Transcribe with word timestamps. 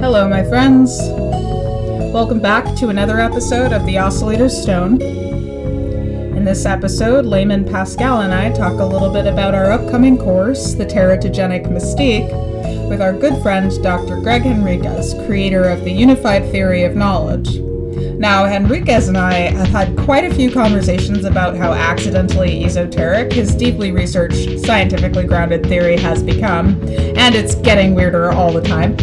Hello, 0.00 0.26
my 0.26 0.42
friends. 0.42 0.98
Welcome 2.10 2.40
back 2.40 2.74
to 2.76 2.88
another 2.88 3.20
episode 3.20 3.74
of 3.74 3.84
The 3.84 3.98
Oscillator 3.98 4.48
Stone. 4.48 5.02
In 5.02 6.42
this 6.42 6.64
episode, 6.64 7.26
Layman 7.26 7.66
Pascal 7.66 8.22
and 8.22 8.32
I 8.32 8.50
talk 8.50 8.80
a 8.80 8.84
little 8.84 9.12
bit 9.12 9.26
about 9.26 9.54
our 9.54 9.70
upcoming 9.70 10.16
course, 10.16 10.72
The 10.72 10.86
Teratogenic 10.86 11.66
Mystique, 11.66 12.30
with 12.88 13.02
our 13.02 13.12
good 13.12 13.42
friend 13.42 13.70
Dr. 13.82 14.18
Gregg 14.22 14.44
Henriques, 14.44 15.26
creator 15.26 15.64
of 15.64 15.84
the 15.84 15.92
Unified 15.92 16.50
Theory 16.50 16.84
of 16.84 16.96
Knowledge. 16.96 17.58
Now, 18.18 18.46
Henriques 18.46 19.08
and 19.08 19.18
I 19.18 19.34
have 19.50 19.68
had 19.68 19.98
quite 19.98 20.24
a 20.24 20.34
few 20.34 20.50
conversations 20.50 21.26
about 21.26 21.58
how 21.58 21.74
accidentally 21.74 22.64
esoteric 22.64 23.34
his 23.34 23.54
deeply 23.54 23.92
researched, 23.92 24.60
scientifically 24.60 25.26
grounded 25.26 25.64
theory 25.66 25.98
has 25.98 26.22
become, 26.22 26.80
and 26.88 27.34
it's 27.34 27.54
getting 27.56 27.94
weirder 27.94 28.32
all 28.32 28.50
the 28.50 28.62
time. 28.62 28.96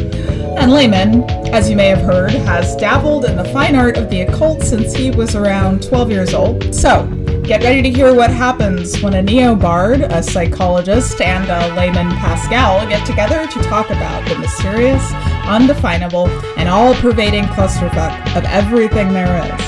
And 0.57 0.71
Layman, 0.71 1.23
as 1.53 1.70
you 1.70 1.75
may 1.75 1.88
have 1.88 2.02
heard, 2.02 2.31
has 2.31 2.75
dabbled 2.75 3.25
in 3.25 3.38
the 3.38 3.45
fine 3.45 3.75
art 3.75 3.95
of 3.95 4.09
the 4.09 4.21
occult 4.21 4.63
since 4.63 4.93
he 4.93 5.11
was 5.11 5.35
around 5.35 5.84
12 5.84 6.11
years 6.11 6.34
old. 6.34 6.73
So, 6.73 7.05
get 7.43 7.61
ready 7.61 7.84
to 7.84 7.91
hear 7.91 8.13
what 8.13 8.31
happens 8.31 8.99
when 9.01 9.13
a 9.13 9.21
neo 9.21 9.55
bard, 9.55 10.01
a 10.01 10.21
psychologist, 10.23 11.21
and 11.21 11.48
a 11.48 11.75
layman 11.75 12.09
Pascal 12.17 12.88
get 12.89 13.05
together 13.05 13.45
to 13.45 13.62
talk 13.70 13.91
about 13.91 14.27
the 14.27 14.38
mysterious, 14.39 15.03
undefinable, 15.45 16.27
and 16.57 16.67
all 16.67 16.95
pervading 16.95 17.45
clusterfuck 17.45 18.35
of 18.35 18.43
everything 18.45 19.13
there 19.13 19.37
is 19.45 19.62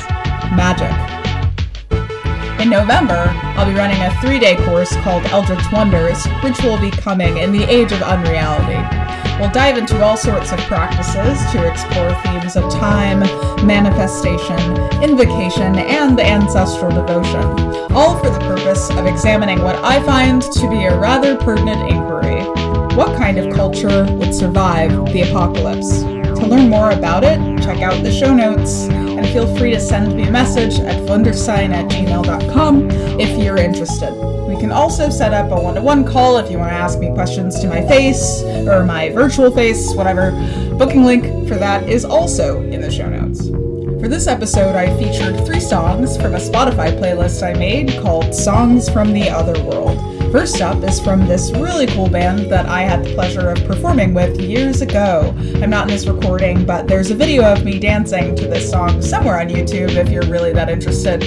magic. 0.57 0.91
In 2.59 2.69
November, 2.69 3.31
I'll 3.55 3.69
be 3.69 3.77
running 3.77 4.01
a 4.01 4.11
three 4.21 4.39
day 4.39 4.55
course 4.65 4.93
called 4.97 5.23
Eldritch 5.27 5.71
Wonders, 5.71 6.25
which 6.43 6.59
will 6.63 6.79
be 6.79 6.89
coming 6.89 7.37
in 7.37 7.51
the 7.51 7.63
age 7.63 7.91
of 7.91 8.01
unreality. 8.01 9.08
We'll 9.39 9.51
dive 9.51 9.77
into 9.77 10.03
all 10.03 10.17
sorts 10.17 10.51
of 10.51 10.59
practices 10.59 11.39
to 11.53 11.65
explore 11.65 12.13
themes 12.23 12.55
of 12.55 12.69
time, 12.71 13.19
manifestation, 13.65 14.59
invocation, 15.01 15.77
and 15.77 16.19
ancestral 16.19 16.91
devotion, 16.91 17.43
all 17.93 18.17
for 18.19 18.29
the 18.29 18.39
purpose 18.39 18.89
of 18.91 19.05
examining 19.05 19.61
what 19.63 19.77
I 19.77 20.03
find 20.03 20.41
to 20.41 20.69
be 20.69 20.83
a 20.83 20.99
rather 20.99 21.37
pertinent 21.37 21.89
inquiry 21.89 22.19
what 22.99 23.17
kind 23.17 23.37
of 23.37 23.55
culture 23.55 24.03
would 24.15 24.35
survive 24.35 24.91
the 25.13 25.21
apocalypse? 25.21 26.18
Learn 26.49 26.67
more 26.67 26.89
about 26.89 27.23
it, 27.23 27.37
check 27.61 27.83
out 27.83 28.03
the 28.03 28.11
show 28.11 28.33
notes 28.33 28.87
and 28.89 29.23
feel 29.27 29.55
free 29.55 29.69
to 29.69 29.79
send 29.79 30.15
me 30.15 30.23
a 30.23 30.31
message 30.31 30.79
at 30.79 30.95
wundersign 31.03 31.69
at 31.69 31.91
gmail.com 31.91 32.89
if 33.19 33.37
you're 33.37 33.57
interested. 33.57 34.11
We 34.47 34.59
can 34.59 34.71
also 34.71 35.11
set 35.11 35.31
up 35.31 35.51
a 35.51 35.61
one 35.61 35.75
to 35.75 35.81
one 35.81 36.03
call 36.03 36.39
if 36.39 36.49
you 36.49 36.57
want 36.57 36.71
to 36.71 36.75
ask 36.75 36.97
me 36.97 37.13
questions 37.13 37.59
to 37.59 37.67
my 37.67 37.85
face 37.87 38.41
or 38.41 38.83
my 38.83 39.09
virtual 39.09 39.51
face, 39.51 39.93
whatever. 39.93 40.31
Booking 40.75 41.03
link 41.03 41.47
for 41.47 41.53
that 41.53 41.87
is 41.87 42.03
also 42.03 42.63
in 42.63 42.81
the 42.81 42.89
show 42.89 43.07
notes. 43.07 43.49
For 44.01 44.07
this 44.07 44.25
episode, 44.25 44.75
I 44.75 44.97
featured 44.97 45.45
three 45.45 45.59
songs 45.59 46.17
from 46.17 46.33
a 46.33 46.39
Spotify 46.39 46.97
playlist 46.99 47.45
I 47.45 47.53
made 47.53 48.01
called 48.01 48.33
Songs 48.33 48.89
from 48.89 49.13
the 49.13 49.29
Other 49.29 49.61
World. 49.63 50.08
First 50.31 50.61
up 50.61 50.83
is 50.83 50.99
from 50.99 51.25
this 51.25 51.49
really 51.53 51.87
cool 51.87 52.07
band 52.07 52.51
that 52.51 52.67
I 52.67 52.81
had 52.81 53.03
the 53.03 53.15
pleasure 53.15 53.49
of 53.49 53.65
performing 53.65 54.13
with 54.13 54.39
years 54.39 54.83
ago. 54.83 55.33
I'm 55.55 55.71
not 55.71 55.87
in 55.87 55.95
this 55.95 56.05
recording, 56.05 56.67
but 56.67 56.87
there's 56.87 57.09
a 57.09 57.15
video 57.15 57.51
of 57.51 57.65
me 57.65 57.79
dancing 57.79 58.35
to 58.35 58.47
this 58.47 58.69
song 58.69 59.01
somewhere 59.01 59.39
on 59.39 59.47
YouTube 59.47 59.95
if 59.95 60.09
you're 60.09 60.27
really 60.27 60.53
that 60.53 60.69
interested. 60.69 61.21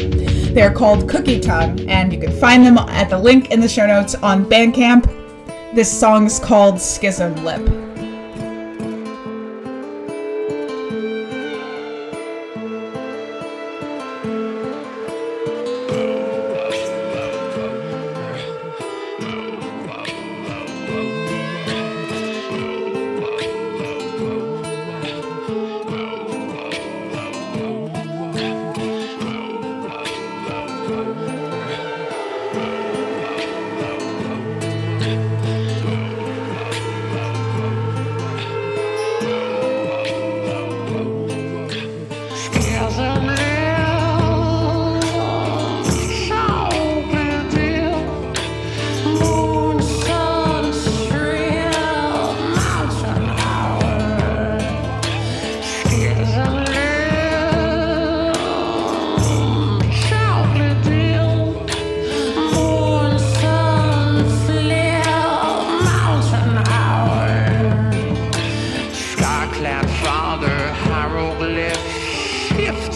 They're 0.54 0.72
called 0.72 1.08
Cookie 1.10 1.40
Tongue, 1.40 1.80
and 1.88 2.12
you 2.12 2.20
can 2.20 2.30
find 2.30 2.64
them 2.64 2.78
at 2.78 3.10
the 3.10 3.18
link 3.18 3.50
in 3.50 3.58
the 3.58 3.68
show 3.68 3.88
notes 3.88 4.14
on 4.14 4.44
Bandcamp. 4.44 5.04
This 5.74 5.90
song's 5.90 6.38
called 6.38 6.80
Schism 6.80 7.44
Lip. 7.44 7.81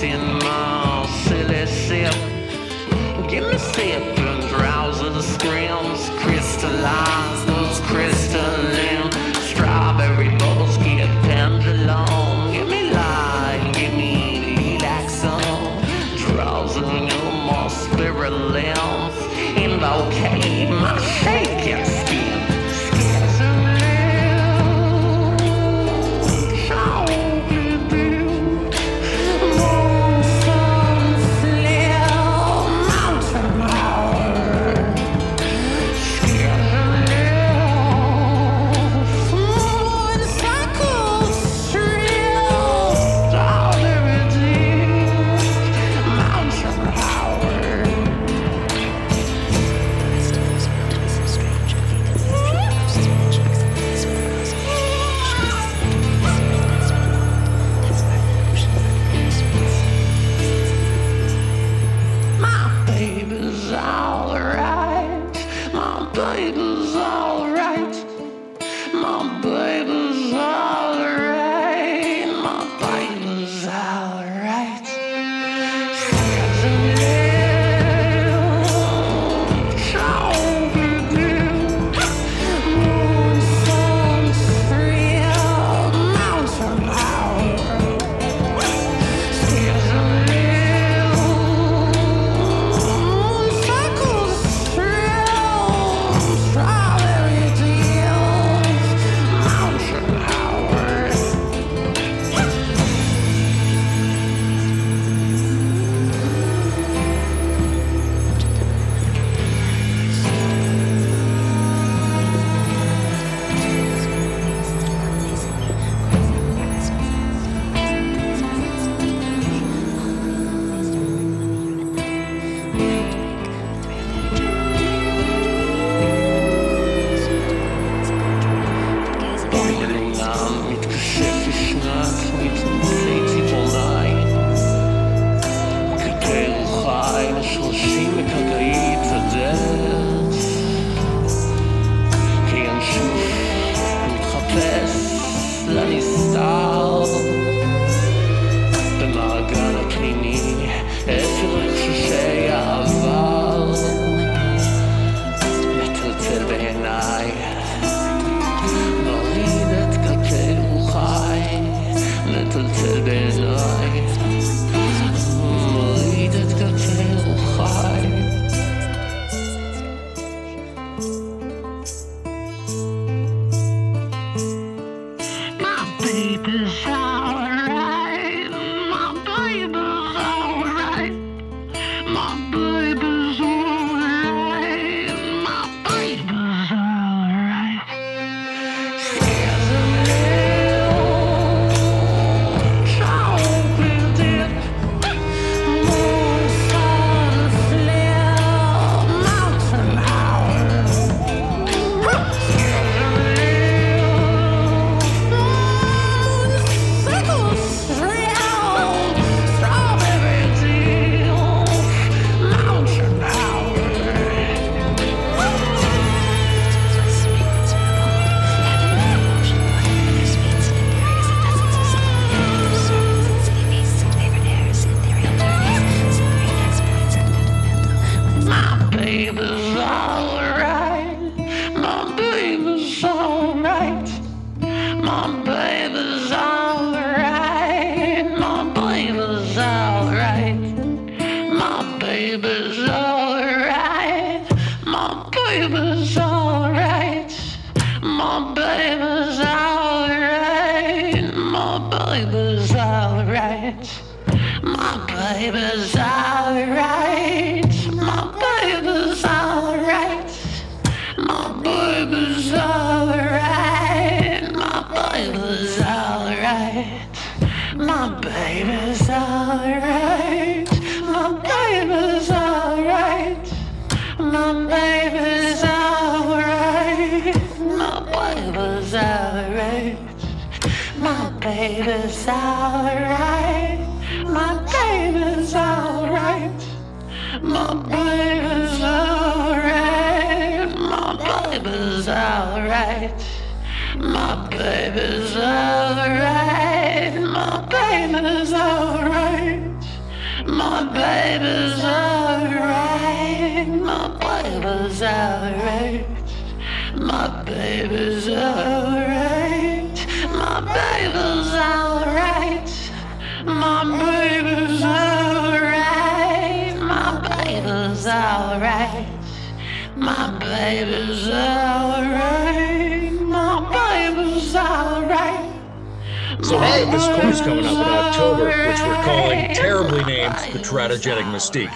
lost 0.04 0.44
miles, 0.44 1.10
silly 1.24 1.66
sip. 1.66 2.12
Give 3.30 3.44
me 3.50 3.58
sip 3.58 4.18
and 4.18 4.46
drowsy 4.48 5.08
the 5.08 5.22
screams. 5.22 6.16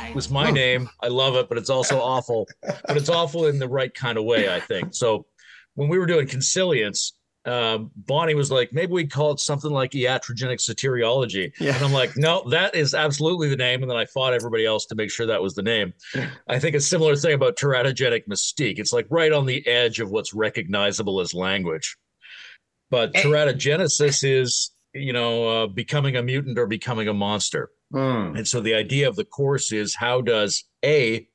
It 0.09 0.15
was 0.15 0.31
my 0.31 0.51
name. 0.51 0.89
I 1.01 1.09
love 1.09 1.37
it, 1.37 1.49
but 1.49 1.59
it's 1.59 1.71
also 1.71 2.01
awful. 2.01 2.49
But 2.63 2.97
it's 2.97 3.09
awful 3.09 3.47
in 3.47 3.59
the 3.59 3.69
right 3.69 3.93
kind 3.95 4.19
of 4.19 4.25
way, 4.25 4.55
I 4.55 4.61
think. 4.61 4.95
So 4.95 5.27
when 5.75 5.89
we 5.89 5.99
were 5.99 6.07
doing 6.07 6.27
consilience, 6.27 7.13
um, 7.47 7.91
Bonnie 7.97 8.35
was 8.35 8.51
like, 8.51 8.73
maybe 8.73 8.93
we 8.93 9.07
call 9.07 9.33
it 9.33 9.41
something 9.41 9.71
like 9.71 9.93
iatrogenic 9.93 10.59
soteriology. 10.61 11.53
Yeah. 11.59 11.75
And 11.75 11.85
I'm 11.85 11.93
like, 11.93 12.17
no, 12.17 12.47
that 12.51 12.75
is 12.75 12.93
absolutely 12.93 13.49
the 13.49 13.57
name. 13.57 13.83
And 13.83 13.91
then 13.91 13.97
I 13.97 14.05
fought 14.05 14.35
everybody 14.35 14.67
else 14.67 14.85
to 14.87 14.95
make 14.95 15.11
sure 15.11 15.27
that 15.27 15.41
was 15.41 15.55
the 15.55 15.63
name. 15.63 15.95
I 16.49 16.59
think 16.59 16.77
a 16.77 16.81
similar 16.81 17.17
thing 17.17 17.33
about 17.35 17.57
teratogenic 17.57 18.27
mystique. 18.29 18.79
It's 18.79 18.93
like 18.93 19.07
right 19.11 19.33
on 19.33 19.47
the 19.47 19.67
edge 19.67 20.01
of 20.01 20.11
what's 20.11 20.35
recognizable 20.35 21.21
as 21.21 21.33
language. 21.33 21.97
But 22.91 23.13
Eh. 23.15 23.23
teratogenesis 23.23 24.23
is, 24.23 24.73
you 24.93 25.13
know, 25.13 25.63
uh, 25.63 25.67
becoming 25.69 26.17
a 26.17 26.23
mutant 26.23 26.59
or 26.59 26.67
becoming 26.67 27.09
a 27.09 27.15
monster. 27.15 27.71
Hmm. 27.93 28.37
And 28.37 28.47
so 28.47 28.61
the 28.61 28.75
idea 28.75 29.09
of 29.09 29.17
the 29.17 29.25
course 29.25 29.73
is 29.73 29.95
how 29.95 30.21
does 30.21 30.65
A, 30.85 31.27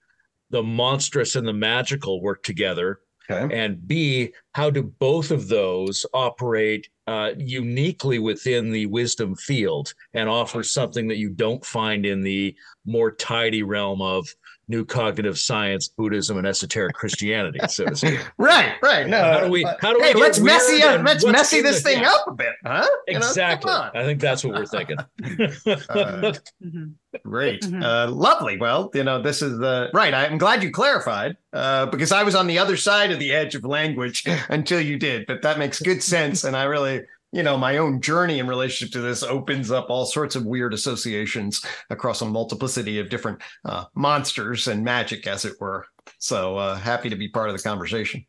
the 0.49 0.63
monstrous 0.63 1.35
and 1.35 1.47
the 1.47 1.53
magical 1.53 2.21
work 2.21 2.43
together? 2.43 2.99
Okay. 3.29 3.57
And 3.57 3.87
B, 3.87 4.33
how 4.53 4.69
do 4.69 4.83
both 4.83 5.31
of 5.31 5.47
those 5.47 6.05
operate 6.13 6.89
uh, 7.07 7.31
uniquely 7.37 8.19
within 8.19 8.71
the 8.71 8.85
wisdom 8.85 9.35
field 9.35 9.93
and 10.13 10.29
offer 10.29 10.63
something 10.63 11.07
that 11.07 11.17
you 11.17 11.29
don't 11.29 11.65
find 11.65 12.05
in 12.05 12.21
the 12.21 12.55
more 12.85 13.11
tidy 13.11 13.63
realm 13.63 14.01
of 14.01 14.27
new 14.67 14.85
cognitive 14.85 15.37
science, 15.37 15.87
Buddhism, 15.87 16.37
and 16.37 16.45
esoteric 16.47 16.95
Christianity, 16.95 17.59
so 17.69 17.85
to 17.85 17.95
speak? 17.95 18.19
Right, 18.37 18.73
right. 18.81 19.07
No, 19.07 19.21
How 19.21 19.39
do 19.41 19.49
we- 19.49 19.63
how 19.81 19.91
do 19.93 19.99
we 19.99 20.05
hey, 20.05 20.13
get 20.13 20.21
let's 20.21 20.39
messy 20.39 20.83
up, 20.83 21.03
let's 21.05 21.25
messy 21.25 21.61
this 21.61 21.81
thing 21.81 22.01
yeah. 22.01 22.11
up 22.11 22.27
a 22.27 22.33
bit, 22.33 22.53
huh? 22.65 22.85
You 23.07 23.13
know, 23.19 23.19
Exactly. 23.19 23.71
I 23.71 24.03
think 24.03 24.19
that's 24.19 24.43
what 24.43 24.53
we're 24.55 24.65
thinking. 24.65 24.97
Uh, 25.89 26.33
Mhm. 26.63 26.93
Great. 27.23 27.61
Mhm. 27.61 27.81
Uh, 27.83 28.11
lovely. 28.11 28.57
Well, 28.57 28.91
you 28.93 29.03
know, 29.03 29.21
this 29.21 29.41
is 29.41 29.57
the 29.57 29.89
right. 29.93 30.13
I'm 30.13 30.37
glad 30.37 30.61
you 30.63 30.69
clarified 30.71 31.37
uh, 31.53 31.85
because 31.87 32.11
I 32.11 32.23
was 32.23 32.35
on 32.35 32.47
the 32.47 32.59
other 32.59 32.75
side 32.77 33.11
of 33.11 33.19
the 33.19 33.31
edge 33.31 33.55
of 33.55 33.63
language 33.63 34.23
until 34.49 34.81
you 34.81 34.97
did. 34.99 35.25
But 35.25 35.41
that 35.43 35.57
makes 35.57 35.81
good 35.81 36.03
sense. 36.03 36.43
And 36.43 36.55
I 36.57 36.63
really, 36.63 37.03
you 37.35 37.43
know, 37.43 37.57
my 37.57 37.79
own 37.79 37.99
journey 37.99 38.39
in 38.39 38.47
relationship 38.47 38.93
to 38.93 39.01
this 39.01 39.21
opens 39.21 39.69
up 39.69 39.89
all 39.89 40.05
sorts 40.05 40.37
of 40.37 40.45
weird 40.45 40.73
associations 40.73 41.61
across 41.89 42.21
a 42.21 42.25
multiplicity 42.25 42.97
of 42.97 43.09
different 43.09 43.41
uh, 43.65 43.83
monsters 43.93 44.69
and 44.69 44.81
magic, 44.81 45.27
as 45.27 45.43
it 45.43 45.53
were. 45.59 45.85
So 46.17 46.55
uh, 46.55 46.75
happy 46.75 47.09
to 47.09 47.17
be 47.17 47.27
part 47.27 47.49
of 47.49 47.57
the 47.57 47.61
conversation. 47.61 48.25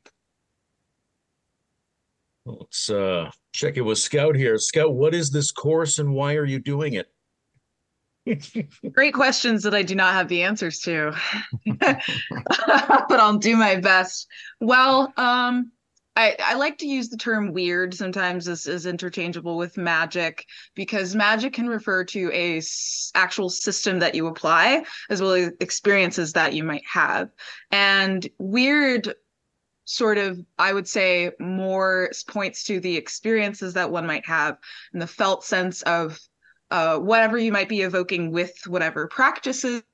Let's 2.44 2.90
uh, 2.90 3.30
check 3.52 3.76
it 3.76 3.82
with 3.82 3.98
Scout 3.98 4.34
here. 4.34 4.58
Scout, 4.58 4.92
what 4.92 5.14
is 5.14 5.30
this 5.30 5.52
course 5.52 6.00
and 6.00 6.12
why 6.12 6.34
are 6.34 6.44
you 6.44 6.58
doing 6.58 6.94
it? 6.94 7.06
Great 8.92 9.14
questions 9.14 9.62
that 9.62 9.74
I 9.74 9.82
do 9.82 9.94
not 9.94 10.14
have 10.14 10.26
the 10.26 10.42
answers 10.42 10.80
to, 10.80 11.16
but 11.78 13.20
I'll 13.20 13.38
do 13.38 13.56
my 13.56 13.76
best. 13.76 14.26
Well, 14.60 15.12
um, 15.16 15.70
I, 16.16 16.34
I 16.42 16.54
like 16.54 16.78
to 16.78 16.86
use 16.86 17.10
the 17.10 17.18
term 17.18 17.52
weird 17.52 17.92
sometimes 17.94 18.48
as 18.48 18.66
is 18.66 18.86
interchangeable 18.86 19.58
with 19.58 19.76
magic 19.76 20.46
because 20.74 21.14
magic 21.14 21.52
can 21.52 21.68
refer 21.68 22.04
to 22.04 22.30
a 22.32 22.56
s- 22.56 23.12
actual 23.14 23.50
system 23.50 23.98
that 23.98 24.14
you 24.14 24.26
apply 24.26 24.84
as 25.10 25.20
well 25.20 25.32
as 25.32 25.52
experiences 25.60 26.32
that 26.32 26.54
you 26.54 26.64
might 26.64 26.84
have. 26.90 27.28
And 27.70 28.26
weird 28.38 29.14
sort 29.88 30.18
of 30.18 30.38
i 30.58 30.72
would 30.72 30.88
say 30.88 31.30
more 31.38 32.10
points 32.28 32.64
to 32.64 32.80
the 32.80 32.96
experiences 32.96 33.74
that 33.74 33.90
one 33.90 34.04
might 34.04 34.26
have 34.26 34.56
and 34.92 35.00
the 35.00 35.06
felt 35.06 35.44
sense 35.44 35.82
of 35.82 36.18
uh, 36.72 36.98
whatever 36.98 37.38
you 37.38 37.52
might 37.52 37.68
be 37.68 37.82
evoking 37.82 38.32
with 38.32 38.52
whatever 38.66 39.06
practices 39.06 39.84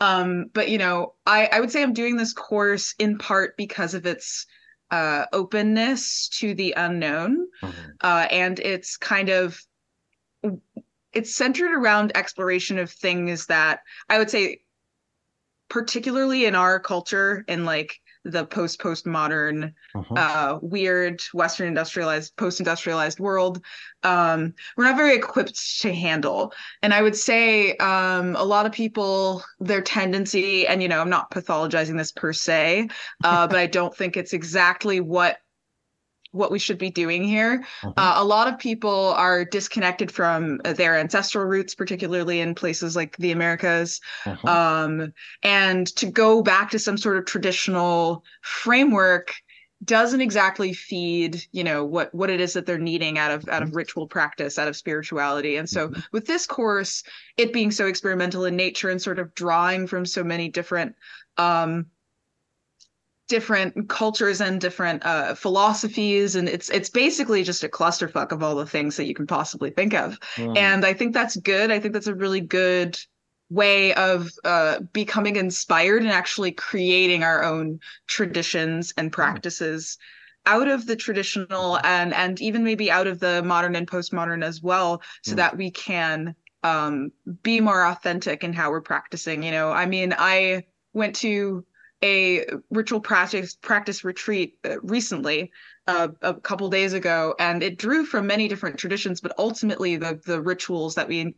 um, 0.00 0.46
but 0.54 0.68
you 0.68 0.78
know 0.78 1.14
I, 1.26 1.48
I 1.50 1.58
would 1.58 1.72
say 1.72 1.82
i'm 1.82 1.92
doing 1.92 2.16
this 2.16 2.32
course 2.32 2.94
in 3.00 3.18
part 3.18 3.56
because 3.56 3.94
of 3.94 4.06
its 4.06 4.46
uh, 4.90 5.26
openness 5.32 6.28
to 6.28 6.54
the 6.54 6.74
unknown 6.76 7.48
Mhm. 7.62 7.96
uh, 8.02 8.26
and 8.30 8.58
it's 8.60 8.96
kind 8.96 9.28
of 9.28 9.60
it's 11.12 11.34
centered 11.34 11.72
around 11.72 12.12
exploration 12.14 12.78
of 12.78 12.90
things 12.90 13.46
that 13.46 13.80
i 14.08 14.18
would 14.18 14.30
say 14.30 14.60
particularly 15.68 16.44
in 16.44 16.54
our 16.54 16.78
culture 16.78 17.44
in 17.48 17.64
like 17.64 18.00
the 18.30 18.44
post 18.46 18.80
postmodern 18.80 19.72
Mhm. 19.94 20.18
uh 20.18 20.58
weird 20.62 21.22
western 21.32 21.68
industrialized 21.68 22.36
post 22.36 22.60
industrialized 22.60 23.20
world 23.20 23.64
um 24.02 24.52
we're 24.76 24.84
not 24.84 24.96
very 24.96 25.14
equipped 25.14 25.80
to 25.80 25.94
handle 25.94 26.52
and 26.82 26.92
i 26.92 27.00
would 27.02 27.16
say 27.16 27.76
um 27.76 28.34
a 28.36 28.44
lot 28.44 28.66
of 28.66 28.72
people 28.72 29.42
their 29.60 29.80
tendency 29.82 30.66
and 30.66 30.82
you 30.82 30.88
know 30.88 31.00
i'm 31.00 31.10
not 31.10 31.30
pathologizing 31.30 31.96
this 31.96 32.12
per 32.12 32.32
se 32.32 32.88
uh 33.24 33.46
but 33.48 33.56
i 33.56 33.66
don't 33.66 33.96
think 33.96 34.16
it's 34.16 34.32
exactly 34.32 35.00
what 35.00 35.38
what 36.32 36.50
we 36.50 36.58
should 36.58 36.78
be 36.78 36.90
doing 36.90 37.24
here. 37.24 37.64
Mhm. 37.82 37.94
uh, 37.96 38.14
a 38.16 38.24
lot 38.24 38.48
of 38.48 38.58
people 38.58 39.14
are 39.16 39.44
disconnected 39.44 40.10
from 40.10 40.58
their 40.58 40.96
ancestral 40.96 41.44
roots 41.44 41.74
particularly 41.74 42.40
in 42.40 42.54
places 42.54 42.96
like 42.96 43.16
the 43.18 43.32
americas. 43.32 44.00
Mhm. 44.24 44.48
um, 44.48 45.12
and 45.42 45.86
to 45.96 46.06
go 46.06 46.42
back 46.42 46.70
to 46.70 46.78
some 46.78 46.96
sort 46.98 47.16
of 47.16 47.24
traditional 47.24 48.24
framework 48.42 49.34
doesn't 49.84 50.22
exactly 50.22 50.72
feed 50.72 51.44
you 51.52 51.62
know 51.62 51.84
what 51.84 52.12
what 52.14 52.30
it 52.30 52.40
is 52.40 52.54
that 52.54 52.64
they're 52.64 52.78
needing 52.78 53.18
out 53.18 53.30
of 53.30 53.46
out 53.48 53.62
of 53.62 53.76
ritual 53.76 54.06
practice 54.08 54.58
out 54.58 54.68
of 54.68 54.76
spirituality. 54.76 55.56
And 55.56 55.68
so 55.68 55.92
with 56.12 56.26
this 56.26 56.46
course 56.46 57.02
it 57.36 57.52
being 57.52 57.70
so 57.70 57.86
experimental 57.86 58.46
in 58.46 58.56
nature 58.56 58.88
and 58.88 59.00
sort 59.00 59.18
of 59.18 59.34
drawing 59.34 59.86
from 59.86 60.06
so 60.06 60.24
many 60.24 60.48
different 60.48 60.96
um 61.36 61.86
different 63.28 63.88
cultures 63.88 64.40
and 64.40 64.60
different 64.60 65.04
uh 65.04 65.34
philosophies 65.34 66.36
and 66.36 66.48
it's 66.48 66.70
it's 66.70 66.90
basically 66.90 67.42
just 67.42 67.64
a 67.64 67.68
clusterfuck 67.68 68.30
of 68.32 68.42
all 68.42 68.54
the 68.54 68.66
things 68.66 68.96
that 68.96 69.06
you 69.06 69.14
can 69.14 69.26
possibly 69.26 69.70
think 69.70 69.94
of 69.94 70.18
Mhm. 70.36 70.56
and 70.56 70.84
i 70.86 70.92
think 70.92 71.12
that's 71.12 71.36
good 71.36 71.70
i 71.72 71.80
think 71.80 71.92
that's 71.92 72.06
a 72.06 72.14
really 72.14 72.40
good 72.40 72.98
way 73.48 73.94
of 73.94 74.28
uh, 74.44 74.80
becoming 74.92 75.36
inspired 75.36 76.02
and 76.02 76.10
actually 76.10 76.50
creating 76.50 77.22
our 77.22 77.44
own 77.44 77.78
traditions 78.08 78.92
and 78.96 79.12
practices 79.12 79.98
out 80.46 80.68
of 80.68 80.86
the 80.86 80.96
traditional 80.96 81.78
and 81.84 82.14
and 82.14 82.40
even 82.40 82.62
maybe 82.64 82.90
out 82.90 83.06
of 83.06 83.18
the 83.20 83.42
modern 83.42 83.74
and 83.76 83.88
postmodern 83.88 84.44
as 84.44 84.62
well 84.62 85.02
so 85.22 85.34
Mm. 85.34 85.36
that 85.36 85.56
we 85.56 85.70
can 85.70 86.34
um, 86.62 87.12
be 87.42 87.60
more 87.60 87.84
authentic 87.84 88.42
in 88.42 88.52
how 88.52 88.70
we're 88.70 88.80
practicing 88.80 89.42
you 89.42 89.50
know 89.50 89.70
i 89.70 89.86
mean 89.86 90.14
i 90.18 90.64
went 90.92 91.14
to 91.16 91.64
a 92.02 92.44
ritual 92.70 93.00
practice 93.00 93.54
practice 93.54 94.04
retreat 94.04 94.58
uh, 94.64 94.80
recently 94.82 95.50
uh, 95.86 96.08
a 96.22 96.34
couple 96.34 96.68
days 96.68 96.92
ago 96.92 97.34
and 97.38 97.62
it 97.62 97.78
drew 97.78 98.04
from 98.04 98.26
many 98.26 98.48
different 98.48 98.78
traditions 98.78 99.20
but 99.20 99.32
ultimately 99.38 99.96
the 99.96 100.20
the 100.26 100.40
rituals 100.40 100.94
that 100.94 101.08
we 101.08 101.34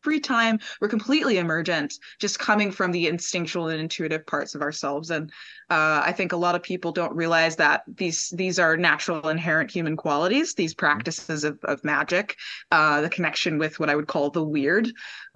free 0.00 0.20
time 0.20 0.58
were 0.80 0.88
completely 0.88 1.38
emergent 1.38 1.94
just 2.18 2.38
coming 2.38 2.70
from 2.70 2.92
the 2.92 3.08
instinctual 3.08 3.68
and 3.68 3.80
intuitive 3.80 4.26
parts 4.26 4.54
of 4.54 4.62
ourselves. 4.62 5.10
And 5.10 5.30
uh, 5.70 6.00
i 6.04 6.12
think 6.12 6.32
a 6.32 6.36
lot 6.36 6.54
of 6.54 6.62
people 6.62 6.92
don't 6.92 7.14
realize 7.14 7.56
that 7.56 7.82
these 7.86 8.30
these 8.30 8.58
are 8.58 8.76
natural 8.76 9.28
inherent 9.28 9.70
human 9.70 9.96
qualities 9.96 10.54
these 10.54 10.72
practices 10.72 11.44
of, 11.44 11.58
of 11.64 11.84
magic 11.84 12.36
uh, 12.70 13.02
the 13.02 13.10
connection 13.10 13.58
with 13.58 13.78
what 13.78 13.90
i 13.90 13.96
would 13.96 14.06
call 14.06 14.30
the 14.30 14.42
weird. 14.42 14.88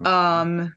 Um, 0.03 0.73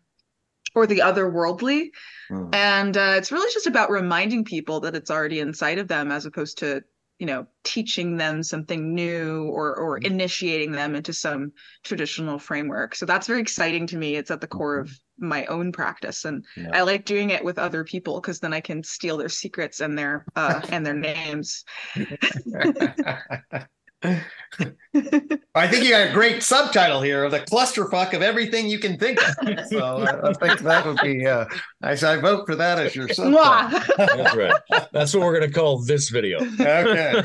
or 0.77 0.87
the 0.87 1.01
otherworldly. 1.01 1.91
Mhm. 2.31 2.55
and 2.55 2.97
uh, 2.97 3.15
it's 3.17 3.33
really 3.33 3.53
just 3.53 3.67
about 3.67 3.91
reminding 3.91 4.45
people 4.45 4.81
that 4.81 4.95
it's 4.95 5.11
already 5.11 5.41
inside 5.41 5.79
of 5.79 5.89
them 5.89 6.13
as 6.13 6.27
opposed 6.27 6.59
to 6.59 6.83
you 7.19 7.27
know 7.27 7.47
teaching 7.65 8.17
them 8.19 8.43
something 8.43 8.95
new 8.95 9.45
or 9.45 9.75
or 9.77 9.99
initiating 9.99 10.73
them 10.73 10.95
into 10.95 11.13
some 11.15 11.53
traditional 11.85 12.39
framework. 12.39 12.95
So 12.95 13.07
that's 13.07 13.27
very 13.27 13.41
exciting 13.41 13.87
to 13.89 13.97
me. 13.97 14.17
It's 14.17 14.31
at 14.31 14.41
the 14.41 14.47
core 14.47 14.79
of 14.79 14.91
my 15.19 15.47
own 15.47 15.73
practice. 15.73 16.25
And 16.27 16.45
Yeah. 16.57 16.71
i 16.75 16.83
like 16.83 17.07
doing 17.07 17.31
it 17.31 17.43
with 17.45 17.59
other 17.59 17.85
people 17.85 18.21
because 18.21 18.41
then 18.41 18.53
i 18.53 18.61
can 18.61 18.83
steal 18.83 19.17
their 19.17 19.31
secrets 19.31 19.81
and 19.81 19.99
their 19.99 20.27
uh 20.37 20.61
and 20.71 20.85
their 20.85 20.95
names 20.95 21.65
I 24.03 25.67
think 25.69 25.85
you 25.85 25.91
got 25.91 26.09
a 26.09 26.13
great 26.13 26.43
subtitle 26.43 27.01
here 27.03 27.25
of 27.25 27.31
the 27.33 27.41
clusterfuck 27.41 28.13
of 28.15 28.23
everything 28.23 28.69
you 28.69 28.79
can 28.79 28.99
think 28.99 29.19
of. 29.23 29.35
So 29.69 29.79
I, 29.99 30.29
I 30.31 30.33
think 30.35 30.61
that 30.61 30.87
would 30.87 30.99
be. 31.03 31.27
Uh, 31.27 31.47
I, 31.83 31.93
I 31.93 32.17
vote 32.17 32.47
for 32.47 32.55
that 32.57 32.79
as 32.79 32.95
your 32.95 33.09
subtitle. 33.09 33.39
Mwah! 33.41 33.97
That's 33.97 34.37
right. 34.37 34.89
That's 34.93 35.15
what 35.15 35.25
we're 35.25 35.39
going 35.39 35.51
to 35.51 35.55
call 35.59 35.83
this 35.83 36.09
video. 36.11 36.39
Okay. 36.61 37.23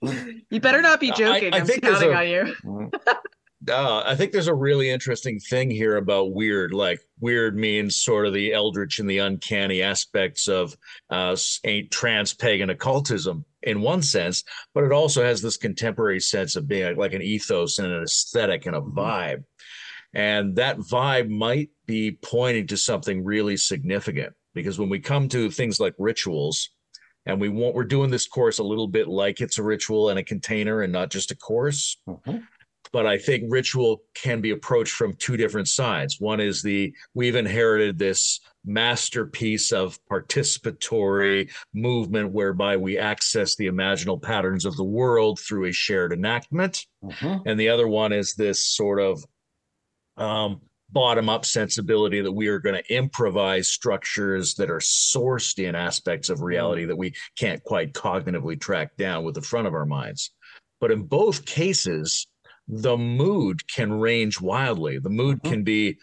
you 0.50 0.60
better 0.60 0.82
not 0.82 1.00
be 1.00 1.10
joking 1.10 1.52
I 1.52 1.58
I, 1.58 1.60
am 1.60 1.66
think 1.66 1.82
counting 1.82 2.12
a- 2.12 2.14
on 2.16 2.28
you 2.28 2.54
Mm. 2.64 2.90
Uh, 3.68 4.02
I 4.04 4.14
think 4.14 4.32
there's 4.32 4.48
a 4.48 4.54
really 4.54 4.90
interesting 4.90 5.38
thing 5.38 5.70
here 5.70 5.96
about 5.96 6.32
weird. 6.34 6.72
Like 6.72 7.00
weird 7.20 7.56
means 7.56 7.96
sort 7.96 8.26
of 8.26 8.34
the 8.34 8.52
eldritch 8.52 8.98
and 8.98 9.08
the 9.08 9.18
uncanny 9.18 9.82
aspects 9.82 10.48
of 10.48 10.76
uh, 11.10 11.36
trans 11.90 12.34
pagan 12.34 12.70
occultism 12.70 13.44
in 13.62 13.80
one 13.80 14.02
sense, 14.02 14.44
but 14.74 14.84
it 14.84 14.92
also 14.92 15.24
has 15.24 15.42
this 15.42 15.56
contemporary 15.56 16.20
sense 16.20 16.56
of 16.56 16.68
being 16.68 16.96
like 16.96 17.12
an 17.12 17.22
ethos 17.22 17.78
and 17.78 17.92
an 17.92 18.02
aesthetic 18.02 18.66
and 18.66 18.76
a 18.76 18.80
vibe. 18.80 19.44
And 20.14 20.56
that 20.56 20.78
vibe 20.78 21.28
might 21.28 21.70
be 21.86 22.12
pointing 22.22 22.68
to 22.68 22.76
something 22.76 23.24
really 23.24 23.56
significant 23.56 24.34
because 24.54 24.78
when 24.78 24.88
we 24.88 25.00
come 25.00 25.28
to 25.28 25.50
things 25.50 25.78
like 25.80 25.94
rituals, 25.98 26.70
and 27.26 27.40
we 27.40 27.48
want 27.48 27.74
we're 27.74 27.84
doing 27.84 28.10
this 28.10 28.26
course 28.26 28.58
a 28.58 28.64
little 28.64 28.86
bit 28.86 29.08
like 29.08 29.40
it's 29.40 29.58
a 29.58 29.62
ritual 29.62 30.10
and 30.10 30.18
a 30.18 30.22
container 30.22 30.82
and 30.82 30.92
not 30.92 31.10
just 31.10 31.32
a 31.32 31.36
course 31.36 31.96
Mhm. 32.08 32.46
But 32.92 33.06
I 33.06 33.18
think 33.18 33.44
ritual 33.48 34.02
can 34.14 34.40
be 34.40 34.50
approached 34.50 34.92
from 34.92 35.14
two 35.14 35.36
different 35.36 35.68
sides. 35.68 36.20
One 36.20 36.40
is 36.40 36.62
the 36.62 36.92
we've 37.14 37.36
inherited 37.36 37.98
this 37.98 38.40
masterpiece 38.64 39.70
of 39.72 39.98
participatory 40.10 41.50
movement 41.72 42.32
whereby 42.32 42.76
we 42.76 42.98
access 42.98 43.54
the 43.54 43.66
imaginal 43.66 44.20
patterns 44.20 44.64
of 44.64 44.76
the 44.76 44.84
world 44.84 45.38
through 45.38 45.66
a 45.66 45.72
shared 45.72 46.12
enactment. 46.12 46.84
Mhm. 47.04 47.42
And 47.46 47.60
the 47.60 47.68
other 47.68 47.86
one 47.86 48.12
is 48.12 48.34
this 48.34 48.66
sort 48.66 49.00
of 49.00 49.24
um, 50.16 50.60
bottom 50.90 51.28
up 51.28 51.44
sensibility 51.44 52.20
that 52.20 52.32
we 52.32 52.48
are 52.48 52.58
going 52.58 52.74
to 52.74 52.94
improvise 52.94 53.68
structures 53.68 54.54
that 54.54 54.70
are 54.70 54.78
sourced 54.78 55.62
in 55.62 55.74
aspects 55.74 56.30
of 56.30 56.40
reality 56.40 56.84
that 56.84 56.96
we 56.96 57.12
can't 57.36 57.62
quite 57.64 57.92
cognitively 57.92 58.60
track 58.60 58.96
down 58.96 59.24
with 59.24 59.34
the 59.34 59.42
front 59.42 59.66
of 59.66 59.74
our 59.74 59.86
minds. 59.86 60.30
But 60.80 60.90
in 60.90 61.02
both 61.04 61.44
cases, 61.44 62.26
the 62.68 62.96
mood 62.96 63.66
can 63.68 63.92
range 63.92 64.40
wildly. 64.40 64.98
The 64.98 65.10
mood 65.10 65.40
Mhm. 65.42 65.50
can 65.50 65.62
be, 65.64 65.98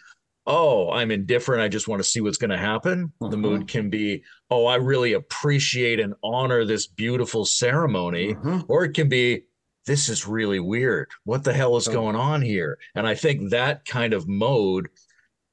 oh, 0.46 0.90
I'm 0.92 1.12
indifferent. 1.12 1.62
I 1.62 1.68
just 1.68 1.88
want 1.88 2.02
to 2.02 2.08
see 2.08 2.22
what's 2.22 2.38
going 2.38 2.52
to 2.52 2.58
happen. 2.58 3.12
The 3.20 3.30
Mhm. 3.38 3.40
mood 3.42 3.68
can 3.68 3.90
be, 3.90 4.24
oh, 4.50 4.66
I 4.66 4.76
really 4.76 5.14
appreciate 5.14 6.00
and 6.00 6.14
honor 6.24 6.66
this 6.66 6.88
beautiful 6.88 7.46
ceremony. 7.46 8.36
Mhm. 8.36 8.66
Or 8.68 8.86
it 8.86 8.94
can 8.94 9.10
be, 9.10 9.44
this 9.86 10.08
is 10.10 10.26
really 10.28 10.60
weird. 10.60 11.10
What 11.26 11.44
the 11.44 11.54
hell 11.54 11.76
is 11.78 11.88
Oh. 11.88 11.92
going 11.94 12.16
on 12.16 12.42
here? 12.42 12.78
And 12.96 13.06
I 13.08 13.16
think 13.16 13.50
that 13.50 13.86
kind 13.86 14.14
of 14.14 14.28
mode 14.28 14.88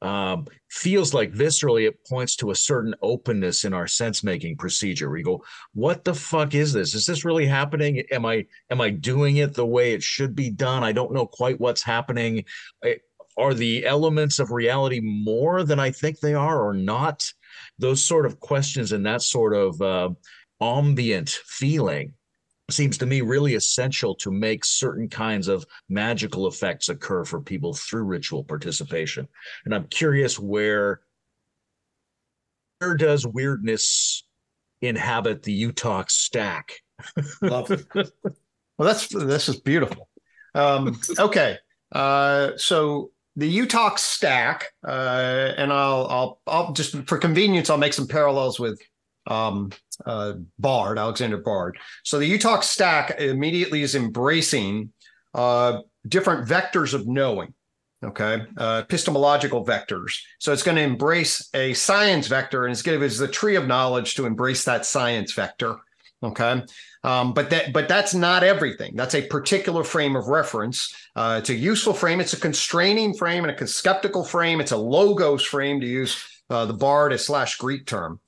um, 0.03 0.47
feels 0.71 1.13
like 1.13 1.33
viscerally 1.33 1.87
it 1.87 2.05
points 2.09 2.37
to 2.37 2.51
a 2.51 2.55
certain 2.57 2.95
openness 3.03 3.65
in 3.65 3.75
our 3.75 3.87
sense 3.87 4.25
making 4.25 4.57
procedure. 4.57 5.11
We 5.11 5.23
go, 5.23 5.45
what 5.75 6.05
the 6.05 6.15
fuck 6.15 6.55
is 6.55 6.73
this? 6.73 6.95
Is 6.95 7.07
this 7.07 7.25
really 7.25 7.47
happening? 7.47 8.03
Am 8.11 8.25
I 8.25 8.47
am 8.71 8.81
I 8.81 8.91
doing 8.91 9.37
it 9.39 9.55
the 9.55 9.67
way 9.67 9.93
it 9.93 10.03
should 10.03 10.35
be 10.35 10.51
done? 10.51 10.83
I 10.83 10.93
don't 10.93 11.13
know 11.13 11.27
quite 11.27 11.61
what's 11.61 11.83
happening. 11.83 12.45
I- 12.85 13.01
Are 13.37 13.55
the 13.55 13.87
elements 13.87 14.39
of 14.39 14.51
reality 14.51 15.01
more 15.01 15.65
than 15.65 15.79
I 15.79 15.91
think 15.93 16.19
they 16.21 16.35
are 16.35 16.61
or 16.61 16.75
not? 16.75 17.33
Those 17.79 18.05
sort 18.05 18.27
of 18.27 18.41
questions 18.41 18.93
and 18.93 19.07
that 19.07 19.23
sort 19.23 19.55
of 19.55 19.81
uh, 19.81 20.11
ambient 20.61 21.31
feeling 21.31 22.15
seems 22.71 22.99
to 22.99 23.07
me 23.07 23.21
really 23.21 23.55
essential 23.55 24.15
to 24.17 24.31
make 24.31 24.65
certain 24.65 25.09
kinds 25.09 25.49
of 25.49 25.65
magical 25.89 26.47
effects 26.47 26.89
occur 26.89 27.25
for 27.25 27.41
people 27.41 27.75
through 27.75 28.05
ritual 28.05 28.45
participation. 28.45 29.29
And 29.65 29.75
I'm 29.75 29.85
curious 29.89 30.39
where 30.39 31.01
where 32.79 32.97
does 32.97 33.27
weirdness 33.27 34.25
inhabit 34.81 35.43
the 35.43 35.65
UTOK 35.65 36.11
stack? 36.11 36.73
Lovely. 37.43 37.85
Well, 38.81 38.87
that's 38.89 39.09
this 39.09 39.51
is 39.51 39.61
beautiful. 39.61 40.09
Um, 40.55 40.99
okay, 41.19 41.59
uh, 41.93 42.53
so 42.57 43.11
the 43.37 43.59
UTOK 43.59 43.99
stack, 43.99 44.69
uh, 44.83 45.53
and 45.59 45.71
I'll 45.71 46.07
I'll 46.07 46.41
I'll 46.47 46.73
just 46.73 46.97
for 47.07 47.19
convenience 47.19 47.69
I'll 47.69 47.77
make 47.77 47.93
some 47.93 48.09
parallels 48.09 48.59
with 48.59 48.81
um, 49.31 49.71
uh, 50.05 50.35
Bard, 50.59 50.99
Alexander 50.99 51.39
Bard. 51.39 51.79
So 52.03 52.19
the 52.19 52.31
UTOK 52.31 52.63
stack 52.63 53.21
immediately 53.21 53.83
is 53.83 53.95
embracing 53.95 54.93
uh, 55.35 55.81
different 56.07 56.49
vectors 56.49 56.93
of 56.93 57.07
knowing. 57.07 57.55
Okay, 58.03 58.47
uh, 58.57 58.81
epistemological 58.83 59.63
vectors. 59.63 60.21
So 60.39 60.55
it's 60.55 60.63
going 60.63 60.79
to 60.79 60.83
embrace 60.83 61.51
a 61.53 61.75
science 61.75 62.29
vector, 62.29 62.65
and 62.65 62.73
it's 62.73 62.81
going 62.81 62.99
to 62.99 63.05
use 63.05 63.19
the 63.19 63.29
tree 63.29 63.57
of 63.57 63.67
knowledge 63.67 64.15
to 64.15 64.25
embrace 64.25 64.65
that 64.65 64.87
science 64.87 65.35
vector. 65.35 65.77
Okay, 66.23 66.63
um, 67.05 67.35
but 67.35 67.51
that 67.51 67.75
but 67.75 67.89
that's 67.89 68.15
not 68.15 68.43
everything. 68.43 68.97
That's 68.97 69.15
a 69.15 69.27
particular 69.27 69.85
frame 69.85 70.17
of 70.17 70.29
reference. 70.29 70.95
Uh, 71.15 71.37
it's 71.41 71.51
a 71.51 71.55
useful 71.55 71.93
frame. 71.93 72.21
It's 72.23 72.33
a 72.33 72.41
constraining 72.41 73.13
frame 73.13 73.45
and 73.45 73.53
a 73.53 73.67
skeptical 73.67 74.25
frame. 74.25 74.63
It's 74.63 74.73
a 74.73 74.79
logos 74.79 75.45
frame 75.45 75.83
to 75.83 75.87
use 75.87 76.25
uh, 76.49 76.65
the 76.65 76.73
Bard 76.73 77.19
slash 77.21 77.59
Greek 77.59 77.85
term. 77.85 78.19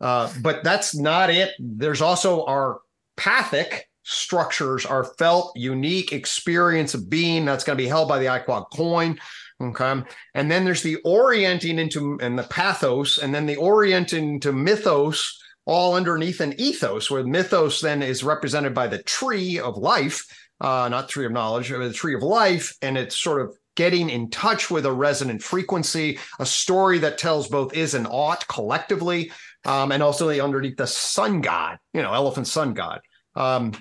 Uh, 0.00 0.32
but 0.42 0.62
that's 0.64 0.94
not 0.94 1.30
it. 1.30 1.52
There's 1.58 2.02
also 2.02 2.44
our 2.44 2.80
pathic 3.16 3.88
structures, 4.04 4.86
our 4.86 5.04
felt 5.04 5.52
unique 5.54 6.12
experience 6.12 6.94
of 6.94 7.10
being 7.10 7.44
that's 7.44 7.64
going 7.64 7.76
to 7.76 7.82
be 7.82 7.88
held 7.88 8.08
by 8.08 8.18
the 8.18 8.26
iQuad 8.26 8.70
coin. 8.74 9.18
Okay. 9.60 10.02
And 10.34 10.50
then 10.50 10.64
there's 10.64 10.82
the 10.82 10.96
orienting 11.04 11.78
into 11.78 12.18
and 12.20 12.38
the 12.38 12.44
pathos, 12.44 13.18
and 13.18 13.34
then 13.34 13.46
the 13.46 13.56
orienting 13.56 14.34
into 14.34 14.52
mythos 14.52 15.38
all 15.66 15.94
underneath 15.94 16.40
an 16.40 16.54
ethos, 16.58 17.10
where 17.10 17.24
mythos 17.24 17.80
then 17.80 18.02
is 18.02 18.24
represented 18.24 18.72
by 18.72 18.86
the 18.86 19.02
tree 19.02 19.58
of 19.58 19.76
life, 19.76 20.24
uh, 20.60 20.88
not 20.88 21.08
tree 21.08 21.26
of 21.26 21.32
knowledge, 21.32 21.70
but 21.70 21.78
the 21.80 21.92
tree 21.92 22.14
of 22.14 22.22
life, 22.22 22.74
and 22.80 22.96
it's 22.96 23.16
sort 23.16 23.42
of 23.42 23.54
getting 23.76 24.08
in 24.08 24.30
touch 24.30 24.70
with 24.70 24.86
a 24.86 24.92
resonant 24.92 25.42
frequency, 25.42 26.18
a 26.40 26.46
story 26.46 26.98
that 26.98 27.18
tells 27.18 27.48
both 27.48 27.74
is 27.74 27.94
and 27.94 28.06
ought 28.10 28.48
collectively, 28.48 29.30
um, 29.68 29.92
and 29.92 30.02
also 30.02 30.30
underneath 30.30 30.76
the 30.76 30.86
sun 30.86 31.40
god, 31.40 31.78
you 31.92 32.02
know, 32.02 32.12
elephant 32.12 32.46
sun 32.46 32.74
god. 32.74 33.00
Um, 33.36 33.72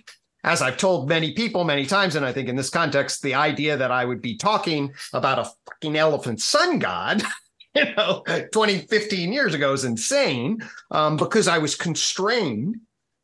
as 0.44 0.62
I've 0.62 0.78
told 0.78 1.10
many 1.10 1.34
people 1.34 1.64
many 1.64 1.86
times, 1.86 2.16
and 2.16 2.26
I 2.26 2.32
think 2.32 2.48
in 2.50 2.56
this 2.56 2.70
context, 2.70 3.22
the 3.22 3.36
idea 3.36 3.78
that 3.78 3.92
I 3.92 4.06
would 4.06 4.22
be 4.22 4.38
talking 4.38 4.94
about 5.14 5.40
a 5.40 5.52
fucking 5.66 5.98
elephant 5.98 6.42
sun 6.42 6.80
god 6.80 7.24
you 7.76 7.86
know 7.96 8.24
20 8.52 8.80
15 8.80 9.32
years 9.32 9.54
ago 9.54 9.74
is 9.74 9.86
insane 9.86 10.58
um, 10.92 11.18
because 11.18 11.48
i 11.48 11.58
was 11.58 11.76
constrained 11.76 12.78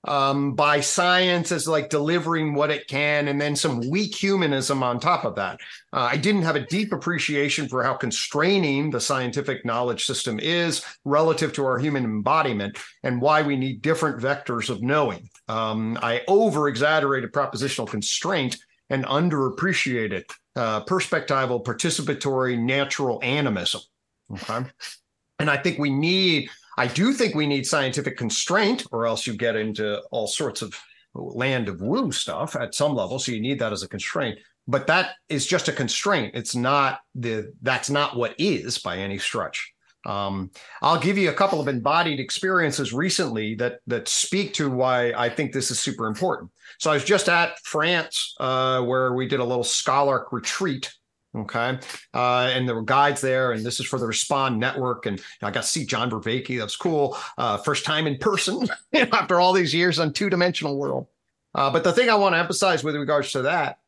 um, 0.06 0.54
by 0.54 0.80
science 0.82 1.52
as 1.52 1.68
like 1.68 1.90
delivering 1.90 2.54
what 2.54 2.72
it 2.72 2.88
can 2.88 3.28
and 3.28 3.40
then 3.40 3.56
some 3.56 3.90
weak 3.90 4.14
humanism 4.14 4.84
on 4.84 5.00
top 5.00 5.26
of 5.26 5.36
that 5.36 5.60
uh, 5.94 6.10
i 6.12 6.18
didn't 6.18 6.42
have 6.42 6.56
a 6.56 6.66
deep 6.68 6.92
appreciation 6.92 7.68
for 7.68 7.84
how 7.84 7.94
constraining 7.94 8.90
the 8.90 9.00
scientific 9.00 9.66
knowledge 9.66 10.06
system 10.06 10.40
is 10.40 10.84
relative 11.06 11.54
to 11.54 11.66
our 11.66 11.78
human 11.78 12.04
embodiment 12.04 12.78
and 13.04 13.22
why 13.22 13.42
we 13.42 13.56
need 13.56 13.82
different 13.82 14.22
vectors 14.22 14.70
of 14.70 14.82
knowing 14.82 15.30
um, 15.48 15.98
i 16.02 16.22
over 16.28 16.68
exaggerated 16.68 17.32
propositional 17.32 17.88
constraint 17.88 18.58
and 18.90 19.06
underappreciated 19.06 20.24
uh, 20.56 20.84
perspectival 20.86 21.64
participatory 21.64 22.60
natural 22.60 23.20
animism 23.24 23.82
Okay. 24.32 24.66
And 25.40 25.50
I 25.50 25.58
think 25.58 25.80
we 25.80 25.90
need, 25.90 26.50
I 26.78 26.88
do 26.88 27.14
think 27.14 27.36
we 27.36 27.48
need 27.48 27.66
scientific 27.66 28.18
constraint, 28.18 28.86
or 28.92 29.06
else 29.06 29.28
you 29.28 29.36
get 29.36 29.56
into 29.56 30.02
all 30.12 30.28
sorts 30.28 30.62
of 30.62 30.80
land 31.14 31.70
of 31.70 31.82
woo 31.82 32.12
stuff 32.12 32.56
at 32.56 32.74
some 32.74 32.96
level. 32.96 33.20
So 33.20 33.32
you 33.32 33.42
need 33.42 33.60
that 33.60 33.74
as 33.74 33.84
a 33.84 33.88
constraint. 33.88 34.40
But 34.68 34.88
that 34.88 35.12
is 35.30 35.46
just 35.46 35.68
a 35.68 35.74
constraint. 35.74 36.36
It's 36.36 36.56
not 36.56 37.02
the 37.16 37.54
that's 37.62 37.90
not 37.90 38.16
what 38.16 38.34
is 38.38 38.78
by 38.78 38.98
any 38.98 39.18
stretch. 39.18 39.74
Um, 40.06 40.52
I'll 40.82 41.00
give 41.00 41.18
you 41.18 41.30
a 41.30 41.34
couple 41.34 41.62
of 41.62 41.68
embodied 41.68 42.20
experiences 42.20 42.94
recently 42.94 43.56
that 43.56 43.80
that 43.88 44.08
speak 44.08 44.54
to 44.56 44.70
why 44.70 45.12
I 45.14 45.30
think 45.30 45.52
this 45.52 45.72
is 45.72 45.80
super 45.80 46.08
important. 46.08 46.52
So 46.80 46.92
I 46.92 46.96
was 46.96 47.04
just 47.04 47.30
at 47.30 47.60
France, 47.64 48.36
uh, 48.40 48.82
where 48.82 49.14
we 49.14 49.28
did 49.28 49.40
a 49.40 49.46
little 49.46 49.64
scholaric 49.64 50.32
retreat 50.32 50.92
Okay. 51.36 51.80
Uh, 52.14 52.52
and 52.54 52.68
there 52.68 52.76
were 52.76 52.84
guides 52.84 53.20
there, 53.22 53.54
and 53.54 53.66
this 53.66 53.80
is 53.80 53.88
for 53.88 53.98
the 53.98 54.06
Respond 54.06 54.60
Network. 54.60 55.08
And 55.08 55.20
I 55.42 55.50
got 55.50 55.64
to 55.64 55.68
see 55.68 55.86
John 55.86 56.10
Vervaeke. 56.12 56.60
That's 56.60 56.76
cool. 56.76 57.18
Uh, 57.38 57.58
first 57.58 57.86
time 57.86 58.06
in 58.06 58.18
person 58.18 58.68
after 58.94 59.40
all 59.40 59.52
these 59.54 59.74
years 59.74 60.00
on 60.00 60.14
two 60.14 60.30
dimensional 60.30 60.78
world. 60.78 61.08
Uh, 61.56 61.72
but 61.72 61.84
the 61.84 61.92
thing 61.92 62.10
I 62.10 62.16
want 62.16 62.36
to 62.36 62.40
emphasize 62.40 62.84
with 62.84 62.96
regards 62.96 63.32
to 63.32 63.44
that 63.44 63.80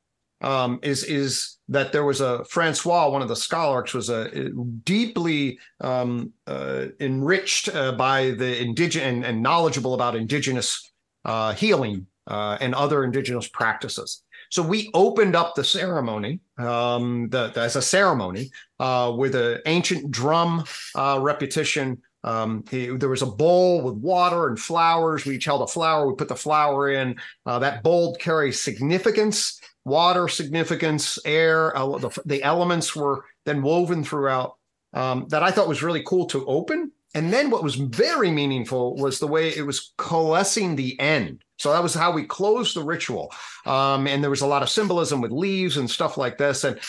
um, 0.41 0.79
is 0.83 1.03
is 1.03 1.57
that 1.69 1.91
there 1.91 2.03
was 2.03 2.21
a 2.21 2.43
Francois, 2.45 3.09
one 3.09 3.21
of 3.21 3.27
the 3.27 3.35
scholars, 3.35 3.93
was 3.93 4.09
a 4.09 4.49
deeply 4.83 5.57
um, 5.81 6.31
uh, 6.45 6.87
enriched 6.99 7.73
uh, 7.73 7.91
by 7.93 8.31
the 8.31 8.61
indigenous 8.61 9.07
and, 9.07 9.25
and, 9.25 9.41
knowledgeable 9.41 9.95
about 9.95 10.15
indigenous 10.15 10.91
uh, 11.23 11.53
healing 11.53 12.05
and 12.27 12.75
other 12.75 13.03
indigenous 13.03 13.47
practices. 13.47 14.21
So 14.55 14.63
we 14.63 14.89
opened 14.93 15.35
up 15.35 15.53
the 15.53 15.65
ceremony, 15.65 16.39
um, 16.57 17.27
the, 17.27 17.49
the, 17.49 17.59
as 17.59 17.75
a 17.75 17.81
ceremony, 17.81 18.51
uh, 18.79 19.13
with 19.13 19.35
an 19.35 19.59
ancient 19.65 20.11
drum 20.11 20.63
uh, 20.95 21.19
repetition. 21.21 22.01
Um, 22.23 22.63
he, 22.71 22.87
there 22.87 23.09
was 23.09 23.21
a 23.21 23.25
bowl 23.25 23.81
with 23.81 23.95
water 23.95 24.47
and 24.47 24.57
flowers. 24.57 25.25
We 25.25 25.35
each 25.35 25.43
held 25.43 25.61
a 25.61 25.67
flower. 25.67 26.07
We 26.07 26.15
put 26.15 26.29
the 26.29 26.37
flower 26.37 26.89
in. 26.89 27.17
Uh, 27.45 27.59
that 27.59 27.83
bowl 27.83 28.15
carries 28.15 28.63
significance, 28.63 29.59
water 29.83 30.29
significance, 30.29 31.19
air. 31.25 31.73
the, 31.75 32.21
the, 32.25 32.41
elements 32.41 32.95
were 32.95 33.25
then 33.43 33.61
woven 33.61 34.05
throughout. 34.05 34.55
Um, 34.93 35.27
that 35.31 35.43
I 35.43 35.51
thought 35.51 35.67
was 35.67 35.83
really 35.83 36.03
cool 36.03 36.27
to 36.27 36.45
open. 36.45 36.93
And 37.13 37.33
then 37.33 37.49
what 37.49 37.61
was 37.61 37.75
very 37.75 38.31
meaningful 38.31 38.95
was 38.95 39.19
the 39.19 39.27
way 39.27 39.49
it 39.49 39.65
was 39.65 39.91
coalescing 39.97 40.77
the 40.77 40.97
end. 40.97 41.43
So 41.57 41.71
that 41.71 41.83
was 41.83 41.93
how 41.93 42.11
we 42.11 42.23
closed 42.23 42.75
the 42.75 42.83
ritual. 42.83 43.31
Um, 43.65 44.07
and 44.07 44.21
there 44.21 44.29
was 44.29 44.41
a 44.41 44.47
lot 44.47 44.63
of 44.63 44.69
symbolism 44.69 45.21
with 45.21 45.31
leaves 45.31 45.77
and 45.77 45.89
stuff 45.89 46.17
like 46.17 46.37
this. 46.37 46.63
And 46.63 46.79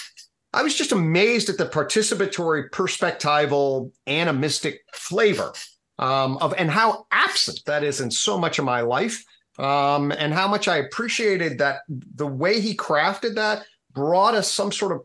I 0.52 0.62
was 0.62 0.74
just 0.74 0.92
amazed 0.92 1.48
at 1.48 1.59
the 1.59 1.66
participatory, 1.66 2.70
perspectival, 2.70 3.92
animistic 4.07 4.81
flavor 4.92 5.52
um, 5.98 6.37
of 6.38 6.55
and 6.57 6.70
how 6.70 7.07
absent 7.11 7.61
that 7.66 7.85
is 7.85 8.00
in 8.00 8.11
so 8.11 8.38
much 8.38 8.59
of 8.59 8.64
my 8.64 8.81
life. 8.81 9.24
Um, 9.59 10.12
and 10.12 10.35
how 10.35 10.48
much 10.48 10.68
I 10.68 10.76
appreciated 10.79 11.59
that 11.59 11.81
the 11.88 12.26
way 12.26 12.61
he 12.61 12.76
crafted 12.76 13.37
that 13.37 13.64
brought 13.94 14.35
us 14.35 14.52
some 14.52 14.70
sort 14.70 14.92
of 14.92 15.00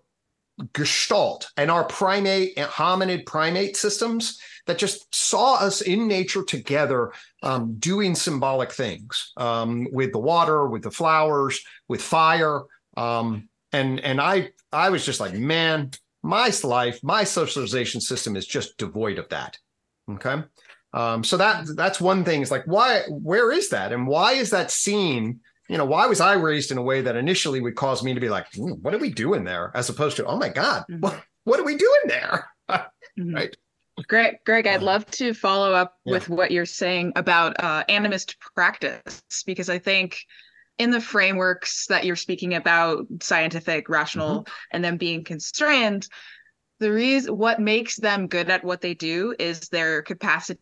gestalt 0.73 1.49
and 1.57 1.71
our 1.71 1.85
primate 1.85 2.55
hominid 2.57 3.25
primate 3.25 3.77
systems 3.77 4.39
that 4.67 4.77
just 4.77 5.13
saw 5.13 5.55
us 5.55 5.81
in 5.81 6.07
nature 6.07 6.43
together 6.43 7.13
um, 7.41 7.75
doing 7.79 8.15
symbolic 8.15 8.71
things 8.71 9.33
um, 9.37 9.87
with 9.91 10.11
the 10.11 10.19
water, 10.19 10.67
with 10.67 10.83
the 10.83 10.91
flowers, 10.91 11.61
with 11.87 12.01
fire. 12.01 12.61
Um, 12.97 13.49
and 13.71 13.99
and 14.01 14.19
I 14.21 14.51
I 14.71 14.89
was 14.89 15.05
just 15.05 15.19
like, 15.19 15.33
man, 15.33 15.91
my 16.23 16.51
life, 16.63 16.99
my 17.03 17.23
socialization 17.23 18.01
system 18.01 18.35
is 18.35 18.45
just 18.45 18.77
devoid 18.77 19.17
of 19.17 19.29
that. 19.29 19.57
Okay. 20.09 20.43
Um, 20.93 21.23
so 21.23 21.37
that 21.37 21.65
that's 21.75 22.01
one 22.01 22.23
thing. 22.23 22.41
Is 22.41 22.51
like, 22.51 22.65
why? 22.65 23.03
Where 23.07 23.51
is 23.51 23.69
that? 23.69 23.93
And 23.93 24.07
why 24.07 24.33
is 24.33 24.49
that 24.51 24.71
seen? 24.71 25.39
You 25.69 25.77
know, 25.77 25.85
why 25.85 26.05
was 26.05 26.19
I 26.19 26.33
raised 26.33 26.71
in 26.71 26.77
a 26.77 26.83
way 26.83 27.01
that 27.01 27.15
initially 27.15 27.61
would 27.61 27.75
cause 27.75 28.03
me 28.03 28.13
to 28.13 28.19
be 28.19 28.27
like, 28.27 28.45
hmm, 28.53 28.71
what 28.81 28.93
are 28.93 28.99
we 28.99 29.09
doing 29.09 29.45
there? 29.45 29.71
As 29.73 29.89
opposed 29.89 30.17
to, 30.17 30.25
oh 30.25 30.35
my 30.35 30.49
God, 30.49 30.83
mm-hmm. 30.91 30.99
what, 30.99 31.23
what 31.45 31.61
are 31.61 31.63
we 31.63 31.77
doing 31.77 32.01
there? 32.07 32.49
mm-hmm. 32.69 33.33
Right. 33.33 33.55
Gregg, 34.07 34.37
Gregg, 34.45 34.67
I'd 34.67 34.83
love 34.83 35.09
to 35.11 35.33
follow 35.33 35.73
up 35.73 35.97
yeah. 36.05 36.13
with 36.13 36.29
what 36.29 36.51
you're 36.51 36.65
saying 36.65 37.13
about 37.15 37.55
uh, 37.63 37.83
animist 37.89 38.35
practice 38.55 39.21
because 39.45 39.69
I 39.69 39.79
think 39.79 40.19
in 40.77 40.91
the 40.91 41.01
frameworks 41.01 41.85
that 41.87 42.05
you're 42.05 42.15
speaking 42.15 42.55
about, 42.55 43.05
scientific, 43.21 43.89
rational, 43.89 44.41
mm-hmm. 44.41 44.53
and 44.71 44.83
then 44.83 44.97
being 44.97 45.23
constrained, 45.23 46.07
the 46.79 46.91
reason 46.91 47.37
what 47.37 47.59
makes 47.59 47.97
them 47.97 48.27
good 48.27 48.49
at 48.49 48.63
what 48.63 48.81
they 48.81 48.93
do 48.93 49.35
is 49.37 49.69
their 49.69 50.01
capacity 50.01 50.59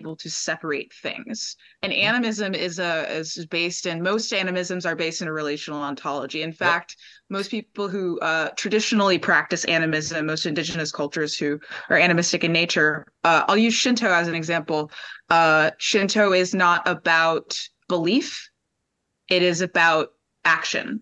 able 0.00 0.16
to 0.16 0.30
separate 0.30 0.92
things. 0.92 1.56
And 1.82 1.92
animism 1.92 2.54
is 2.54 2.78
a 2.78 3.10
is 3.10 3.46
based 3.46 3.86
in 3.86 4.02
most 4.02 4.32
animisms 4.32 4.86
are 4.86 4.96
based 4.96 5.22
in 5.22 5.28
a 5.28 5.32
relational 5.32 5.80
ontology. 5.80 6.42
In 6.42 6.52
fact, 6.52 6.96
most 7.30 7.50
people 7.50 7.88
who 7.88 8.18
uh, 8.20 8.50
traditionally 8.56 9.18
practice 9.18 9.64
animism, 9.64 10.26
most 10.26 10.46
indigenous 10.46 10.92
cultures 10.92 11.36
who 11.36 11.58
are 11.88 11.96
animistic 11.96 12.44
in 12.44 12.52
nature, 12.52 13.06
uh, 13.24 13.44
I'll 13.48 13.56
use 13.56 13.74
Shinto 13.74 14.10
as 14.10 14.28
an 14.28 14.34
example. 14.34 14.90
Uh, 15.30 15.70
Shinto 15.78 16.32
is 16.32 16.54
not 16.54 16.86
about 16.86 17.58
belief; 17.88 18.50
it 19.28 19.42
is 19.42 19.60
about 19.60 20.08
action. 20.46 21.00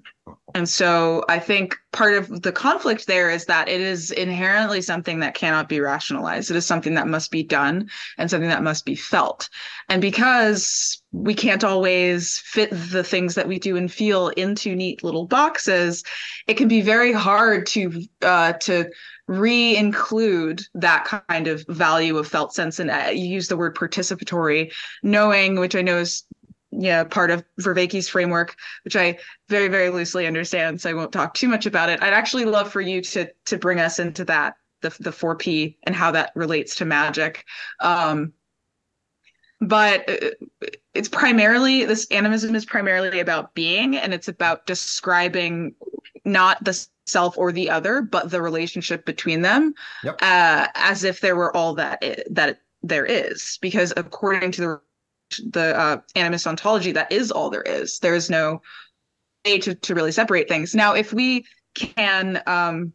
And 0.55 0.69
so 0.69 1.25
I 1.29 1.39
think 1.39 1.77
part 1.93 2.15
of 2.15 2.43
the 2.43 2.53
conflict 2.53 3.07
there 3.07 3.29
is 3.29 3.45
that 3.47 3.69
it 3.69 3.81
is 3.81 4.11
inherently 4.11 4.81
something 4.81 5.21
that 5.21 5.35
cannot 5.35 5.69
be 5.69 5.81
rationalized. 5.81 6.51
It 6.51 6.57
is 6.57 6.65
something 6.65 6.95
that 6.95 7.09
must 7.09 7.31
be 7.31 7.43
done 7.43 7.91
and 8.17 8.31
something 8.31 8.49
that 8.49 8.63
must 8.63 8.85
be 8.85 8.95
felt. 8.95 9.49
And 9.89 10.01
because 10.01 11.03
we 11.13 11.35
can't 11.35 11.65
always 11.65 12.39
fit 12.39 12.71
the 12.71 13.05
things 13.05 13.35
that 13.35 13.49
we 13.49 13.59
do 13.59 13.77
and 13.77 13.93
feel 13.93 14.29
into 14.29 14.75
neat 14.75 15.05
little 15.05 15.27
boxes, 15.27 16.05
it 16.47 16.55
can 16.55 16.69
be 16.69 16.81
very 16.81 17.13
hard 17.13 17.67
to 17.67 18.03
uh, 18.23 18.55
to 18.55 18.91
re-include 19.27 20.63
that 20.75 21.25
kind 21.29 21.49
of 21.49 21.65
value 21.69 22.19
of 22.19 22.29
felt 22.29 22.55
sense 22.55 22.79
and 22.79 22.91
uh, 22.91 23.09
you 23.11 23.25
use 23.25 23.49
the 23.49 23.57
word 23.57 23.75
participatory 23.75 24.71
knowing 25.03 25.59
which 25.59 25.75
i 25.75 25.81
know 25.81 25.97
is 25.97 26.25
yeah 26.77 27.05
part 27.05 27.31
of 27.31 27.45
Vervaeke's 27.61 28.09
framework 28.09 28.57
which 28.85 28.97
i 28.97 29.17
very 29.49 29.69
very 29.69 29.91
loosely 29.91 30.27
understand 30.27 30.81
so 30.81 30.91
i 30.91 30.95
won't 30.95 31.13
talk 31.13 31.35
too 31.35 31.49
much 31.49 31.67
about 31.67 31.89
it. 31.89 32.03
I'd 32.03 32.13
actually 32.13 32.45
love 32.45 32.73
for 32.73 32.81
you 32.81 33.01
to 33.03 33.31
to 33.47 33.57
bring 33.59 33.79
us 33.81 33.99
into 33.99 34.25
that 34.25 34.57
the, 34.83 34.91
the 35.01 35.11
4p 35.11 35.77
and 35.85 35.95
how 35.95 36.11
that 36.11 36.33
relates 36.35 36.75
to 36.77 36.85
magic. 36.85 37.45
Um 37.81 38.33
but 39.61 40.09
uh, 40.11 40.31
it's 40.95 41.09
primarily 41.09 41.85
this 41.85 42.07
animism 42.11 42.55
is 42.55 42.65
primarily 42.67 43.21
about 43.21 43.55
being 43.55 43.97
and 43.97 44.13
it's 44.13 44.29
about 44.29 44.67
describing 44.67 45.75
not 46.25 46.63
the 46.65 46.87
self 47.07 47.39
or 47.39 47.53
the 47.53 47.71
other 47.71 48.03
but 48.03 48.31
the 48.31 48.43
relationship 48.43 49.05
between 49.07 49.43
them 49.43 49.75
Yep. 50.03 50.19
uh, 50.23 50.67
as 50.75 51.05
if 51.05 51.21
there 51.21 51.37
were 51.37 51.55
all 51.57 51.75
that 51.75 51.99
i- 52.03 52.23
that 52.31 52.61
there 52.83 53.07
is. 53.07 53.59
Because 53.63 53.93
according 53.97 54.53
to 54.53 54.61
the 54.61 54.81
the 55.39 55.79
uh, 55.79 55.97
animist 56.17 56.47
ontology 56.47 56.93
that 56.93 57.13
is 57.13 57.31
all 57.31 57.51
there 57.51 57.63
is. 57.63 57.99
There 57.99 58.15
is 58.15 58.31
no 58.31 58.63
way 59.45 59.59
to, 59.59 59.75
to 59.75 59.95
really 59.95 60.13
separate 60.13 60.49
things. 60.49 60.75
Now 60.75 60.95
if 60.95 61.13
we 61.13 61.45
can 61.75 62.43
um 62.47 62.93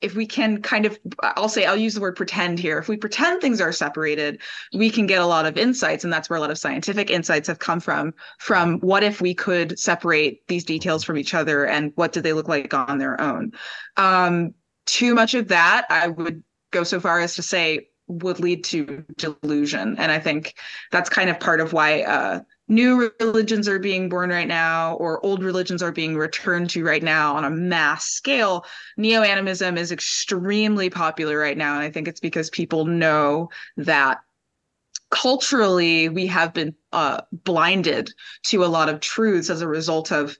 if 0.00 0.14
we 0.14 0.26
can 0.26 0.62
kind 0.62 0.86
of 0.86 0.98
i'll 1.22 1.48
say 1.48 1.64
i'll 1.66 1.76
use 1.76 1.94
the 1.94 2.00
word 2.00 2.16
pretend 2.16 2.58
here. 2.58 2.78
If 2.78 2.88
we 2.88 2.96
pretend 2.96 3.40
things 3.40 3.60
are 3.60 3.72
separated 3.72 4.40
we 4.72 4.90
can 4.90 5.06
get 5.06 5.20
a 5.20 5.26
lot 5.26 5.46
of 5.46 5.56
insights 5.56 6.04
and 6.04 6.12
that's 6.12 6.30
where 6.30 6.36
a 6.36 6.40
lot 6.40 6.50
of 6.50 6.58
scientific 6.58 7.10
insights 7.10 7.48
have 7.48 7.58
come 7.58 7.80
from 7.80 8.14
from 8.38 8.78
what 8.80 9.02
if 9.02 9.20
we 9.20 9.34
could 9.34 9.78
separate 9.78 10.46
these 10.48 10.64
details 10.64 11.04
from 11.04 11.16
each 11.18 11.34
other 11.34 11.66
and 11.66 11.92
what 11.96 12.12
did 12.12 12.22
they 12.22 12.32
look 12.32 12.48
like 12.48 12.72
on 12.72 12.98
their 12.98 13.20
own. 13.20 13.52
Um 13.96 14.54
too 14.86 15.14
much 15.14 15.34
of 15.34 15.48
that 15.48 15.86
i 15.90 16.08
would 16.08 16.42
go 16.70 16.82
so 16.84 16.98
far 16.98 17.20
as 17.20 17.34
to 17.34 17.42
say 17.42 17.89
would 18.10 18.40
lead 18.40 18.64
to 18.64 19.04
delusion. 19.16 19.96
And 19.98 20.10
i 20.10 20.18
think 20.18 20.54
that's 20.90 21.08
kind 21.08 21.30
of 21.30 21.40
part 21.40 21.60
of 21.60 21.72
why 21.72 22.02
uh 22.02 22.40
new 22.68 23.10
religions 23.18 23.68
are 23.68 23.78
being 23.78 24.08
born 24.08 24.30
right 24.30 24.46
now 24.48 24.94
or 24.94 25.24
old 25.24 25.42
religions 25.42 25.82
are 25.82 25.92
being 25.92 26.16
returned 26.16 26.70
to 26.70 26.84
right 26.84 27.02
now 27.02 27.34
on 27.34 27.44
a 27.44 27.50
mass 27.50 28.04
scale. 28.06 28.64
Neo-animism 28.96 29.76
is 29.76 29.90
extremely 29.90 30.88
popular 30.88 31.38
right 31.38 31.58
now. 31.58 31.74
And 31.74 31.82
i 31.82 31.90
think 31.90 32.08
it's 32.08 32.20
because 32.20 32.50
people 32.50 32.84
know 32.84 33.48
that 33.76 34.20
culturally 35.10 36.08
we 36.08 36.26
have 36.26 36.54
been 36.54 36.74
uh, 36.92 37.20
blinded 37.32 38.10
to 38.44 38.64
a 38.64 38.66
lot 38.66 38.88
of 38.88 39.00
truths 39.00 39.50
as 39.50 39.60
a 39.60 39.68
result 39.68 40.12
of 40.12 40.36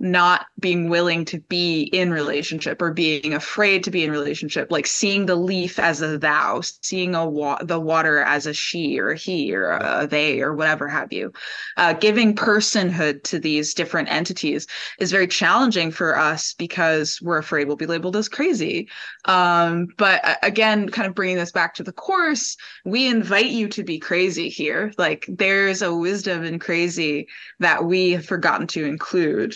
not 0.00 0.46
being 0.58 0.88
willing 0.88 1.24
to 1.24 1.40
be 1.40 1.82
in 1.82 2.10
relationship 2.10 2.82
or 2.82 2.92
being 2.92 3.32
afraid 3.32 3.84
to 3.84 3.90
be 3.90 4.02
in 4.02 4.10
relationship 4.10 4.70
like 4.70 4.86
seeing 4.86 5.24
the 5.26 5.36
leaf 5.36 5.78
as 5.78 6.02
a 6.02 6.18
thou 6.18 6.60
seeing 6.60 7.14
a 7.14 7.28
wa- 7.28 7.62
the 7.62 7.78
water 7.78 8.20
as 8.20 8.46
a 8.46 8.52
she 8.52 8.98
or 8.98 9.10
a 9.10 9.16
he 9.16 9.54
or 9.54 9.70
a 9.70 10.06
they 10.10 10.40
or 10.40 10.54
whatever 10.54 10.88
have 10.88 11.12
you. 11.12 11.32
Uh, 11.76 11.92
giving 11.92 12.34
personhood 12.34 13.22
to 13.22 13.38
these 13.38 13.72
different 13.72 14.10
entities 14.10 14.66
is 14.98 15.12
very 15.12 15.28
challenging 15.28 15.90
for 15.90 16.18
us 16.18 16.54
because 16.54 17.20
we're 17.22 17.38
afraid 17.38 17.66
we'll 17.66 17.76
be 17.76 17.86
labeled 17.86 18.16
as 18.16 18.28
crazy. 18.28 18.88
Um, 19.26 19.88
but 19.96 20.24
uh, 20.24 20.34
again 20.42 20.88
kind 20.88 21.06
of 21.06 21.14
bringing 21.14 21.36
this 21.36 21.52
back 21.52 21.74
to 21.74 21.82
the 21.82 21.92
course 21.92 22.56
we 22.84 23.06
invite 23.06 23.46
you 23.46 23.68
to 23.68 23.84
be 23.84 23.98
crazy 23.98 24.48
here. 24.48 24.92
Like 24.98 25.24
there's 25.28 25.82
a 25.82 25.94
wisdom 25.94 26.44
in 26.44 26.58
crazy 26.58 27.28
that 27.60 27.84
we 27.84 28.12
have 28.12 28.26
forgotten 28.26 28.66
to 28.68 28.84
include 28.84 29.54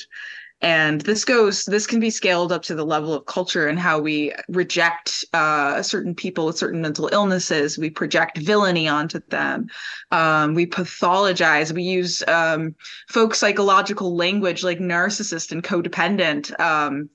and 0.61 1.01
this 1.03 1.25
goes 1.25 1.65
this 1.67 1.87
can 1.87 2.01
be 2.01 2.11
scaled 2.11 2.51
up 2.51 2.63
to 2.63 2.75
the 2.75 2.85
level 2.85 3.15
of 3.15 3.27
culture 3.27 3.69
and 3.69 3.79
how 3.79 4.01
we 4.01 4.33
reject 4.49 5.25
uh, 5.33 5.83
certain 5.83 6.15
people 6.15 6.47
with 6.47 6.59
certain 6.59 6.83
mental 6.83 7.09
illnesses. 7.13 7.79
We 7.79 7.91
project 7.91 8.39
villainy 8.39 8.89
onto 8.89 9.21
them. 9.29 9.69
Um, 10.11 10.55
we 10.55 10.67
pathologize. 10.67 11.73
We 11.73 11.85
use 11.85 12.25
um, 12.27 12.75
folk 13.09 13.37
psychological 13.37 14.17
language 14.17 14.65
like 14.65 14.81
narcissist 14.81 15.53
and 15.53 15.63
codependent 15.63 16.59
um, 16.59 17.09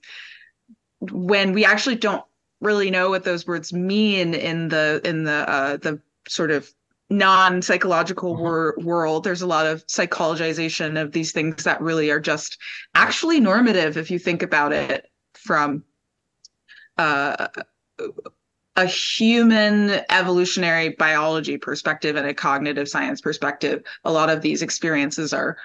when 1.12 1.52
we 1.52 1.66
actually 1.66 1.96
don't 1.96 2.24
really 2.62 2.92
know 2.92 3.10
what 3.10 3.26
those 3.26 3.46
words 3.46 3.74
mean 3.74 4.34
in 4.34 4.70
the 4.70 5.02
in 5.04 5.26
the 5.26 5.50
uh, 5.50 5.78
the 5.78 6.00
sort 6.30 6.52
of 6.52 6.72
non-psychological 7.18 8.36
wor- 8.36 8.76
world 8.80 9.24
there's 9.24 9.42
a 9.42 9.48
lot 9.48 9.66
of 9.66 9.86
psychologization 9.88 11.00
of 11.00 11.12
these 11.12 11.32
things 11.32 11.64
that 11.64 11.80
really 11.82 12.10
are 12.10 12.20
just 12.20 12.58
actually 12.96 13.40
normative 13.40 13.98
if 13.98 14.10
you 14.10 14.18
think 14.18 14.42
about 14.42 14.72
it 14.74 15.10
from 15.34 15.84
uh, 16.98 17.48
a 18.76 18.86
human 18.86 20.02
evolutionary 20.10 20.90
biology 20.90 21.58
perspective 21.58 22.16
and 22.16 22.28
a 22.28 22.34
cognitive 22.34 22.90
science 22.90 23.22
perspective 23.22 23.84
a 24.06 24.12
lot 24.12 24.30
of 24.30 24.42
these 24.42 24.62
experiences 24.62 25.34
are 25.34 25.58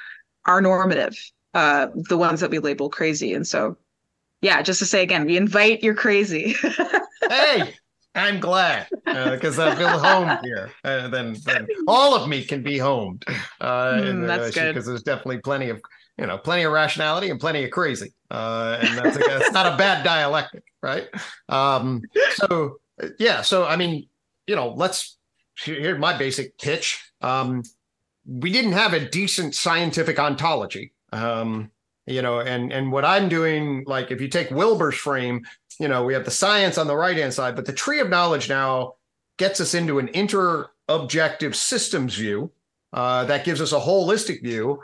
are 0.44 0.60
normative 0.60 1.16
uh 1.54 1.88
the 2.08 2.18
ones 2.18 2.40
that 2.40 2.50
we 2.50 2.58
label 2.58 2.90
crazy. 2.90 3.32
And 3.32 3.46
so 3.46 3.76
yeah 4.42 4.60
just 4.60 4.78
to 4.80 4.86
say 4.86 5.02
again 5.02 5.24
we 5.24 5.36
invite 5.36 5.82
your 5.82 5.94
crazy. 5.94 6.54
Hey, 7.28 7.74
I'm 8.14 8.40
glad 8.40 8.88
because 9.04 9.58
I 9.58 9.74
feel 9.76 9.98
home 9.98 10.38
here. 10.42 10.70
Uh, 10.82 11.08
then, 11.08 11.36
then 11.44 11.66
all 11.88 12.14
of 12.16 12.28
me 12.28 12.44
can 12.44 12.62
be 12.62 12.78
homed. 12.78 13.24
Uh, 13.60 13.92
Mm, 13.92 14.26
that's 14.26 14.54
good. 14.54 14.74
because 14.74 14.86
there's 14.86 15.02
definitely 15.02 15.38
plenty 15.38 15.68
of 15.70 15.80
you 16.18 16.26
know 16.26 16.36
plenty 16.38 16.64
of 16.64 16.72
rationality 16.72 17.30
and 17.30 17.38
plenty 17.38 17.64
of 17.64 17.70
crazy, 17.70 18.12
uh, 18.30 18.78
and 18.80 18.98
that's, 18.98 19.16
that's 19.18 19.52
not 19.52 19.72
a 19.72 19.76
bad 19.76 20.02
dialectic, 20.12 20.64
right? 20.82 21.06
Um, 21.48 22.02
so 22.34 22.78
uh, 23.02 23.08
yeah, 23.20 23.42
so 23.42 23.64
I 23.66 23.76
mean, 23.76 24.08
you 24.46 24.56
know, 24.56 24.70
let's 24.70 25.16
here's 25.62 25.98
my 25.98 26.16
basic 26.18 26.58
pitch. 26.58 27.00
Um, 27.20 27.62
we 28.26 28.50
didn't 28.50 28.72
have 28.72 28.94
a 28.94 29.08
decent 29.08 29.54
scientific 29.54 30.18
ontology. 30.18 30.92
Um, 31.12 31.70
you 32.06 32.22
know, 32.22 32.40
and 32.40 32.72
and 32.72 32.90
what 32.90 33.04
I'm 33.04 33.28
doing, 33.28 33.84
like 33.86 34.10
if 34.10 34.20
you 34.20 34.28
take 34.28 34.50
Wilber's 34.50 34.96
frame, 34.96 35.44
you 35.78 35.88
know, 35.88 36.04
we 36.04 36.14
have 36.14 36.24
the 36.24 36.30
science 36.30 36.78
on 36.78 36.86
the 36.86 36.96
right 36.96 37.16
hand 37.16 37.32
side, 37.32 37.56
but 37.56 37.66
the 37.66 37.72
tree 37.72 38.00
of 38.00 38.08
knowledge 38.08 38.48
now 38.48 38.94
gets 39.38 39.60
us 39.60 39.74
into 39.74 39.98
an 39.98 40.08
inter-objective 40.08 41.54
systems 41.54 42.16
view 42.16 42.50
uh, 42.92 43.24
that 43.24 43.44
gives 43.44 43.60
us 43.60 43.72
a 43.72 43.78
holistic 43.78 44.42
view. 44.42 44.82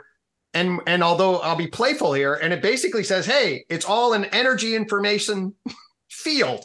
And 0.53 0.79
and 0.87 1.03
although 1.03 1.39
I'll 1.39 1.57
be 1.57 1.67
playful 1.67 2.13
here, 2.13 2.35
and 2.35 2.53
it 2.53 2.61
basically 2.61 3.03
says, 3.03 3.25
hey, 3.25 3.65
it's 3.69 3.85
all 3.85 4.13
an 4.13 4.25
energy 4.25 4.75
information 4.75 5.53
field. 6.09 6.63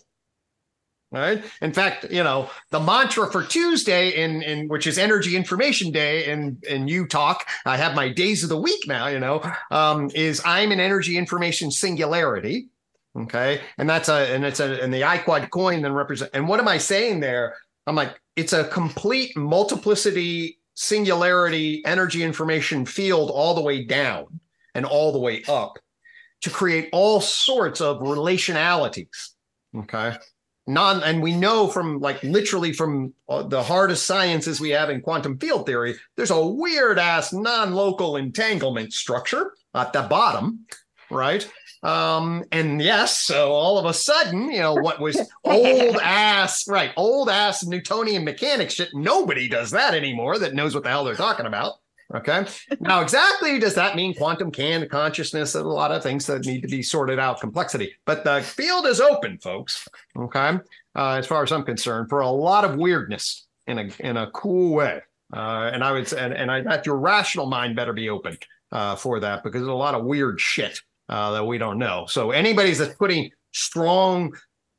Right. 1.12 1.42
In 1.60 1.72
fact, 1.72 2.06
you 2.08 2.22
know, 2.22 2.48
the 2.70 2.78
mantra 2.78 3.32
for 3.32 3.42
Tuesday 3.42 4.10
in 4.10 4.42
in 4.42 4.68
which 4.68 4.86
is 4.86 4.96
Energy 4.96 5.34
Information 5.34 5.90
Day 5.90 6.26
in 6.26 6.56
in 6.68 6.86
UTOK. 6.86 7.38
I 7.66 7.76
have 7.76 7.96
my 7.96 8.10
days 8.10 8.44
of 8.44 8.48
the 8.48 8.60
week 8.60 8.86
now. 8.86 9.08
You 9.08 9.18
know, 9.18 9.42
um, 9.72 10.08
is 10.14 10.40
I'm 10.44 10.70
an 10.70 10.78
energy 10.78 11.18
information 11.18 11.72
singularity. 11.72 12.68
Okay, 13.16 13.60
and 13.76 13.90
that's 13.90 14.08
a 14.08 14.32
and 14.32 14.44
it's 14.44 14.60
a 14.60 14.82
and 14.82 14.94
the 14.94 15.00
iQuad 15.00 15.50
coin 15.50 15.82
then 15.82 15.92
represent. 15.92 16.30
And 16.32 16.46
what 16.46 16.60
am 16.60 16.68
I 16.68 16.78
saying 16.78 17.20
there? 17.20 17.56
I'm 17.86 17.96
like, 17.96 18.20
it's 18.36 18.52
a 18.52 18.64
complete 18.64 19.36
multiplicity 19.36 20.58
singularity 20.74 21.84
energy 21.84 22.22
information 22.22 22.86
field 22.86 23.30
all 23.30 23.54
the 23.54 23.60
way 23.60 23.84
down 23.84 24.40
and 24.74 24.86
all 24.86 25.12
the 25.12 25.18
way 25.18 25.42
up 25.48 25.78
to 26.42 26.50
create 26.50 26.88
all 26.92 27.20
sorts 27.20 27.80
of 27.80 27.98
relationalities. 27.98 29.30
Okay 29.76 30.16
non 30.70 31.02
and 31.02 31.20
we 31.20 31.34
know 31.34 31.66
from 31.66 32.00
like 32.00 32.22
literally 32.22 32.72
from 32.72 33.12
uh, 33.28 33.42
the 33.42 33.62
hardest 33.62 34.06
sciences 34.06 34.60
we 34.60 34.70
have 34.70 34.88
in 34.88 35.00
quantum 35.00 35.36
field 35.38 35.66
theory 35.66 35.94
there's 36.16 36.30
a 36.30 36.46
weird 36.46 36.98
ass 36.98 37.32
non-local 37.32 38.16
entanglement 38.16 38.92
structure 38.92 39.52
at 39.74 39.92
the 39.92 40.02
bottom 40.02 40.60
right 41.10 41.50
um 41.82 42.44
and 42.52 42.82
yes 42.82 43.20
so 43.20 43.52
all 43.52 43.78
of 43.78 43.86
a 43.86 43.94
sudden 43.94 44.50
you 44.50 44.58
know 44.58 44.74
what 44.74 45.00
was 45.00 45.18
old 45.44 45.96
ass 46.02 46.68
right 46.68 46.92
old 46.96 47.30
ass 47.30 47.64
newtonian 47.64 48.22
mechanics 48.22 48.74
shit 48.74 48.90
nobody 48.92 49.48
does 49.48 49.70
that 49.70 49.94
anymore 49.94 50.38
that 50.38 50.52
knows 50.52 50.74
what 50.74 50.84
the 50.84 50.90
hell 50.90 51.04
they're 51.04 51.14
talking 51.14 51.46
about 51.46 51.74
okay? 52.14 52.44
Now 52.80 53.00
exactly 53.02 53.58
does 53.58 53.74
that 53.76 53.96
mean 53.96 54.14
quantum 54.14 54.50
can 54.50 54.86
consciousness 54.88 55.54
and 55.54 55.64
a 55.64 55.68
lot 55.68 55.90
of 55.90 56.02
things 56.02 56.26
that 56.26 56.44
need 56.44 56.60
to 56.60 56.68
be 56.68 56.82
sorted 56.82 57.18
out 57.18 57.40
complexity 57.40 57.94
but 58.04 58.24
the 58.24 58.42
field 58.42 58.86
is 58.86 59.00
open 59.00 59.38
folks 59.38 59.88
okay? 60.18 60.58
Uh, 60.94 61.14
as 61.14 61.26
far 61.26 61.42
as 61.42 61.50
i'm 61.50 61.64
concerned 61.64 62.10
for 62.10 62.20
a 62.20 62.30
lot 62.30 62.64
of 62.64 62.76
weirdness 62.76 63.46
in 63.66 63.78
a 63.78 63.90
in 64.00 64.16
a 64.18 64.30
cool 64.32 64.74
way. 64.74 65.00
Uh, 65.32 65.70
and 65.72 65.82
i 65.82 65.92
would 65.92 66.06
say 66.06 66.20
and, 66.20 66.34
and 66.34 66.50
i 66.50 66.60
that 66.60 66.84
your 66.84 66.98
rational 66.98 67.46
mind 67.46 67.74
better 67.74 67.94
be 67.94 68.10
open 68.10 68.36
uh, 68.72 68.94
for 68.94 69.18
that 69.18 69.42
because 69.42 69.60
there's 69.60 69.68
a 69.68 69.72
lot 69.72 69.94
of 69.94 70.04
weird 70.04 70.38
shit 70.40 70.82
uh, 71.10 71.32
that 71.32 71.44
we 71.44 71.58
don't 71.58 71.78
know. 71.78 72.06
So 72.08 72.30
anybody's 72.30 72.78
that's 72.78 72.94
putting 72.94 73.30
strong 73.52 74.32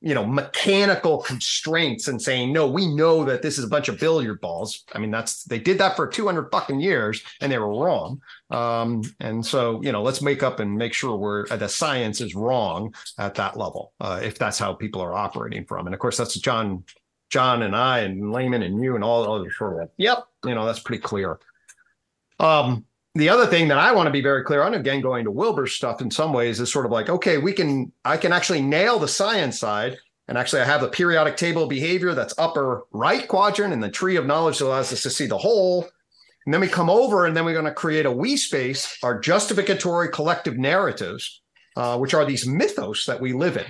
you 0.03 0.15
know 0.15 0.25
mechanical 0.25 1.19
constraints 1.19 2.07
and 2.07 2.19
saying 2.19 2.51
no 2.51 2.65
we 2.65 2.87
know 2.87 3.23
that 3.23 3.43
this 3.43 3.59
is 3.59 3.63
a 3.63 3.67
bunch 3.67 3.87
of 3.87 3.99
billiard 3.99 4.41
balls. 4.41 4.83
I 4.93 4.97
mean 4.97 5.11
that's 5.11 5.43
they 5.43 5.59
did 5.59 5.77
that 5.77 5.95
for 5.95 6.07
200 6.07 6.49
fucking 6.51 6.79
years 6.79 7.21
and 7.39 7.51
they 7.51 7.59
were 7.59 7.67
wrong. 7.67 8.19
Um, 8.49 9.03
and 9.19 9.45
so 9.45 9.81
you 9.83 9.91
know 9.91 10.01
let's 10.01 10.21
make 10.21 10.41
up 10.41 10.59
and 10.59 10.75
make 10.75 10.93
sure 10.93 11.15
we're 11.15 11.45
uh, 11.51 11.57
the 11.57 11.69
science 11.69 12.19
is 12.19 12.33
wrong 12.33 12.95
at 13.19 13.35
that 13.35 13.57
level 13.57 13.93
uh, 13.99 14.19
if 14.23 14.39
that's 14.39 14.57
how 14.57 14.73
people 14.73 15.01
are 15.01 15.13
operating 15.13 15.65
from. 15.65 15.85
And 15.85 15.93
of 15.93 15.99
course 15.99 16.17
that's 16.17 16.33
john 16.39 16.83
john 17.29 17.61
and 17.61 17.75
i 17.75 17.99
and 17.99 18.31
layman 18.31 18.63
and 18.63 18.83
you 18.83 18.95
and 18.95 19.03
all 19.03 19.23
the 19.23 19.31
other 19.31 19.51
sort 19.51 19.81
of 19.81 19.89
yep 19.97 20.25
you 20.45 20.55
know 20.55 20.65
that's 20.65 20.79
pretty 20.79 21.01
clear. 21.01 21.39
Um 22.39 22.85
the 23.15 23.30
other 23.30 23.45
thing 23.45 23.67
that 23.67 23.78
I 23.78 23.91
want 23.91 24.08
to 24.08 24.12
be 24.12 24.21
very 24.21 24.43
clear 24.43 24.63
on, 24.63 24.74
again, 24.74 25.02
going 25.02 25.26
to 25.26 25.32
Wilber's 25.32 25.74
stuff 25.74 26.02
in 26.02 26.10
some 26.10 26.32
ways, 26.32 26.60
is 26.60 26.71
sort 26.71 26.86
of 26.86 26.91
like, 26.91 27.10
okay, 27.10 27.38
we 27.38 27.54
can, 27.54 27.91
I 28.06 28.17
can 28.17 28.32
actually 28.32 28.62
nail 28.62 29.00
the 29.00 29.08
science 29.08 29.60
side. 29.60 29.97
And 30.28 30.38
actually, 30.38 30.62
I 30.62 30.65
have 30.65 30.84
a 30.84 30.88
periodic 30.88 31.36
table 31.36 31.67
behavior 31.67 32.13
that's 32.13 32.34
upper 32.38 32.84
right 32.91 33.28
quadrant, 33.28 33.74
and 33.74 33.84
the 33.84 33.89
tree 33.89 34.15
of 34.15 34.26
knowledge 34.26 34.60
that 34.60 34.65
allows 34.65 34.93
us 34.93 35.04
to 35.04 35.10
see 35.10 35.26
the 35.26 35.38
whole. 35.38 35.89
And 36.45 36.54
then 36.54 36.62
we 36.62 36.69
come 36.69 36.89
over, 36.89 37.26
and 37.26 37.36
then 37.36 37.43
we're 37.43 37.54
going 37.54 37.65
to 37.65 37.74
create 37.74 38.06
a 38.06 38.12
we 38.12 38.38
space, 38.38 38.97
our 39.04 39.19
justificatory 39.19 40.10
collective 40.10 40.58
narratives, 40.58 41.41
uh, 41.76 41.97
which 41.97 42.13
are 42.13 42.24
these 42.24 42.47
mythos 42.47 43.06
that 43.08 43.19
we 43.19 43.34
live 43.34 43.58
in. 43.58 43.65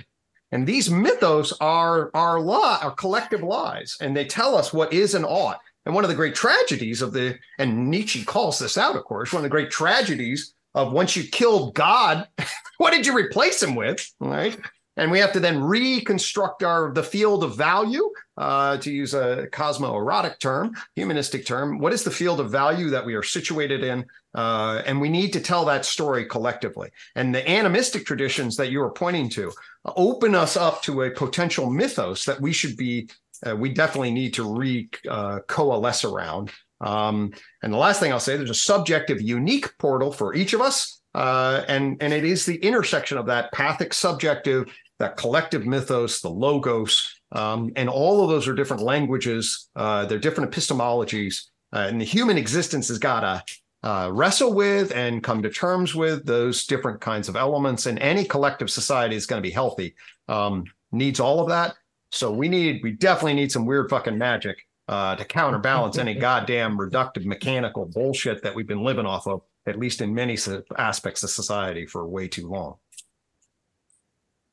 And 0.52 0.66
these 0.66 0.90
mythos 0.90 1.52
are 1.60 2.10
our 2.14 2.38
law, 2.38 2.78
our 2.80 2.92
collective 2.92 3.42
lies, 3.42 3.96
and 4.00 4.16
they 4.16 4.26
tell 4.26 4.54
us 4.54 4.72
what 4.72 4.92
is 4.92 5.14
and 5.14 5.24
ought. 5.24 5.60
And 5.84 5.94
one 5.94 6.04
of 6.04 6.10
the 6.10 6.16
great 6.16 6.34
tragedies 6.34 7.02
of 7.02 7.12
the, 7.12 7.38
and 7.58 7.90
Nietzsche 7.90 8.24
calls 8.24 8.58
this 8.58 8.78
out, 8.78 8.96
of 8.96 9.04
course, 9.04 9.32
one 9.32 9.40
of 9.40 9.44
the 9.44 9.48
great 9.48 9.70
tragedies 9.70 10.54
of 10.74 10.92
once 10.92 11.16
you 11.16 11.24
killed 11.24 11.74
God, 11.74 12.28
what 12.78 12.92
did 12.92 13.06
you 13.06 13.16
replace 13.16 13.62
him 13.62 13.74
with? 13.74 14.08
Right. 14.20 14.58
And 14.96 15.10
we 15.10 15.20
have 15.20 15.32
to 15.32 15.40
then 15.40 15.62
reconstruct 15.62 16.62
our 16.62 16.92
the 16.92 17.02
field 17.02 17.44
of 17.44 17.56
value, 17.56 18.10
uh, 18.36 18.76
to 18.78 18.90
use 18.90 19.14
a 19.14 19.46
cosmoerotic 19.50 20.38
term, 20.38 20.74
humanistic 20.96 21.46
term. 21.46 21.78
What 21.78 21.94
is 21.94 22.04
the 22.04 22.10
field 22.10 22.40
of 22.40 22.50
value 22.50 22.90
that 22.90 23.04
we 23.04 23.14
are 23.14 23.22
situated 23.22 23.84
in? 23.84 24.04
Uh, 24.34 24.82
and 24.84 25.00
we 25.00 25.08
need 25.08 25.32
to 25.32 25.40
tell 25.40 25.64
that 25.64 25.86
story 25.86 26.26
collectively. 26.26 26.90
And 27.14 27.34
the 27.34 27.48
animistic 27.48 28.04
traditions 28.04 28.56
that 28.56 28.70
you 28.70 28.82
are 28.82 28.90
pointing 28.90 29.30
to 29.30 29.52
open 29.84 30.34
us 30.34 30.56
up 30.58 30.82
to 30.82 31.02
a 31.02 31.10
potential 31.10 31.70
mythos 31.70 32.26
that 32.26 32.40
we 32.40 32.52
should 32.52 32.76
be 32.76 33.08
uh, 33.46 33.56
we 33.56 33.70
definitely 33.70 34.12
need 34.12 34.34
to 34.34 34.56
re 34.56 34.88
uh, 35.08 35.40
coalesce 35.46 36.04
around. 36.04 36.50
Um, 36.80 37.32
and 37.62 37.72
the 37.72 37.78
last 37.78 38.00
thing 38.00 38.12
I'll 38.12 38.20
say, 38.20 38.36
there's 38.36 38.50
a 38.50 38.54
subjective, 38.54 39.20
unique 39.20 39.76
portal 39.78 40.12
for 40.12 40.34
each 40.34 40.52
of 40.52 40.60
us, 40.60 41.02
uh, 41.14 41.62
and 41.68 41.96
and 42.02 42.12
it 42.12 42.24
is 42.24 42.44
the 42.44 42.56
intersection 42.56 43.18
of 43.18 43.26
that 43.26 43.52
pathic 43.52 43.94
subjective, 43.94 44.72
that 44.98 45.16
collective 45.16 45.64
mythos, 45.66 46.20
the 46.20 46.30
logos, 46.30 47.20
um, 47.32 47.70
and 47.76 47.88
all 47.88 48.22
of 48.22 48.30
those 48.30 48.48
are 48.48 48.54
different 48.54 48.82
languages. 48.82 49.68
Uh, 49.76 50.06
they're 50.06 50.18
different 50.18 50.50
epistemologies, 50.50 51.44
uh, 51.72 51.86
and 51.88 52.00
the 52.00 52.04
human 52.04 52.36
existence 52.36 52.88
has 52.88 52.98
got 52.98 53.20
to 53.20 53.42
uh, 53.82 54.10
wrestle 54.12 54.54
with 54.54 54.94
and 54.94 55.22
come 55.22 55.42
to 55.42 55.50
terms 55.50 55.94
with 55.94 56.24
those 56.24 56.66
different 56.66 57.00
kinds 57.00 57.28
of 57.28 57.36
elements. 57.36 57.86
And 57.86 57.98
any 57.98 58.24
collective 58.24 58.70
society 58.70 59.16
is 59.16 59.26
going 59.26 59.42
to 59.42 59.46
be 59.46 59.52
healthy. 59.52 59.94
Um, 60.28 60.64
needs 60.92 61.20
all 61.20 61.40
of 61.40 61.48
that. 61.48 61.74
So 62.12 62.30
we 62.30 62.48
need, 62.48 62.80
we 62.82 62.92
definitely 62.92 63.34
need 63.34 63.50
some 63.50 63.64
weird 63.64 63.88
fucking 63.88 64.18
magic 64.18 64.58
uh, 64.86 65.16
to 65.16 65.24
counterbalance 65.24 65.96
any 65.98 66.14
goddamn 66.28 66.78
reductive 66.78 67.24
mechanical 67.24 67.86
bullshit 67.86 68.42
that 68.42 68.54
we've 68.54 68.66
been 68.66 68.84
living 68.84 69.06
off 69.06 69.26
of, 69.26 69.40
at 69.66 69.78
least 69.78 70.02
in 70.02 70.14
many 70.14 70.36
aspects 70.76 71.22
of 71.22 71.30
society 71.30 71.86
for 71.86 72.06
way 72.06 72.28
too 72.28 72.48
long. 72.48 72.76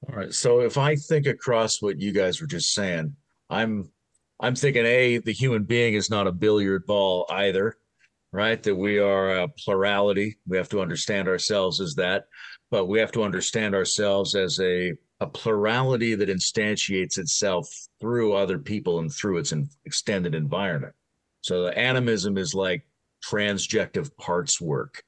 All 0.07 0.15
right. 0.15 0.33
So 0.33 0.61
if 0.61 0.77
I 0.77 0.95
think 0.95 1.27
across 1.27 1.81
what 1.81 1.99
you 1.99 2.13
guys 2.13 2.39
were 2.39 2.47
just 2.47 2.73
saying, 2.73 3.15
I'm 3.49 3.91
I'm 4.39 4.55
thinking 4.55 4.85
a 4.85 5.17
the 5.17 5.33
human 5.33 5.65
being 5.65 5.95
is 5.95 6.09
not 6.09 6.27
a 6.27 6.31
billiard 6.31 6.85
ball 6.85 7.25
either, 7.29 7.75
right? 8.31 8.63
That 8.63 8.75
we 8.75 8.99
are 8.99 9.41
a 9.41 9.47
plurality. 9.49 10.37
We 10.47 10.55
have 10.55 10.69
to 10.69 10.81
understand 10.81 11.27
ourselves 11.27 11.81
as 11.81 11.95
that, 11.95 12.27
but 12.71 12.85
we 12.85 12.99
have 12.99 13.11
to 13.13 13.23
understand 13.23 13.75
ourselves 13.75 14.35
as 14.35 14.57
a 14.61 14.93
a 15.19 15.27
plurality 15.27 16.15
that 16.15 16.29
instantiates 16.29 17.17
itself 17.17 17.69
through 17.99 18.33
other 18.33 18.57
people 18.57 18.99
and 18.99 19.13
through 19.13 19.37
its 19.37 19.53
extended 19.85 20.33
environment. 20.33 20.93
So 21.41 21.63
the 21.63 21.77
animism 21.77 22.37
is 22.37 22.53
like 22.53 22.85
transjective 23.25 24.15
parts 24.17 24.61
work, 24.61 25.03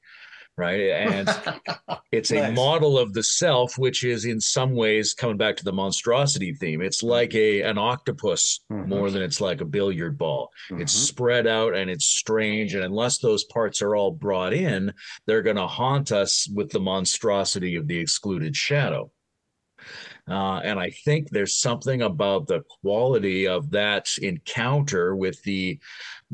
right? 0.58 0.90
And 0.90 1.28
it's 2.12 2.30
a 2.30 2.40
nice. 2.40 2.56
model 2.56 2.98
of 2.98 3.14
the 3.14 3.22
self, 3.22 3.78
which 3.78 4.04
is 4.04 4.26
in 4.26 4.38
some 4.38 4.74
ways 4.74 5.14
coming 5.14 5.38
back 5.38 5.56
to 5.56 5.64
the 5.64 5.72
monstrosity 5.72 6.52
theme. 6.52 6.82
It's 6.82 7.02
like 7.02 7.34
a 7.34 7.62
an 7.62 7.78
octopus 7.78 8.60
mm-hmm. 8.70 8.88
more 8.88 9.10
than 9.10 9.22
it's 9.22 9.40
like 9.40 9.62
a 9.62 9.66
billiard 9.66 10.18
ball. 10.18 10.50
Mm-hmm. 10.70 10.82
It's 10.82 10.92
spread 10.92 11.46
out 11.46 11.74
and 11.74 11.90
it's 11.90 12.06
strange. 12.06 12.74
And 12.74 12.84
unless 12.84 13.18
those 13.18 13.44
parts 13.44 13.80
are 13.80 13.96
all 13.96 14.10
brought 14.10 14.52
in, 14.52 14.92
they're 15.26 15.42
going 15.42 15.56
to 15.56 15.66
haunt 15.66 16.12
us 16.12 16.48
with 16.54 16.70
the 16.70 16.80
monstrosity 16.80 17.76
of 17.76 17.88
the 17.88 17.98
excluded 17.98 18.54
shadow. 18.54 19.10
Uh, 20.28 20.58
and 20.58 20.78
I 20.78 20.90
think 20.90 21.30
there's 21.30 21.58
something 21.58 22.02
about 22.02 22.46
the 22.46 22.62
quality 22.80 23.46
of 23.48 23.70
that 23.70 24.08
encounter 24.20 25.16
with 25.16 25.42
the 25.42 25.78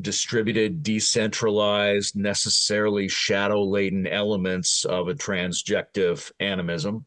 distributed, 0.00 0.82
decentralized, 0.82 2.16
necessarily 2.16 3.08
shadow 3.08 3.62
laden 3.62 4.06
elements 4.06 4.84
of 4.84 5.08
a 5.08 5.14
transjective 5.14 6.30
animism. 6.40 7.06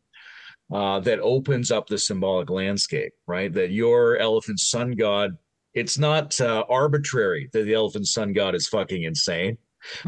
Uh, 0.74 1.02
that 1.02 1.20
opens 1.20 1.70
up 1.70 1.88
the 1.88 1.98
symbolic 1.98 2.50
landscape, 2.50 3.12
right? 3.28 3.52
That 3.52 3.72
your 3.72 4.16
elephant 4.18 4.60
sun 4.60 4.92
god, 4.92 5.38
it's 5.74 5.98
not 5.98 6.40
uh, 6.40 6.64
arbitrary 6.70 7.50
that 7.52 7.64
the 7.64 7.74
elephant 7.74 8.08
sun 8.08 8.32
god 8.32 8.56
is 8.56 8.70
fucking 8.70 9.04
insane 9.04 9.58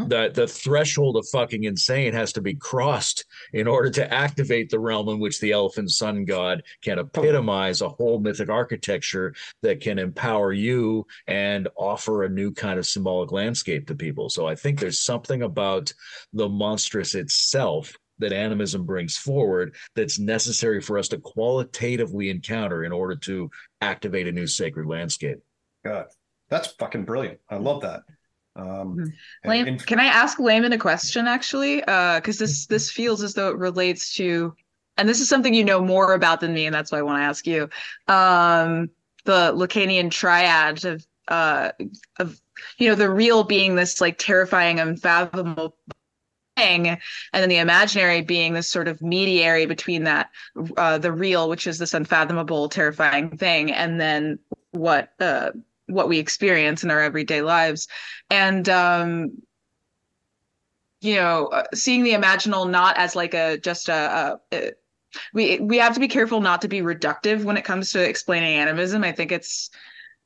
that 0.08 0.34
the 0.34 0.48
threshold 0.48 1.18
of 1.18 1.28
fucking 1.30 1.64
insane 1.64 2.14
has 2.14 2.34
to 2.34 2.42
be 2.42 2.56
crossed 2.56 3.26
in 3.54 3.68
order 3.68 3.90
to 3.90 4.14
activate 4.14 4.70
the 4.70 4.80
realm 4.80 5.10
in 5.10 5.20
which 5.20 5.40
the 5.40 5.52
elephant 5.52 5.92
sun 5.92 6.26
god 6.26 6.64
can 6.82 7.00
epitomize 7.00 7.82
a 7.82 7.90
whole 7.90 8.20
mythic 8.20 8.50
architecture 8.50 9.34
that 9.62 9.82
can 9.82 10.00
empower 10.00 10.54
you 10.54 11.06
and 11.28 11.68
offer 11.76 12.24
a 12.24 12.30
new 12.30 12.52
kind 12.52 12.80
of 12.80 12.86
symbolic 12.86 13.32
landscape 13.32 13.88
to 13.88 13.96
people. 13.96 14.30
So 14.30 14.48
I 14.48 14.56
think 14.56 14.80
there's 14.80 15.00
something 15.00 15.42
about 15.44 15.94
the 16.34 16.50
monstrous 16.50 17.16
itself 17.16 17.98
that 18.20 18.34
animism 18.34 18.86
brings 18.86 19.18
forward 19.18 19.76
that's 19.96 20.20
necessary 20.20 20.82
for 20.82 20.98
us 20.98 21.08
to 21.10 21.18
qualitatively 21.18 22.30
encounter 22.30 22.84
in 22.84 22.92
order 22.92 23.16
to 23.16 23.50
activate 23.82 24.28
a 24.28 24.32
new 24.32 24.48
sacred 24.48 24.86
landscape. 24.86 25.40
God, 25.84 26.06
that's 26.50 26.68
fucking 26.68 27.06
brilliant. 27.06 27.40
I 27.50 27.58
love 27.58 27.82
that. 27.82 28.04
Um, 28.56 28.98
mm-hmm. 28.98 29.50
Lame, 29.50 29.78
can 29.80 30.00
I 30.00 30.06
ask 30.06 30.40
Layman 30.40 30.74
a 30.74 30.78
question 30.78 31.28
actually? 31.28 31.78
Because 31.78 32.42
uh, 32.42 32.46
this 32.46 32.66
this 32.68 32.92
feels 32.92 33.24
as 33.24 33.34
though 33.34 33.50
it 33.50 33.58
relates 33.58 34.14
to, 34.16 34.56
and 34.98 35.10
this 35.10 35.22
is 35.22 35.30
something 35.30 35.54
you 35.54 35.64
know 35.64 35.82
more 35.82 36.14
about 36.14 36.40
than 36.40 36.54
me, 36.54 36.66
and 36.66 36.74
that's 36.74 36.92
why 36.92 37.00
I 37.00 37.04
want 37.04 37.20
to 37.20 37.24
ask 37.24 37.48
you. 37.48 37.70
Um, 38.08 38.90
the 39.26 39.54
Lacanian 39.54 40.12
triad 40.12 40.86
of 40.86 41.06
uh, 41.28 41.72
of 42.20 42.40
you 42.78 42.90
know 42.90 42.96
the 42.96 43.10
real 43.10 43.44
being 43.44 43.76
this 43.76 44.00
like 44.00 44.18
terrifying, 44.18 44.80
unfathomable 44.80 45.76
thing, 46.56 46.90
and 46.90 47.00
then 47.34 47.50
the 47.50 47.58
imaginary 47.58 48.22
being 48.22 48.54
this 48.54 48.68
sort 48.68 48.88
of 48.88 49.02
mediary 49.02 49.66
between 49.66 50.04
that 50.04 50.30
uh, 50.78 51.00
the 51.00 51.12
real, 51.12 51.50
which 51.50 51.66
is 51.66 51.80
this 51.80 51.96
unfathomable, 51.96 52.70
terrifying 52.70 53.36
thing, 53.36 53.72
and 53.72 54.00
then 54.00 54.38
what 54.72 55.14
uh 55.20 55.52
what 55.88 56.10
we 56.10 56.20
experience 56.20 56.84
in 56.84 56.92
our 56.92 57.02
everyday 57.02 57.42
lives. 57.42 57.88
And 58.30 58.68
um 58.70 59.32
you 61.02 61.16
know 61.16 61.48
uh, 61.48 61.64
seeing 61.74 62.04
the 62.04 62.14
imaginal 62.14 62.70
not 62.70 62.98
as 62.98 63.16
like 63.16 63.34
a 63.34 63.58
just 63.58 63.90
a, 63.90 64.40
a, 64.52 64.56
a 64.56 64.72
we 65.34 65.60
we 65.60 65.78
have 65.78 65.94
to 65.94 66.00
be 66.00 66.08
careful 66.08 66.42
not 66.42 66.62
to 66.62 66.68
be 66.68 66.82
reductive 66.82 67.44
when 67.44 67.58
it 67.58 67.66
comes 67.66 67.92
to 67.92 68.04
explaining 68.04 68.56
animism. 68.58 69.04
I 69.04 69.12
think 69.12 69.32
it's 69.32 69.70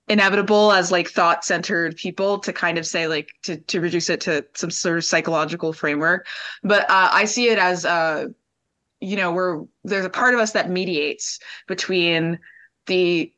inevitable 0.08 0.72
as 0.72 0.92
like 0.92 1.10
thought 1.10 1.44
centered 1.44 1.98
people 1.98 2.40
to 2.40 2.54
kind 2.54 2.78
of 2.78 2.86
say 2.86 3.08
like 3.08 3.30
to 3.44 3.58
to 3.58 3.82
reduce 3.82 4.10
it 4.10 4.22
to 4.22 4.46
some 4.54 4.72
sort 4.72 4.98
of 4.98 5.04
psychological 5.04 5.74
framework. 5.74 6.28
But 6.64 6.84
uh, 6.84 7.10
i 7.12 7.26
see 7.26 7.50
it 7.50 7.58
as 7.58 7.84
uh 7.86 8.28
you 9.00 9.18
know 9.18 9.32
we're 9.32 9.64
there's 9.84 10.06
a 10.06 10.10
part 10.10 10.34
of 10.34 10.40
us 10.40 10.52
that 10.52 10.70
mediates 10.70 11.40
between 11.68 12.40
the 12.86 13.34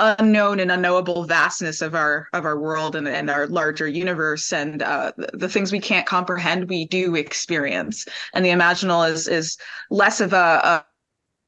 unknown 0.00 0.60
and 0.60 0.72
unknowable 0.72 1.24
vastness 1.24 1.82
of 1.82 1.94
our 1.94 2.28
of 2.32 2.44
our 2.44 2.58
world 2.58 2.96
and, 2.96 3.06
and 3.06 3.30
our 3.30 3.46
larger 3.46 3.86
universe 3.86 4.52
and 4.52 4.82
uh, 4.82 5.12
the, 5.16 5.30
the, 5.34 5.48
things 5.48 5.72
we 5.72 5.80
can't 5.80 6.06
comprehend 6.06 6.68
we 6.68 6.86
do 6.86 7.14
experience. 7.14 8.06
And 8.32 8.44
the 8.44 8.50
imaginal 8.50 9.08
is 9.08 9.28
is 9.28 9.56
less 9.90 10.20
of 10.20 10.32
a, 10.32 10.36
a 10.36 10.84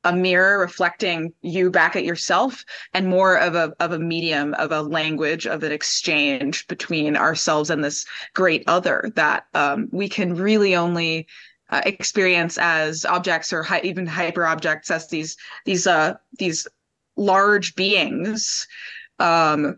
a 0.05 0.13
mirror 0.15 0.59
reflecting 0.59 1.33
you 1.43 1.71
back 1.71 1.95
at 1.95 2.05
yourself 2.05 2.65
and 2.93 3.07
more 3.07 3.37
of 3.37 3.55
a 3.55 3.73
of 3.79 3.93
a 3.93 3.99
medium 3.99 4.55
of 4.55 4.73
a 4.73 4.83
language 4.83 5.47
of 5.47 5.63
an 5.63 5.73
exchange 5.73 6.67
between 6.67 7.17
ourselves 7.17 7.71
and 7.71 7.85
this 7.85 8.05
great 8.35 8.65
other 8.67 9.13
that 9.15 9.47
um, 9.55 9.89
we 9.93 10.09
can 10.09 10.35
really 10.35 10.75
only 10.75 11.27
uh, 11.71 11.81
experience 11.87 12.59
as 12.59 13.05
objects 13.05 13.53
or 13.53 13.63
hi- 13.63 13.81
even 13.85 14.07
hyper 14.07 14.45
objects 14.45 14.91
as 14.91 15.09
these 15.09 15.37
these 15.65 15.87
uh 15.87 16.15
these 16.39 16.67
large 17.17 17.75
beings 17.75 18.67
um 19.19 19.77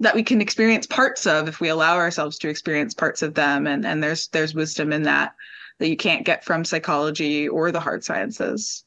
that 0.00 0.14
we 0.14 0.22
can 0.22 0.40
experience 0.40 0.86
parts 0.86 1.26
of 1.26 1.48
if 1.48 1.60
we 1.60 1.68
allow 1.68 1.96
ourselves 1.96 2.38
to 2.38 2.48
experience 2.48 2.94
parts 2.94 3.22
of 3.22 3.34
them 3.34 3.66
and 3.66 3.86
and 3.86 4.02
there's 4.02 4.28
there's 4.28 4.54
wisdom 4.54 4.92
in 4.92 5.02
that 5.04 5.34
that 5.78 5.88
you 5.88 5.96
can't 5.96 6.26
get 6.26 6.44
from 6.44 6.64
psychology 6.64 7.48
or 7.48 7.72
the 7.72 7.80
hard 7.80 8.04
sciences 8.04 8.84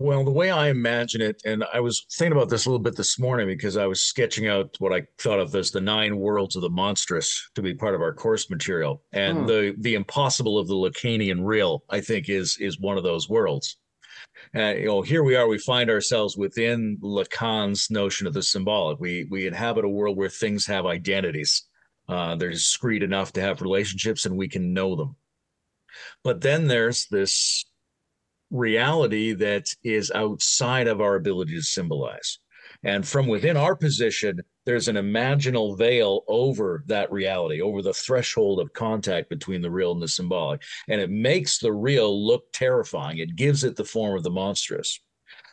Well, 0.00 0.24
the 0.24 0.32
way 0.32 0.50
I 0.50 0.70
imagine 0.70 1.20
it, 1.20 1.40
and 1.44 1.64
I 1.72 1.78
was 1.78 2.04
thinking 2.12 2.36
about 2.36 2.48
this 2.48 2.66
a 2.66 2.68
little 2.68 2.82
bit 2.82 2.96
this 2.96 3.16
morning 3.16 3.46
because 3.46 3.76
I 3.76 3.86
was 3.86 4.00
sketching 4.00 4.48
out 4.48 4.74
what 4.80 4.92
I 4.92 5.02
thought 5.18 5.38
of 5.38 5.54
as 5.54 5.70
the 5.70 5.80
nine 5.80 6.16
worlds 6.16 6.56
of 6.56 6.62
the 6.62 6.70
monstrous 6.70 7.48
to 7.54 7.62
be 7.62 7.74
part 7.74 7.94
of 7.94 8.00
our 8.00 8.12
course 8.12 8.50
material, 8.50 9.02
and 9.12 9.36
Hmm. 9.36 9.48
the 9.48 9.74
the 9.78 9.94
impossible 9.94 10.58
of 10.58 10.66
the 10.66 10.74
Lacanian 10.74 11.44
real, 11.44 11.84
I 11.90 12.00
think, 12.00 12.28
is 12.28 12.56
is 12.58 12.80
one 12.80 12.98
of 12.98 13.04
those 13.04 13.28
worlds. 13.28 13.76
Uh, 14.56 14.74
you 14.74 14.86
know, 14.86 15.02
here 15.02 15.24
we 15.24 15.34
are. 15.34 15.48
We 15.48 15.58
find 15.58 15.90
ourselves 15.90 16.36
within 16.36 16.98
Lacan's 17.02 17.90
notion 17.90 18.26
of 18.26 18.34
the 18.34 18.42
symbolic. 18.42 19.00
We 19.00 19.26
we 19.28 19.46
inhabit 19.46 19.84
a 19.84 19.88
world 19.88 20.16
where 20.16 20.28
things 20.28 20.66
have 20.66 20.86
identities. 20.86 21.64
Uh, 22.08 22.36
they're 22.36 22.50
discrete 22.50 23.02
enough 23.02 23.32
to 23.32 23.40
have 23.40 23.62
relationships, 23.62 24.26
and 24.26 24.36
we 24.36 24.48
can 24.48 24.72
know 24.72 24.94
them. 24.94 25.16
But 26.22 26.40
then 26.40 26.68
there's 26.68 27.06
this 27.06 27.64
reality 28.50 29.32
that 29.32 29.74
is 29.82 30.12
outside 30.14 30.86
of 30.86 31.00
our 31.00 31.16
ability 31.16 31.54
to 31.54 31.62
symbolize. 31.62 32.38
And 32.84 33.06
from 33.06 33.26
within 33.26 33.56
our 33.56 33.74
position, 33.74 34.40
there's 34.66 34.88
an 34.88 34.96
imaginal 34.96 35.76
veil 35.76 36.22
over 36.28 36.84
that 36.86 37.10
reality, 37.10 37.60
over 37.60 37.80
the 37.80 37.94
threshold 37.94 38.60
of 38.60 38.72
contact 38.72 39.30
between 39.30 39.62
the 39.62 39.70
real 39.70 39.92
and 39.92 40.02
the 40.02 40.08
symbolic. 40.08 40.62
And 40.88 41.00
it 41.00 41.10
makes 41.10 41.58
the 41.58 41.72
real 41.72 42.26
look 42.26 42.44
terrifying. 42.52 43.18
It 43.18 43.36
gives 43.36 43.64
it 43.64 43.76
the 43.76 43.84
form 43.84 44.16
of 44.16 44.22
the 44.22 44.30
monstrous. 44.30 45.00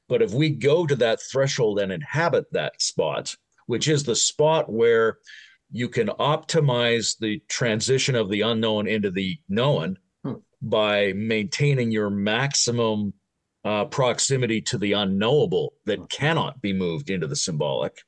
But 0.10 0.22
if 0.22 0.34
we 0.34 0.50
go 0.50 0.86
to 0.86 0.96
that 0.98 1.22
threshold 1.22 1.80
and 1.80 1.92
inhabit 1.92 2.52
that 2.52 2.82
spot, 2.82 3.36
which 3.68 3.88
is 3.88 4.04
the 4.04 4.16
spot 4.16 4.72
where 4.72 5.20
you 5.72 5.88
can 5.88 6.08
optimize 6.08 7.18
the 7.18 7.42
transition 7.48 8.16
of 8.16 8.30
the 8.30 8.42
unknown 8.42 8.88
into 8.88 9.10
the 9.10 9.40
known 9.48 9.98
Hmm. 10.24 10.34
by 10.62 11.14
maintaining 11.14 11.92
your 11.92 12.12
maximum 12.12 13.14
uh, 13.64 13.86
proximity 13.86 14.62
to 14.62 14.78
the 14.78 14.94
unknowable 14.94 15.74
that 15.86 16.10
cannot 16.10 16.62
be 16.62 16.74
moved 16.74 17.10
into 17.10 17.28
the 17.28 17.36
symbolic, 17.36 18.02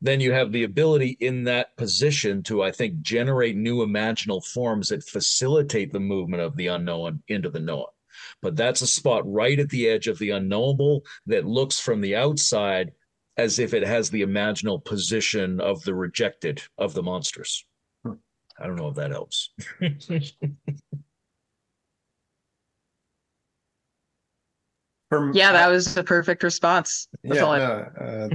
then 0.00 0.20
you 0.20 0.32
have 0.32 0.50
the 0.50 0.64
ability 0.64 1.16
in 1.20 1.44
that 1.44 1.76
position 1.76 2.42
to, 2.44 2.62
I 2.62 2.72
think, 2.72 3.00
generate 3.02 3.56
new 3.56 3.78
imaginal 3.86 4.44
forms 4.44 4.88
that 4.88 5.04
facilitate 5.04 5.92
the 5.92 6.00
movement 6.00 6.42
of 6.42 6.56
the 6.56 6.68
unknown 6.68 7.22
into 7.28 7.50
the 7.50 7.60
known. 7.60 7.86
But 8.42 8.56
that's 8.56 8.82
a 8.82 8.86
spot 8.86 9.22
right 9.26 9.58
at 9.58 9.68
the 9.68 9.88
edge 9.88 10.06
of 10.06 10.18
the 10.18 10.30
unknowable 10.30 11.02
that 11.26 11.46
looks 11.46 11.78
from 11.78 12.00
the 12.00 12.16
outside 12.16 12.92
as 13.36 13.58
if 13.58 13.74
it 13.74 13.86
has 13.86 14.10
the 14.10 14.22
imaginal 14.22 14.84
position 14.84 15.60
of 15.60 15.82
the 15.84 15.94
rejected, 15.94 16.62
of 16.76 16.94
the 16.94 17.02
monstrous. 17.02 17.64
Hmm. 18.04 18.14
I 18.58 18.66
don't 18.66 18.76
know 18.76 18.88
if 18.88 18.96
that 18.96 19.10
helps. 19.10 19.50
Yeah 25.32 25.52
that 25.52 25.68
was 25.68 25.94
the 25.94 26.04
perfect 26.04 26.42
response 26.42 27.08
that's 27.24 27.36
yeah, 27.36 27.42
all 27.42 27.52
I- 27.52 27.58
no, 27.58 27.64
uh, 28.00 28.28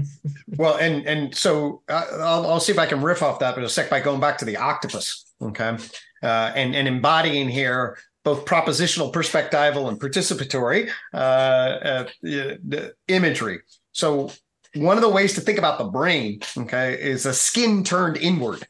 well, 0.57 0.77
and 0.77 1.05
and 1.07 1.35
so 1.35 1.81
uh, 1.89 2.05
I'll, 2.19 2.51
I'll 2.51 2.59
see 2.59 2.71
if 2.71 2.79
I 2.79 2.85
can 2.85 3.01
riff 3.01 3.23
off 3.23 3.39
that, 3.39 3.55
but 3.55 3.63
a 3.63 3.69
sec 3.69 3.89
by 3.89 3.99
going 3.99 4.19
back 4.19 4.38
to 4.39 4.45
the 4.45 4.57
octopus, 4.57 5.25
okay, 5.41 5.77
uh, 6.21 6.51
and 6.55 6.75
and 6.75 6.88
embodying 6.88 7.49
here 7.49 7.97
both 8.25 8.43
propositional, 8.43 9.13
perspectival, 9.13 9.88
and 9.88 9.99
participatory 9.99 10.89
uh, 11.13 11.17
uh, 11.17 12.89
imagery. 13.07 13.59
So 13.91 14.31
one 14.75 14.97
of 14.97 15.03
the 15.03 15.09
ways 15.09 15.35
to 15.35 15.41
think 15.41 15.59
about 15.59 15.77
the 15.77 15.85
brain, 15.85 16.41
okay, 16.57 16.99
is 16.99 17.25
a 17.25 17.33
skin 17.33 17.83
turned 17.83 18.17
inward. 18.17 18.67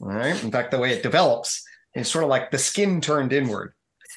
All 0.00 0.08
right. 0.08 0.42
In 0.44 0.50
fact, 0.50 0.70
the 0.70 0.78
way 0.78 0.92
it 0.92 1.02
develops 1.02 1.62
is 1.94 2.08
sort 2.08 2.24
of 2.24 2.30
like 2.30 2.50
the 2.50 2.58
skin 2.58 3.00
turned 3.00 3.32
inward. 3.32 3.72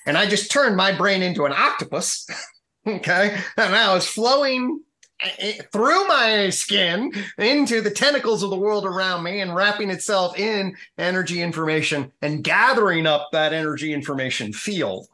And 0.06 0.18
I 0.18 0.28
just 0.28 0.52
turned 0.52 0.76
my 0.76 0.92
brain 0.92 1.22
into 1.22 1.46
an 1.46 1.54
octopus. 1.54 2.28
Okay. 2.86 3.38
And 3.58 3.72
now 3.72 3.96
it's 3.96 4.08
flowing 4.08 4.82
eh, 5.22 5.60
through 5.72 6.08
my 6.08 6.50
skin 6.50 7.14
into 7.38 7.82
the 7.82 7.92
tentacles 7.92 8.44
of 8.44 8.50
the 8.50 8.58
world 8.58 8.86
around 8.86 9.24
me 9.24 9.40
and 9.40 9.56
wrapping 9.56 9.90
itself 9.90 10.38
in 10.38 10.76
energy 10.98 11.42
information 11.42 12.12
and 12.22 12.44
gathering 12.44 13.08
up 13.08 13.30
that 13.32 13.54
energy 13.54 13.94
information 13.94 14.52
field. 14.52 15.08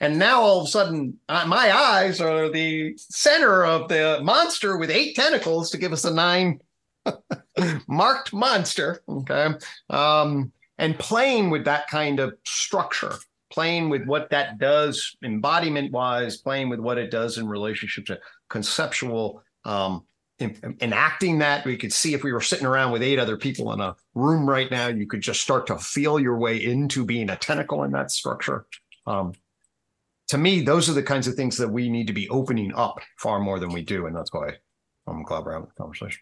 And 0.00 0.18
now 0.18 0.42
all 0.42 0.60
of 0.60 0.66
a 0.66 0.70
sudden, 0.70 1.18
my 1.28 1.76
eyes 1.76 2.20
are 2.20 2.48
the 2.48 2.96
center 2.96 3.64
of 3.64 3.88
the 3.88 4.20
monster 4.22 4.76
with 4.76 4.90
eight 4.90 5.16
tentacles 5.16 5.70
to 5.70 5.78
give 5.78 5.92
us 5.92 6.04
a 6.04 6.14
nine 6.14 6.60
marked 7.88 8.32
monster. 8.32 9.02
Okay. 9.08 9.48
Um, 9.90 10.52
and 10.78 10.96
playing 10.96 11.50
with 11.50 11.64
that 11.64 11.88
kind 11.88 12.20
of 12.20 12.34
structure 12.44 13.14
playing 13.50 13.88
with 13.88 14.04
what 14.04 14.30
that 14.30 14.58
does 14.58 15.16
embodiment 15.24 15.92
wise, 15.92 16.36
playing 16.36 16.68
with 16.68 16.80
what 16.80 16.98
it 16.98 17.10
does 17.10 17.38
in 17.38 17.48
relationship 17.48 18.06
to 18.06 18.18
conceptual 18.48 19.42
um, 19.64 20.04
en- 20.40 20.76
enacting 20.80 21.38
that. 21.38 21.64
We 21.64 21.76
could 21.76 21.92
see 21.92 22.14
if 22.14 22.22
we 22.22 22.32
were 22.32 22.40
sitting 22.40 22.66
around 22.66 22.92
with 22.92 23.02
eight 23.02 23.18
other 23.18 23.36
people 23.36 23.72
in 23.72 23.80
a 23.80 23.96
room 24.14 24.48
right 24.48 24.70
now, 24.70 24.88
you 24.88 25.06
could 25.06 25.20
just 25.20 25.40
start 25.40 25.66
to 25.68 25.78
feel 25.78 26.18
your 26.18 26.38
way 26.38 26.62
into 26.62 27.04
being 27.04 27.30
a 27.30 27.36
tentacle 27.36 27.84
in 27.84 27.92
that 27.92 28.10
structure. 28.10 28.66
Um, 29.06 29.32
to 30.28 30.38
me, 30.38 30.60
those 30.60 30.90
are 30.90 30.94
the 30.94 31.02
kinds 31.02 31.26
of 31.26 31.34
things 31.34 31.56
that 31.56 31.68
we 31.68 31.88
need 31.88 32.06
to 32.06 32.12
be 32.12 32.28
opening 32.28 32.74
up 32.74 33.00
far 33.18 33.40
more 33.40 33.58
than 33.58 33.70
we 33.70 33.82
do. 33.82 34.06
And 34.06 34.14
that's 34.14 34.32
why 34.32 34.52
I'm 35.06 35.22
glad 35.22 35.44
we're 35.44 35.52
having 35.52 35.68
the 35.68 35.82
conversation. 35.82 36.20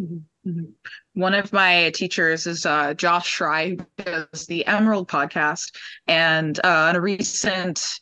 Mhm. 0.00 0.72
One 1.14 1.34
of 1.34 1.52
my 1.52 1.90
teachers 1.94 2.46
is 2.46 2.66
uh, 2.66 2.94
Josh 2.94 3.38
Schrei, 3.38 3.78
who 3.98 4.04
does 4.04 4.46
the 4.46 4.66
Emerald 4.66 5.08
podcast. 5.08 5.72
And 6.06 6.58
uh, 6.64 6.88
on 6.88 6.96
a 6.96 7.00
recent 7.00 8.00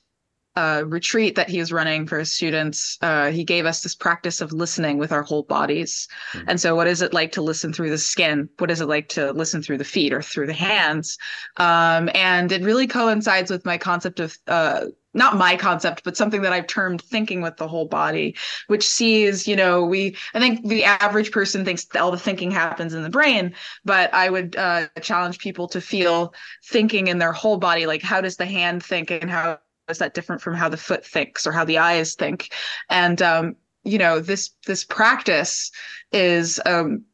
uh, 0.55 0.83
retreat 0.87 1.35
that 1.37 1.48
he 1.48 1.59
was 1.59 1.72
running 1.72 2.07
for 2.07 2.18
his 2.18 2.33
students, 2.33 2.98
uh, 3.00 3.31
he 3.31 3.44
gave 3.44 3.64
us 3.64 3.83
this 3.83 3.94
practice 3.94 4.40
of 4.40 4.52
listening 4.52 4.98
with 4.98 5.12
our 5.12 5.22
whole 5.22 5.42
bodies. 5.44 6.09
Mhm. 6.33 6.44
And 6.48 6.61
so, 6.61 6.74
what 6.74 6.87
is 6.87 7.02
it 7.02 7.14
like 7.14 7.33
to 7.33 7.42
listen 7.42 7.72
through 7.72 7.90
the 7.90 7.98
skin? 7.98 8.48
What 8.59 8.70
is 8.70 8.81
it 8.81 8.87
like 8.87 9.09
to 9.11 9.33
listen 9.33 9.62
through 9.62 9.78
the 9.78 9.85
feet 9.85 10.12
or 10.12 10.22
through 10.22 10.46
the 10.46 10.52
hands? 10.55 11.18
Um, 11.59 12.11
and 12.14 12.50
it 12.52 12.62
really 12.62 12.87
coincides 12.87 13.50
with 13.50 13.64
my 13.64 13.78
concept 13.78 14.20
of. 14.20 14.37
Uh, 14.46 14.87
not 15.14 15.37
my 15.37 15.57
concept, 15.57 16.05
but 16.05 16.16
something 16.16 16.42
that 16.42 16.53
I've 16.53 16.66
termed 16.66 17.03
thinking 17.03 17.42
with 17.42 17.57
the 17.57 17.68
whole 17.68 17.87
body, 17.87 18.35
which 18.68 18.88
sees, 18.88 19.46
you 19.46 19.57
know, 19.57 19.85
we, 19.85 20.16
I 20.35 20.40
think 20.40 20.66
the 20.66 20.85
average 20.85 21.33
person 21.33 21.64
thinks 21.64 21.87
all 21.94 22.11
the 22.11 22.18
thinking 22.18 22.51
happens 22.51 22.94
in 22.94 23.03
the 23.03 23.11
brain, 23.11 23.55
but 23.85 24.12
I 24.14 24.31
would 24.31 24.57
uh, 24.57 24.88
challenge 25.01 25.38
people 25.38 25.68
to 25.68 25.81
feel 25.81 26.35
thinking 26.64 27.09
in 27.09 27.18
their 27.18 27.33
whole 27.33 27.59
body. 27.59 27.87
Like, 27.87 28.03
how 28.03 28.20
does 28.20 28.37
the 28.37 28.46
hand 28.46 28.83
think 28.83 29.11
and 29.11 29.31
how 29.31 29.59
is 29.88 29.98
that 29.98 30.14
different 30.14 30.40
from 30.40 30.55
how 30.55 30.68
the 30.68 30.77
foot 30.77 31.05
thinks 31.05 31.46
or 31.46 31.53
how 31.53 31.64
the 31.64 31.79
eyes 31.79 32.14
think? 32.14 32.53
And, 32.88 33.20
um, 33.20 33.57
you 33.85 33.98
know, 33.98 34.20
this, 34.20 34.51
this 34.66 34.85
practice 34.85 35.70
is, 36.12 36.61
um, 36.64 37.05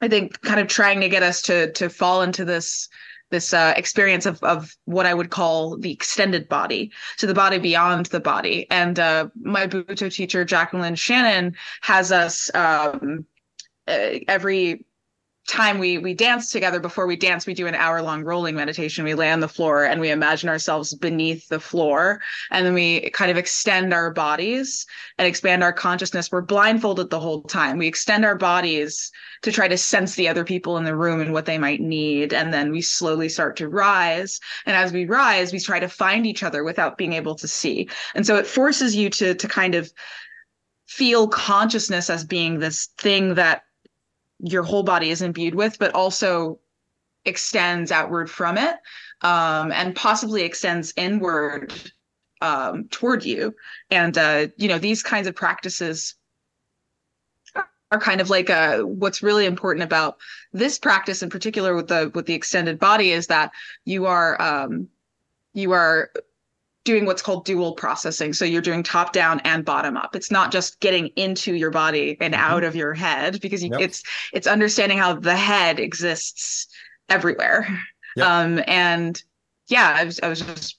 I 0.00 0.08
think 0.08 0.40
kind 0.42 0.60
of 0.60 0.68
trying 0.68 1.00
to 1.00 1.08
get 1.08 1.24
us 1.24 1.42
to, 1.42 1.72
to 1.72 1.90
fall 1.90 2.22
into 2.22 2.44
this, 2.44 2.88
this 3.30 3.52
uh, 3.52 3.74
experience 3.76 4.26
of, 4.26 4.42
of 4.42 4.76
what 4.84 5.06
I 5.06 5.14
would 5.14 5.30
call 5.30 5.76
the 5.76 5.92
extended 5.92 6.48
body, 6.48 6.92
so 7.16 7.26
the 7.26 7.34
body 7.34 7.58
beyond 7.58 8.06
the 8.06 8.20
body. 8.20 8.66
And 8.70 8.98
uh, 8.98 9.28
my 9.40 9.66
Buto 9.66 10.12
teacher, 10.12 10.44
Jacqueline 10.44 10.94
Shannon, 10.94 11.54
has 11.82 12.12
us 12.12 12.50
um, 12.54 13.26
uh, 13.86 14.20
every 14.26 14.84
time 15.48 15.78
we 15.78 15.96
we 15.98 16.12
dance 16.12 16.50
together 16.50 16.78
before 16.78 17.06
we 17.06 17.16
dance 17.16 17.46
we 17.46 17.54
do 17.54 17.66
an 17.66 17.74
hour 17.74 18.02
long 18.02 18.22
rolling 18.22 18.54
meditation. 18.54 19.04
We 19.04 19.14
lay 19.14 19.32
on 19.32 19.40
the 19.40 19.48
floor 19.48 19.84
and 19.84 20.00
we 20.00 20.10
imagine 20.10 20.48
ourselves 20.48 20.94
beneath 20.94 21.48
the 21.48 21.58
floor 21.58 22.20
and 22.50 22.64
then 22.64 22.74
we 22.74 23.10
kind 23.10 23.30
of 23.30 23.36
extend 23.36 23.94
our 23.94 24.12
bodies 24.12 24.86
and 25.16 25.26
expand 25.26 25.64
our 25.64 25.72
consciousness. 25.72 26.30
We're 26.30 26.42
blindfolded 26.42 27.10
the 27.10 27.18
whole 27.18 27.42
time. 27.42 27.78
We 27.78 27.88
extend 27.88 28.24
our 28.24 28.36
bodies 28.36 29.10
to 29.42 29.50
try 29.50 29.68
to 29.68 29.78
sense 29.78 30.14
the 30.14 30.28
other 30.28 30.44
people 30.44 30.76
in 30.76 30.84
the 30.84 30.96
room 30.96 31.20
and 31.20 31.32
what 31.32 31.46
they 31.46 31.58
might 31.58 31.80
need 31.80 32.32
and 32.34 32.52
then 32.52 32.70
we 32.70 32.82
slowly 32.82 33.30
start 33.30 33.56
to 33.56 33.68
rise. 33.68 34.40
And 34.66 34.76
as 34.76 34.92
we 34.92 35.06
rise 35.06 35.52
we 35.52 35.60
try 35.60 35.80
to 35.80 35.88
find 35.88 36.26
each 36.26 36.42
other 36.42 36.62
without 36.62 36.98
being 36.98 37.14
able 37.14 37.34
to 37.36 37.48
see. 37.48 37.88
And 38.14 38.26
so 38.26 38.36
it 38.36 38.46
forces 38.46 38.94
you 38.94 39.08
to 39.10 39.34
to 39.34 39.48
kind 39.48 39.74
of 39.74 39.90
feel 40.88 41.28
consciousness 41.28 42.10
as 42.10 42.24
being 42.24 42.58
this 42.58 42.88
thing 42.98 43.34
that 43.34 43.62
your 44.40 44.62
whole 44.62 44.82
body 44.82 45.10
is 45.10 45.22
imbued 45.22 45.54
with, 45.54 45.78
but 45.78 45.94
also 45.94 46.58
extends 47.24 47.92
outward 47.92 48.30
from 48.30 48.56
it 48.56 48.76
um, 49.22 49.72
and 49.72 49.94
possibly 49.94 50.42
extends 50.42 50.92
inward 50.96 51.72
um, 52.40 52.88
toward 52.88 53.24
you. 53.24 53.54
And 53.90 54.16
uh, 54.16 54.48
you 54.56 54.68
know, 54.68 54.78
these 54.78 55.02
kinds 55.02 55.26
of 55.26 55.34
practices 55.34 56.14
are 57.90 58.00
kind 58.00 58.20
of 58.20 58.30
like 58.30 58.50
uh, 58.50 58.80
what's 58.80 59.22
really 59.22 59.46
important 59.46 59.82
about 59.82 60.18
this 60.52 60.78
practice 60.78 61.22
in 61.22 61.30
particular 61.30 61.74
with 61.74 61.88
the 61.88 62.10
with 62.14 62.26
the 62.26 62.34
extended 62.34 62.78
body 62.78 63.12
is 63.12 63.28
that 63.28 63.50
you 63.84 64.06
are 64.06 64.40
um, 64.40 64.88
you 65.54 65.72
are 65.72 66.10
doing 66.88 67.04
what's 67.04 67.20
called 67.20 67.44
dual 67.44 67.74
processing. 67.74 68.32
So 68.32 68.46
you're 68.46 68.62
doing 68.62 68.82
top 68.82 69.12
down 69.12 69.40
and 69.40 69.62
bottom 69.62 69.98
up. 69.98 70.16
It's 70.16 70.30
not 70.30 70.50
just 70.50 70.80
getting 70.80 71.08
into 71.16 71.54
your 71.54 71.70
body 71.70 72.16
and 72.18 72.32
mm-hmm. 72.32 72.42
out 72.42 72.64
of 72.64 72.74
your 72.74 72.94
head 72.94 73.42
because 73.42 73.62
you, 73.62 73.68
yep. 73.72 73.80
it's 73.82 74.02
it's 74.32 74.46
understanding 74.46 74.96
how 74.96 75.12
the 75.12 75.36
head 75.36 75.78
exists 75.78 76.66
everywhere. 77.10 77.68
Yep. 78.16 78.26
Um, 78.26 78.62
and 78.66 79.22
yeah, 79.68 79.94
I 79.98 80.04
was 80.04 80.18
I 80.22 80.28
was 80.28 80.40
just 80.40 80.78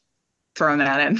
throwing 0.55 0.80
that 0.80 0.99
in. 1.07 1.20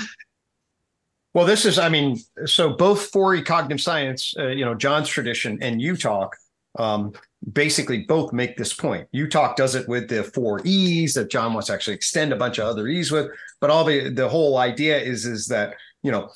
Well, 1.36 1.46
this 1.46 1.66
is, 1.66 1.78
I 1.78 1.90
mean, 1.90 2.18
so 2.48 2.72
both 2.72 3.12
for 3.12 3.40
cognitive 3.44 3.80
science, 3.80 4.34
uh, 4.40 4.48
you 4.48 4.66
know, 4.66 4.74
John's 4.74 5.08
tradition 5.08 5.60
and 5.62 5.80
UTOK, 5.80 6.32
um, 6.80 7.14
basically 7.54 8.00
both 8.00 8.34
make 8.34 8.58
this 8.58 8.74
point. 8.74 9.08
UTOK 9.14 9.56
does 9.56 9.76
it 9.76 9.88
with 9.88 10.10
the 10.10 10.24
four 10.24 10.62
E's 10.66 11.14
that 11.14 11.32
John 11.32 11.54
wants 11.54 11.68
to 11.68 11.74
actually 11.74 11.96
extend 11.96 12.34
a 12.34 12.38
bunch 12.38 12.58
of 12.58 12.68
other 12.68 12.88
E's 12.88 13.12
with, 13.12 13.32
but 13.60 13.70
all 13.70 13.84
the 13.84 14.10
the 14.10 14.30
whole 14.30 14.58
idea 14.58 15.00
is 15.00 15.26
is 15.26 15.48
that 15.48 15.76
you 16.04 16.12
know 16.12 16.30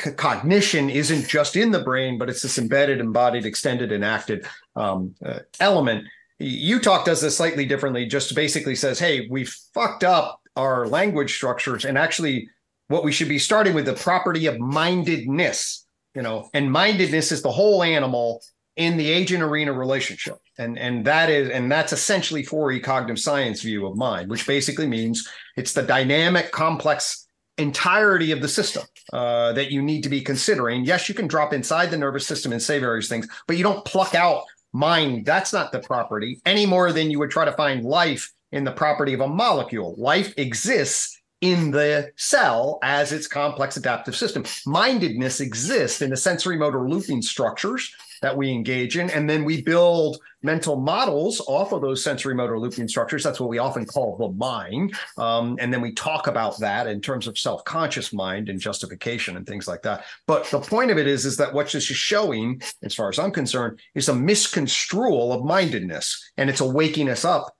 c- 0.00 0.12
cognition 0.12 0.90
isn't 0.90 1.28
just 1.28 1.56
in 1.56 1.70
the 1.70 1.80
brain, 1.80 2.18
but 2.18 2.30
it's 2.30 2.42
this 2.42 2.58
embedded, 2.58 3.00
embodied, 3.00 3.46
extended, 3.46 3.92
enacted 3.92 4.46
um, 4.76 5.14
uh, 5.24 5.40
element. 5.60 6.04
UTOK 6.40 7.04
does 7.04 7.20
this 7.20 7.36
slightly 7.36 7.64
differently. 7.64 8.06
Just 8.06 8.34
basically 8.34 8.74
says, 8.74 8.98
hey, 8.98 9.26
we 9.30 9.44
fucked 9.44 10.04
up 10.04 10.40
our 10.56 10.86
language 10.86 11.34
structures 11.34 11.84
and 11.84 11.98
actually 11.98 12.48
what 12.88 13.04
we 13.04 13.12
should 13.12 13.28
be 13.28 13.38
starting 13.38 13.74
with 13.74 13.86
the 13.86 13.94
property 13.94 14.46
of 14.46 14.58
mindedness 14.58 15.86
you 16.14 16.22
know 16.22 16.48
and 16.54 16.70
mindedness 16.70 17.32
is 17.32 17.42
the 17.42 17.50
whole 17.50 17.82
animal 17.82 18.42
in 18.76 18.96
the 18.96 19.10
agent 19.10 19.42
arena 19.42 19.72
relationship 19.72 20.36
and 20.58 20.78
and 20.78 21.04
that 21.04 21.30
is 21.30 21.50
and 21.50 21.70
that's 21.70 21.92
essentially 21.92 22.42
for 22.42 22.72
a 22.72 22.80
cognitive 22.80 23.18
science 23.18 23.62
view 23.62 23.86
of 23.86 23.96
mind 23.96 24.30
which 24.30 24.46
basically 24.46 24.86
means 24.86 25.28
it's 25.56 25.72
the 25.72 25.82
dynamic 25.82 26.50
complex 26.52 27.26
entirety 27.58 28.32
of 28.32 28.40
the 28.40 28.48
system 28.48 28.82
uh, 29.12 29.52
that 29.52 29.70
you 29.70 29.80
need 29.80 30.02
to 30.02 30.08
be 30.08 30.20
considering. 30.20 30.84
Yes 30.84 31.08
you 31.08 31.14
can 31.14 31.26
drop 31.26 31.52
inside 31.52 31.90
the 31.90 31.98
nervous 31.98 32.26
system 32.26 32.52
and 32.52 32.62
say 32.62 32.78
various 32.78 33.08
things 33.08 33.28
but 33.46 33.56
you 33.56 33.62
don't 33.62 33.84
pluck 33.84 34.14
out 34.14 34.44
mind. 34.72 35.24
That's 35.24 35.52
not 35.52 35.72
the 35.72 35.80
property 35.80 36.40
any 36.44 36.66
more 36.66 36.92
than 36.92 37.10
you 37.10 37.18
would 37.20 37.30
try 37.30 37.44
to 37.44 37.52
find 37.52 37.84
life 37.84 38.30
in 38.52 38.64
the 38.64 38.72
property 38.72 39.14
of 39.14 39.20
a 39.20 39.28
molecule. 39.28 39.94
Life 39.96 40.34
exists 40.36 41.20
in 41.40 41.70
the 41.70 42.10
cell 42.16 42.78
as 42.82 43.12
its 43.12 43.26
complex 43.26 43.76
adaptive 43.76 44.16
system. 44.16 44.44
Mindedness 44.66 45.40
exists 45.40 46.00
in 46.02 46.10
the 46.10 46.16
sensory 46.16 46.56
motor 46.56 46.88
looping 46.88 47.22
structures 47.22 47.94
that 48.22 48.36
we 48.36 48.50
engage 48.50 48.96
in. 48.96 49.10
And 49.10 49.28
then 49.28 49.44
we 49.44 49.62
build 49.62 50.18
mental 50.42 50.76
models 50.76 51.40
off 51.46 51.72
of 51.72 51.80
those 51.80 52.04
sensory 52.04 52.34
motor 52.34 52.58
looping 52.58 52.86
structures. 52.86 53.22
That's 53.22 53.40
what 53.40 53.48
we 53.48 53.58
often 53.58 53.86
call 53.86 54.16
the 54.16 54.28
mind. 54.28 54.94
Um, 55.16 55.56
and 55.60 55.72
then 55.72 55.80
we 55.80 55.92
talk 55.92 56.26
about 56.26 56.58
that 56.60 56.86
in 56.86 57.00
terms 57.00 57.26
of 57.26 57.38
self 57.38 57.64
conscious 57.64 58.12
mind 58.12 58.48
and 58.48 58.60
justification 58.60 59.36
and 59.36 59.46
things 59.46 59.66
like 59.66 59.82
that. 59.82 60.04
But 60.26 60.44
the 60.50 60.60
point 60.60 60.90
of 60.90 60.98
it 60.98 61.06
is, 61.06 61.24
is 61.24 61.36
that 61.38 61.52
what 61.52 61.70
this 61.70 61.90
is 61.90 61.96
showing, 61.96 62.60
as 62.82 62.94
far 62.94 63.08
as 63.08 63.18
I'm 63.18 63.32
concerned, 63.32 63.80
is 63.94 64.08
a 64.08 64.14
misconstrual 64.14 65.32
of 65.32 65.44
mindedness. 65.44 66.30
And 66.36 66.50
it's 66.50 66.60
a 66.60 66.68
waking 66.68 67.08
us 67.08 67.24
up 67.24 67.56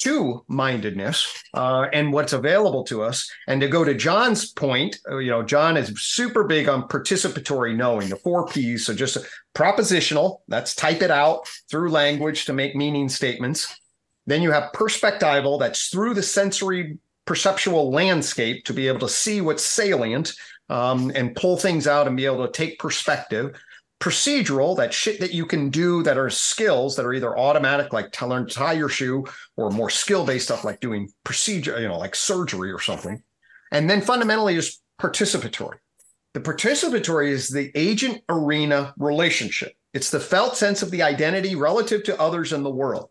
to 0.00 0.44
mindedness 0.48 1.32
uh, 1.54 1.86
and 1.92 2.12
what's 2.12 2.32
available 2.32 2.82
to 2.84 3.02
us. 3.02 3.30
And 3.46 3.60
to 3.60 3.68
go 3.68 3.84
to 3.84 3.94
John's 3.94 4.50
point, 4.50 4.98
uh, 5.08 5.18
you 5.18 5.30
know, 5.30 5.42
John 5.42 5.76
is 5.76 5.92
super 6.00 6.44
big 6.44 6.68
on 6.68 6.88
participatory 6.88 7.76
knowing, 7.76 8.08
the 8.08 8.16
four 8.16 8.48
P's. 8.48 8.86
So 8.86 8.94
just 8.94 9.18
propositional, 9.54 10.40
that's 10.48 10.74
type 10.74 11.02
it 11.02 11.10
out 11.10 11.48
through 11.70 11.90
language 11.90 12.46
to 12.46 12.52
make 12.52 12.74
meaning 12.74 13.08
statements. 13.08 13.78
Then 14.26 14.42
you 14.42 14.50
have 14.50 14.72
perspectival, 14.72 15.58
that's 15.58 15.88
through 15.88 16.14
the 16.14 16.22
sensory 16.22 16.98
perceptual 17.24 17.90
landscape 17.92 18.64
to 18.64 18.74
be 18.74 18.88
able 18.88 19.00
to 19.00 19.08
see 19.08 19.40
what's 19.40 19.64
salient 19.64 20.32
um, 20.68 21.12
and 21.14 21.36
pull 21.36 21.56
things 21.56 21.86
out 21.86 22.06
and 22.06 22.16
be 22.16 22.26
able 22.26 22.44
to 22.44 22.52
take 22.52 22.78
perspective 22.78 23.56
procedural, 24.02 24.76
that 24.76 24.92
shit 24.92 25.20
that 25.20 25.32
you 25.32 25.46
can 25.46 25.70
do 25.70 26.02
that 26.02 26.18
are 26.18 26.28
skills 26.28 26.96
that 26.96 27.06
are 27.06 27.14
either 27.14 27.38
automatic, 27.38 27.92
like 27.92 28.10
to 28.10 28.26
learn 28.26 28.48
to 28.48 28.52
tie 28.52 28.72
your 28.72 28.88
shoe, 28.88 29.24
or 29.56 29.70
more 29.70 29.88
skill 29.88 30.26
based 30.26 30.46
stuff 30.46 30.64
like 30.64 30.80
doing 30.80 31.08
procedure, 31.22 31.80
you 31.80 31.86
know, 31.86 31.98
like 31.98 32.16
surgery 32.16 32.72
or 32.72 32.80
something. 32.80 33.22
And 33.70 33.88
then 33.88 34.00
fundamentally 34.00 34.56
is 34.56 34.80
participatory. 35.00 35.76
The 36.34 36.40
participatory 36.40 37.28
is 37.28 37.48
the 37.48 37.70
agent 37.76 38.24
arena 38.28 38.92
relationship. 38.98 39.74
It's 39.94 40.10
the 40.10 40.18
felt 40.18 40.56
sense 40.56 40.82
of 40.82 40.90
the 40.90 41.04
identity 41.04 41.54
relative 41.54 42.02
to 42.04 42.20
others 42.20 42.52
in 42.52 42.64
the 42.64 42.70
world. 42.70 43.08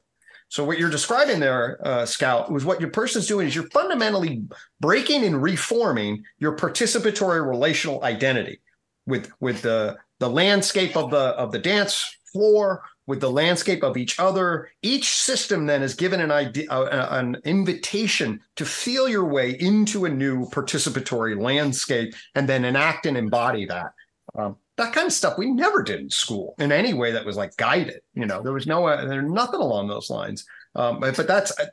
So 0.50 0.66
what 0.66 0.78
you're 0.78 0.89
describing 0.89 1.39
there, 1.39 1.80
uh, 1.88 2.06
Scout, 2.06 2.52
was 2.52 2.66
what 2.66 2.82
your 2.82 2.89
person's 2.89 3.28
doing 3.28 3.48
is 3.48 3.56
you're 3.56 3.70
fundamentally 3.70 4.44
breaking 4.82 5.24
and 5.24 5.42
reforming 5.42 6.26
your 6.38 6.58
participatory 6.58 7.48
relational 7.48 8.04
identity 8.04 8.60
with 9.06 9.32
with 9.39 9.62
the 9.62 9.97
the 10.20 10.30
landscape 10.30 10.95
of 10.95 11.12
the 11.12 11.18
of 11.18 11.52
the 11.52 11.60
dance 11.60 12.18
floor 12.32 12.84
with 13.08 13.20
the 13.20 13.32
landscape 13.32 13.84
of 13.84 13.97
each 13.97 14.20
other. 14.20 14.70
Each 14.82 15.10
system 15.10 15.66
then 15.66 15.82
is 15.82 15.95
given 15.95 16.22
an 16.22 16.32
idea 16.32 16.70
uh, 16.70 17.08
an 17.12 17.38
invitation 17.43 18.39
to 18.56 18.66
feel 18.66 19.10
your 19.10 19.26
way 19.26 19.52
into 19.60 20.06
a 20.06 20.10
new 20.10 20.45
participatory 20.45 21.39
landscape 21.39 22.14
and 22.36 22.47
then 22.47 22.64
enact 22.64 23.06
and 23.06 23.18
embody 23.18 23.66
that. 23.66 23.93
Um, 24.36 24.58
that 24.78 24.93
kind 24.93 25.08
of 25.08 25.14
stuff 25.14 25.38
we 25.38 25.52
never 25.52 25.84
did 25.84 25.99
in 25.99 26.10
school 26.10 26.56
in 26.58 26.72
any 26.72 26.93
way 26.93 27.12
that 27.12 27.26
was 27.26 27.36
like 27.36 27.56
guided 27.58 28.02
you 28.14 28.26
know 28.26 28.41
there 28.41 28.54
was 28.54 28.66
no 28.66 28.88
uh, 28.88 29.06
there's 29.06 29.30
nothing 29.30 29.60
along 29.60 29.88
those 29.88 30.10
lines. 30.10 30.45
Um, 30.74 31.02
but, 31.02 31.18
but 31.18 31.28
that's 31.28 31.52
uh, 31.60 31.66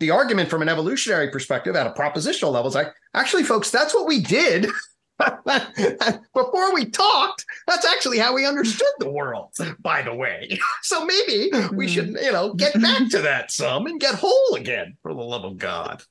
the 0.00 0.10
argument 0.10 0.48
from 0.48 0.62
an 0.62 0.68
evolutionary 0.68 1.30
perspective 1.30 1.76
at 1.76 1.86
a 1.86 1.90
propositional 1.90 2.52
level 2.52 2.68
is 2.68 2.74
like 2.74 2.94
actually 3.14 3.44
folks 3.44 3.70
that's 3.70 3.94
what 3.94 4.06
we 4.06 4.20
did 4.20 4.66
Before 6.34 6.74
we 6.74 6.86
talked, 6.86 7.44
that's 7.66 7.86
actually 7.86 8.18
how 8.18 8.34
we 8.34 8.46
understood 8.46 8.92
the 8.98 9.10
world, 9.10 9.52
by 9.80 10.02
the 10.02 10.14
way. 10.14 10.58
So 10.82 11.04
maybe 11.04 11.50
we 11.72 11.88
should, 11.88 12.10
you 12.22 12.30
know, 12.30 12.54
get 12.54 12.80
back 12.80 13.08
to 13.10 13.20
that 13.22 13.50
some 13.50 13.86
and 13.86 14.00
get 14.00 14.14
whole 14.14 14.54
again, 14.54 14.96
for 15.02 15.12
the 15.12 15.20
love 15.20 15.44
of 15.44 15.58
God. 15.58 16.02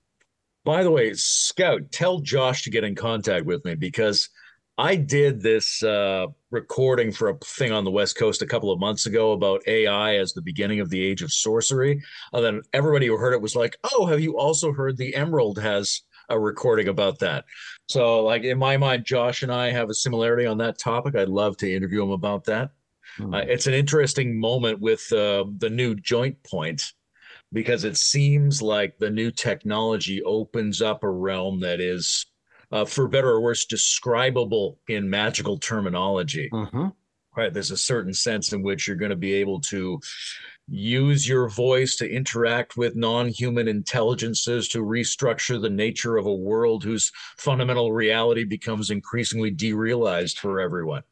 By 0.66 0.84
the 0.84 0.92
way, 0.92 1.14
Scout, 1.14 1.92
tell 1.92 2.20
Josh 2.20 2.64
to 2.64 2.70
get 2.70 2.84
in 2.84 2.94
contact 2.94 3.46
with 3.46 3.64
me 3.64 3.76
because 3.76 4.30
I 4.78 4.98
did 4.98 5.42
this 5.42 5.82
uh, 5.84 6.26
recording 6.52 7.12
for 7.12 7.30
a 7.30 7.38
thing 7.38 7.72
on 7.72 7.86
the 7.86 7.92
West 7.92 8.18
Coast 8.18 8.42
a 8.42 8.48
couple 8.48 8.72
of 8.72 8.80
months 8.80 9.06
ago 9.06 9.32
about 9.32 9.66
AI 9.68 10.18
as 10.18 10.34
the 10.34 10.42
beginning 10.42 10.82
of 10.82 10.90
the 10.90 11.02
age 11.02 11.22
of 11.22 11.32
sorcery. 11.32 12.02
And 12.34 12.44
then 12.44 12.62
everybody 12.74 13.08
who 13.08 13.18
heard 13.18 13.34
it 13.34 13.42
was 13.42 13.56
like, 13.56 13.78
oh, 13.94 14.06
have 14.08 14.20
you 14.20 14.38
also 14.38 14.74
heard 14.74 14.98
the 14.98 15.16
Emerald 15.16 15.60
has 15.60 16.02
a 16.28 16.38
recording 16.38 16.90
about 16.90 17.20
that? 17.20 17.46
So, 17.88 18.24
like 18.24 18.44
in 18.44 18.58
my 18.58 18.78
mind, 18.78 19.06
Josh 19.06 19.44
and 19.44 19.52
I 19.52 19.72
have 19.72 19.90
a 19.90 19.94
similarity 19.94 20.46
on 20.46 20.58
that 20.58 20.80
topic. 20.80 21.16
I'd 21.16 21.30
love 21.30 21.58
to 21.58 21.74
interview 21.74 22.04
him 22.04 22.12
about 22.12 22.46
that. 22.46 22.72
Hmm. 23.18 23.34
Uh, 23.34 23.40
it's 23.40 23.68
an 23.68 23.74
interesting 23.74 24.40
moment 24.40 24.80
with 24.80 25.12
uh, 25.14 25.46
the 25.58 25.70
new 25.70 25.96
joint 25.96 26.42
point 26.44 26.94
because 27.54 27.84
it 27.84 27.98
seems 27.98 28.62
like 28.62 28.98
the 28.98 29.10
new 29.10 29.32
technology 29.32 30.22
opens 30.24 30.82
up 30.82 31.04
a 31.04 31.10
realm 31.10 31.60
that 31.62 31.80
is, 31.80 32.26
uh, 32.72 32.86
for 32.86 33.08
better 33.08 33.30
or 33.30 33.42
worse, 33.42 33.66
describable 33.66 34.80
in 34.88 35.10
magical 35.10 35.58
terminology. 35.58 36.50
Mm-hmm. 36.52 36.88
Right, 37.38 37.54
there's 37.54 37.72
a 37.72 37.78
certain 37.78 38.14
sense 38.14 38.54
in 38.54 38.64
which 38.64 38.88
you're 38.88 38.96
going 38.96 39.10
to 39.10 39.18
be 39.18 39.34
able 39.34 39.60
to 39.62 40.00
use 40.68 41.28
your 41.28 41.48
voice 41.48 41.96
to 41.98 42.10
interact 42.10 42.76
with 42.76 42.96
non-human 42.96 43.68
intelligences 43.68 44.68
to 44.68 44.80
restructure 44.80 45.62
the 45.62 45.70
nature 45.70 46.18
of 46.18 46.26
a 46.26 46.34
world 46.34 46.84
whose 46.84 47.12
fundamental 47.38 47.94
reality 47.94 48.44
becomes 48.44 48.90
increasingly 48.90 49.52
derealized 49.52 50.38
for 50.38 50.60
everyone 50.60 51.04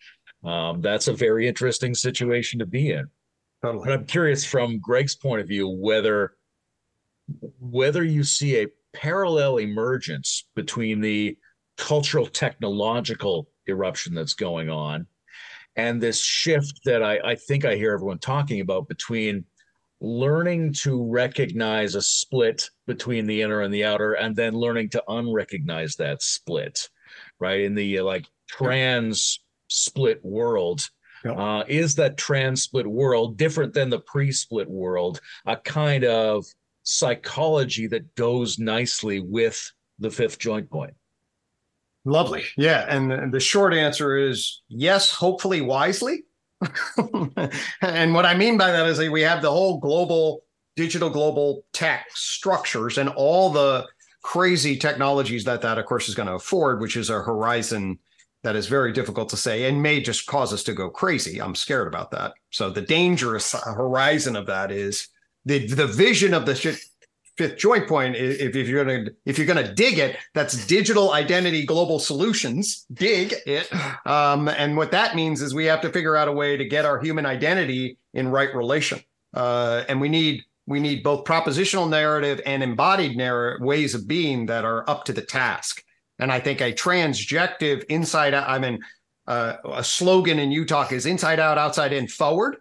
um, 0.43 0.82
that's 0.82 1.08
a 1.08 1.14
very 1.14 1.47
interesting 1.47 1.93
situation 1.93 2.58
to 2.60 2.66
be 2.66 2.91
in 2.91 3.08
totally. 3.62 3.86
but 3.86 3.93
i'm 3.93 4.06
curious 4.06 4.43
from 4.43 4.80
gregg's 4.80 5.16
point 5.16 5.39
of 5.41 5.47
view 5.47 5.70
whether 5.70 6.34
whether 7.60 8.04
you 8.04 8.24
see 8.24 8.62
a 8.62 8.68
parallel 8.93 9.58
emergence 9.58 10.45
between 10.56 10.99
the 10.99 11.38
cultural 11.78 12.26
technological 12.26 13.47
eruption 13.68 14.14
that's 14.14 14.34
going 14.34 14.70
on 14.70 15.06
and 15.76 16.01
this 16.01 16.21
shift 16.21 16.82
that 16.86 17.03
I, 17.03 17.19
I 17.19 17.36
think 17.36 17.65
I 17.65 17.76
hear 17.76 17.93
everyone 17.93 18.19
talking 18.19 18.61
about 18.61 18.88
between 18.88 19.45
learning 20.01 20.74
to 20.74 21.03
recognize 21.03 21.95
a 21.95 22.01
split 22.01 22.69
between 22.88 23.26
the 23.26 23.41
inner 23.41 23.61
and 23.61 23.74
the 23.74 23.86
outer 23.86 24.13
and 24.13 24.36
then 24.36 24.53
learning 24.53 24.89
to 24.89 25.03
unrecognize 25.07 25.95
that 25.97 26.21
split 26.21 26.89
right? 27.39 27.61
In 27.61 27.76
the 27.76 27.99
uh, 27.99 28.03
like 28.03 28.26
trans 28.47 29.39
split 29.69 30.24
world 30.24 30.89
uh, 31.26 31.63
is 31.67 31.95
that 31.95 32.17
trans 32.17 32.63
split 32.63 32.86
world 32.86 33.38
different 33.38 33.74
than 33.74 33.89
the 33.89 33.99
pre-split 33.99 34.69
world? 34.69 35.21
A 35.45 35.55
kind 35.55 36.03
of 36.03 36.45
psychology 36.84 37.88
that 37.88 38.13
goes 38.15 38.59
nicely 38.59 39.21
with 39.21 39.71
the 39.99 40.11
fifth 40.11 40.38
joint 40.38 40.69
point 40.69 40.93
Lovely. 42.06 42.43
Yeah. 42.58 42.86
And 42.89 43.34
the- 43.34 43.39
short 43.39 43.74
answer 43.74 44.18
is 44.18 44.62
yes, 44.68 45.12
hopefully 45.12 45.62
wisely. 45.62 46.24
and 47.82 48.14
what 48.14 48.26
I 48.26 48.36
mean 48.36 48.58
by 48.58 48.72
that 48.72 48.88
is 48.88 48.97
that 48.97 49.12
we 49.12 49.22
have 49.22 49.41
the 49.41 49.51
whole 49.51 49.80
global, 49.80 50.43
digital 50.76 51.10
global 51.10 51.66
tech 51.74 52.08
structures 52.14 52.97
and 52.97 53.10
all 53.10 53.49
the 53.49 53.86
crazy 54.24 54.78
technologies 54.78 55.43
that 55.43 55.62
that, 55.62 55.78
of 55.78 55.86
course, 55.86 56.08
is 56.08 56.16
going 56.16 56.28
to 56.28 56.36
afford, 56.36 56.80
which 56.80 56.95
is 56.95 57.10
a 57.10 57.22
horizon 57.22 57.99
that 58.43 58.56
is 58.56 58.68
very 58.68 58.91
difficult 58.91 59.30
to 59.30 59.38
say 59.38 59.66
and 59.66 59.82
may 59.82 60.01
just 60.01 60.26
cause 60.26 60.54
us 60.54 60.64
to 60.64 60.74
go 60.74 60.89
crazy. 60.89 61.41
I'm 61.41 61.56
scared 61.56 61.88
about 61.88 62.12
that. 62.12 62.34
So 62.51 62.70
the 62.70 62.82
dangerous 62.82 63.54
horizon 63.54 64.36
of 64.36 64.45
that 64.47 64.72
is 64.72 65.08
the 65.45 65.68
the 65.68 65.88
vision 65.88 66.34
of 66.34 66.45
the 66.45 66.56
shit 66.56 66.78
fifth 67.38 67.58
joint 67.58 67.88
point 67.88 68.16
if, 68.16 68.56
if 68.56 68.68
you're 68.68 68.84
gonna 68.84 69.10
if 69.26 69.38
you're 69.38 69.48
gonna 69.48 69.74
dig 69.74 69.98
it 69.98 70.18
that's 70.34 70.66
digital 70.68 71.14
identity 71.14 71.66
global 71.66 72.00
solutions. 72.00 72.86
Dig 72.94 73.34
it. 73.46 73.70
Um, 74.06 74.48
and 74.50 74.76
what 74.76 74.92
that 74.92 75.16
means 75.16 75.42
is 75.42 75.54
we 75.54 75.66
have 75.66 75.82
to 75.82 75.90
figure 75.90 76.16
out 76.16 76.28
a 76.28 76.32
way 76.32 76.58
to 76.58 76.66
get 76.66 76.86
our 76.86 77.00
human 77.00 77.26
identity 77.26 77.98
in 78.14 78.28
right 78.28 78.54
relation. 78.54 79.00
Uh, 79.34 79.84
and 79.88 80.02
we 80.02 80.10
need 80.10 80.44
we 80.68 80.80
need 80.80 81.04
both 81.04 81.26
propositional 81.26 81.90
narrative 81.90 82.40
and 82.46 82.64
embodied 82.64 83.18
narrative 83.18 83.66
ways 83.66 83.96
of 83.96 84.08
being 84.08 84.46
that 84.48 84.66
are 84.66 84.90
up 84.90 85.06
to 85.06 85.14
the 85.14 85.22
task. 85.22 85.84
And 86.20 86.32
i 86.32 86.40
think 86.40 86.62
a 86.62 86.72
transjective 86.72 87.84
inside 87.90 88.34
out 88.34 88.48
i 88.50 88.60
mean 88.60 88.80
uh, 89.28 89.56
a 89.66 89.84
slogan 89.84 90.40
in 90.40 90.50
UTOK 90.50 90.92
is 90.92 91.06
inside 91.06 91.40
out 91.40 91.58
outside 91.58 91.94
in 91.94 92.08
forward. 92.08 92.58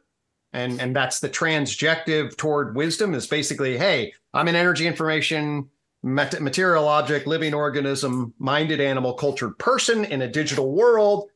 And 0.54 0.80
and 0.80 0.94
that's 0.94 1.20
the 1.20 1.30
transjective 1.30 2.36
toward 2.36 2.76
wisdom 2.76 3.14
is 3.14 3.26
basically 3.26 3.78
hey 3.78 4.12
i'm 4.34 4.48
an 4.48 4.56
energy 4.56 4.86
information 4.86 5.68
material 6.02 6.88
object 6.88 7.26
living 7.26 7.54
organism 7.54 8.34
minded 8.38 8.80
animal 8.80 9.14
cultured 9.14 9.56
person 9.58 10.04
in 10.04 10.22
a 10.22 10.28
digital 10.28 10.72
world 10.72 11.28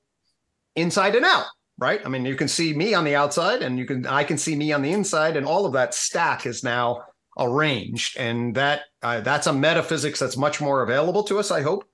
inside 0.74 1.14
and 1.14 1.24
out 1.24 1.46
right? 1.78 2.00
I 2.04 2.08
mean 2.08 2.24
you 2.24 2.36
can 2.36 2.48
see 2.48 2.74
me 2.74 2.94
on 2.94 3.04
the 3.04 3.14
outside 3.14 3.62
and 3.62 3.78
you 3.78 3.84
can 3.84 4.06
i 4.06 4.24
can 4.24 4.38
see 4.38 4.56
me 4.56 4.72
on 4.72 4.82
the 4.82 4.92
inside 4.92 5.36
and 5.36 5.46
all 5.46 5.66
of 5.66 5.72
that 5.74 5.94
stack 5.94 6.46
is 6.46 6.64
now 6.64 7.04
arranged. 7.38 8.16
And 8.16 8.54
that 8.54 8.82
uh, 9.02 9.20
that's 9.20 9.46
a 9.46 9.52
metaphysics 9.52 10.18
that's 10.18 10.36
much 10.36 10.60
more 10.60 10.82
available 10.82 11.22
to 11.24 11.38
us 11.38 11.50
i 11.50 11.62
hope 11.62 11.84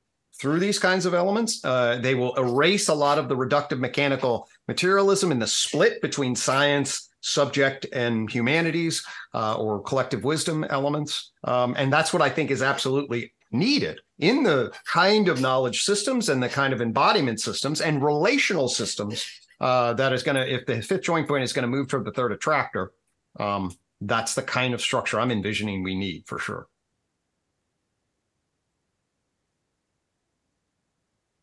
through 0.40 0.59
these 0.59 0.78
kinds 0.78 1.07
of 1.07 1.14
elements. 1.14 1.64
Uh, 1.64 1.98
they 2.00 2.14
will 2.14 2.34
erase 2.34 2.88
a 2.88 2.94
lot 2.94 3.18
of 3.18 3.28
the 3.28 3.36
reductive 3.36 3.78
mechanical 3.78 4.48
materialism 4.66 5.30
and 5.30 5.42
the 5.42 5.46
split 5.46 6.00
between 6.00 6.34
science 6.34 7.09
subject 7.22 7.86
and 7.92 8.30
humanities 8.30 9.04
uh, 9.32 9.54
or 9.54 9.80
collective 9.80 10.24
wisdom 10.24 10.64
elements. 10.64 11.32
Um, 11.44 11.74
and 11.78 11.92
that's 11.92 12.12
what 12.12 12.20
I 12.20 12.28
think 12.28 12.50
is 12.50 12.62
absolutely 12.62 13.32
needed 13.50 14.00
in 14.18 14.42
the 14.42 14.72
kind 14.86 15.28
of 15.28 15.40
knowledge 15.40 15.84
systems 15.84 16.28
and 16.28 16.42
the 16.42 16.48
kind 16.48 16.72
of 16.72 16.82
embodiment 16.82 17.40
systems 17.40 17.80
and 17.80 18.02
relational 18.02 18.68
systems 18.68 19.26
uh, 19.60 19.92
that 19.94 20.12
is 20.12 20.22
going 20.22 20.36
to, 20.36 20.52
if 20.52 20.66
the 20.66 20.82
fifth 20.82 21.02
joint 21.02 21.28
point 21.28 21.44
is 21.44 21.52
going 21.52 21.62
to 21.62 21.68
move 21.68 21.88
toward 21.88 22.04
the 22.04 22.12
third 22.12 22.32
attractor, 22.32 22.92
um, 23.38 23.70
that's 24.00 24.34
the 24.34 24.42
kind 24.42 24.74
of 24.74 24.80
structure 24.80 25.20
I'm 25.20 25.30
envisioning 25.30 25.82
we 25.82 25.94
need 25.94 26.24
for 26.26 26.38
sure. 26.38 26.66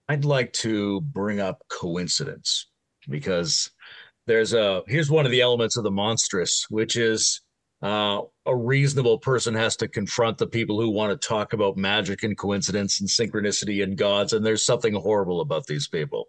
I'd 0.10 0.26
like 0.26 0.52
to 0.54 1.02
bring 1.02 1.40
up 1.40 1.64
coincidence 1.70 2.68
because 3.08 3.72
there's 4.30 4.54
a 4.54 4.84
here's 4.88 5.10
one 5.10 5.26
of 5.26 5.32
the 5.32 5.42
elements 5.42 5.76
of 5.76 5.84
the 5.84 5.92
monstrous, 5.92 6.68
which 6.70 6.96
is 6.96 7.42
uh, 7.82 8.22
a 8.46 8.56
reasonable 8.56 9.18
person 9.18 9.56
has 9.56 9.76
to 9.78 9.88
confront 9.88 10.38
the 10.38 10.46
people 10.46 10.80
who 10.80 10.92
want 10.92 11.20
to 11.20 11.28
talk 11.28 11.54
about 11.54 11.78
magic 11.78 12.22
and 12.22 12.38
coincidence 12.38 13.00
and 13.00 13.10
synchronicity 13.10 13.84
and 13.84 13.98
gods, 13.98 14.34
and 14.34 14.46
there's 14.46 14.64
something 14.64 14.94
horrible 14.94 15.42
about 15.42 15.66
these 15.66 15.88
people. 15.88 16.28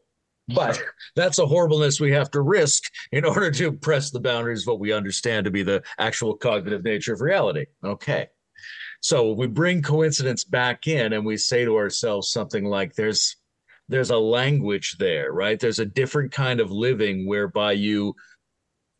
But 0.48 0.82
that's 1.14 1.38
a 1.38 1.46
horribleness 1.46 2.00
we 2.00 2.10
have 2.12 2.30
to 2.30 2.40
risk 2.40 2.84
in 3.12 3.24
order 3.24 3.50
to 3.52 3.70
press 3.70 4.10
the 4.10 4.18
boundaries 4.18 4.62
of 4.62 4.68
what 4.68 4.80
we 4.80 4.92
understand 4.92 5.44
to 5.44 5.50
be 5.50 5.62
the 5.62 5.82
actual 5.98 6.34
cognitive 6.34 6.82
nature 6.82 7.12
of 7.12 7.20
reality. 7.20 7.66
Okay. 7.84 8.28
So 9.02 9.32
we 9.32 9.46
bring 9.46 9.82
coincidence 9.82 10.44
back 10.44 10.86
in 10.86 11.12
and 11.12 11.24
we 11.24 11.36
say 11.36 11.64
to 11.64 11.76
ourselves 11.76 12.32
something 12.32 12.64
like 12.64 12.94
there's 12.94 13.36
there's 13.90 14.10
a 14.10 14.18
language 14.18 14.96
there, 14.98 15.32
right? 15.32 15.58
There's 15.58 15.80
a 15.80 15.84
different 15.84 16.32
kind 16.32 16.60
of 16.60 16.70
living 16.70 17.26
whereby 17.26 17.72
you 17.72 18.14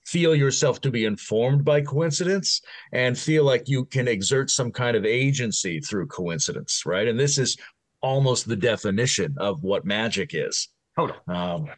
feel 0.05 0.35
yourself 0.35 0.81
to 0.81 0.91
be 0.91 1.05
informed 1.05 1.65
by 1.65 1.81
coincidence 1.81 2.61
and 2.93 3.17
feel 3.17 3.45
like 3.45 3.69
you 3.69 3.85
can 3.85 4.09
exert 4.09 4.51
some 4.51 4.73
kind 4.73 4.97
of 4.97 5.05
agency 5.05 5.81
through 5.81 6.09
coincidence, 6.09 6.83
right? 6.85 7.07
And 7.07 7.19
this 7.19 7.39
is 7.39 7.57
almost 8.03 8.49
the 8.49 8.57
definition 8.57 9.35
of 9.39 9.63
what 9.63 9.85
magic 9.85 10.35
is. 10.35 10.69
Hold 10.97 11.15
on. 11.29 11.37
Um, 11.37 11.71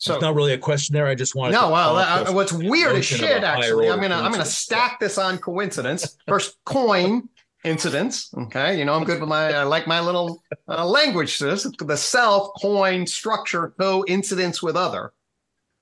So 0.00 0.14
it's 0.14 0.22
not 0.22 0.36
really 0.36 0.52
a 0.52 0.58
question 0.58 0.92
there. 0.92 1.08
I 1.08 1.16
just 1.16 1.34
wanted 1.34 1.54
no, 1.54 1.66
to 1.66 1.72
well, 1.72 1.96
uh, 1.96 2.32
what's 2.32 2.52
weird 2.52 2.94
as 2.94 3.04
shit. 3.04 3.42
Actually, 3.42 3.90
I'm 3.90 4.00
gonna 4.00 4.14
I'm 4.14 4.30
gonna 4.30 4.44
stack 4.44 5.00
this 5.00 5.18
on 5.18 5.38
coincidence. 5.38 6.16
First, 6.28 6.56
coin 6.64 7.28
incidents. 7.64 8.32
Okay, 8.36 8.78
you 8.78 8.84
know 8.84 8.94
I'm 8.94 9.04
good 9.04 9.20
with 9.20 9.28
my 9.28 9.52
I 9.52 9.62
like 9.64 9.86
my 9.86 10.00
little 10.00 10.42
uh, 10.68 10.86
language. 10.86 11.38
This 11.38 11.70
the 11.78 11.96
self 11.96 12.50
coin 12.60 13.06
structure 13.06 13.74
coincidence 13.78 14.62
with 14.62 14.76
other. 14.76 15.12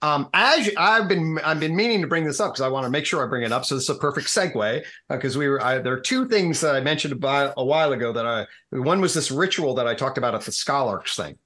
Um, 0.03 0.29
as 0.35 0.71
I've 0.77 1.09
been 1.09 1.39
I've 1.43 1.61
been 1.61 1.75
meaning 1.75 2.03
to 2.03 2.07
bring 2.07 2.25
this 2.25 2.39
up 2.39 2.53
because 2.53 2.61
I 2.61 2.69
want 2.69 2.85
to 2.85 2.91
make 2.91 3.07
sure 3.07 3.25
I 3.25 3.29
bring 3.29 3.45
it 3.45 3.53
up. 3.53 3.65
So 3.65 3.75
this 3.75 3.85
is 3.85 3.97
a 3.97 3.99
perfect 3.99 4.29
segue 4.29 4.85
because 5.09 5.39
we 5.39 5.49
were 5.49 5.63
I, 5.63 5.79
there 5.79 5.95
are 5.95 6.01
two 6.01 6.29
things 6.29 6.61
that 6.61 6.75
I 6.75 6.81
mentioned 6.81 7.13
about 7.13 7.55
a 7.57 7.65
while 7.65 7.93
ago 7.93 8.13
that 8.13 8.27
I 8.27 8.47
one 8.71 9.01
was 9.01 9.15
this 9.15 9.31
ritual 9.31 9.75
that 9.75 9.87
I 9.87 9.95
talked 9.95 10.19
about 10.19 10.35
at 10.35 10.43
the 10.43 10.53
Scholars 10.53 11.15
thing, 11.15 11.39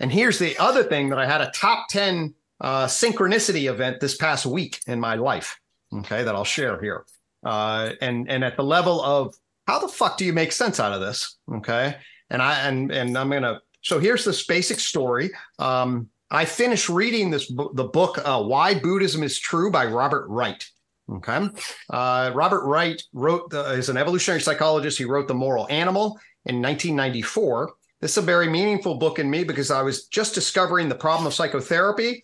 and 0.00 0.10
here's 0.10 0.38
the 0.38 0.56
other 0.58 0.82
thing 0.82 1.10
that 1.10 1.18
I 1.18 1.26
had 1.26 1.40
a 1.40 1.50
top 1.54 1.86
ten 1.88 2.34
uh, 2.60 2.86
synchronicity 2.86 3.70
event 3.70 4.00
this 4.00 4.16
past 4.16 4.46
week 4.46 4.80
in 4.86 4.98
my 4.98 5.14
life. 5.14 5.58
Okay, 5.94 6.24
that 6.24 6.34
I'll 6.34 6.44
share 6.44 6.80
here. 6.80 7.04
Uh, 7.44 7.92
and 8.00 8.28
and 8.28 8.42
at 8.42 8.56
the 8.56 8.64
level 8.64 9.00
of 9.00 9.34
how 9.66 9.78
the 9.78 9.88
fuck 9.88 10.16
do 10.16 10.24
you 10.24 10.32
make 10.32 10.52
sense 10.52 10.80
out 10.80 10.92
of 10.92 11.00
this? 11.00 11.38
Okay, 11.56 11.96
and 12.30 12.40
I 12.40 12.60
and 12.60 12.90
and 12.92 13.16
I'm 13.16 13.30
gonna. 13.30 13.60
So 13.82 13.98
here's 13.98 14.24
this 14.24 14.46
basic 14.46 14.80
story. 14.80 15.30
Um, 15.58 16.08
I 16.30 16.44
finished 16.44 16.88
reading 16.88 17.30
this 17.30 17.50
book, 17.50 17.74
the 17.74 17.84
book 17.84 18.18
uh, 18.24 18.42
"Why 18.42 18.74
Buddhism 18.78 19.22
Is 19.22 19.38
True" 19.38 19.70
by 19.70 19.86
Robert 19.86 20.26
Wright. 20.28 20.64
Okay, 21.10 21.48
uh, 21.90 22.32
Robert 22.34 22.64
Wright 22.64 23.00
wrote 23.12 23.50
the, 23.50 23.72
is 23.72 23.88
an 23.88 23.96
evolutionary 23.96 24.40
psychologist. 24.40 24.98
He 24.98 25.04
wrote 25.04 25.28
*The 25.28 25.34
Moral 25.34 25.66
Animal* 25.68 26.18
in 26.46 26.62
1994. 26.62 27.72
This 28.00 28.12
is 28.12 28.18
a 28.18 28.22
very 28.22 28.48
meaningful 28.48 28.96
book 28.96 29.18
in 29.18 29.30
me 29.30 29.42
because 29.42 29.70
I 29.70 29.82
was 29.82 30.06
just 30.06 30.34
discovering 30.34 30.88
the 30.88 30.94
problem 30.94 31.26
of 31.26 31.34
psychotherapy 31.34 32.22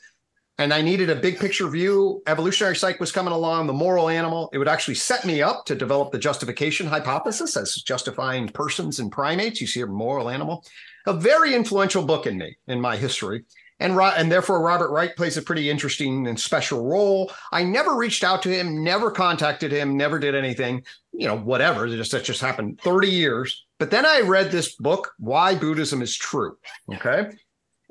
and 0.58 0.72
I 0.72 0.82
needed 0.82 1.10
a 1.10 1.16
big 1.16 1.38
picture 1.38 1.68
view. 1.68 2.22
Evolutionary 2.26 2.76
psych 2.76 3.00
was 3.00 3.12
coming 3.12 3.32
along, 3.32 3.66
the 3.66 3.72
moral 3.72 4.08
animal. 4.08 4.50
It 4.52 4.58
would 4.58 4.68
actually 4.68 4.94
set 4.94 5.24
me 5.24 5.42
up 5.42 5.64
to 5.66 5.74
develop 5.74 6.12
the 6.12 6.18
justification 6.18 6.86
hypothesis 6.86 7.56
as 7.56 7.74
justifying 7.76 8.48
persons 8.48 8.98
and 8.98 9.10
primates. 9.10 9.60
You 9.60 9.66
see 9.66 9.80
a 9.80 9.86
moral 9.86 10.28
animal, 10.28 10.64
a 11.06 11.14
very 11.14 11.54
influential 11.54 12.04
book 12.04 12.26
in 12.26 12.36
me, 12.36 12.56
in 12.66 12.80
my 12.80 12.96
history. 12.96 13.44
And, 13.80 13.98
and 13.98 14.30
therefore, 14.30 14.62
Robert 14.62 14.92
Wright 14.92 15.16
plays 15.16 15.36
a 15.36 15.42
pretty 15.42 15.68
interesting 15.68 16.28
and 16.28 16.38
special 16.38 16.86
role. 16.86 17.32
I 17.50 17.64
never 17.64 17.96
reached 17.96 18.22
out 18.22 18.42
to 18.42 18.48
him, 18.48 18.84
never 18.84 19.10
contacted 19.10 19.72
him, 19.72 19.96
never 19.96 20.20
did 20.20 20.36
anything, 20.36 20.84
you 21.12 21.26
know, 21.26 21.36
whatever. 21.36 21.86
It 21.86 21.96
just, 21.96 22.12
that 22.12 22.22
just 22.22 22.40
happened 22.40 22.80
30 22.80 23.08
years. 23.08 23.64
But 23.80 23.90
then 23.90 24.06
I 24.06 24.20
read 24.20 24.52
this 24.52 24.76
book, 24.76 25.12
Why 25.18 25.56
Buddhism 25.56 26.00
is 26.00 26.16
True. 26.16 26.56
Okay. 26.94 27.30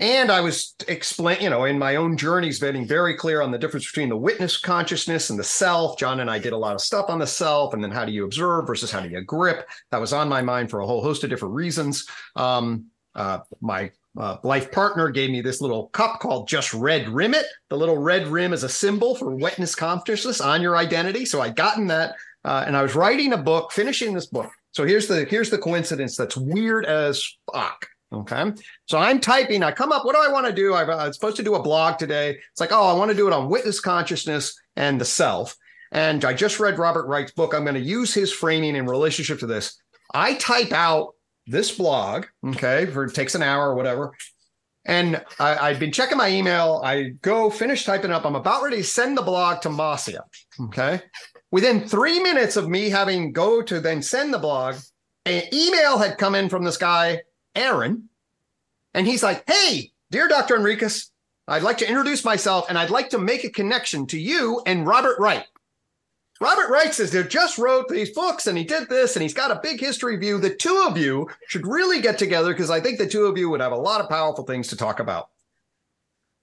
And 0.02 0.32
I 0.32 0.42
was 0.42 0.74
explain, 0.88 1.42
you 1.42 1.52
know, 1.52 1.66
in 1.66 1.78
my 1.78 1.96
own 1.96 2.18
journeys, 2.18 2.60
getting 2.60 2.88
very 2.88 3.14
clear 3.14 3.40
on 3.44 3.52
the 3.52 3.60
difference 3.60 3.86
between 3.86 4.10
the 4.10 4.18
witness 4.18 4.58
consciousness 4.58 5.30
and 5.30 5.38
the 5.38 5.44
self. 5.44 5.96
John 6.00 6.22
and 6.22 6.30
I 6.30 6.40
did 6.40 6.54
a 6.54 6.58
lot 6.58 6.74
of 6.74 6.82
stuff 6.82 7.06
on 7.08 7.20
the 7.20 7.28
self, 7.28 7.76
and 7.76 7.84
then 7.84 7.92
how 7.92 8.04
do 8.04 8.12
you 8.12 8.26
observe 8.26 8.66
versus 8.66 8.90
how 8.90 9.02
do 9.02 9.10
you 9.10 9.22
grip? 9.22 9.70
That 9.92 10.02
was 10.02 10.12
on 10.12 10.28
my 10.28 10.42
mind 10.42 10.72
for 10.72 10.80
a 10.80 10.88
whole 10.88 11.04
host 11.04 11.24
of 11.24 11.30
different 11.30 11.54
reasons. 11.54 12.08
Um, 12.36 12.88
uh, 13.14 13.40
my 13.62 13.92
uh, 14.18 14.38
life 14.42 14.72
partner 14.72 15.10
gave 15.10 15.30
me 15.30 15.40
this 15.40 15.62
little 15.62 15.90
cup 15.90 16.20
called 16.20 16.48
just 16.48 16.74
red 16.74 17.08
rim 17.08 17.36
it. 17.36 17.46
The 17.70 17.78
little 17.78 17.98
red 17.98 18.28
rim 18.28 18.54
is 18.54 18.64
a 18.64 18.70
symbol 18.70 19.14
for 19.14 19.36
witness 19.36 19.76
consciousness 19.76 20.42
on 20.42 20.64
your 20.64 20.78
identity. 20.78 21.26
So 21.26 21.42
I'd 21.42 21.56
gotten 21.56 21.86
that, 21.88 22.16
uh, 22.44 22.64
and 22.66 22.76
I 22.76 22.82
was 22.82 22.96
writing 22.96 23.34
a 23.34 23.38
book, 23.38 23.72
finishing 23.72 24.16
this 24.16 24.26
book. 24.26 24.52
So 24.72 24.84
here's 24.84 25.08
the 25.08 25.26
here's 25.26 25.52
the 25.52 25.60
coincidence 25.60 26.18
that's 26.18 26.36
weird 26.36 26.88
as 26.88 27.24
fuck. 27.54 27.88
Okay. 28.14 28.52
So 28.88 28.98
I'm 28.98 29.20
typing, 29.20 29.64
I 29.64 29.72
come 29.72 29.92
up, 29.92 30.04
what 30.04 30.16
do 30.16 30.22
I 30.22 30.32
want 30.32 30.46
to 30.46 30.54
do? 30.54 30.74
I've, 30.74 30.90
I 30.90 31.08
was 31.08 31.16
supposed 31.16 31.38
to 31.38 31.44
do 31.44 31.56
a 31.56 31.64
blog 31.64 31.98
today. 31.98 32.38
It's 32.52 32.60
like, 32.60 32.74
oh, 32.74 32.88
I 32.88 32.94
want 32.94 33.10
to 33.10 33.18
do 33.18 33.28
it 33.28 33.34
on 33.34 33.50
witness 33.50 33.80
consciousness 33.80 34.60
and 34.76 35.00
the 35.00 35.06
self. 35.06 35.56
And 35.94 36.24
I 36.26 36.34
just 36.34 36.60
read 36.60 36.78
Robert 36.78 37.08
Wright's 37.08 37.32
book. 37.32 37.54
I'm 37.54 37.64
going 37.64 37.76
to 37.76 37.82
use 37.82 38.14
his 38.14 38.32
framing 38.32 38.76
in 38.76 38.86
relationship 38.86 39.40
to 39.40 39.48
this. 39.48 39.82
I 40.14 40.36
type 40.36 40.74
out 40.74 41.14
this 41.48 41.76
blog, 41.76 42.26
okay, 42.46 42.86
for 42.86 43.06
it 43.06 43.16
takes 43.16 43.36
an 43.36 43.44
hour 43.44 43.70
or 43.70 43.76
whatever. 43.76 44.14
And 44.86 45.24
I, 45.40 45.70
I'd 45.70 45.80
been 45.80 45.92
checking 45.92 46.18
my 46.18 46.30
email. 46.30 46.82
I 46.84 47.14
go 47.22 47.50
finish 47.50 47.86
typing 47.86 48.12
up. 48.12 48.26
I'm 48.26 48.36
about 48.36 48.64
ready 48.64 48.78
to 48.78 48.84
send 48.84 49.18
the 49.18 49.22
blog 49.22 49.62
to 49.62 49.70
Marcia. 49.70 50.24
Okay. 50.60 51.02
Within 51.52 51.88
three 51.88 52.20
minutes 52.20 52.56
of 52.56 52.68
me 52.68 52.90
having 52.90 53.32
go 53.32 53.62
to 53.62 53.80
then 53.80 54.02
send 54.02 54.34
the 54.34 54.40
blog, 54.40 54.76
an 55.26 55.44
email 55.54 55.98
had 55.98 56.18
come 56.18 56.36
in 56.36 56.50
from 56.50 56.64
this 56.64 56.78
guy 56.78 57.22
Aaron, 57.56 58.10
And 58.94 59.08
he's 59.08 59.24
like, 59.24 59.44
Hey, 59.50 59.92
dear 60.10 60.28
Dr. 60.28 60.58
Henriques, 60.58 61.10
I'd 61.48 61.64
like 61.64 61.80
to 61.80 61.88
introduce 61.88 62.24
myself 62.24 62.66
and 62.70 62.78
I'd 62.78 62.90
like 62.90 63.10
to 63.10 63.18
make 63.18 63.44
a 63.44 63.50
connection 63.50 64.06
to 64.08 64.20
you 64.20 64.62
and 64.66 64.88
Robert 64.88 65.20
Wright. 65.20 65.46
Robert 66.40 66.70
Wright 66.70 66.94
says 66.94 67.12
they 67.12 67.24
just 67.24 67.58
wrote 67.58 67.88
these 67.88 68.12
books 68.12 68.48
and 68.48 68.58
he 68.58 68.64
did 68.64 68.90
this 68.90 69.16
and 69.16 69.22
he's 69.22 69.34
got 69.34 69.52
a 69.52 69.60
big 69.62 69.80
history 69.80 70.18
view. 70.18 70.40
The 70.40 70.56
two 70.56 70.86
of 70.88 70.98
you 70.98 71.30
should 71.48 71.68
really 71.68 72.02
get 72.02 72.18
together 72.18 72.52
because 72.54 72.72
I 72.72 72.80
think 72.80 72.98
the 72.98 73.08
two 73.08 73.26
of 73.26 73.38
you 73.38 73.50
would 73.50 73.62
have 73.62 73.74
a 73.74 73.78
lot 73.78 74.02
of 74.02 74.10
powerful 74.10 74.44
things 74.44 74.68
to 74.70 74.78
talk 74.78 75.00
about. 75.00 75.30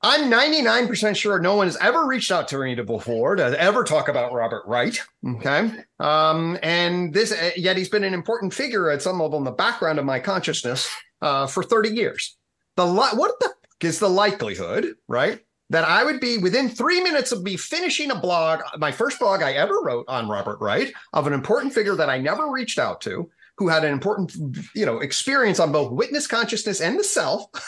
I'm 0.00 0.30
99% 0.30 1.16
sure 1.16 1.40
no 1.40 1.56
one 1.56 1.66
has 1.66 1.76
ever 1.78 2.06
reached 2.06 2.30
out 2.30 2.46
to 2.48 2.58
me 2.58 2.76
before 2.76 3.34
to 3.34 3.60
ever 3.60 3.82
talk 3.82 4.08
about 4.08 4.32
Robert 4.32 4.62
Wright. 4.66 5.00
Okay. 5.26 5.72
Um, 5.98 6.56
and 6.62 7.12
this, 7.12 7.34
yet 7.56 7.76
he's 7.76 7.88
been 7.88 8.04
an 8.04 8.14
important 8.14 8.54
figure 8.54 8.90
at 8.90 9.02
some 9.02 9.20
level 9.20 9.38
in 9.38 9.44
the 9.44 9.50
background 9.50 9.98
of 9.98 10.04
my 10.04 10.20
consciousness 10.20 10.88
uh, 11.20 11.48
for 11.48 11.64
30 11.64 11.90
years. 11.90 12.36
The 12.76 12.86
li- 12.86 13.14
what 13.14 13.32
the 13.40 13.50
is 13.80 13.98
the 13.98 14.08
likelihood, 14.08 14.94
right? 15.08 15.40
That 15.70 15.84
I 15.84 16.04
would 16.04 16.20
be 16.20 16.38
within 16.38 16.68
three 16.68 17.00
minutes 17.02 17.32
of 17.32 17.42
me 17.42 17.56
finishing 17.56 18.10
a 18.10 18.18
blog, 18.18 18.60
my 18.78 18.92
first 18.92 19.18
blog 19.18 19.42
I 19.42 19.52
ever 19.52 19.80
wrote 19.82 20.06
on 20.08 20.28
Robert 20.28 20.60
Wright, 20.60 20.92
of 21.12 21.26
an 21.26 21.32
important 21.32 21.74
figure 21.74 21.94
that 21.96 22.08
I 22.08 22.18
never 22.18 22.48
reached 22.50 22.78
out 22.78 23.00
to, 23.02 23.28
who 23.56 23.68
had 23.68 23.84
an 23.84 23.92
important, 23.92 24.34
you 24.74 24.86
know, 24.86 25.00
experience 25.00 25.60
on 25.60 25.72
both 25.72 25.92
witness 25.92 26.26
consciousness 26.26 26.80
and 26.80 26.98
the 26.98 27.04
self. 27.04 27.46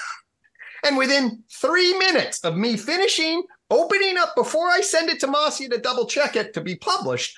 And 0.83 0.97
within 0.97 1.43
three 1.61 1.97
minutes 1.99 2.41
of 2.41 2.57
me 2.57 2.77
finishing, 2.77 3.43
opening 3.71 4.17
up 4.17 4.35
before 4.35 4.69
I 4.69 4.81
send 4.81 5.11
it 5.11 5.21
to 5.21 5.27
Marcia 5.27 5.69
to 5.69 5.79
double 5.79 6.07
check 6.07 6.37
it 6.37 6.55
to 6.55 6.61
be 6.61 6.77
published, 6.77 7.37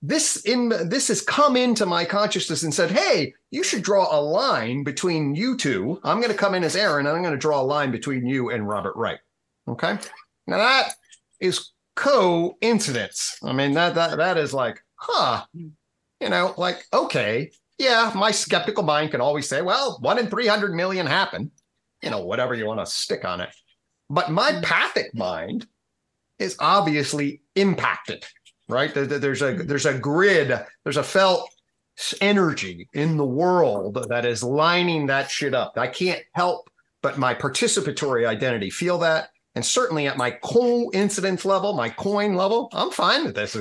this 0.00 0.44
in 0.44 0.68
this 0.68 1.08
has 1.08 1.22
come 1.22 1.56
into 1.56 1.86
my 1.86 2.04
consciousness 2.04 2.62
and 2.62 2.74
said, 2.74 2.90
"Hey, 2.90 3.32
you 3.50 3.64
should 3.64 3.82
draw 3.82 4.14
a 4.14 4.20
line 4.20 4.84
between 4.84 5.34
you 5.34 5.56
two. 5.56 5.98
I'm 6.04 6.18
going 6.18 6.32
to 6.32 6.36
come 6.36 6.54
in 6.54 6.62
as 6.62 6.76
Aaron, 6.76 7.06
and 7.06 7.16
I'm 7.16 7.22
going 7.22 7.34
to 7.34 7.38
draw 7.38 7.60
a 7.60 7.62
line 7.62 7.90
between 7.90 8.26
you 8.26 8.50
and 8.50 8.68
Robert 8.68 8.94
Wright." 8.96 9.18
Okay, 9.66 9.96
now 10.46 10.58
that 10.58 10.92
is 11.40 11.70
coincidence. 11.96 13.38
I 13.42 13.54
mean 13.54 13.72
that 13.72 13.94
that 13.94 14.18
that 14.18 14.36
is 14.36 14.52
like, 14.52 14.84
huh? 14.96 15.46
You 15.54 16.28
know, 16.28 16.52
like 16.58 16.84
okay, 16.92 17.50
yeah. 17.78 18.12
My 18.14 18.30
skeptical 18.30 18.82
mind 18.82 19.10
can 19.12 19.22
always 19.22 19.48
say, 19.48 19.62
"Well, 19.62 19.96
one 20.00 20.18
in 20.18 20.26
three 20.26 20.46
hundred 20.46 20.74
million 20.74 21.06
happen." 21.06 21.50
you 22.04 22.10
know, 22.10 22.20
whatever 22.20 22.54
you 22.54 22.66
want 22.66 22.80
to 22.80 22.86
stick 22.86 23.24
on 23.24 23.40
it. 23.40 23.48
But 24.14 24.30
my 24.30 24.60
pathic 24.62 25.14
mind 25.14 25.66
is 26.38 26.56
obviously 26.60 27.42
impacted, 27.56 28.24
right? 28.68 28.94
There's 28.94 29.42
a 29.42 29.54
mm. 29.54 29.66
there's 29.66 29.86
a 29.86 29.98
grid, 29.98 30.58
there's 30.84 30.96
a 30.96 31.02
felt 31.02 31.50
energy 32.20 32.88
in 32.92 33.16
the 33.16 33.24
world 33.24 34.06
that 34.08 34.24
is 34.24 34.42
lining 34.42 35.06
that 35.06 35.30
shit 35.30 35.54
up. 35.54 35.74
I 35.76 35.86
can't 35.88 36.22
help 36.32 36.70
but 37.04 37.18
my 37.18 37.34
participatory 37.34 38.26
identity 38.26 38.70
feel 38.70 38.96
that 38.96 39.28
and 39.54 39.64
certainly 39.64 40.08
at 40.08 40.16
my 40.16 40.32
coincidence 40.32 41.44
level, 41.44 41.74
my 41.74 41.88
coin 41.88 42.34
level, 42.34 42.68
I'm 42.72 42.90
fine 42.90 43.24
with 43.24 43.36
this. 43.36 43.56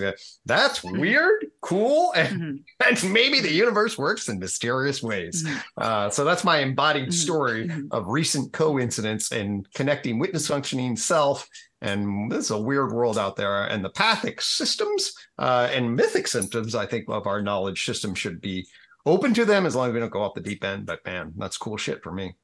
That's 0.46 0.80
mm-hmm. 0.80 1.00
weird, 1.00 1.46
cool, 1.62 2.12
and, 2.16 2.42
mm-hmm. 2.42 3.06
and 3.06 3.14
maybe 3.14 3.42
the 3.42 3.52
universe 3.52 3.98
works 3.98 4.28
in 4.28 4.40
mysterious 4.40 5.04
ways. 5.04 5.44
Mm-hmm. 5.44 5.58
Uh, 5.78 6.10
so 6.10 6.26
that's 6.26 6.44
my 6.44 6.60
embodied 6.60 7.04
mm-hmm. 7.04 7.12
story 7.12 7.68
mm-hmm. 7.68 7.88
of 7.92 8.08
recent 8.08 8.54
coincidence 8.54 9.32
and 9.32 9.72
connecting 9.76 10.18
witness 10.18 10.48
functioning 10.48 10.96
self. 10.96 11.48
And 11.82 12.32
there's 12.32 12.50
a 12.50 12.60
weird 12.60 12.92
world 12.92 13.20
out 13.20 13.36
there. 13.36 13.66
And 13.66 13.86
the 13.86 13.90
pathic 13.90 14.42
systems 14.42 15.14
uh, 15.38 15.70
and 15.72 15.96
mythic 15.96 16.28
symptoms, 16.28 16.74
I 16.74 16.88
think, 16.88 17.06
of 17.10 17.28
our 17.28 17.42
knowledge 17.42 17.86
system 17.86 18.16
should 18.16 18.42
be 18.42 18.66
open 19.06 19.34
to 19.36 19.46
them 19.46 19.66
as 19.66 19.76
long 19.76 19.90
as 19.90 19.94
we 19.94 20.00
don't 20.00 20.12
go 20.12 20.22
off 20.24 20.34
the 20.34 20.42
deep 20.42 20.64
end. 20.64 20.86
But 20.86 21.06
man, 21.06 21.34
that's 21.38 21.58
cool 21.58 21.78
shit 21.78 22.02
for 22.02 22.12
me. 22.12 22.36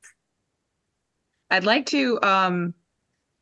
I'd 1.50 1.64
like 1.64 1.88
to 1.88 2.22
um 2.22 2.74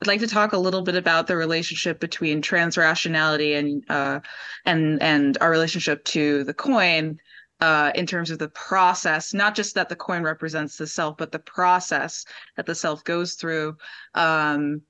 I'd 0.01 0.07
like 0.07 0.19
to 0.19 0.27
talk 0.27 0.53
a 0.53 0.57
little 0.57 0.83
bit 0.83 0.95
about 0.95 1.25
the 1.25 1.35
relationship 1.35 1.99
between 1.99 2.41
transrationality 2.41 3.57
and 3.57 3.83
uh, 3.89 4.19
and 4.65 5.01
and 5.01 5.37
our 5.41 5.49
relationship 5.49 6.03
to 6.05 6.43
the 6.43 6.53
coin 6.53 7.19
uh, 7.61 7.91
in 7.95 8.05
terms 8.05 8.29
of 8.29 8.37
the 8.37 8.49
process, 8.49 9.33
not 9.33 9.55
just 9.55 9.73
that 9.73 9.89
the 9.89 9.95
coin 9.95 10.21
represents 10.21 10.77
the 10.77 10.85
self, 10.85 11.17
but 11.17 11.31
the 11.31 11.39
process 11.39 12.25
that 12.55 12.67
the 12.67 12.75
self 12.75 13.03
goes 13.03 13.33
through. 13.33 13.75
Um, 14.13 14.81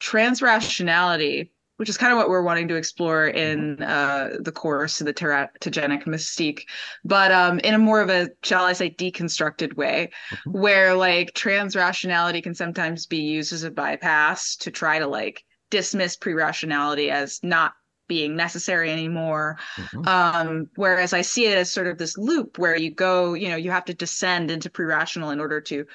transrationality 0.00 1.50
which 1.76 1.88
is 1.88 1.96
kind 1.96 2.12
of 2.12 2.18
what 2.18 2.28
we're 2.28 2.42
wanting 2.42 2.68
to 2.68 2.76
explore 2.76 3.26
in 3.26 3.76
mm-hmm. 3.76 3.82
uh, 3.82 4.38
the 4.40 4.52
course 4.52 5.00
of 5.00 5.06
the 5.06 5.14
teratogenic 5.14 6.04
mystique, 6.04 6.62
but 7.04 7.32
um, 7.32 7.58
in 7.60 7.74
a 7.74 7.78
more 7.78 8.00
of 8.00 8.10
a, 8.10 8.30
shall 8.42 8.64
I 8.64 8.72
say, 8.72 8.90
deconstructed 8.90 9.74
way, 9.76 10.10
mm-hmm. 10.30 10.58
where 10.58 10.94
like 10.94 11.34
trans 11.34 11.74
rationality 11.74 12.40
can 12.40 12.54
sometimes 12.54 13.06
be 13.06 13.22
used 13.22 13.52
as 13.52 13.64
a 13.64 13.70
bypass 13.70 14.56
to 14.56 14.70
try 14.70 14.98
to 14.98 15.06
like 15.06 15.44
dismiss 15.70 16.16
pre 16.16 16.34
rationality 16.34 17.10
as 17.10 17.40
not 17.42 17.72
being 18.06 18.36
necessary 18.36 18.90
anymore. 18.90 19.58
Mm-hmm. 19.76 20.08
Um, 20.08 20.70
whereas 20.76 21.12
I 21.12 21.22
see 21.22 21.46
it 21.46 21.58
as 21.58 21.70
sort 21.70 21.86
of 21.86 21.98
this 21.98 22.18
loop 22.18 22.58
where 22.58 22.76
you 22.76 22.90
go, 22.90 23.34
you 23.34 23.48
know, 23.48 23.56
you 23.56 23.70
have 23.70 23.86
to 23.86 23.94
descend 23.94 24.50
into 24.50 24.70
pre 24.70 24.84
rational 24.84 25.30
in 25.30 25.40
order 25.40 25.60
to 25.62 25.86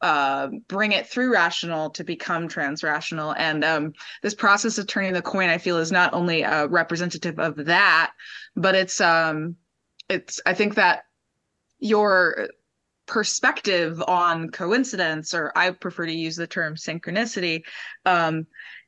uh, 0.00 0.48
bring 0.68 0.92
it 0.92 1.06
through 1.06 1.32
rational 1.32 1.90
to 1.90 2.04
become 2.04 2.48
transrational. 2.48 3.34
And 3.36 3.64
um, 3.64 3.92
this 4.22 4.34
process 4.34 4.78
of 4.78 4.86
turning 4.86 5.12
the 5.12 5.22
coin, 5.22 5.48
I 5.48 5.58
feel, 5.58 5.78
is 5.78 5.92
not 5.92 6.12
only 6.12 6.42
a 6.42 6.66
representative 6.66 7.38
of 7.38 7.56
that, 7.66 8.12
but 8.54 8.74
it's 8.74 9.00
um, 9.00 9.56
it's 10.08 10.40
I 10.44 10.54
think 10.54 10.74
that 10.74 11.04
your 11.78 12.48
perspective 13.06 14.02
on 14.06 14.50
coincidence, 14.50 15.34
or 15.34 15.52
I 15.56 15.70
prefer 15.70 16.06
to 16.06 16.12
use 16.12 16.36
the 16.36 16.46
term 16.46 16.74
synchronicity, 16.74 17.64
um, 18.04 18.46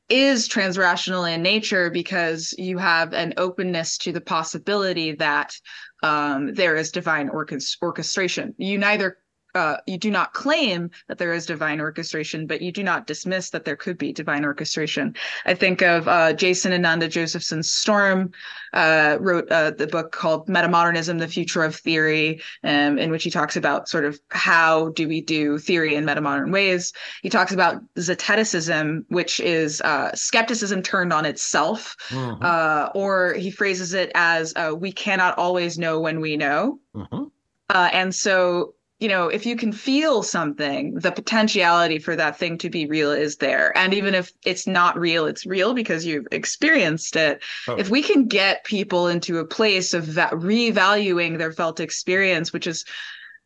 is 0.09 0.49
transrational 0.49 1.33
in 1.33 1.43
nature 1.43 1.91
because 1.91 2.55
you 2.57 2.79
have 2.79 3.13
an 3.13 3.35
openness 3.37 3.99
to 3.99 4.13
the 4.13 4.21
possibility 4.21 5.13
that 5.13 5.59
um, 6.03 6.55
there 6.55 6.77
is 6.77 6.93
divine 6.93 7.29
orchestration. 7.29 8.55
You 8.57 8.79
neither 8.79 9.19
uh, 9.57 9.79
you 9.87 9.97
do 9.97 10.11
not 10.11 10.35
claim 10.35 10.91
that 11.09 11.17
there 11.17 11.33
is 11.33 11.47
divine 11.47 11.81
orchestration, 11.81 12.47
but 12.47 12.61
you 12.61 12.71
do 12.71 12.83
not 12.83 13.07
dismiss 13.07 13.49
that 13.51 13.65
there 13.65 13.75
could 13.75 13.97
be 13.97 14.13
divine 14.13 14.45
orchestration. 14.45 15.17
I 15.47 15.55
think 15.55 15.81
of 15.81 16.07
uh, 16.07 16.35
Jason 16.35 16.75
Ananda 16.75 17.09
Josephson 17.09 17.63
Storm 17.63 18.33
uh, 18.75 19.17
wrote 19.19 19.51
uh, 19.51 19.71
the 19.71 19.87
book 19.87 20.13
called 20.13 20.47
Metamodernism: 20.47 21.19
The 21.19 21.27
Future 21.27 21.65
of 21.65 21.75
Theory, 21.75 22.43
um, 22.65 22.99
in 22.99 23.11
which 23.11 23.25
he 23.25 23.31
talks 23.31 23.57
about 23.57 23.89
sort 23.89 24.05
of 24.05 24.21
how 24.29 24.91
do 24.91 25.09
we 25.09 25.23
do 25.23 25.59
theory 25.59 25.95
in 25.95 26.05
metamodern 26.05 26.53
ways. 26.53 26.93
He 27.23 27.31
talks 27.31 27.53
about 27.53 27.83
Zeteticism, 27.97 29.07
which 29.09 29.41
is 29.41 29.81
uh, 29.81 30.15
skepticism 30.15 30.83
turned 30.83 31.15
on 31.15 31.25
itself, 31.25 31.97
mm-hmm. 32.09 32.45
Uh, 32.45 32.91
or 32.95 33.33
he 33.33 33.51
phrases 33.51 33.95
it 33.95 34.13
as 34.15 34.53
we 34.79 34.93
cannot 34.93 35.39
always 35.39 35.79
know 35.79 35.99
when 35.99 36.21
we 36.21 36.37
know. 36.37 36.79
Mm-hmm. 36.95 37.25
Uh, 37.69 37.91
and 37.93 38.15
so 38.15 38.75
you 38.99 39.09
know, 39.09 39.29
if 39.29 39.45
you 39.45 39.57
can 39.57 39.73
feel 39.73 40.23
something, 40.23 40.95
the 40.95 41.13
potentiality 41.13 41.99
for 41.99 42.17
that 42.17 42.39
thing 42.39 42.57
to 42.59 42.71
be 42.71 42.87
real 42.87 43.11
is 43.11 43.37
there. 43.37 43.77
And 43.77 43.93
even 43.93 44.15
if 44.15 44.33
it's 44.45 44.67
not 44.67 44.99
real, 44.99 45.27
it's 45.27 45.45
real 45.45 45.75
because 45.75 46.07
you've 46.07 46.27
experienced 46.33 47.15
it. 47.15 47.43
Oh. 47.69 47.77
If 47.77 47.91
we 47.91 48.03
can 48.03 48.27
get 48.27 48.65
people 48.65 49.09
into 49.09 49.39
a 49.39 49.45
place 49.45 49.93
of 49.93 50.05
va- 50.05 50.31
revaluing 50.33 51.37
their 51.37 51.53
felt 51.53 51.79
experience, 51.79 52.55
which 52.55 52.67
is, 52.67 52.87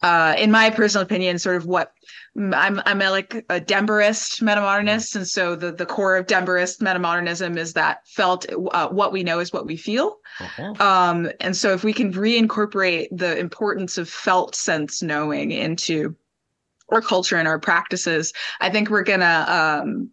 uh, 0.02 0.34
in 0.38 0.52
my 0.52 0.70
personal 0.70 1.02
opinion, 1.02 1.38
sort 1.38 1.56
of 1.56 1.66
what 1.66 1.92
I'm 2.36 2.80
I'm 2.86 3.02
a, 3.02 3.10
like 3.10 3.44
a 3.50 3.60
Demberist 3.60 4.40
metamodernist, 4.40 5.16
and 5.16 5.26
so 5.26 5.56
the 5.56 5.72
the 5.72 5.86
core 5.86 6.16
of 6.16 6.26
Demberist 6.26 6.80
metamodernism 6.80 7.56
is 7.56 7.72
that 7.72 8.06
felt 8.06 8.46
uh, 8.72 8.88
what 8.88 9.12
we 9.12 9.24
know 9.24 9.40
is 9.40 9.52
what 9.52 9.66
we 9.66 9.76
feel. 9.76 10.18
Uh-huh. 10.38 10.74
Um, 10.78 11.30
and 11.40 11.56
so 11.56 11.72
if 11.72 11.82
we 11.82 11.92
can 11.92 12.12
reincorporate 12.12 13.08
the 13.10 13.36
importance 13.36 13.98
of 13.98 14.08
felt 14.08 14.54
sense 14.54 15.02
knowing 15.02 15.50
into 15.50 16.14
our 16.90 17.02
culture 17.02 17.36
and 17.36 17.48
our 17.48 17.58
practices, 17.58 18.32
I 18.60 18.70
think 18.70 18.90
we're 18.90 19.02
gonna 19.02 19.82
um, 19.82 20.10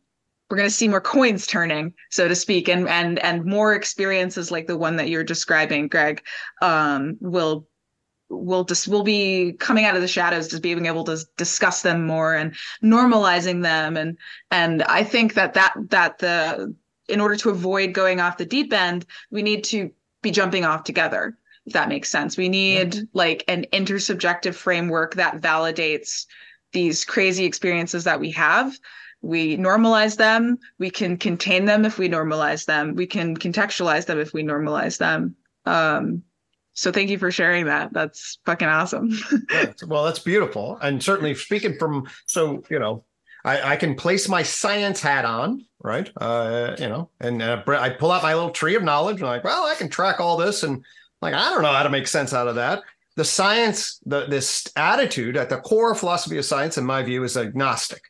we're 0.50 0.58
going 0.58 0.70
to 0.70 0.74
see 0.74 0.88
more 0.88 1.02
coins 1.02 1.46
turning 1.46 1.94
so 2.10 2.28
to 2.28 2.36
speak 2.36 2.70
and 2.70 2.88
and 2.88 3.20
and 3.20 3.46
more 3.46 3.74
experiences 3.74 4.50
like 4.50 4.66
the 4.66 4.78
one 4.78 4.96
that 4.96 5.10
you're 5.10 5.24
describing 5.24 5.88
gregg 5.88 6.22
um, 6.62 7.18
will 7.20 7.68
we'll 8.30 8.64
just 8.64 8.88
we'll 8.88 9.04
be 9.04 9.54
coming 9.54 9.86
out 9.86 9.96
of 9.96 10.02
the 10.02 10.08
shadows 10.08 10.48
just 10.48 10.64
being 10.64 10.86
able 10.86 11.04
to 11.06 11.18
discuss 11.38 11.82
them 11.82 12.06
more 12.06 12.36
and 12.36 12.56
normalizing 12.84 13.62
them. 13.64 13.98
And 13.98 14.18
and 14.52 14.84
i 14.84 15.04
think 15.04 15.34
that 15.36 15.54
that 15.54 15.74
that 15.90 16.20
the 16.20 16.76
in 17.08 17.22
order 17.22 17.38
to 17.38 17.50
avoid 17.50 17.94
going 17.94 18.20
off 18.20 18.38
the 18.38 18.46
deep 18.46 18.74
end 18.74 19.06
we 19.32 19.42
need 19.42 19.64
to 19.64 19.90
be 20.22 20.32
jumping 20.32 20.66
off 20.66 20.84
together 20.84 21.38
if 21.68 21.74
that 21.74 21.90
makes 21.90 22.10
sense. 22.10 22.38
We 22.38 22.48
need 22.48 22.96
yeah. 22.96 23.02
like 23.14 23.44
an 23.50 23.66
intersubjective 23.74 24.56
framework 24.56 25.16
that 25.16 25.42
validates 25.42 26.26
these 26.72 27.04
crazy 27.04 27.44
experiences 27.44 28.06
that 28.06 28.22
we 28.22 28.32
have. 28.32 28.80
We 29.22 29.58
normalize 29.58 30.16
them. 30.16 30.60
We 30.80 30.90
can 30.90 31.18
contain 31.18 31.66
them 31.66 31.84
if 31.84 31.98
we 31.98 32.08
normalize 32.08 32.66
them. 32.66 32.96
We 32.96 33.06
can 33.06 33.36
contextualize 33.36 34.06
them 34.06 34.18
if 34.18 34.34
we 34.34 34.44
normalize 34.44 34.98
them. 34.98 35.36
Um, 35.66 36.24
So 36.78 36.92
thank 36.92 37.10
you 37.10 37.18
for 37.18 37.32
sharing 37.32 37.66
that. 37.66 37.92
That's 37.92 38.38
fucking 38.46 38.68
awesome. 38.68 39.10
Yeah, 39.50 39.72
well, 39.88 40.06
that's 40.06 40.20
beautiful. 40.20 40.78
And 40.82 41.02
certainly 41.02 41.34
speaking 41.34 41.76
from, 41.80 42.08
so, 42.28 42.64
you 42.70 42.78
know, 42.78 43.04
I, 43.44 43.74
I 43.74 43.76
can 43.78 43.96
place 43.96 44.30
my 44.30 44.44
science 44.44 45.02
hat 45.02 45.26
on, 45.26 45.66
right? 45.84 46.12
Uh, 46.18 46.76
you 46.78 46.88
know, 46.88 47.10
and 47.20 47.42
uh, 47.42 47.64
I 47.68 47.90
pull 47.90 48.12
out 48.12 48.22
my 48.22 48.36
little 48.36 48.52
tree 48.52 48.76
of 48.76 48.84
knowledge 48.84 49.16
and 49.16 49.26
I'm 49.26 49.38
like, 49.38 49.44
well, 49.44 49.66
I 49.66 49.74
can 49.74 49.90
track 49.90 50.20
all 50.20 50.38
this. 50.38 50.62
And 50.62 50.86
like, 51.20 51.34
I 51.34 51.50
don't 51.50 51.64
know 51.64 51.74
how 51.74 51.82
to 51.82 51.90
make 51.90 52.08
sense 52.08 52.32
out 52.32 52.48
of 52.48 52.56
that. 52.56 52.84
The 53.16 53.26
science, 53.26 54.00
the, 54.06 54.26
this 54.28 54.68
attitude 54.76 55.36
at 55.36 55.50
the 55.50 55.58
core 55.58 55.96
philosophy 55.96 56.38
of 56.38 56.46
science, 56.46 56.78
in 56.78 56.86
my 56.86 57.02
view, 57.02 57.24
is 57.24 57.38
agnostic 57.38 58.04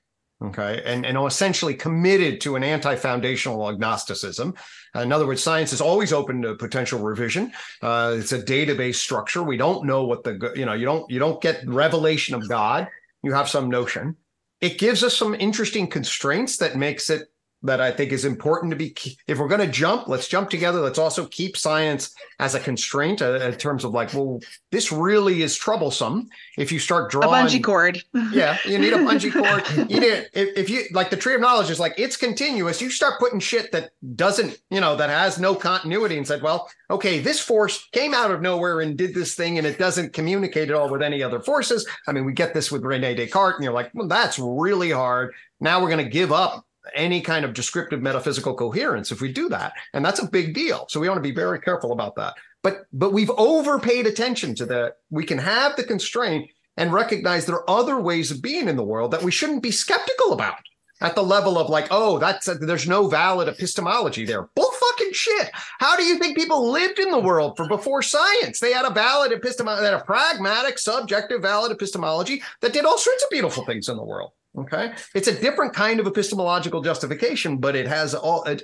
okay. 0.43 0.81
And, 0.85 1.05
and 1.05 1.17
essentially 1.25 1.73
committed 1.73 2.41
to 2.41 2.55
an 2.55 2.63
anti-foundational 2.63 3.69
agnosticism. 3.69 4.53
In 4.95 5.11
other 5.11 5.27
words 5.27 5.43
science 5.43 5.73
is 5.73 5.81
always 5.81 6.13
open 6.13 6.41
to 6.41 6.55
potential 6.55 6.99
revision. 6.99 7.51
Uh, 7.81 8.15
it's 8.17 8.31
a 8.31 8.41
database 8.41 8.95
structure. 8.95 9.43
We 9.43 9.57
don't 9.57 9.85
know 9.85 10.05
what 10.05 10.23
the 10.23 10.51
you 10.55 10.65
know 10.65 10.73
you 10.73 10.85
don't 10.85 11.09
you 11.11 11.19
don't 11.19 11.41
get 11.41 11.67
revelation 11.67 12.35
of 12.35 12.47
god. 12.47 12.88
You 13.23 13.33
have 13.33 13.49
some 13.49 13.69
notion. 13.69 14.15
It 14.61 14.79
gives 14.79 15.03
us 15.03 15.15
some 15.15 15.35
interesting 15.35 15.88
constraints 15.88 16.57
that 16.57 16.75
makes 16.75 17.09
it 17.09 17.27
that 17.64 17.82
I 17.82 17.91
think 17.91 18.12
is 18.12 18.26
important 18.26 18.72
to 18.72 18.78
be. 18.78 18.95
If 19.28 19.39
we're 19.39 19.47
going 19.47 19.62
to 19.62 19.68
jump, 19.68 20.08
let's 20.08 20.28
jump 20.28 20.49
together. 20.49 20.80
Let's 20.80 20.99
also 20.99 21.26
keep 21.26 21.58
science 21.58 22.14
as 22.39 22.53
a 22.53 22.60
constraint 22.60 23.22
uh, 23.22 23.39
in 23.39 23.53
terms 23.55 23.84
of 23.84 23.93
like, 23.93 24.14
well, 24.14 24.39
this 24.72 24.91
really 24.91 25.41
is 25.41 25.58
troublesome. 25.58 26.30
If 26.58 26.72
you 26.72 26.80
start 26.80 27.10
drawing 27.10 27.30
a 27.30 27.49
bungee 27.49 27.64
cord, 27.64 28.03
yeah, 28.32 28.58
you 28.66 28.78
need 28.78 28.93
a 28.93 28.97
bungee 28.97 29.32
cord. 29.78 29.89
You 29.89 29.99
need 29.99 30.30
if, 30.34 30.58
if 30.58 30.70
you 30.70 30.84
like 30.91 31.10
the 31.10 31.18
tree 31.18 31.34
of 31.34 31.41
knowledge 31.41 31.70
is 31.70 31.80
like 31.80 31.95
it's 31.97 32.16
continuous. 32.16 32.82
You 32.82 32.91
start 32.91 33.20
putting 33.20 33.39
shit 33.39 33.72
that 33.72 33.89
doesn't, 34.16 34.60
you 34.70 34.80
know, 34.80 34.95
that 34.95 35.10
has 35.10 35.39
no 35.39 35.55
continuity, 35.55 36.18
and 36.18 36.28
said, 36.28 36.43
well, 36.43 36.70
okay, 36.91 37.20
this 37.20 37.39
force 37.39 37.88
came 37.91 38.14
out 38.14 38.32
of 38.32 38.41
nowhere 38.41 38.82
and 38.82 38.97
did 38.97 39.16
this 39.16 39.34
thing, 39.34 39.58
and 39.58 39.66
it 39.66 39.80
doesn't 39.80 40.14
communicate 40.14 40.70
at 40.70 40.76
all 40.76 40.89
with 40.89 41.01
any 41.01 41.24
other 41.24 41.39
forces. 41.39 41.88
I 42.08 42.12
mean, 42.12 42.26
we 42.26 42.34
get 42.34 42.53
this 42.53 42.72
with 42.72 42.84
Rene 42.84 43.16
Descartes, 43.16 43.55
and 43.55 43.64
you're 43.64 43.74
like, 43.74 43.89
well, 43.95 44.08
that's 44.08 44.38
really 44.38 44.91
hard. 44.91 45.34
Now 45.60 45.82
we're 45.82 45.89
going 45.89 46.05
to 46.05 46.12
give 46.12 46.32
up 46.32 46.66
any 46.95 47.21
kind 47.21 47.45
of 47.45 47.53
descriptive 47.53 48.01
metaphysical 48.01 48.55
coherence 48.55 49.11
if 49.11 49.21
we 49.21 49.31
do 49.31 49.49
that. 49.49 49.73
And 49.93 50.03
that's 50.03 50.21
a 50.21 50.29
big 50.29 50.53
deal. 50.53 50.85
So 50.89 50.99
we 50.99 51.07
want 51.07 51.17
to 51.17 51.29
be 51.29 51.35
very 51.35 51.59
careful 51.59 51.91
about 51.91 52.15
that. 52.15 52.35
But 52.63 52.85
but 52.91 53.13
we've 53.13 53.31
overpaid 53.31 54.07
attention 54.07 54.55
to 54.55 54.65
that 54.67 54.97
we 55.09 55.25
can 55.25 55.38
have 55.38 55.75
the 55.75 55.83
constraint 55.83 56.49
and 56.75 56.93
recognize 56.93 57.45
there 57.45 57.55
are 57.55 57.69
other 57.69 57.99
ways 57.99 58.31
of 58.31 58.41
being 58.41 58.67
in 58.67 58.75
the 58.75 58.83
world 58.83 59.11
that 59.11 59.23
we 59.23 59.31
shouldn't 59.31 59.63
be 59.63 59.71
skeptical 59.71 60.33
about 60.33 60.59
at 60.99 61.15
the 61.15 61.21
level 61.21 61.57
of 61.59 61.69
like 61.69 61.88
oh 61.91 62.17
that's 62.17 62.47
a, 62.47 62.55
there's 62.55 62.88
no 62.88 63.07
valid 63.07 63.47
epistemology 63.47 64.25
there. 64.25 64.49
Bull 64.55 64.71
fucking 64.71 65.13
shit. 65.13 65.51
How 65.79 65.95
do 65.95 66.03
you 66.03 66.17
think 66.17 66.38
people 66.38 66.71
lived 66.71 66.99
in 66.99 67.11
the 67.11 67.19
world 67.19 67.55
for 67.55 67.67
before 67.67 68.01
science? 68.01 68.59
They 68.59 68.73
had 68.73 68.85
a 68.85 68.93
valid 68.93 69.31
epistemology 69.31 69.81
they 69.81 69.91
had 69.91 70.01
a 70.01 70.05
pragmatic 70.05 70.79
subjective 70.79 71.41
valid 71.41 71.71
epistemology 71.71 72.41
that 72.61 72.73
did 72.73 72.85
all 72.85 72.97
sorts 72.97 73.23
of 73.23 73.29
beautiful 73.29 73.65
things 73.65 73.89
in 73.89 73.97
the 73.97 74.03
world 74.03 74.31
Okay, 74.58 74.93
it's 75.14 75.28
a 75.28 75.39
different 75.39 75.74
kind 75.74 75.99
of 75.99 76.08
epistemological 76.08 76.82
justification, 76.82 77.58
but 77.58 77.76
it 77.76 77.88
has 77.88 78.16
all. 78.16 78.43
It, 78.43 78.64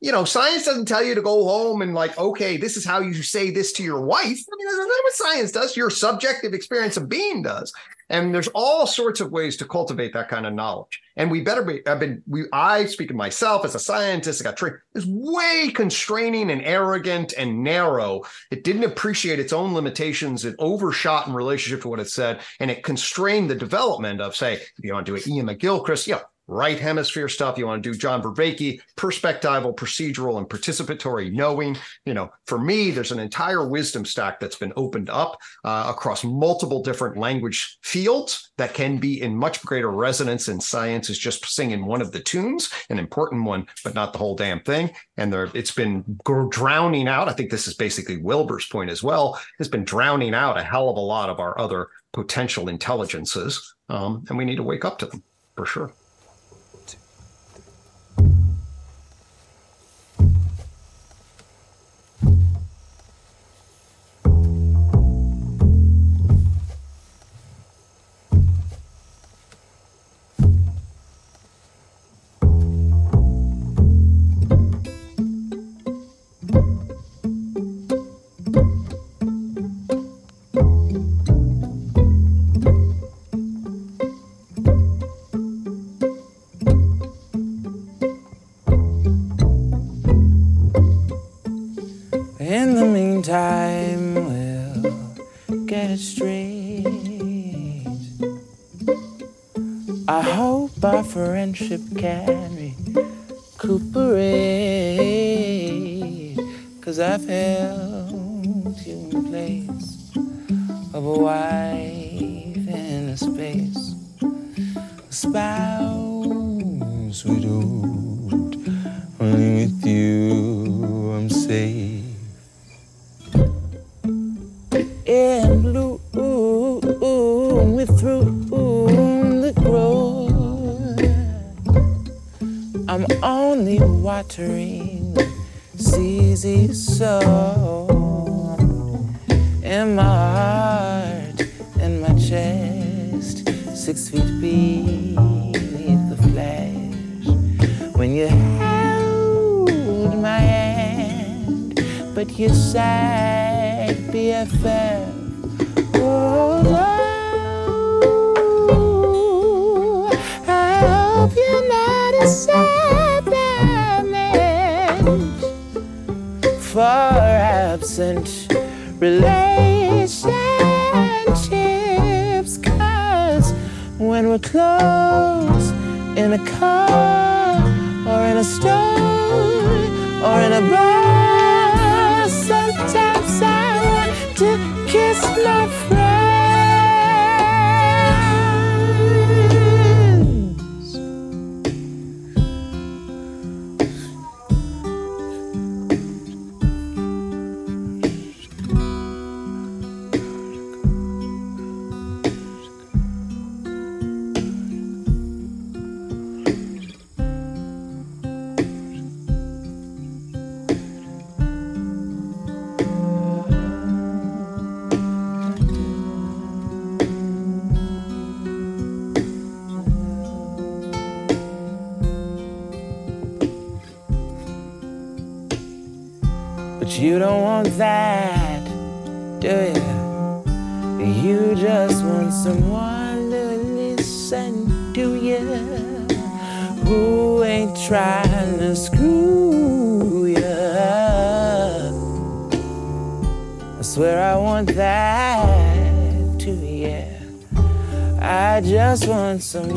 you 0.00 0.12
know, 0.12 0.24
science 0.24 0.64
doesn't 0.64 0.86
tell 0.86 1.02
you 1.02 1.14
to 1.14 1.22
go 1.22 1.44
home 1.44 1.80
and 1.80 1.94
like, 1.94 2.18
okay, 2.18 2.56
this 2.56 2.76
is 2.76 2.84
how 2.84 3.00
you 3.00 3.14
say 3.14 3.50
this 3.50 3.72
to 3.72 3.82
your 3.82 4.02
wife. 4.02 4.24
I 4.24 4.26
mean, 4.26 4.66
that's 4.66 4.76
not 4.76 4.88
what 4.88 5.12
science 5.14 5.52
does. 5.52 5.76
Your 5.76 5.90
subjective 5.90 6.52
experience 6.52 6.96
of 6.96 7.08
being 7.08 7.42
does. 7.42 7.72
And 8.08 8.32
there's 8.32 8.48
all 8.48 8.86
sorts 8.86 9.20
of 9.20 9.32
ways 9.32 9.56
to 9.56 9.64
cultivate 9.64 10.12
that 10.12 10.28
kind 10.28 10.46
of 10.46 10.54
knowledge. 10.54 11.00
And 11.16 11.30
we 11.30 11.40
better 11.40 11.62
be, 11.62 11.84
I've 11.88 11.98
been, 11.98 12.22
we, 12.28 12.44
I 12.52 12.84
speak 12.84 13.10
of 13.10 13.16
myself 13.16 13.64
as 13.64 13.74
a 13.74 13.80
scientist, 13.80 14.40
I 14.40 14.44
got 14.44 14.56
trained, 14.56 14.76
is 14.94 15.06
way 15.06 15.72
constraining 15.74 16.50
and 16.50 16.62
arrogant 16.62 17.34
and 17.36 17.64
narrow. 17.64 18.22
It 18.50 18.64
didn't 18.64 18.84
appreciate 18.84 19.40
its 19.40 19.52
own 19.52 19.74
limitations. 19.74 20.44
It 20.44 20.54
overshot 20.58 21.26
in 21.26 21.32
relationship 21.32 21.82
to 21.82 21.88
what 21.88 22.00
it 22.00 22.10
said. 22.10 22.42
And 22.60 22.70
it 22.70 22.84
constrained 22.84 23.50
the 23.50 23.56
development 23.56 24.20
of, 24.20 24.36
say, 24.36 24.54
if 24.54 24.72
you 24.78 24.92
want 24.92 25.06
to 25.06 25.16
do 25.16 25.16
an 25.16 25.48
Iain 25.48 25.58
McGilchrist, 25.58 26.06
yeah, 26.06 26.20
right 26.48 26.78
hemisphere 26.78 27.28
stuff. 27.28 27.58
You 27.58 27.66
want 27.66 27.82
to 27.82 27.92
do 27.92 27.98
John 27.98 28.22
Vervaeke, 28.22 28.80
perspectival, 28.96 29.74
procedural, 29.74 30.38
and 30.38 30.48
participatory 30.48 31.32
knowing. 31.32 31.76
You 32.04 32.14
know, 32.14 32.32
for 32.46 32.58
me, 32.58 32.90
there's 32.90 33.12
an 33.12 33.18
entire 33.18 33.66
wisdom 33.66 34.04
stack 34.04 34.40
that's 34.40 34.56
been 34.56 34.72
opened 34.76 35.10
up 35.10 35.38
uh, 35.64 35.86
across 35.88 36.24
multiple 36.24 36.82
different 36.82 37.16
language 37.16 37.78
fields 37.82 38.52
that 38.56 38.74
can 38.74 38.98
be 38.98 39.22
in 39.22 39.34
much 39.34 39.62
greater 39.64 39.90
resonance. 39.90 40.48
And 40.48 40.62
science 40.62 41.10
is 41.10 41.18
just 41.18 41.44
singing 41.46 41.84
one 41.84 42.00
of 42.00 42.12
the 42.12 42.20
tunes, 42.20 42.70
an 42.90 42.98
important 42.98 43.44
one, 43.44 43.66
but 43.84 43.94
not 43.94 44.12
the 44.12 44.18
whole 44.18 44.36
damn 44.36 44.60
thing. 44.60 44.90
And 45.16 45.32
there, 45.32 45.50
it's 45.54 45.72
been 45.72 46.18
drowning 46.50 47.08
out. 47.08 47.28
I 47.28 47.32
think 47.32 47.50
this 47.50 47.68
is 47.68 47.74
basically 47.74 48.18
Wilber's 48.18 48.66
point 48.66 48.90
as 48.90 49.02
well. 49.02 49.40
It's 49.58 49.68
been 49.68 49.84
drowning 49.84 50.34
out 50.34 50.58
a 50.58 50.62
hell 50.62 50.88
of 50.88 50.96
a 50.96 51.00
lot 51.00 51.28
of 51.28 51.40
our 51.40 51.58
other 51.58 51.88
potential 52.12 52.68
intelligences, 52.68 53.74
um, 53.88 54.24
and 54.28 54.38
we 54.38 54.44
need 54.44 54.56
to 54.56 54.62
wake 54.62 54.84
up 54.84 54.98
to 54.98 55.06
them 55.06 55.22
for 55.54 55.66
sure. 55.66 55.92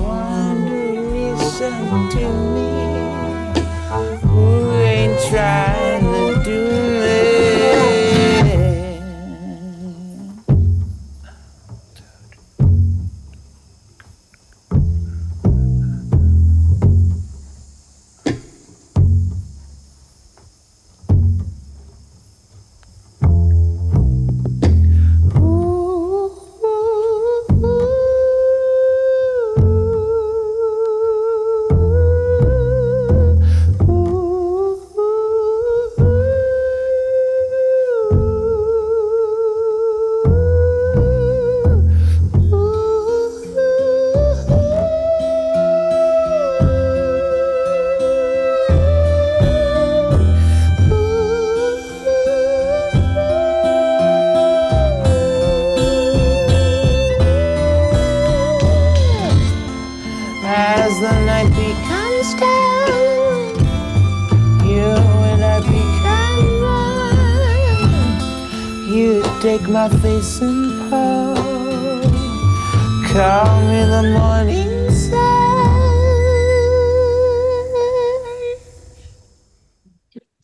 To 0.10 1.02
listen 1.12 2.10
to 2.10 2.26
me. 2.54 2.70
Who 4.28 4.72
ain't 4.74 5.20
trying 5.30 6.04
to 6.04 6.44
do 6.44 6.79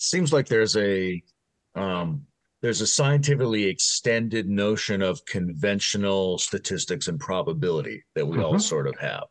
seems 0.06 0.32
like 0.34 0.47
there's 0.47 0.76
a 0.78 1.22
um 1.76 2.26
there's 2.62 2.82
a 2.82 2.88
scientifically 2.88 3.66
extended 3.66 4.47
notion 4.47 5.01
of 5.01 5.24
conventional 5.26 6.38
statistics 6.38 7.08
and 7.08 7.20
probability 7.20 8.03
that 8.16 8.26
we 8.26 8.39
all 8.39 8.53
Mhm. 8.56 8.62
sort 8.62 8.88
of 8.88 8.97
have 8.99 9.26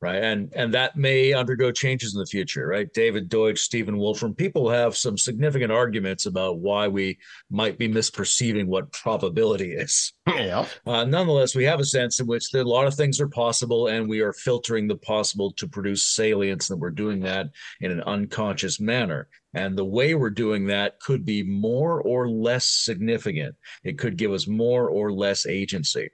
right 0.00 0.22
and 0.22 0.52
and 0.54 0.74
that 0.74 0.96
may 0.96 1.32
undergo 1.32 1.72
changes 1.72 2.14
in 2.14 2.20
the 2.20 2.26
future 2.26 2.66
right 2.66 2.92
david 2.92 3.28
deutsch 3.28 3.60
stephen 3.60 3.96
wolfram 3.96 4.34
people 4.34 4.68
have 4.68 4.96
some 4.96 5.16
significant 5.16 5.72
arguments 5.72 6.26
about 6.26 6.58
why 6.58 6.86
we 6.86 7.18
might 7.50 7.78
be 7.78 7.88
misperceiving 7.88 8.66
what 8.66 8.92
probability 8.92 9.72
is 9.72 10.12
Yeah. 10.26 10.66
uh, 10.86 11.04
nonetheless, 11.04 11.54
we 11.54 11.64
have 11.64 11.80
a 11.80 11.84
sense 11.84 12.20
in 12.20 12.26
which 12.26 12.50
there, 12.50 12.62
a 12.62 12.64
lot 12.64 12.86
of 12.86 12.94
things 12.94 13.20
are 13.20 13.28
possible, 13.28 13.86
and 13.86 14.08
we 14.08 14.20
are 14.20 14.32
filtering 14.32 14.88
the 14.88 14.96
possible 14.96 15.52
to 15.52 15.68
produce 15.68 16.04
salience, 16.04 16.68
and 16.70 16.80
we're 16.80 16.90
doing 16.90 17.20
that 17.20 17.46
in 17.80 17.92
an 17.92 18.02
unconscious 18.02 18.80
manner. 18.80 19.28
And 19.54 19.78
the 19.78 19.84
way 19.84 20.14
we're 20.14 20.30
doing 20.30 20.66
that 20.66 20.98
could 21.00 21.24
be 21.24 21.42
more 21.44 22.02
or 22.02 22.28
less 22.28 22.64
significant. 22.66 23.54
It 23.84 23.98
could 23.98 24.16
give 24.16 24.32
us 24.32 24.46
more 24.48 24.88
or 24.88 25.12
less 25.12 25.46
agency. 25.46 26.10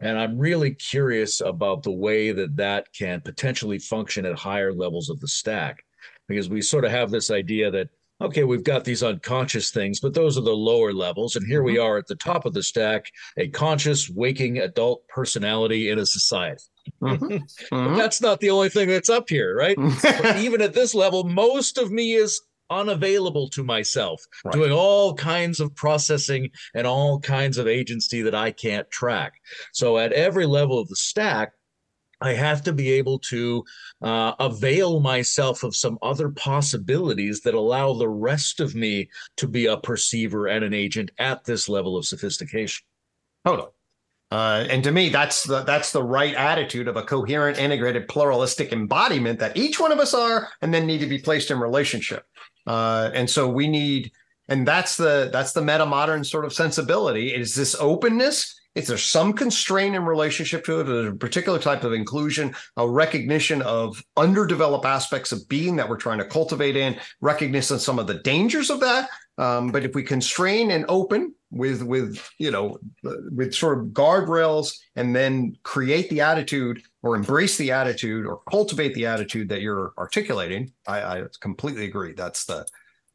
And 0.00 0.18
I'm 0.18 0.38
really 0.38 0.74
curious 0.74 1.40
about 1.40 1.82
the 1.82 1.92
way 1.92 2.32
that 2.32 2.56
that 2.56 2.86
can 2.92 3.20
potentially 3.20 3.78
function 3.78 4.24
at 4.24 4.38
higher 4.38 4.72
levels 4.72 5.10
of 5.10 5.20
the 5.20 5.28
stack, 5.28 5.84
because 6.26 6.48
we 6.48 6.62
sort 6.62 6.84
of 6.84 6.90
have 6.90 7.10
this 7.10 7.30
idea 7.30 7.70
that 7.70 7.88
okay, 8.22 8.44
we've 8.44 8.64
got 8.64 8.84
these 8.84 9.02
unconscious 9.02 9.70
things, 9.70 9.98
but 9.98 10.12
those 10.12 10.36
are 10.36 10.42
the 10.42 10.52
lower 10.52 10.92
levels. 10.92 11.36
And 11.36 11.46
here 11.46 11.62
we 11.62 11.78
are 11.78 11.96
at 11.96 12.06
the 12.06 12.16
top 12.16 12.44
of 12.44 12.52
the 12.52 12.62
stack, 12.62 13.06
a 13.38 13.48
conscious, 13.48 14.10
waking 14.10 14.58
adult 14.58 15.06
personality 15.08 15.88
in 15.88 15.98
a 15.98 16.04
society. 16.04 16.62
Mhm. 17.02 17.40
But 17.70 17.96
that's 17.96 18.20
not 18.20 18.40
the 18.40 18.50
only 18.50 18.68
thing 18.68 18.88
that's 18.88 19.08
up 19.08 19.28
here, 19.28 19.56
right? 19.56 19.76
Even 20.38 20.60
at 20.60 20.74
this 20.74 20.94
level, 20.94 21.24
most 21.24 21.78
of 21.78 21.90
me 21.90 22.12
is 22.12 22.40
unavailable 22.70 23.48
to 23.50 23.62
myself, 23.64 24.24
Right. 24.44 24.52
doing 24.54 24.72
all 24.72 25.14
kinds 25.14 25.60
of 25.60 25.74
processing 25.74 26.50
and 26.74 26.86
all 26.86 27.20
kinds 27.20 27.58
of 27.58 27.66
agency 27.66 28.22
that 28.22 28.34
I 28.34 28.52
can't 28.52 28.90
track. 28.90 29.34
So 29.72 29.98
at 29.98 30.12
every 30.12 30.46
level 30.46 30.78
of 30.78 30.88
the 30.88 30.96
stack, 30.96 31.52
I 32.22 32.34
have 32.34 32.62
to 32.64 32.72
be 32.72 32.92
able 32.92 33.18
to 33.30 33.64
uh, 34.02 34.34
avail 34.38 35.00
myself 35.00 35.62
of 35.62 35.74
some 35.74 35.98
other 36.02 36.28
possibilities 36.28 37.40
that 37.42 37.54
allow 37.54 37.94
the 37.94 38.08
rest 38.10 38.60
of 38.60 38.74
me 38.74 39.08
to 39.38 39.48
be 39.48 39.66
a 39.66 39.78
perceiver 39.78 40.46
and 40.46 40.62
an 40.64 40.74
agent 40.74 41.10
at 41.18 41.44
this 41.44 41.68
level 41.68 41.96
of 41.96 42.04
sophistication. 42.06 42.84
Totally. 43.46 43.70
Uh, 44.30 44.64
and 44.70 44.84
to 44.84 44.92
me, 44.92 45.08
that's 45.08 45.42
the 45.42 45.64
that's 45.64 45.90
the 45.90 46.02
right 46.02 46.34
attitude 46.36 46.86
of 46.86 46.96
a 46.96 47.02
coherent, 47.02 47.58
integrated, 47.58 48.06
pluralistic 48.06 48.72
embodiment 48.72 49.40
that 49.40 49.56
each 49.56 49.80
one 49.80 49.90
of 49.90 49.98
us 49.98 50.14
are, 50.14 50.48
and 50.62 50.72
then 50.72 50.86
need 50.86 50.98
to 51.00 51.08
be 51.08 51.18
placed 51.18 51.50
in 51.50 51.58
relationship. 51.58 52.24
Uh, 52.66 53.10
and 53.14 53.28
so 53.28 53.48
we 53.48 53.68
need, 53.68 54.12
and 54.48 54.66
that's 54.66 54.96
the 54.96 55.30
that's 55.32 55.52
the 55.52 55.62
meta 55.62 55.86
modern 55.86 56.24
sort 56.24 56.44
of 56.44 56.52
sensibility. 56.52 57.34
Is 57.34 57.54
this 57.54 57.76
openness? 57.78 58.56
Is 58.74 58.86
there 58.86 58.98
some 58.98 59.32
constraint 59.32 59.96
in 59.96 60.04
relationship 60.04 60.64
to 60.64 60.80
it? 60.80 61.08
A 61.08 61.12
particular 61.12 61.58
type 61.58 61.82
of 61.82 61.92
inclusion, 61.92 62.54
a 62.76 62.88
recognition 62.88 63.62
of 63.62 64.02
underdeveloped 64.16 64.86
aspects 64.86 65.32
of 65.32 65.48
being 65.48 65.76
that 65.76 65.88
we're 65.88 65.96
trying 65.96 66.18
to 66.18 66.24
cultivate 66.24 66.76
in, 66.76 66.96
recognition 67.20 67.76
of 67.76 67.82
some 67.82 67.98
of 67.98 68.06
the 68.06 68.20
dangers 68.20 68.70
of 68.70 68.80
that. 68.80 69.08
Um, 69.38 69.72
but 69.72 69.84
if 69.84 69.94
we 69.94 70.02
constrain 70.04 70.70
and 70.70 70.84
open 70.88 71.34
with 71.50 71.82
with 71.82 72.30
you 72.38 72.50
know 72.50 72.78
with 73.02 73.54
sort 73.54 73.78
of 73.78 73.86
guardrails 73.86 74.78
and 74.96 75.14
then 75.14 75.56
create 75.62 76.08
the 76.08 76.20
attitude 76.20 76.80
or 77.02 77.16
embrace 77.16 77.56
the 77.56 77.72
attitude 77.72 78.26
or 78.26 78.40
cultivate 78.50 78.94
the 78.94 79.06
attitude 79.06 79.48
that 79.48 79.60
you're 79.60 79.92
articulating, 79.98 80.72
I, 80.86 81.00
I 81.02 81.22
completely 81.40 81.86
agree. 81.86 82.12
That's 82.12 82.44
the 82.44 82.66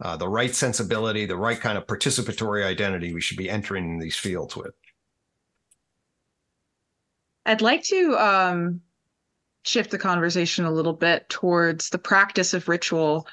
uh, 0.01 0.17
the 0.17 0.27
right 0.27 0.53
sensibility, 0.53 1.25
the 1.25 1.37
right 1.37 1.59
kind 1.59 1.77
of 1.77 1.87
participatory 1.87 2.65
identity 2.65 3.13
we 3.13 3.21
should 3.21 3.37
be 3.37 3.49
entering 3.49 3.85
in 3.85 3.99
these 3.99 4.17
fields 4.17 4.55
with. 4.55 4.73
I'd 7.45 7.61
like 7.61 7.83
to 7.83 8.17
um, 8.17 8.81
shift 9.63 9.91
the 9.91 9.97
conversation 9.97 10.65
a 10.65 10.71
little 10.71 10.93
bit 10.93 11.29
towards 11.29 11.89
the 11.89 11.97
practice 11.97 12.53
of 12.53 12.67
ritual 12.67 13.27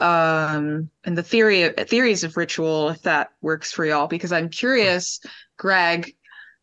um, 0.00 0.90
and 1.04 1.16
the 1.16 1.22
theory 1.22 1.62
of, 1.62 1.88
theories 1.88 2.24
of 2.24 2.36
ritual, 2.36 2.90
if 2.90 3.02
that 3.02 3.30
works 3.40 3.72
for 3.72 3.84
y'all, 3.84 4.06
because 4.06 4.32
I'm 4.32 4.48
curious, 4.48 5.20
Gregg, 5.58 6.14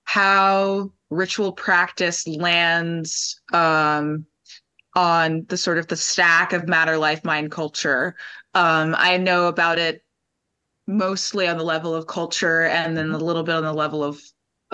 how 0.03 0.91
ritual 1.09 1.51
practice 1.51 2.27
lands 2.27 3.41
um, 3.53 4.25
on 4.95 5.45
the 5.49 5.57
sort 5.57 5.77
of 5.77 5.87
the 5.87 5.97
stack 5.97 6.53
of 6.53 6.67
matter, 6.67 6.97
life, 6.97 7.23
mind, 7.25 7.51
culture. 7.51 8.15
Um, 8.53 8.95
I 8.97 9.17
know 9.17 9.47
about 9.47 9.77
it 9.79 10.01
mostly 10.87 11.47
on 11.47 11.57
the 11.57 11.63
level 11.63 11.93
of 11.93 12.07
culture, 12.07 12.63
and 12.63 12.95
then 12.95 13.11
a 13.11 13.17
little 13.17 13.43
bit 13.43 13.55
on 13.55 13.63
the 13.63 13.73
level 13.73 14.03
of 14.03 14.21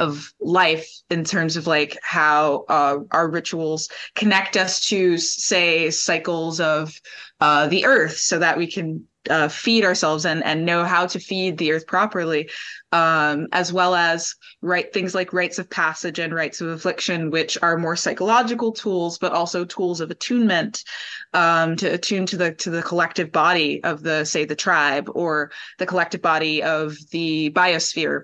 of 0.02 0.34
life 0.42 0.90
in 1.12 1.24
terms 1.24 1.56
of 1.56 1.68
like 1.68 1.96
how 2.02 2.66
uh, 2.68 2.98
our 3.12 3.30
rituals 3.30 3.88
connect 4.16 4.58
us 4.58 4.80
to 4.88 5.16
say 5.18 5.92
cycles 5.92 6.60
of 6.60 6.92
uh, 7.40 7.68
the 7.68 7.86
earth 7.86 8.18
so 8.18 8.40
that 8.40 8.58
we 8.58 8.66
can 8.66 9.06
uh, 9.30 9.48
feed 9.48 9.86
ourselves 9.86 10.26
and 10.26 10.44
and 10.44 10.66
know 10.66 10.84
how 10.84 11.06
to 11.06 11.20
feed 11.20 11.56
the 11.60 11.72
earth 11.72 11.86
properly 11.86 12.50
um, 12.92 13.48
as 13.52 13.72
well 13.72 13.94
as 13.94 14.34
right 14.64 14.92
things 14.92 15.14
like 15.14 15.34
rites 15.34 15.60
of 15.60 15.70
passage 15.70 16.18
and 16.18 16.34
rites 16.34 16.62
of 16.62 16.70
affliction 16.70 17.30
which 17.30 17.56
are 17.62 17.78
more 17.78 17.96
psychological 17.96 18.72
tools 18.72 19.20
but 19.20 19.32
also 19.32 19.64
tools 19.64 20.02
of 20.02 20.10
attunement 20.10 20.84
um, 21.36 21.76
to 21.76 21.86
attune 21.86 22.26
to 22.26 22.38
the 22.38 22.52
to 22.56 22.72
the 22.72 22.82
collective 22.82 23.32
body 23.32 23.84
of 23.84 24.02
the 24.02 24.26
say 24.26 24.46
the 24.46 24.56
tribe 24.56 25.08
or 25.14 25.52
the 25.78 25.86
collective 25.86 26.24
body 26.24 26.64
of 26.64 26.98
the 27.12 27.52
biosphere 27.52 28.24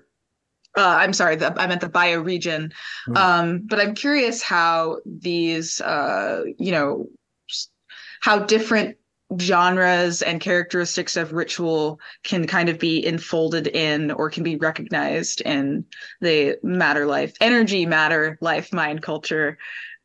uh, 0.77 0.97
I'm 0.99 1.13
sorry, 1.13 1.35
the, 1.35 1.59
I 1.59 1.67
meant 1.67 1.81
the 1.81 1.89
bioregion. 1.89 2.71
Hmm. 3.05 3.17
Um, 3.17 3.61
but 3.65 3.79
I'm 3.79 3.95
curious 3.95 4.41
how 4.41 4.97
these, 5.05 5.81
uh, 5.81 6.43
you 6.57 6.71
know, 6.71 7.07
how 8.21 8.39
different 8.39 8.97
genres 9.41 10.21
and 10.21 10.39
characteristics 10.39 11.17
of 11.17 11.33
ritual 11.33 11.99
can 12.23 12.47
kind 12.47 12.69
of 12.69 12.79
be 12.79 13.05
enfolded 13.05 13.67
in 13.67 14.11
or 14.11 14.29
can 14.29 14.43
be 14.43 14.55
recognized 14.55 15.41
in 15.41 15.83
the 16.21 16.57
matter 16.63 17.05
life 17.05 17.33
energy 17.41 17.85
matter 17.85 18.37
life 18.39 18.71
mind 18.71 19.01
culture 19.01 19.57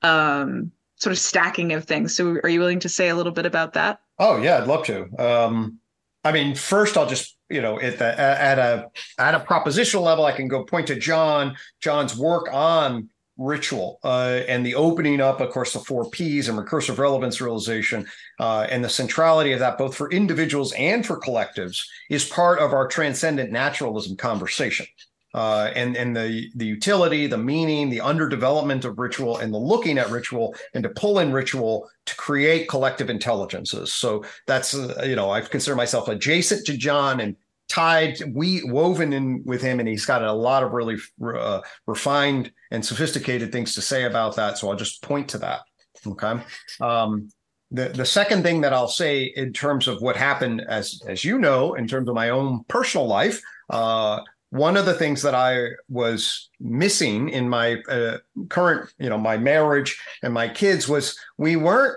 um 0.02 0.72
sort 0.96 1.12
of 1.12 1.18
stacking 1.20 1.72
of 1.72 1.84
things 1.84 2.16
so 2.16 2.36
are 2.42 2.48
you 2.48 2.58
willing 2.58 2.80
to 2.80 2.88
say 2.88 3.10
a 3.10 3.14
little 3.14 3.30
bit 3.30 3.46
about 3.46 3.74
that 3.74 4.00
Oh 4.24 4.40
yeah, 4.40 4.58
I'd 4.58 4.68
love 4.68 4.84
to. 4.86 5.08
Um, 5.18 5.80
I 6.24 6.32
mean, 6.32 6.54
first 6.54 6.96
I'll 6.96 7.08
just 7.08 7.36
you 7.50 7.60
know 7.60 7.80
at 7.80 7.98
the 7.98 8.18
at 8.18 8.58
a 8.58 8.90
at 9.18 9.34
a 9.34 9.40
propositional 9.40 10.02
level, 10.02 10.24
I 10.24 10.32
can 10.32 10.48
go 10.48 10.64
point 10.64 10.86
to 10.88 10.96
John 10.96 11.56
John's 11.80 12.16
work 12.16 12.52
on 12.52 13.08
ritual 13.38 13.98
uh, 14.04 14.40
and 14.46 14.64
the 14.64 14.74
opening 14.74 15.20
up, 15.20 15.40
of 15.40 15.50
course, 15.50 15.72
the 15.72 15.78
four 15.80 16.08
P's 16.10 16.48
and 16.48 16.58
recursive 16.58 16.98
relevance 16.98 17.40
realization 17.40 18.06
uh, 18.38 18.66
and 18.70 18.84
the 18.84 18.88
centrality 18.88 19.52
of 19.52 19.58
that, 19.58 19.78
both 19.78 19.96
for 19.96 20.10
individuals 20.10 20.72
and 20.74 21.04
for 21.04 21.18
collectives, 21.18 21.82
is 22.10 22.24
part 22.24 22.58
of 22.58 22.72
our 22.72 22.86
transcendent 22.86 23.50
naturalism 23.50 24.16
conversation 24.16 24.86
uh, 25.34 25.70
and 25.74 25.96
and 25.96 26.16
the 26.16 26.50
the 26.54 26.66
utility, 26.66 27.26
the 27.26 27.38
meaning, 27.38 27.88
the 27.88 27.98
underdevelopment 27.98 28.84
of 28.84 28.98
ritual, 28.98 29.38
and 29.38 29.52
the 29.52 29.58
looking 29.58 29.98
at 29.98 30.10
ritual, 30.10 30.54
and 30.74 30.82
to 30.82 30.90
pull 30.90 31.18
in 31.18 31.32
ritual 31.32 31.88
to 32.06 32.16
create 32.16 32.68
collective 32.68 33.10
intelligences. 33.10 33.92
So 33.92 34.24
that's 34.46 34.74
uh, 34.74 35.04
you 35.06 35.16
know 35.16 35.30
I 35.30 35.40
consider 35.40 35.76
myself 35.76 36.08
adjacent 36.08 36.66
to 36.66 36.76
John 36.76 37.20
and 37.20 37.36
tied, 37.72 38.18
we 38.34 38.62
woven 38.64 39.12
in 39.14 39.42
with 39.44 39.62
him, 39.62 39.80
and 39.80 39.88
he's 39.88 40.04
got 40.04 40.22
a 40.22 40.32
lot 40.32 40.62
of 40.62 40.72
really 40.72 40.96
uh, 41.24 41.60
refined 41.86 42.52
and 42.70 42.84
sophisticated 42.84 43.50
things 43.50 43.74
to 43.74 43.80
say 43.80 44.04
about 44.04 44.36
that. 44.36 44.58
So 44.58 44.68
I'll 44.68 44.76
just 44.76 45.02
point 45.02 45.28
to 45.30 45.38
that. 45.38 45.60
Okay. 46.06 46.40
Um, 46.80 47.30
the, 47.70 47.88
the 47.88 48.04
second 48.04 48.42
thing 48.42 48.60
that 48.60 48.74
I'll 48.74 48.88
say 48.88 49.24
in 49.24 49.54
terms 49.54 49.88
of 49.88 50.02
what 50.02 50.16
happened, 50.16 50.62
as 50.68 51.00
as 51.08 51.24
you 51.24 51.38
know, 51.38 51.72
in 51.72 51.88
terms 51.88 52.08
of 52.08 52.14
my 52.14 52.28
own 52.28 52.64
personal 52.68 53.06
life, 53.06 53.40
uh, 53.70 54.20
one 54.53 54.76
of 54.76 54.84
the 54.84 54.92
things 54.92 55.22
that 55.22 55.34
I 55.34 55.68
was 55.88 56.50
missing 56.61 57.30
in 57.30 57.48
my 57.48 57.76
uh, 57.88 58.18
current, 58.50 58.92
you 58.98 59.09
know, 59.09 59.16
my 59.16 59.38
marriage 59.38 59.98
and 60.22 60.34
my 60.34 60.46
kids 60.46 60.86
was 60.86 61.18
we 61.38 61.57
weren't 61.57 61.96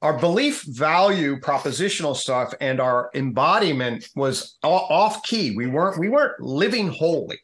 our 0.00 0.16
belief 0.16 0.62
value 0.62 1.36
propositional 1.40 2.14
stuff 2.14 2.54
and 2.60 2.80
our 2.80 3.10
embodiment 3.12 4.08
was 4.14 4.56
off 4.62 5.24
key. 5.24 5.56
We 5.56 5.66
weren't 5.66 5.98
we 5.98 6.08
weren't 6.08 6.40
living 6.40 6.86
wholly. 6.86 7.40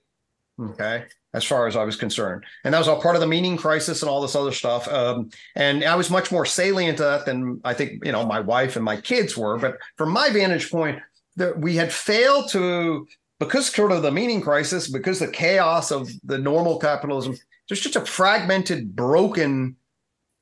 Okay. 0.62 1.06
As 1.32 1.42
far 1.42 1.66
as 1.66 1.74
I 1.74 1.82
was 1.82 1.96
concerned. 1.96 2.44
And 2.62 2.72
that 2.72 2.78
was 2.78 2.86
all 2.86 3.02
part 3.02 3.16
of 3.16 3.20
the 3.20 3.26
meaning 3.26 3.56
crisis 3.56 4.02
and 4.02 4.08
all 4.08 4.20
this 4.20 4.36
other 4.36 4.52
stuff. 4.52 4.86
Um, 4.86 5.30
and 5.56 5.82
I 5.82 5.96
was 5.96 6.08
much 6.08 6.30
more 6.30 6.46
salient 6.46 6.98
to 6.98 7.02
that 7.02 7.26
than 7.26 7.60
I 7.64 7.74
think, 7.74 8.04
you 8.04 8.12
know, 8.12 8.24
my 8.24 8.38
wife 8.38 8.76
and 8.76 8.84
my 8.84 9.00
kids 9.00 9.36
were. 9.36 9.58
But 9.58 9.78
from 9.98 10.10
my 10.10 10.30
vantage 10.30 10.70
point, 10.70 11.00
that 11.34 11.58
we 11.58 11.74
had 11.74 11.92
failed 11.92 12.48
to 12.50 13.08
because 13.38 13.72
sort 13.72 13.92
of 13.92 14.02
the 14.02 14.12
meaning 14.12 14.40
crisis, 14.40 14.88
because 14.88 15.18
the 15.18 15.28
chaos 15.28 15.90
of 15.90 16.08
the 16.24 16.38
normal 16.38 16.78
capitalism, 16.78 17.36
there's 17.68 17.80
just 17.80 17.96
a 17.96 18.04
fragmented, 18.04 18.94
broken 18.94 19.76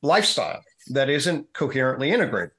lifestyle 0.03 0.63
that 0.89 1.09
isn't 1.09 1.53
coherently 1.53 2.11
integrated. 2.11 2.51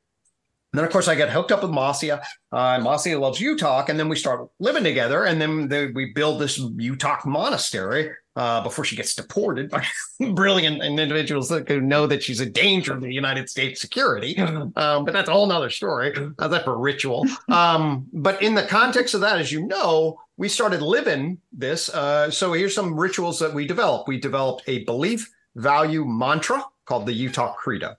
And 0.74 0.80
then, 0.80 0.86
of 0.86 0.92
course, 0.92 1.08
I 1.08 1.14
get 1.14 1.30
hooked 1.30 1.52
up 1.52 1.62
with 1.62 1.70
Marcia. 1.70 2.24
Uh, 2.52 2.80
Marcia 2.80 3.16
loves 3.20 3.40
UTOK, 3.40 3.90
and 3.90 4.00
then 4.00 4.10
we 4.10 4.16
start 4.16 4.50
living 4.60 4.84
together. 4.84 5.26
And 5.26 5.40
then 5.40 5.68
the, 5.68 5.92
we 5.94 6.14
build 6.14 6.42
this 6.42 6.60
UTOK 6.60 7.28
monastery 7.28 8.10
uh, 8.36 8.64
before 8.64 8.84
she 8.84 8.96
gets 8.96 9.14
deported 9.14 9.70
by 9.70 9.86
brilliant 10.34 10.82
individuals 10.82 11.48
that 11.50 11.70
know 11.70 12.08
that 12.08 12.24
she's 12.24 12.40
a 12.40 12.48
danger 12.48 12.96
to 12.96 13.00
the 13.00 13.14
United 13.14 13.50
States 13.50 13.82
security. 13.82 14.36
Um, 14.76 15.06
but 15.06 15.14
that's 15.14 15.30
a 15.30 15.32
whole 15.32 15.46
nother 15.46 15.70
story. 15.70 16.16
Uh, 16.40 16.48
that's 16.48 16.64
for 16.64 16.78
ritual. 16.78 17.26
Um, 17.50 18.08
but 18.12 18.42
in 18.42 18.56
the 18.56 18.64
context 18.64 19.14
of 19.14 19.22
that, 19.22 19.40
as 19.40 19.52
you 19.52 19.68
know, 19.68 20.20
we 20.38 20.50
started 20.50 20.82
living 20.82 21.38
this. 21.52 21.90
Uh, 21.90 22.32
so 22.32 22.54
here's 22.54 22.74
some 22.74 23.00
rituals 23.00 23.40
that 23.40 23.54
we 23.54 23.68
developed. 23.68 24.08
We 24.08 24.20
developed 24.20 24.64
a 24.68 24.84
belief 24.86 25.30
value 25.56 26.06
mantra 26.06 26.64
called 26.86 27.06
the 27.06 27.28
UTOK 27.28 27.56
Credo. 27.56 27.96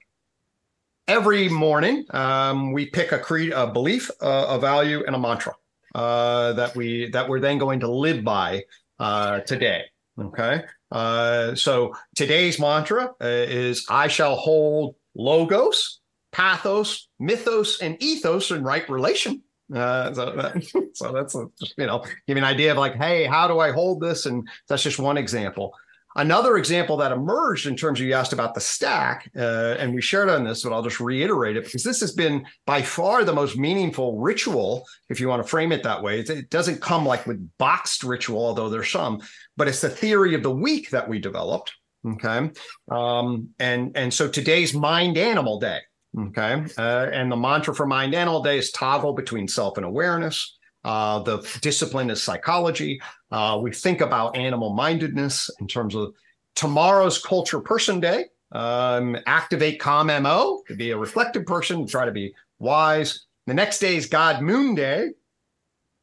Every 1.07 1.51
morning, 1.51 2.07
um, 2.11 2.73
we 2.73 2.87
pick 2.87 3.13
a 3.13 3.19
creed, 3.19 3.53
a 3.53 3.67
belief, 3.67 4.11
uh, 4.23 4.47
a 4.49 4.59
value, 4.59 5.05
and 5.07 5.15
a 5.15 5.19
mantra 5.19 5.53
uh, 5.95 6.55
that 6.55 6.75
we 6.75 7.11
that 7.11 7.29
we're 7.29 7.41
then 7.41 7.59
going 7.59 7.81
to 7.81 7.91
live 7.91 8.25
by 8.25 8.65
uh, 8.99 9.41
today. 9.41 9.83
Okay. 10.19 10.63
Uh, 10.91 11.55
so 11.55 11.95
today's 12.15 12.59
mantra 12.59 13.13
uh, 13.21 13.27
is 13.27 13.85
I 13.91 14.09
shall 14.09 14.37
hold 14.37 14.95
logos, 15.15 16.01
pathos, 16.33 17.09
mythos, 17.19 17.83
and 17.83 18.03
ethos 18.03 18.51
in 18.51 18.63
right 18.63 18.89
relation. 18.89 19.43
Uh, 19.75 20.13
so, 20.15 20.31
that, 20.37 20.89
so 20.95 21.13
that's 21.13 21.35
a, 21.35 21.47
just, 21.61 21.75
you 21.77 21.87
know, 21.87 22.03
give 22.27 22.35
me 22.35 22.41
an 22.41 22.45
idea 22.45 22.73
of 22.73 22.79
like, 22.79 22.95
hey, 22.95 23.25
how 23.25 23.47
do 23.49 23.59
I 23.59 23.73
hold 23.73 24.01
this? 24.01 24.25
And 24.25 24.49
that's 24.69 24.83
just 24.83 24.99
one 24.99 25.19
example. 25.19 25.75
Another 26.17 26.57
example 26.57 26.97
that 26.99 27.11
emerged 27.11 27.67
in 27.67 27.75
terms 27.75 28.01
of 28.01 28.07
you 28.07 28.13
asked 28.13 28.33
about 28.33 28.55
the 28.55 28.61
stack, 28.61 29.29
uh, 29.37 29.75
and 29.79 29.93
we 29.93 30.01
shared 30.01 30.31
on 30.31 30.45
this, 30.45 30.63
but 30.63 30.73
I'll 30.73 30.83
just 30.83 31.01
reiterate 31.01 31.57
it 31.57 31.65
because 31.65 31.83
this 31.83 32.01
has 32.01 32.13
been 32.13 32.47
by 32.67 32.83
far 32.83 33.25
the 33.25 33.33
most 33.33 33.57
meaningful 33.57 34.19
ritual, 34.19 34.87
if 35.09 35.19
you 35.19 35.29
want 35.29 35.43
to 35.43 35.49
frame 35.49 35.73
it 35.73 35.83
that 35.83 36.03
way. 36.03 36.21
It, 36.21 36.51
doesn't 36.51 36.81
come 36.81 37.05
like 37.05 37.27
with 37.27 37.49
boxed 37.59 38.05
ritual, 38.05 38.47
although 38.47 38.69
there's 38.69 38.93
some, 38.93 39.23
but 39.57 39.67
it's 39.67 39.81
the 39.81 39.89
theory 39.89 40.35
of 40.35 40.45
the 40.45 40.51
week 40.51 40.91
that 40.91 41.09
we 41.09 41.19
developed. 41.19 41.73
Okay, 42.07 42.51
um, 42.91 43.49
and 43.59 43.97
and 43.97 44.13
so 44.13 44.29
today's 44.29 44.75
Mind 44.75 45.17
Animal 45.17 45.59
Day. 45.59 45.79
Okay, 46.17 46.65
uh, 46.79 47.07
and 47.13 47.33
the 47.33 47.37
mantra 47.37 47.75
for 47.75 47.87
Mind 47.87 48.15
Animal 48.15 48.43
Day 48.43 48.59
is 48.59 48.71
toggle 48.71 49.15
between 49.15 49.49
self 49.49 49.79
and 49.79 49.87
awareness. 49.87 50.59
Uh, 50.85 51.19
the 51.21 51.39
discipline 51.63 52.11
is 52.11 52.23
psychology. 52.23 53.01
Uh, 53.31 53.59
we 53.63 53.73
think 53.73 54.01
about 54.01 54.37
animal 54.37 54.75
mindedness 54.75 55.51
in 55.61 55.67
terms 55.67 55.95
of 55.95 56.15
tomorrow's 56.55 57.19
culture 57.19 57.61
person 57.61 58.01
day. 58.01 58.27
Um, 58.53 59.17
activate 59.27 59.81
calm 59.81 60.07
mo 60.07 60.63
to 60.69 60.77
be 60.77 60.93
a 60.93 60.97
reflective 60.97 61.45
person, 61.45 61.87
try 61.87 62.05
to 62.05 62.13
be 62.13 62.35
wise. 62.61 63.25
The 63.47 63.55
next 63.55 63.81
day 63.81 63.97
is 63.97 64.07
God 64.07 64.43
Moon 64.43 64.75
Day, 64.77 65.11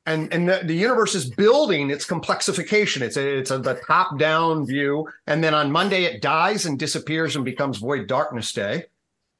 and 0.05 0.33
and 0.33 0.49
the, 0.49 0.61
the 0.65 0.73
universe 0.73 1.15
is 1.15 1.29
building 1.29 1.89
its 1.89 2.05
complexification. 2.05 3.01
It's 3.01 3.17
a, 3.17 3.37
it's 3.39 3.51
a, 3.51 3.59
the 3.59 3.75
top 3.87 4.19
down 4.19 4.65
view, 4.65 5.07
and 5.27 5.41
then 5.43 5.53
on 5.53 5.71
Monday 5.71 6.03
it 6.03 6.21
dies 6.21 6.65
and 6.65 6.77
disappears 6.77 7.35
and 7.35 7.45
becomes 7.45 7.77
Void 7.77 8.07
Darkness 8.07 8.51
Day. 8.51 8.85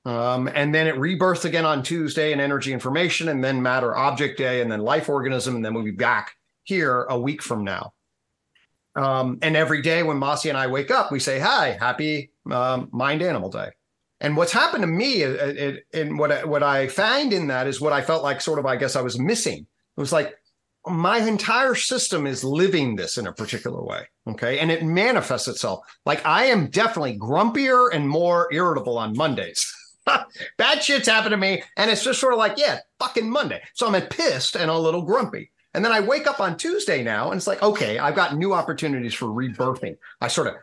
Um, 0.03 0.49
and 0.53 0.73
then 0.73 0.87
it 0.87 0.97
rebirths 0.97 1.45
again 1.45 1.65
on 1.65 1.83
Tuesday 1.83 2.31
in 2.31 2.39
energy 2.39 2.73
information, 2.73 3.29
and 3.29 3.43
then 3.43 3.61
matter 3.61 3.95
object 3.95 4.37
day, 4.37 4.61
and 4.61 4.71
then 4.71 4.81
life 4.81 5.09
organism, 5.09 5.55
and 5.55 5.63
then 5.63 5.73
we'll 5.73 5.83
be 5.83 5.91
back 5.91 6.33
here 6.63 7.03
a 7.03 7.19
week 7.19 7.41
from 7.41 7.63
now. 7.63 7.93
Um, 8.95 9.37
and 9.41 9.55
every 9.55 9.81
day 9.81 10.03
when 10.03 10.19
Masi 10.19 10.49
and 10.49 10.57
I 10.57 10.67
wake 10.67 10.91
up, 10.91 11.11
we 11.11 11.19
say, 11.19 11.39
"Hi, 11.39 11.77
happy 11.79 12.31
um, 12.49 12.89
Mind 12.91 13.21
Animal 13.21 13.49
Day." 13.49 13.69
And 14.19 14.35
what's 14.35 14.51
happened 14.51 14.83
to 14.83 14.87
me, 14.87 15.21
it, 15.21 15.57
it, 15.57 15.85
and 15.93 16.17
what 16.17 16.47
what 16.47 16.63
I 16.63 16.87
find 16.87 17.31
in 17.31 17.47
that 17.47 17.67
is 17.67 17.79
what 17.79 17.93
I 17.93 18.01
felt 18.01 18.23
like, 18.23 18.41
sort 18.41 18.59
of, 18.59 18.65
I 18.65 18.75
guess 18.75 18.95
I 18.95 19.01
was 19.01 19.19
missing. 19.19 19.59
It 19.97 19.99
was 19.99 20.11
like 20.11 20.35
my 20.85 21.19
entire 21.19 21.75
system 21.75 22.25
is 22.25 22.43
living 22.43 22.95
this 22.95 23.17
in 23.17 23.27
a 23.27 23.33
particular 23.33 23.83
way. 23.83 24.07
Okay. 24.27 24.59
And 24.59 24.71
it 24.71 24.83
manifests 24.83 25.47
itself. 25.47 25.81
Like 26.05 26.25
I 26.25 26.45
am 26.45 26.67
definitely 26.67 27.19
grumpier 27.19 27.89
and 27.93 28.07
more 28.07 28.51
irritable 28.51 28.97
on 28.97 29.15
Mondays. 29.15 29.73
Bad 30.57 30.83
shit's 30.83 31.07
happened 31.07 31.31
to 31.31 31.37
me. 31.37 31.63
And 31.77 31.89
it's 31.91 32.03
just 32.03 32.19
sort 32.19 32.33
of 32.33 32.39
like, 32.39 32.57
yeah, 32.57 32.79
fucking 32.99 33.29
Monday. 33.29 33.61
So 33.73 33.87
I'm 33.87 34.01
pissed 34.03 34.55
and 34.55 34.69
a 34.69 34.77
little 34.77 35.03
grumpy. 35.03 35.51
And 35.73 35.85
then 35.85 35.93
I 35.93 36.01
wake 36.01 36.27
up 36.27 36.41
on 36.41 36.57
Tuesday 36.57 37.01
now 37.01 37.31
and 37.31 37.37
it's 37.37 37.47
like, 37.47 37.63
okay, 37.63 37.97
I've 37.97 38.15
got 38.15 38.35
new 38.35 38.53
opportunities 38.53 39.13
for 39.13 39.27
rebirthing. 39.27 39.95
I 40.19 40.27
sort 40.27 40.47
of 40.47 40.55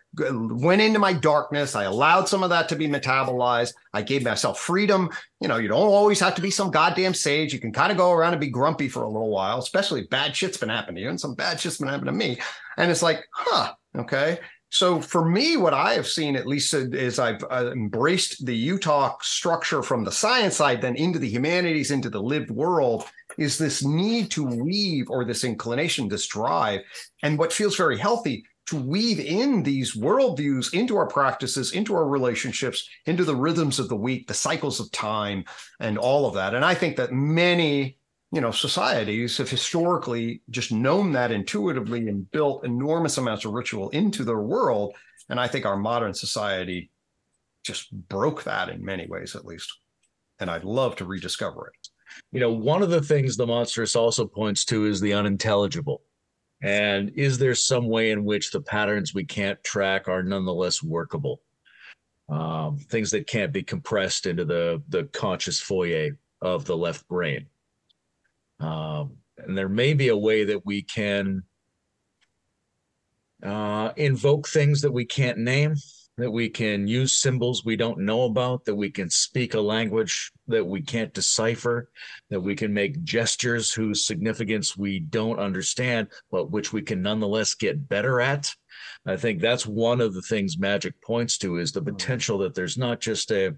went 0.60 0.82
into 0.82 0.98
my 0.98 1.14
darkness. 1.14 1.74
I 1.74 1.84
allowed 1.84 2.28
some 2.28 2.42
of 2.42 2.50
that 2.50 2.68
to 2.68 2.76
be 2.76 2.88
metabolized. 2.88 3.72
I 3.94 4.02
gave 4.02 4.22
myself 4.22 4.60
freedom. 4.60 5.08
You 5.40 5.48
know, 5.48 5.56
you 5.56 5.68
don't 5.68 5.78
always 5.78 6.20
have 6.20 6.34
to 6.34 6.42
be 6.42 6.50
some 6.50 6.70
goddamn 6.70 7.14
sage. 7.14 7.54
You 7.54 7.58
can 7.58 7.72
kind 7.72 7.90
of 7.90 7.96
go 7.96 8.12
around 8.12 8.34
and 8.34 8.40
be 8.40 8.50
grumpy 8.50 8.88
for 8.88 9.02
a 9.02 9.08
little 9.08 9.30
while, 9.30 9.58
especially 9.58 10.02
bad 10.02 10.36
shit's 10.36 10.58
been 10.58 10.68
happening 10.68 10.96
to 10.96 11.02
you 11.02 11.08
and 11.08 11.20
some 11.20 11.34
bad 11.34 11.58
shit's 11.58 11.78
been 11.78 11.88
happening 11.88 12.12
to 12.12 12.18
me. 12.18 12.38
And 12.76 12.90
it's 12.90 13.02
like, 13.02 13.24
huh, 13.32 13.72
okay. 13.96 14.38
So 14.70 15.00
for 15.00 15.24
me, 15.24 15.56
what 15.56 15.72
I 15.72 15.94
have 15.94 16.06
seen, 16.06 16.36
at 16.36 16.46
least, 16.46 16.74
is 16.74 17.18
I've 17.18 17.42
uh, 17.50 17.70
embraced 17.72 18.44
the 18.44 18.68
UTOK 18.68 19.22
structure 19.22 19.82
from 19.82 20.04
the 20.04 20.12
science 20.12 20.56
side, 20.56 20.82
then 20.82 20.94
into 20.96 21.18
the 21.18 21.28
humanities, 21.28 21.90
into 21.90 22.10
the 22.10 22.22
lived 22.22 22.50
world, 22.50 23.04
is 23.38 23.56
this 23.56 23.82
need 23.82 24.30
to 24.32 24.44
weave 24.44 25.08
or 25.08 25.24
this 25.24 25.44
inclination, 25.44 26.08
this 26.08 26.26
drive, 26.26 26.80
and 27.22 27.38
what 27.38 27.52
feels 27.52 27.76
very 27.76 27.96
healthy 27.96 28.44
to 28.66 28.76
weave 28.76 29.18
in 29.18 29.62
these 29.62 29.96
worldviews 29.96 30.74
into 30.74 30.98
our 30.98 31.06
practices, 31.06 31.72
into 31.72 31.94
our 31.94 32.06
relationships, 32.06 32.86
into 33.06 33.24
the 33.24 33.34
rhythms 33.34 33.78
of 33.78 33.88
the 33.88 33.96
week, 33.96 34.26
the 34.26 34.34
cycles 34.34 34.78
of 34.78 34.92
time, 34.92 35.42
and 35.80 35.96
all 35.96 36.26
of 36.26 36.34
that. 36.34 36.54
And 36.54 36.62
I 36.62 36.74
think 36.74 36.96
that 36.96 37.10
many 37.10 37.96
you 38.32 38.40
know 38.40 38.50
societies 38.50 39.38
have 39.38 39.50
historically 39.50 40.42
just 40.50 40.70
known 40.72 41.12
that 41.12 41.30
intuitively 41.30 42.08
and 42.08 42.30
built 42.30 42.64
enormous 42.64 43.18
amounts 43.18 43.44
of 43.44 43.52
ritual 43.52 43.88
into 43.90 44.24
their 44.24 44.40
world 44.40 44.94
and 45.28 45.40
i 45.40 45.48
think 45.48 45.64
our 45.64 45.76
modern 45.76 46.12
society 46.12 46.90
just 47.64 47.92
broke 48.08 48.44
that 48.44 48.68
in 48.68 48.84
many 48.84 49.06
ways 49.06 49.34
at 49.34 49.44
least 49.44 49.78
and 50.40 50.50
I'd 50.50 50.64
love 50.64 50.96
to 50.96 51.04
rediscover 51.04 51.72
it. 51.74 51.88
You 52.32 52.40
know, 52.40 52.52
one 52.52 52.82
of 52.82 52.90
the 52.90 53.02
things 53.02 53.36
the 53.36 53.46
monstrous 53.46 53.96
also 53.96 54.26
points 54.26 54.64
to 54.66 54.86
is 54.86 55.00
the 55.00 55.12
unintelligible. 55.12 56.02
And 56.62 57.10
is 57.10 57.38
there 57.38 57.54
some 57.54 57.88
way 57.88 58.10
in 58.10 58.24
which 58.24 58.50
the 58.50 58.60
patterns 58.60 59.14
we 59.14 59.24
can't 59.24 59.62
track 59.62 60.08
are 60.08 60.22
nonetheless 60.22 60.82
workable? 60.82 61.40
Um, 62.28 62.78
things 62.78 63.10
that 63.12 63.26
can't 63.26 63.52
be 63.52 63.62
compressed 63.62 64.26
into 64.26 64.44
the 64.44 64.82
the 64.88 65.04
conscious 65.04 65.60
foyer 65.60 66.18
of 66.42 66.64
the 66.64 66.76
left 66.76 67.06
brain. 67.08 67.46
Um, 68.60 69.18
and 69.36 69.56
there 69.56 69.68
may 69.68 69.94
be 69.94 70.08
a 70.08 70.16
way 70.16 70.44
that 70.44 70.66
we 70.66 70.82
can 70.82 71.44
uh, 73.42 73.92
invoke 73.96 74.48
things 74.48 74.80
that 74.80 74.92
we 74.92 75.04
can't 75.04 75.38
name, 75.38 75.76
that 76.16 76.30
we 76.30 76.48
can 76.48 76.88
use 76.88 77.12
symbols 77.12 77.64
we 77.64 77.76
don't 77.76 78.00
know 78.00 78.24
about, 78.24 78.64
that 78.64 78.74
we 78.74 78.90
can 78.90 79.08
speak 79.08 79.54
a 79.54 79.60
language 79.60 80.32
that 80.48 80.66
we 80.66 80.82
can't 80.82 81.14
decipher, 81.14 81.88
that 82.30 82.40
we 82.40 82.56
can 82.56 82.74
make 82.74 83.04
gestures 83.04 83.72
whose 83.72 84.04
significance 84.04 84.76
we 84.76 84.98
don't 84.98 85.38
understand, 85.38 86.08
but 86.30 86.50
which 86.50 86.72
we 86.72 86.82
can 86.82 87.00
nonetheless 87.00 87.54
get 87.54 87.88
better 87.88 88.20
at. 88.20 88.52
I 89.06 89.16
think 89.16 89.40
that's 89.40 89.66
one 89.66 90.00
of 90.00 90.14
the 90.14 90.22
things 90.22 90.58
magic 90.58 91.00
points 91.00 91.38
to 91.38 91.58
is 91.58 91.72
the 91.72 91.82
potential 91.82 92.38
that 92.38 92.54
there's 92.54 92.76
not 92.76 93.00
just 93.00 93.30
a 93.30 93.56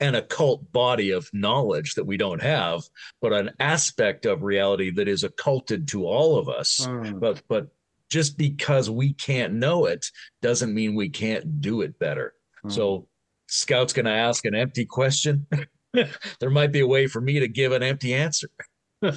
an 0.00 0.14
occult 0.14 0.70
body 0.72 1.10
of 1.10 1.30
knowledge 1.32 1.94
that 1.94 2.04
we 2.04 2.16
don't 2.16 2.42
have, 2.42 2.82
but 3.20 3.32
an 3.32 3.50
aspect 3.60 4.26
of 4.26 4.42
reality 4.42 4.90
that 4.90 5.08
is 5.08 5.24
occulted 5.24 5.88
to 5.88 6.06
all 6.06 6.38
of 6.38 6.48
us. 6.48 6.80
Mm. 6.80 7.20
But 7.20 7.42
but 7.48 7.68
just 8.10 8.36
because 8.36 8.90
we 8.90 9.12
can't 9.12 9.54
know 9.54 9.86
it 9.86 10.06
doesn't 10.42 10.74
mean 10.74 10.94
we 10.94 11.08
can't 11.08 11.60
do 11.60 11.80
it 11.82 11.98
better. 11.98 12.34
Mm. 12.64 12.72
So 12.72 13.08
Scout's 13.48 13.92
going 13.92 14.06
to 14.06 14.12
ask 14.12 14.44
an 14.44 14.54
empty 14.54 14.84
question. 14.84 15.46
there 15.92 16.50
might 16.50 16.72
be 16.72 16.80
a 16.80 16.86
way 16.86 17.06
for 17.06 17.20
me 17.20 17.40
to 17.40 17.48
give 17.48 17.72
an 17.72 17.82
empty 17.82 18.14
answer. 18.14 18.48
but 19.00 19.14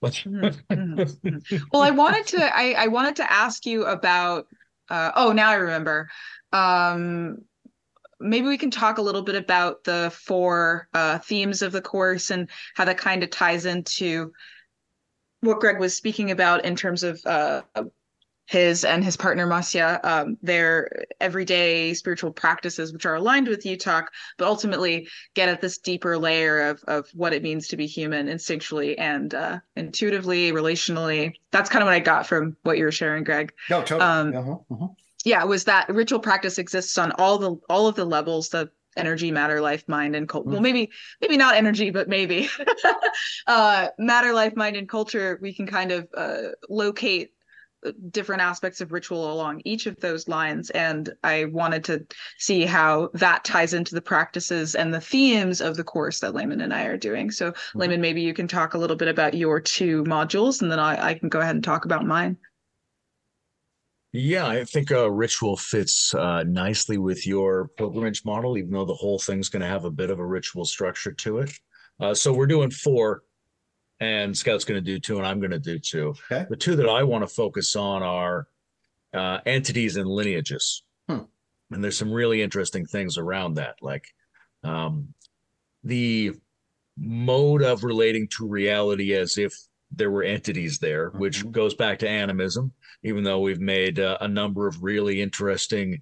mhm, 0.00 0.56
mhm. 0.70 1.62
well, 1.72 1.82
I 1.82 1.90
wanted 1.90 2.26
to 2.28 2.56
I, 2.56 2.74
I 2.78 2.86
wanted 2.86 3.16
to 3.16 3.32
ask 3.32 3.66
you 3.66 3.84
about 3.84 4.46
uh, 4.90 5.10
oh 5.16 5.32
now 5.32 5.50
I 5.50 5.54
remember. 5.54 6.08
Um, 6.52 7.38
maybe 8.22 8.46
we 8.46 8.58
can 8.58 8.70
talk 8.70 8.98
a 8.98 9.02
little 9.02 9.22
bit 9.22 9.34
about 9.34 9.84
the 9.84 10.10
four 10.14 10.88
uh, 10.94 11.18
themes 11.18 11.62
of 11.62 11.72
the 11.72 11.82
course 11.82 12.30
and 12.30 12.48
how 12.74 12.84
that 12.84 12.98
kind 12.98 13.22
of 13.22 13.30
ties 13.30 13.66
into 13.66 14.32
what 15.40 15.60
Greg 15.60 15.78
was 15.78 15.96
speaking 15.96 16.30
about 16.30 16.64
in 16.64 16.76
terms 16.76 17.02
of 17.02 17.20
uh, 17.26 17.62
his 18.46 18.84
and 18.84 19.02
his 19.04 19.16
partner 19.16 19.46
Masya, 19.46 20.04
um, 20.04 20.36
their 20.42 21.04
everyday 21.20 21.94
spiritual 21.94 22.32
practices, 22.32 22.92
which 22.92 23.06
are 23.06 23.14
aligned 23.14 23.48
with 23.48 23.64
UTOK, 23.64 24.06
but 24.36 24.46
ultimately 24.46 25.08
get 25.34 25.48
at 25.48 25.60
this 25.60 25.78
deeper 25.78 26.18
layer 26.18 26.68
of 26.68 26.82
of 26.86 27.08
what 27.14 27.32
it 27.32 27.42
means 27.42 27.68
to 27.68 27.76
be 27.76 27.86
human 27.86 28.26
instinctually 28.26 28.94
and 28.98 29.34
uh, 29.34 29.58
intuitively, 29.76 30.52
relationally. 30.52 31.32
That's 31.50 31.70
kind 31.70 31.82
of 31.82 31.86
what 31.86 31.94
I 31.94 32.00
got 32.00 32.26
from 32.26 32.56
what 32.62 32.78
you 32.78 32.84
were 32.84 32.92
sharing, 32.92 33.24
Greg. 33.24 33.52
No, 33.70 33.80
totally. 33.82 34.02
Um, 34.02 34.36
Uh-huh, 34.36 34.74
uh-huh. 34.74 34.88
Yeah, 35.24 35.44
was 35.44 35.64
that 35.64 35.88
ritual 35.88 36.20
practice 36.20 36.58
exists 36.58 36.98
on 36.98 37.12
all 37.12 37.38
the 37.38 37.56
all 37.68 37.86
of 37.86 37.94
the 37.94 38.04
levels, 38.04 38.48
the 38.48 38.70
energy, 38.96 39.30
matter, 39.30 39.60
life, 39.60 39.88
mind, 39.88 40.16
and 40.16 40.28
culture. 40.28 40.50
Well, 40.50 40.60
maybe 40.60 40.90
maybe 41.20 41.36
not 41.36 41.54
energy, 41.54 41.90
but 41.90 42.08
maybe 42.08 42.48
uh, 43.46 43.88
matter, 43.98 44.32
life, 44.32 44.56
mind, 44.56 44.76
and 44.76 44.88
culture. 44.88 45.38
We 45.40 45.54
can 45.54 45.66
kind 45.66 45.92
of 45.92 46.08
uh, 46.16 46.48
locate 46.68 47.32
uh, 47.84 47.92
different 48.10 48.42
aspects 48.42 48.80
of 48.80 48.92
ritual 48.92 49.32
along 49.32 49.62
each 49.64 49.86
of 49.86 49.98
those 49.98 50.28
lines 50.28 50.70
and 50.70 51.12
i 51.24 51.46
wanted 51.46 51.82
to 51.82 52.06
see 52.38 52.64
how 52.64 53.10
that 53.12 53.42
ties 53.42 53.74
into 53.74 53.96
the 53.96 54.00
practices 54.00 54.76
and 54.76 54.94
the 54.94 55.00
themes 55.00 55.60
of 55.60 55.76
the 55.76 55.82
course 55.82 56.20
that 56.20 56.32
layman 56.32 56.60
and 56.60 56.72
i 56.72 56.84
are 56.84 56.96
doing 56.96 57.28
so 57.28 57.52
layman 57.74 58.00
maybe 58.00 58.22
you 58.22 58.32
can 58.32 58.46
talk 58.46 58.74
a 58.74 58.78
little 58.78 58.94
bit 58.94 59.08
about 59.08 59.34
your 59.34 59.58
two 59.58 60.04
modules 60.04 60.62
and 60.62 60.70
then 60.70 60.78
i, 60.78 61.08
I 61.08 61.14
can 61.14 61.28
go 61.28 61.40
ahead 61.40 61.56
and 61.56 61.64
talk 61.64 61.84
about 61.84 62.06
mine 62.06 62.36
Yeah, 64.12 64.46
I 64.46 64.64
think 64.64 64.90
a 64.90 65.10
ritual 65.10 65.56
fits 65.56 66.14
uh, 66.14 66.42
nicely 66.42 66.98
with 66.98 67.26
your 67.26 67.68
pilgrimage 67.78 68.24
model, 68.26 68.58
even 68.58 68.70
though 68.72 68.84
the 68.84 68.94
whole 68.94 69.18
thing's 69.18 69.48
going 69.48 69.62
to 69.62 69.66
have 69.68 69.86
a 69.86 69.90
bit 69.90 70.10
of 70.10 70.18
a 70.18 70.26
ritual 70.26 70.66
structure 70.66 71.12
to 71.12 71.38
it. 71.38 71.50
Uh, 71.98 72.12
so 72.12 72.32
we're 72.32 72.46
doing 72.46 72.70
four, 72.70 73.22
and 74.00 74.36
Scout's 74.36 74.64
going 74.66 74.82
to 74.82 74.84
do 74.84 74.98
two, 74.98 75.16
and 75.16 75.26
I'm 75.26 75.38
going 75.40 75.50
to 75.52 75.58
do 75.58 75.78
two. 75.78 76.14
Okay. 76.30 76.46
The 76.50 76.56
two 76.56 76.76
that 76.76 76.88
I 76.88 77.04
want 77.04 77.26
to 77.26 77.34
focus 77.34 77.74
on 77.74 78.02
are 78.02 78.48
uh, 79.14 79.38
entities 79.46 79.96
and 79.96 80.06
lineages. 80.08 80.82
Hmm. 81.08 81.20
And 81.70 81.82
there's 81.82 81.96
some 81.96 82.12
really 82.12 82.42
interesting 82.42 82.84
things 82.84 83.16
around 83.16 83.54
that, 83.54 83.76
like 83.80 84.04
um, 84.62 85.14
the 85.84 86.32
mode 86.98 87.62
of 87.62 87.82
relating 87.82 88.28
to 88.36 88.46
reality 88.46 89.14
as 89.14 89.38
if 89.38 89.54
there 89.90 90.10
were 90.10 90.22
entities 90.22 90.78
there, 90.78 91.10
which 91.10 91.44
Mhm. 91.44 91.52
goes 91.52 91.74
back 91.74 91.98
to 92.00 92.08
animism, 92.08 92.72
even 93.02 93.24
though 93.24 93.40
we've 93.40 93.60
made 93.60 93.98
uh, 93.98 94.18
a 94.20 94.28
number 94.28 94.66
of 94.66 94.82
really 94.82 95.20
interesting 95.20 96.00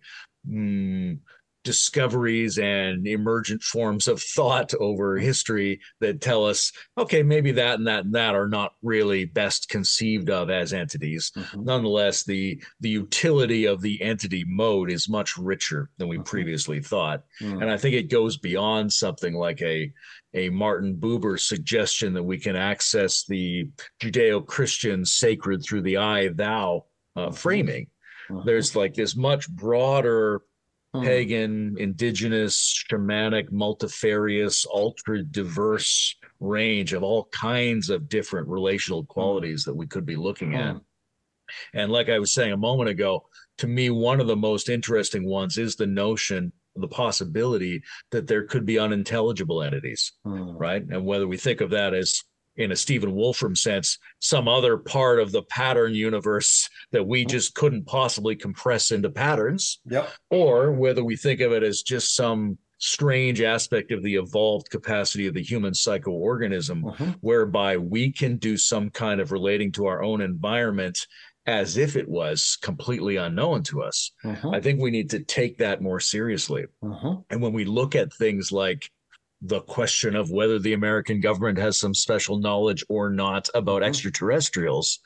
mm, 0.48 1.18
discoveries 1.62 2.58
and 2.58 3.06
emergent 3.06 3.62
forms 3.62 4.08
of 4.08 4.22
thought 4.22 4.72
over 4.80 5.18
history 5.18 5.78
that 6.00 6.20
tell 6.22 6.46
us, 6.46 6.72
okay, 6.96 7.22
maybe 7.22 7.52
that 7.52 7.78
and 7.78 7.86
that 7.86 8.04
and 8.06 8.14
that 8.14 8.34
are 8.34 8.48
not 8.48 8.72
really 8.82 9.26
best 9.26 9.68
conceived 9.68 10.30
of 10.30 10.48
as 10.48 10.72
entities. 10.72 11.30
Mhm. 11.36 11.64
Nonetheless, 11.64 12.24
the 12.24 12.62
the 12.80 12.88
utility 12.88 13.66
of 13.66 13.82
the 13.82 14.00
entity 14.00 14.42
mode 14.46 14.90
is 14.90 15.06
much 15.08 15.36
richer 15.36 15.90
than 15.98 16.08
we 16.08 16.16
Mhm. 16.16 16.24
previously 16.24 16.80
thought. 16.80 17.24
Mm. 17.42 17.60
And 17.60 17.70
I 17.70 17.76
think 17.76 17.94
it 17.94 18.08
goes 18.08 18.38
beyond 18.38 18.92
something 18.92 19.34
like 19.34 19.60
a 19.62 19.92
a 20.32 20.48
Martin 20.48 20.94
Buber 20.96 21.38
suggestion 21.38 22.12
that 22.14 22.22
we 22.22 22.38
can 22.38 22.54
access 22.54 23.24
the 23.26 23.68
Judeo-Christian 24.00 25.04
sacred 25.04 25.62
through 25.62 25.82
the 25.82 25.96
I 25.96 26.28
thou 26.28 26.86
uh, 27.16 27.30
framing. 27.30 27.86
Mhm. 28.28 28.44
There's 28.44 28.76
like 28.76 28.94
this 28.94 29.16
much 29.16 29.48
broader 29.50 30.42
Mm. 30.92 31.04
pagan, 31.04 31.76
indigenous, 31.78 32.84
shamanic, 32.90 33.52
multifarious, 33.52 34.66
ultra 34.66 35.22
diverse 35.22 36.16
range 36.40 36.92
of 36.92 37.04
all 37.04 37.26
kinds 37.26 37.90
of 37.90 38.08
different 38.08 38.48
relational 38.48 39.04
qualities 39.04 39.62
that 39.64 39.74
we 39.76 39.86
could 39.86 40.04
be 40.04 40.16
looking 40.16 40.56
at. 40.56 40.76
And 41.74 41.92
like 41.92 42.08
I 42.08 42.18
was 42.18 42.32
saying 42.32 42.52
a 42.52 42.56
moment 42.56 42.90
ago, 42.90 43.28
to 43.58 43.68
me, 43.68 43.90
one 43.90 44.18
of 44.20 44.26
the 44.26 44.34
most 44.34 44.68
interesting 44.68 45.24
ones 45.24 45.58
is 45.58 45.76
the 45.76 45.86
notion, 45.86 46.52
the 46.74 46.88
possibility 46.88 47.82
that 48.10 48.26
there 48.26 48.44
could 48.48 48.66
be 48.66 48.78
unintelligible 48.80 49.62
entities, 49.62 50.12
right? 50.24 50.82
And 50.82 51.06
whether 51.06 51.28
we 51.28 51.36
think 51.36 51.60
of 51.60 51.70
that 51.70 51.94
as 51.94 52.20
in 52.60 52.72
a 52.72 52.76
Stephen 52.76 53.14
Wolfram 53.14 53.56
sense, 53.56 53.98
some 54.18 54.46
other 54.46 54.76
part 54.76 55.18
of 55.18 55.32
the 55.32 55.42
pattern 55.44 55.94
universe 55.94 56.68
that 56.92 57.06
we 57.06 57.24
just 57.24 57.54
couldn't 57.54 57.86
possibly 57.86 58.36
compress 58.36 58.90
into 58.90 59.08
patterns, 59.10 59.80
Yep. 59.86 60.10
or 60.30 60.70
whether 60.72 61.02
we 61.02 61.16
think 61.16 61.40
of 61.40 61.52
it 61.52 61.62
as 61.62 61.80
just 61.82 62.14
some 62.14 62.58
strange 62.78 63.40
aspect 63.40 63.92
of 63.92 64.02
the 64.02 64.14
evolved 64.16 64.68
capacity 64.70 65.26
of 65.26 65.34
the 65.34 65.42
human 65.42 65.72
psychoorganism 65.72 66.82
Mhm. 66.82 67.14
whereby 67.20 67.76
we 67.78 68.12
can 68.12 68.36
do 68.36 68.56
some 68.56 68.90
kind 68.90 69.20
of 69.20 69.32
relating 69.32 69.72
to 69.72 69.86
our 69.86 70.02
own 70.02 70.20
environment 70.20 71.06
as 71.46 71.76
if 71.78 71.96
it 71.96 72.08
was 72.08 72.56
completely 72.60 73.16
unknown 73.16 73.62
to 73.62 73.82
us. 73.82 74.12
Mhm. 74.24 74.54
I 74.54 74.60
think 74.60 74.80
we 74.80 74.90
need 74.90 75.08
to 75.10 75.20
take 75.20 75.56
that 75.58 75.80
more 75.82 75.98
seriously. 76.00 76.66
And 76.82 77.40
when 77.42 77.52
we 77.54 77.64
look 77.64 77.94
at 77.94 78.12
things 78.12 78.52
like 78.52 78.90
the 79.42 79.60
question 79.62 80.14
of 80.14 80.30
whether 80.30 80.58
the 80.58 80.74
American 80.74 81.20
government 81.20 81.58
has 81.58 81.78
some 81.78 81.94
special 81.94 82.38
knowledge 82.38 82.84
or 82.88 83.08
not 83.10 83.48
about 83.54 83.82
Mhm. 83.82 83.86
extraterrestrials, 83.86 84.98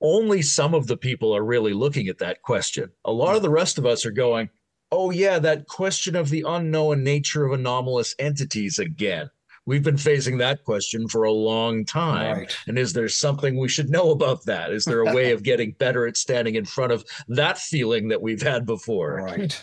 only 0.00 0.42
some 0.42 0.74
of 0.74 0.86
the 0.86 0.96
people 0.96 1.34
are 1.34 1.44
really 1.44 1.72
looking 1.72 2.08
at 2.08 2.18
that 2.18 2.42
question. 2.42 2.90
A 3.04 3.12
lot 3.12 3.34
of 3.36 3.42
the 3.42 3.50
rest 3.50 3.78
of 3.78 3.86
us 3.86 4.04
are 4.06 4.10
going, 4.12 4.50
oh, 4.92 5.10
yeah, 5.10 5.38
that 5.38 5.66
question 5.66 6.14
of 6.14 6.30
the 6.30 6.44
unknown 6.46 7.02
nature 7.02 7.44
of 7.44 7.52
anomalous 7.52 8.14
entities 8.18 8.78
again. 8.78 9.30
We've 9.64 9.82
been 9.82 9.96
facing 9.96 10.38
that 10.38 10.62
question 10.62 11.08
for 11.08 11.24
a 11.24 11.32
long 11.32 11.84
time. 11.84 12.38
Right. 12.38 12.56
And 12.68 12.78
is 12.78 12.92
there 12.92 13.08
something 13.08 13.58
we 13.58 13.68
should 13.68 13.90
know 13.90 14.12
about 14.12 14.44
that? 14.46 14.72
Is 14.72 14.84
there 14.84 15.00
a 15.00 15.12
way 15.12 15.32
of 15.32 15.42
getting 15.42 15.72
better 15.72 16.06
at 16.06 16.16
standing 16.16 16.54
in 16.54 16.66
front 16.66 16.92
of 16.92 17.04
that 17.26 17.58
feeling 17.58 18.08
that 18.08 18.22
we've 18.22 18.42
had 18.42 18.64
before? 18.64 19.22
Right. 19.24 19.60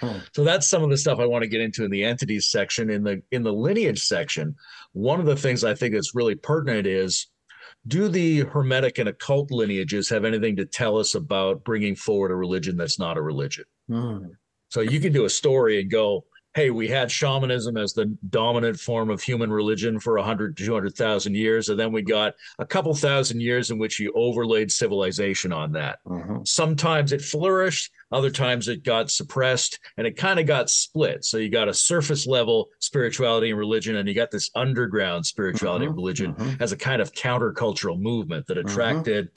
Hmm. 0.00 0.18
So 0.34 0.44
that's 0.44 0.66
some 0.66 0.82
of 0.82 0.90
the 0.90 0.96
stuff 0.96 1.18
I 1.18 1.26
want 1.26 1.42
to 1.42 1.48
get 1.48 1.60
into 1.60 1.84
in 1.84 1.90
the 1.90 2.04
entities 2.04 2.50
section. 2.50 2.90
In 2.90 3.02
the 3.02 3.22
in 3.30 3.42
the 3.42 3.52
lineage 3.52 4.02
section, 4.02 4.56
one 4.92 5.20
of 5.20 5.26
the 5.26 5.36
things 5.36 5.64
I 5.64 5.74
think 5.74 5.94
that's 5.94 6.14
really 6.14 6.34
pertinent 6.34 6.86
is 6.86 7.28
do 7.86 8.08
the 8.08 8.40
hermetic 8.40 8.98
and 8.98 9.08
occult 9.08 9.50
lineages 9.50 10.08
have 10.08 10.24
anything 10.24 10.56
to 10.56 10.66
tell 10.66 10.98
us 10.98 11.14
about 11.14 11.64
bringing 11.64 11.96
forward 11.96 12.30
a 12.30 12.34
religion 12.34 12.76
that's 12.76 12.98
not 12.98 13.16
a 13.16 13.22
religion? 13.22 13.64
Mm. 13.90 14.30
So 14.70 14.80
you 14.80 15.00
can 15.00 15.12
do 15.12 15.24
a 15.24 15.30
story 15.30 15.80
and 15.80 15.90
go, 15.90 16.24
hey, 16.54 16.70
we 16.70 16.88
had 16.88 17.10
shamanism 17.10 17.76
as 17.76 17.92
the 17.92 18.06
dominant 18.30 18.78
form 18.80 19.10
of 19.10 19.22
human 19.22 19.50
religion 19.50 20.00
for 20.00 20.16
100 20.16 20.56
to 20.56 20.64
200,000 20.64 21.34
years. 21.34 21.68
And 21.68 21.78
then 21.78 21.92
we 21.92 22.02
got 22.02 22.34
a 22.58 22.66
couple 22.66 22.92
thousand 22.94 23.40
years 23.40 23.70
in 23.70 23.78
which 23.78 24.00
you 24.00 24.12
overlaid 24.14 24.72
civilization 24.72 25.52
on 25.52 25.72
that. 25.72 26.00
Mhm. 26.06 26.46
Sometimes 26.46 27.12
it 27.12 27.22
flourished, 27.22 27.92
Other 28.10 28.30
times 28.30 28.68
it 28.68 28.84
got 28.84 29.10
suppressed 29.10 29.78
and 29.96 30.06
it 30.06 30.16
kind 30.16 30.40
of 30.40 30.46
got 30.46 30.70
split. 30.70 31.24
So 31.24 31.36
you 31.36 31.50
got 31.50 31.68
a 31.68 31.74
surface 31.74 32.26
level 32.26 32.68
spirituality 32.78 33.50
and 33.50 33.58
religion, 33.58 33.96
and 33.96 34.08
you 34.08 34.14
got 34.14 34.30
this 34.30 34.50
underground 34.54 35.26
spirituality 35.26 35.84
and 35.86 35.94
Mhm, 35.94 35.98
religion 35.98 36.34
mhm. 36.34 36.60
as 36.60 36.72
a 36.72 36.76
kind 36.76 37.02
of 37.02 37.12
countercultural 37.12 38.00
movement 38.00 38.46
that 38.46 38.56
Mhm. 38.56 38.70
attracted, 38.70 39.30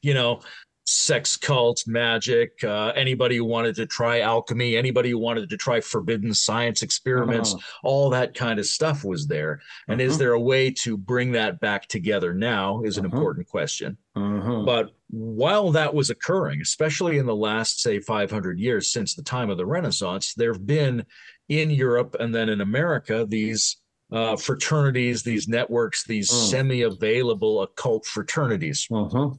you 0.00 0.14
know, 0.14 0.40
sex 0.84 1.36
cults, 1.36 1.86
magic, 1.86 2.64
uh, 2.64 2.92
anybody 2.96 3.36
who 3.36 3.44
wanted 3.44 3.76
to 3.76 3.86
try 3.86 4.18
alchemy, 4.20 4.76
anybody 4.76 5.10
who 5.10 5.18
wanted 5.18 5.48
to 5.48 5.56
try 5.56 5.80
forbidden 5.80 6.34
science 6.34 6.82
experiments, 6.82 7.54
all 7.84 8.10
that 8.10 8.34
kind 8.34 8.58
of 8.58 8.66
stuff 8.66 9.04
was 9.04 9.28
there. 9.28 9.60
And 9.86 10.00
is 10.00 10.16
Mhm. 10.16 10.18
there 10.18 10.32
a 10.32 10.40
way 10.40 10.72
to 10.82 10.96
bring 10.96 11.32
that 11.32 11.60
back 11.60 11.86
together 11.86 12.34
now? 12.34 12.82
Is 12.82 12.96
an 12.98 13.04
Mhm. 13.04 13.12
important 13.12 13.46
question. 13.46 13.96
But 14.14 14.92
while 15.12 15.70
that 15.72 15.94
was 15.94 16.08
occurring, 16.08 16.60
especially 16.62 17.18
in 17.18 17.26
the 17.26 17.36
last, 17.36 17.80
say, 17.80 18.00
500 18.00 18.58
years 18.58 18.90
since 18.90 19.14
the 19.14 19.22
time 19.22 19.50
of 19.50 19.58
the 19.58 19.66
Renaissance, 19.66 20.32
there 20.34 20.52
have 20.54 20.66
been 20.66 21.04
in 21.50 21.68
Europe 21.70 22.16
and 22.18 22.34
then 22.34 22.48
in 22.48 22.62
America 22.62 23.26
these 23.28 23.76
uh, 24.10 24.36
fraternities, 24.36 25.22
these 25.22 25.48
networks, 25.48 26.04
these 26.04 26.30
Mm. 26.30 26.50
semi 26.50 26.82
available 26.82 27.62
occult 27.62 28.04
fraternities. 28.06 28.86
Mhm. 28.90 29.38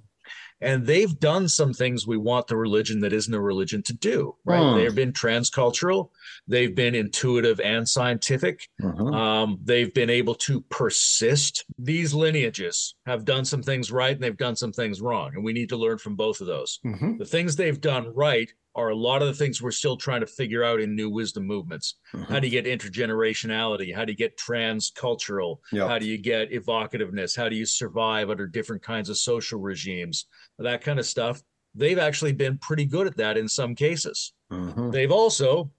And 0.64 0.86
they've 0.86 1.20
done 1.20 1.50
some 1.50 1.74
things 1.74 2.08
we 2.08 2.18
want 2.18 2.48
the 2.48 2.56
religion 2.56 3.02
that 3.02 3.14
isn't 3.14 3.34
a 3.34 3.40
religion 3.42 3.84
to 3.84 3.94
do, 3.94 4.36
right? 4.46 4.62
Hmm. 4.62 4.78
They've 4.78 4.96
been 4.96 5.14
transcultural, 5.14 6.10
they've 6.48 6.74
been 6.74 6.96
intuitive 6.96 7.60
and 7.60 7.88
scientific. 7.88 8.70
Mhm. 8.82 9.14
Um, 9.14 9.60
they've 9.64 9.94
been 9.94 10.10
able 10.10 10.36
to 10.36 10.62
persist. 10.70 11.66
These 11.78 12.14
lineages 12.14 12.96
have 13.06 13.26
done 13.26 13.46
some 13.46 13.62
things 13.62 13.92
right 13.92 14.14
and 14.16 14.24
they've 14.24 14.38
done 14.38 14.56
some 14.56 14.72
things 14.72 15.02
wrong. 15.02 15.32
And 15.36 15.44
we 15.44 15.54
need 15.54 15.70
to 15.70 15.78
learn 15.78 15.98
from 15.98 16.16
both 16.16 16.42
of 16.42 16.48
those. 16.48 16.80
Mhm. 16.86 17.18
The 17.20 17.26
things 17.26 17.56
they've 17.56 17.80
done 17.82 18.14
right 18.14 18.52
are 18.76 18.90
a 18.90 18.96
lot 18.96 19.22
of 19.22 19.28
the 19.28 19.34
things 19.34 19.62
we're 19.62 19.72
still 19.72 19.96
trying 19.98 20.22
to 20.22 20.28
figure 20.28 20.64
out 20.64 20.80
in 20.80 20.96
new 20.96 21.10
wisdom 21.10 21.46
movements. 21.46 21.96
How 22.28 22.40
do 22.40 22.48
you 22.48 22.62
get 22.62 22.66
intergenerationality? 22.66 23.94
How 23.96 24.04
do 24.06 24.12
you 24.12 24.18
get 24.18 24.38
transcultural? 24.38 25.58
Yep. 25.72 25.88
How 25.88 26.00
do 26.00 26.06
you 26.06 26.18
get 26.18 26.52
evocativeness? 26.52 27.38
How 27.38 27.50
do 27.50 27.56
you 27.56 27.66
survive 27.66 28.30
under 28.30 28.48
different 28.48 28.82
kinds 28.82 29.10
of 29.10 29.18
social 29.18 29.60
regimes? 29.60 30.26
That 30.58 30.84
kind 30.84 31.00
of 31.00 31.06
stuff. 31.06 31.42
They've 31.76 32.00
actually 32.00 32.34
been 32.34 32.58
pretty 32.58 32.86
good 32.86 33.08
at 33.08 33.18
that 33.18 33.38
in 33.38 33.48
some 33.48 33.76
cases. 33.76 34.34
Mhm. 34.52 34.92
They've 34.92 35.12
also 35.12 35.72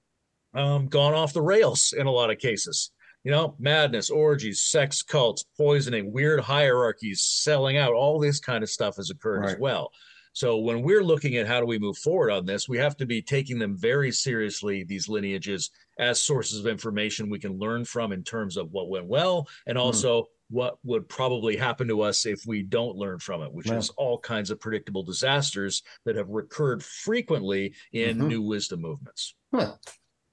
um, 0.54 0.86
gone 0.86 1.14
off 1.14 1.32
the 1.32 1.42
rails 1.42 1.94
in 1.96 2.06
a 2.06 2.12
lot 2.12 2.30
of 2.30 2.38
cases. 2.38 2.92
You 3.24 3.30
know, 3.30 3.56
madness, 3.58 4.10
orgies, 4.10 4.60
sex 4.66 5.02
cults, 5.02 5.44
poisoning, 5.56 6.12
weird 6.12 6.40
hierarchies, 6.40 7.22
selling 7.22 7.76
out, 7.78 7.92
all 7.94 8.20
this 8.20 8.38
kind 8.38 8.62
of 8.62 8.68
stuff 8.70 8.96
has 8.96 9.10
occurred 9.10 9.46
as 9.46 9.56
well. 9.58 9.90
So 10.34 10.58
when 10.58 10.82
we're 10.82 11.04
looking 11.04 11.36
at 11.36 11.46
how 11.46 11.60
do 11.60 11.66
we 11.66 11.78
move 11.78 11.96
forward 11.96 12.32
on 12.32 12.44
this, 12.44 12.68
we 12.68 12.76
have 12.78 12.96
to 12.96 13.06
be 13.06 13.22
taking 13.22 13.56
them 13.56 13.76
very 13.76 14.10
seriously, 14.10 14.82
these 14.82 15.08
lineages, 15.08 15.70
as 15.98 16.20
sources 16.20 16.58
of 16.58 16.66
information 16.66 17.30
we 17.30 17.38
can 17.38 17.56
learn 17.56 17.84
from 17.84 18.10
in 18.10 18.24
terms 18.24 18.56
of 18.56 18.72
what 18.72 18.88
went 18.88 19.06
well 19.06 19.46
and 19.66 19.78
also 19.78 20.26
what 20.50 20.78
would 20.82 21.08
probably 21.08 21.56
happen 21.56 21.86
to 21.86 22.02
us 22.02 22.26
if 22.26 22.44
we 22.46 22.62
don't 22.64 22.96
learn 22.96 23.20
from 23.20 23.42
it, 23.42 23.52
which 23.52 23.70
is 23.70 23.90
all 23.90 24.18
kinds 24.18 24.50
of 24.50 24.58
predictable 24.60 25.04
disasters 25.04 25.82
that 26.04 26.16
have 26.16 26.28
recurred 26.28 26.82
frequently 26.82 27.72
in 27.92 28.18
Mhm. 28.18 28.26
new 28.28 28.42
wisdom 28.42 28.80
movements. 28.80 29.36
Huh. 29.54 29.76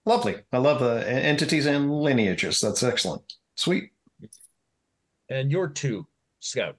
Lovely. 0.05 0.35
I 0.51 0.57
love 0.57 0.79
the 0.79 1.07
entities 1.07 1.67
and 1.67 1.91
lineages. 2.01 2.59
That's 2.59 2.81
excellent. 2.81 3.35
Sweet. 3.55 3.91
And 5.29 5.51
your 5.51 5.69
two, 5.69 6.07
Scout. 6.39 6.77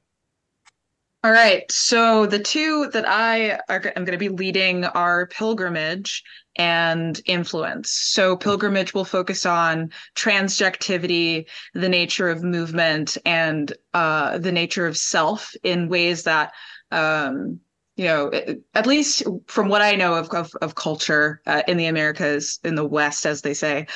All 1.24 1.31
right. 1.31 1.70
So 1.70 2.27
the 2.27 2.40
two 2.40 2.90
that 2.93 3.09
I 3.09 3.53
are, 3.69 3.93
am 3.94 4.05
going 4.05 4.11
to 4.12 4.19
be 4.19 4.28
leading 4.28 4.85
are 4.85 5.28
pilgrimage 5.28 6.24
and 6.57 7.20
influence. 7.27 7.90
So 7.93 8.36
pilgrimage 8.36 8.93
will 8.93 9.05
focus 9.05 9.47
on 9.47 9.93
transjectivity, 10.16 11.47
the 11.74 11.89
nature 11.89 12.28
of 12.28 12.43
movement, 12.43 13.19
and 13.24 13.73
uh, 13.94 14.39
the 14.39 14.51
nature 14.51 14.85
of 14.86 14.97
self 14.97 15.55
in 15.62 15.89
ways 15.89 16.24
that, 16.24 16.53
um, 16.90 17.61
you 17.97 18.06
know, 18.06 18.31
at 18.74 18.86
least 18.86 19.23
from 19.47 19.69
what 19.69 19.82
I 19.82 19.94
know 19.94 20.14
of 20.14 20.31
of, 20.31 20.51
of 20.62 20.74
culture 20.74 21.43
uh, 21.47 21.62
in 21.69 21.77
the 21.77 21.86
Americas, 21.86 22.59
in 22.64 22.74
the 22.74 22.86
West, 22.86 23.27
as 23.27 23.43
they 23.43 23.55
say, 23.55 23.86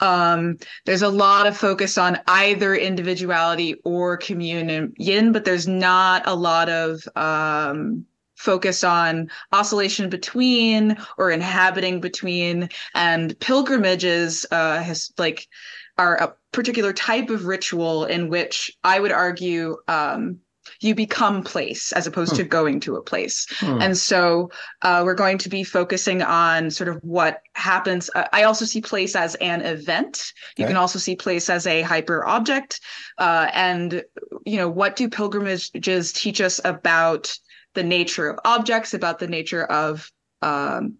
um, 0.00 0.56
there's 0.86 1.02
a 1.02 1.08
lot 1.08 1.46
of 1.46 1.56
focus 1.56 1.96
on 1.96 2.18
either 2.26 2.74
individuality 2.74 3.76
or 3.84 4.16
communion, 4.16 5.32
but 5.32 5.44
there's 5.44 5.68
not 5.68 6.22
a 6.26 6.34
lot 6.34 6.68
of 6.68 7.06
um, 7.16 8.04
focus 8.34 8.82
on 8.82 9.30
oscillation 9.52 10.10
between 10.10 10.96
or 11.16 11.30
inhabiting 11.30 12.00
between. 12.00 12.68
And 12.94 13.38
pilgrimages 13.40 14.44
uh, 14.50 14.82
has 14.82 15.12
like 15.16 15.48
are 15.96 16.16
a 16.16 16.34
particular 16.52 16.92
type 16.92 17.30
of 17.30 17.46
ritual 17.46 18.04
in 18.04 18.28
which 18.28 18.76
I 18.82 18.98
would 18.98 19.12
argue 19.12 19.76
um, 19.86 20.40
you 20.80 20.94
become 20.94 21.42
place 21.42 21.92
as 21.92 22.06
opposed 22.06 22.34
to 22.36 22.44
going 22.44 22.80
to 22.80 22.96
a 22.96 23.02
place. 23.02 23.46
Hmm. 23.58 23.80
And 23.80 23.96
so 23.96 24.50
uh, 24.82 25.02
we're 25.04 25.14
going 25.14 25.38
to 25.38 25.48
be 25.48 25.64
focusing 25.64 26.22
on 26.22 26.70
sort 26.70 26.88
of 26.88 26.96
what 27.02 27.42
happens. 27.54 28.10
Uh, 28.14 28.26
I 28.32 28.44
also 28.44 28.64
see 28.64 28.80
place 28.80 29.14
as 29.16 29.34
an 29.36 29.60
event. 29.62 30.32
You 30.56 30.64
Okay. 30.64 30.72
can 30.72 30.76
also 30.76 30.98
see 30.98 31.16
place 31.16 31.50
as 31.50 31.66
a 31.66 31.82
hyper 31.82 32.26
object. 32.26 32.80
Uh, 33.18 33.48
and, 33.52 34.02
you 34.44 34.56
know, 34.56 34.68
what 34.68 34.96
do 34.96 35.08
pilgrimages 35.08 36.12
teach 36.12 36.40
us 36.40 36.60
about 36.64 37.36
the 37.74 37.82
nature 37.82 38.30
of 38.30 38.38
objects, 38.44 38.94
about 38.94 39.18
the 39.18 39.26
nature 39.26 39.64
of 39.64 40.10
um, 40.42 40.94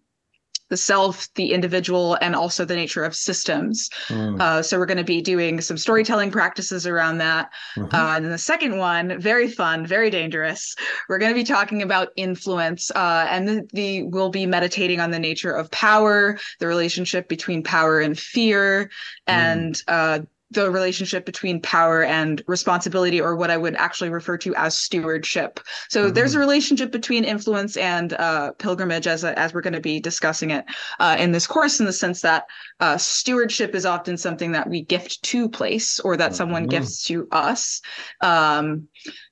the 0.74 0.78
self, 0.78 1.32
the 1.34 1.52
individual, 1.52 2.18
and 2.20 2.34
also 2.34 2.64
the 2.64 2.74
nature 2.74 3.04
of 3.04 3.14
systems? 3.14 3.88
Hmm. 4.08 4.40
Uh, 4.40 4.60
so 4.60 4.76
we're 4.76 4.86
going 4.86 5.04
to 5.06 5.12
be 5.16 5.22
doing 5.22 5.60
some 5.60 5.78
storytelling 5.78 6.32
practices 6.32 6.84
around 6.84 7.18
that. 7.18 7.52
Mhm. 7.76 7.94
Uh, 7.94 8.16
and 8.16 8.24
then 8.24 8.32
the 8.32 8.38
second 8.38 8.78
one, 8.78 9.20
very 9.20 9.48
fun, 9.48 9.86
very 9.86 10.10
dangerous. 10.10 10.74
We're 11.08 11.18
going 11.18 11.30
to 11.30 11.40
be 11.42 11.44
talking 11.44 11.80
about 11.82 12.08
influence, 12.16 12.90
uh, 12.90 13.28
and 13.30 13.46
the, 13.46 13.68
the 13.72 14.02
we'll 14.02 14.30
be 14.30 14.46
meditating 14.46 14.98
on 14.98 15.12
the 15.12 15.20
nature 15.20 15.52
of 15.52 15.70
power, 15.70 16.40
the 16.58 16.66
relationship 16.66 17.28
between 17.28 17.62
power 17.62 18.00
and 18.00 18.18
fear, 18.18 18.90
and 19.28 19.80
uh, 19.86 20.18
the 20.54 20.70
relationship 20.70 21.26
between 21.26 21.60
power 21.60 22.02
and 22.04 22.42
responsibility, 22.46 23.20
or 23.20 23.36
what 23.36 23.50
I 23.50 23.56
would 23.56 23.74
actually 23.76 24.10
refer 24.10 24.36
to 24.38 24.54
as 24.56 24.76
stewardship. 24.76 25.60
So 25.88 26.10
there's 26.10 26.34
a 26.34 26.38
relationship 26.38 26.90
between 26.92 27.24
influence 27.24 27.76
and 27.76 28.12
uh, 28.14 28.52
pilgrimage, 28.52 29.06
as 29.06 29.24
as 29.24 29.52
we're 29.54 29.60
going 29.60 29.74
to 29.74 29.80
be 29.80 30.00
discussing 30.00 30.50
it 30.50 30.64
uh, 31.00 31.16
in 31.18 31.32
this 31.32 31.46
course, 31.46 31.80
in 31.80 31.86
the 31.86 31.92
sense 31.92 32.20
that 32.22 32.44
uh, 32.80 32.96
stewardship 32.96 33.74
is 33.74 33.86
often 33.86 34.16
something 34.16 34.52
that 34.52 34.68
we 34.68 34.82
gift 34.82 35.22
to 35.24 35.48
place, 35.48 36.00
or 36.00 36.16
that 36.16 36.34
someone 36.34 36.66
Mhm. 36.66 36.70
gifts 36.70 37.04
to 37.04 37.28
us. 37.32 37.80
Um, 38.20 38.88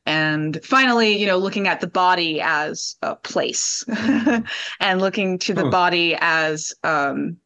and 0.07 0.59
finally, 0.65 1.17
you 1.19 1.27
know, 1.27 1.39
looking 1.39 1.69
at 1.69 1.81
the 1.81 1.87
body 1.87 2.41
as 2.41 2.97
a 3.03 3.15
place, 3.17 3.85
and 4.81 5.01
looking 5.01 5.39
to 5.41 5.55
the 5.55 5.65
Hmm. 5.65 5.71
body 5.71 6.17
as 6.21 6.73
um, 6.83 7.37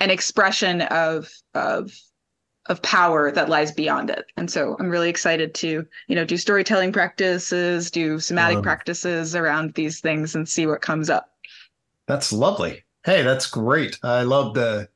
an 0.00 0.10
expression 0.10 0.82
of 0.82 1.30
of 1.54 1.90
of 2.68 2.82
power 2.82 3.30
that 3.30 3.48
lies 3.48 3.72
beyond 3.72 4.10
it. 4.10 4.26
And 4.36 4.50
so 4.50 4.76
I'm 4.80 4.88
really 4.88 5.08
excited 5.08 5.54
to, 5.54 5.86
you 6.08 6.14
know, 6.14 6.24
do 6.24 6.36
storytelling 6.36 6.92
practices, 6.92 7.90
do 7.90 8.18
somatic 8.18 8.58
Um, 8.58 8.62
practices 8.62 9.34
around 9.34 9.74
these 9.74 10.00
things 10.00 10.34
and 10.34 10.48
see 10.48 10.66
what 10.66 10.82
comes 10.82 11.08
up. 11.08 11.30
That's 12.06 12.32
lovely. 12.32 12.84
Hey, 13.04 13.22
that's 13.22 13.46
great. 13.46 13.98
I 14.02 14.22
love 14.22 14.54
the 14.54 14.88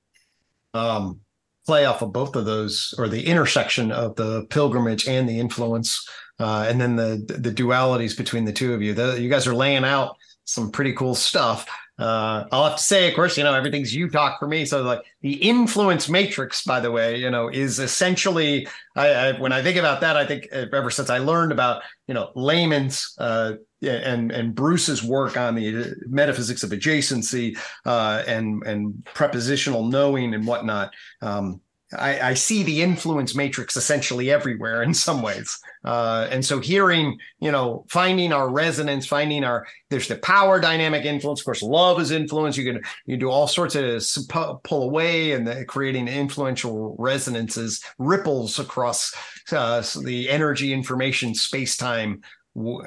um, 0.74 1.20
play 1.66 1.84
off 1.84 2.02
of 2.02 2.12
both 2.12 2.36
of 2.36 2.44
those, 2.44 2.94
or 2.98 3.08
the 3.08 3.24
intersection 3.24 3.92
of 3.92 4.16
the 4.16 4.46
pilgrimage 4.46 5.06
and 5.06 5.28
the 5.28 5.38
influence, 5.38 6.08
uh, 6.38 6.66
and 6.68 6.80
then 6.80 6.96
the 6.96 7.24
the 7.38 7.52
dualities 7.52 8.16
between 8.16 8.44
the 8.44 8.52
two 8.52 8.74
of 8.74 8.82
you. 8.82 8.94
The, 8.94 9.20
you 9.20 9.28
guys 9.28 9.46
are 9.46 9.54
laying 9.54 9.84
out 9.84 10.16
some 10.44 10.70
pretty 10.70 10.92
cool 10.94 11.14
stuff. 11.14 11.68
Uh, 12.00 12.46
I'll 12.50 12.64
have 12.64 12.78
to 12.78 12.82
say, 12.82 13.08
of 13.08 13.14
course, 13.14 13.36
you 13.36 13.44
know 13.44 13.52
everything's 13.52 13.94
you 13.94 14.08
talk 14.08 14.38
for 14.38 14.48
me. 14.48 14.64
So, 14.64 14.82
like 14.82 15.02
the 15.20 15.34
influence 15.34 16.08
matrix, 16.08 16.64
by 16.64 16.80
the 16.80 16.90
way, 16.90 17.16
you 17.16 17.30
know, 17.30 17.48
is 17.48 17.78
essentially. 17.78 18.66
I, 18.96 19.08
I 19.08 19.40
when 19.40 19.52
I 19.52 19.62
think 19.62 19.76
about 19.76 20.00
that, 20.00 20.16
I 20.16 20.26
think 20.26 20.48
uh, 20.52 20.66
ever 20.72 20.90
since 20.90 21.10
I 21.10 21.18
learned 21.18 21.52
about 21.52 21.82
you 22.08 22.14
know 22.14 22.30
layman's 22.34 23.14
uh, 23.18 23.52
and 23.82 24.32
and 24.32 24.54
Bruce's 24.54 25.02
work 25.02 25.36
on 25.36 25.54
the 25.54 25.94
metaphysics 26.06 26.62
of 26.62 26.70
adjacency 26.70 27.58
uh, 27.84 28.22
and 28.26 28.62
and 28.64 29.04
prepositional 29.04 29.84
knowing 29.86 30.34
and 30.34 30.46
whatnot. 30.46 30.94
Um, 31.20 31.60
I, 31.96 32.30
I 32.30 32.34
see 32.34 32.62
the 32.62 32.82
influence 32.82 33.34
matrix 33.34 33.76
essentially 33.76 34.30
everywhere 34.30 34.82
in 34.82 34.94
some 34.94 35.22
ways, 35.22 35.58
uh, 35.84 36.28
and 36.30 36.44
so 36.44 36.60
hearing, 36.60 37.18
you 37.40 37.50
know, 37.50 37.84
finding 37.88 38.32
our 38.32 38.48
resonance, 38.48 39.06
finding 39.06 39.44
our 39.44 39.66
there's 39.88 40.08
the 40.08 40.16
power 40.16 40.60
dynamic 40.60 41.04
influence. 41.04 41.40
Of 41.40 41.46
course, 41.46 41.62
love 41.62 42.00
is 42.00 42.10
influence. 42.10 42.56
You 42.56 42.72
can 42.72 42.82
you 43.06 43.16
do 43.16 43.30
all 43.30 43.46
sorts 43.46 43.74
of 43.74 44.62
pull 44.62 44.82
away 44.84 45.32
and 45.32 45.46
the, 45.46 45.64
creating 45.64 46.08
influential 46.08 46.94
resonances, 46.98 47.82
ripples 47.98 48.58
across 48.58 49.14
uh, 49.52 49.82
the 50.04 50.28
energy, 50.30 50.72
information, 50.72 51.34
space 51.34 51.76
time 51.76 52.22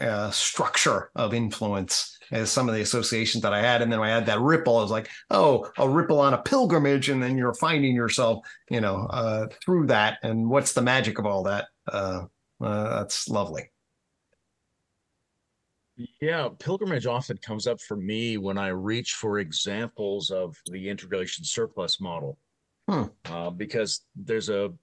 uh, 0.02 0.30
structure 0.32 1.10
of 1.16 1.34
influence 1.34 2.13
as 2.34 2.52
some 2.52 2.68
of 2.68 2.76
the 2.76 2.82
associations 2.82 3.44
that 3.44 3.54
I 3.54 3.62
had. 3.62 3.82
And 3.82 3.92
then 3.92 4.02
I 4.02 4.10
had 4.10 4.26
that 4.26 4.42
ripple. 4.42 4.78
I 4.78 4.82
was 4.82 4.92
like, 4.92 5.10
oh, 5.30 5.72
a 5.78 5.88
ripple 5.88 6.20
on 6.20 6.34
a 6.34 6.42
pilgrimage. 6.42 7.10
And 7.10 7.22
then 7.22 7.38
you're 7.38 7.54
finding 7.54 7.96
yourself, 7.96 8.46
you 8.70 8.82
know, 8.82 9.08
uh, 9.10 9.48
through 9.64 9.88
that. 9.88 10.18
And 10.24 10.50
what's 10.50 10.74
the 10.74 10.82
magic 10.82 11.20
of 11.20 11.26
all 11.26 11.44
that? 11.44 11.68
Uh, 11.88 12.26
uh, 12.60 13.00
that's 13.00 13.30
lovely. 13.30 13.70
Yeah, 16.20 16.50
pilgrimage 16.58 17.06
often 17.06 17.38
comes 17.38 17.68
up 17.68 17.80
for 17.80 17.96
me 17.96 18.38
when 18.38 18.58
I 18.58 18.70
reach 18.70 19.14
for 19.14 19.38
examples 19.38 20.32
of 20.32 20.58
the 20.66 20.90
integration 20.90 21.46
surplus 21.46 22.02
model, 22.02 22.40
Hmm. 22.90 23.04
uh, 23.26 23.52
because 23.52 24.02
there's 24.16 24.50
a 24.50 24.74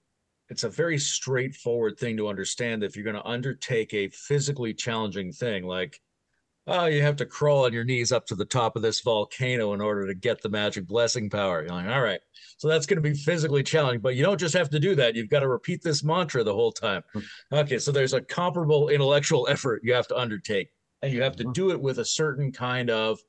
it's 0.49 0.63
a 0.63 0.69
very 0.69 0.97
straightforward 0.97 1.97
thing 1.97 2.17
to 2.17 2.27
understand 2.27 2.81
that 2.81 2.87
if 2.87 2.95
you're 2.95 3.05
going 3.05 3.15
to 3.15 3.25
undertake 3.25 3.93
a 3.93 4.09
physically 4.09 4.73
challenging 4.73 5.31
thing 5.31 5.65
like 5.65 6.01
oh 6.71 6.85
you 6.85 7.01
have 7.01 7.15
to 7.17 7.25
crawl 7.25 7.65
on 7.65 7.73
your 7.73 7.83
knees 7.83 8.11
up 8.11 8.25
to 8.25 8.35
the 8.35 8.45
top 8.45 8.75
of 8.75 8.81
this 8.81 9.01
volcano 9.01 9.73
in 9.73 9.81
order 9.81 10.07
to 10.07 10.13
get 10.13 10.41
the 10.41 10.49
magic 10.49 10.87
blessing 10.87 11.29
power. 11.29 11.61
You're 11.61 11.71
like 11.71 11.87
all 11.87 12.01
right 12.01 12.21
so 12.57 12.67
that's 12.67 12.85
going 12.85 13.01
to 13.01 13.09
be 13.09 13.15
physically 13.15 13.63
challenging 13.63 14.01
but 14.01 14.15
you 14.15 14.23
don't 14.23 14.39
just 14.39 14.55
have 14.55 14.69
to 14.69 14.79
do 14.79 14.95
that. 14.95 15.15
You've 15.15 15.29
got 15.29 15.41
to 15.41 15.47
repeat 15.47 15.81
this 15.83 16.03
mantra 16.03 16.43
the 16.43 16.53
whole 16.53 16.71
time. 16.71 17.03
Okay 17.51 17.77
so 17.77 17.91
there's 17.91 18.13
a 18.13 18.21
comparable 18.21 18.89
intellectual 18.89 19.47
effort 19.49 19.81
you 19.83 19.93
have 19.93 20.07
to 20.07 20.17
undertake 20.17 20.69
and 21.01 21.13
you 21.13 21.21
have 21.21 21.35
to 21.35 21.51
do 21.53 21.71
it 21.71 21.81
with 21.81 21.99
a 21.99 22.05
certain 22.05 22.51
kind 22.51 22.89
of 22.89 23.19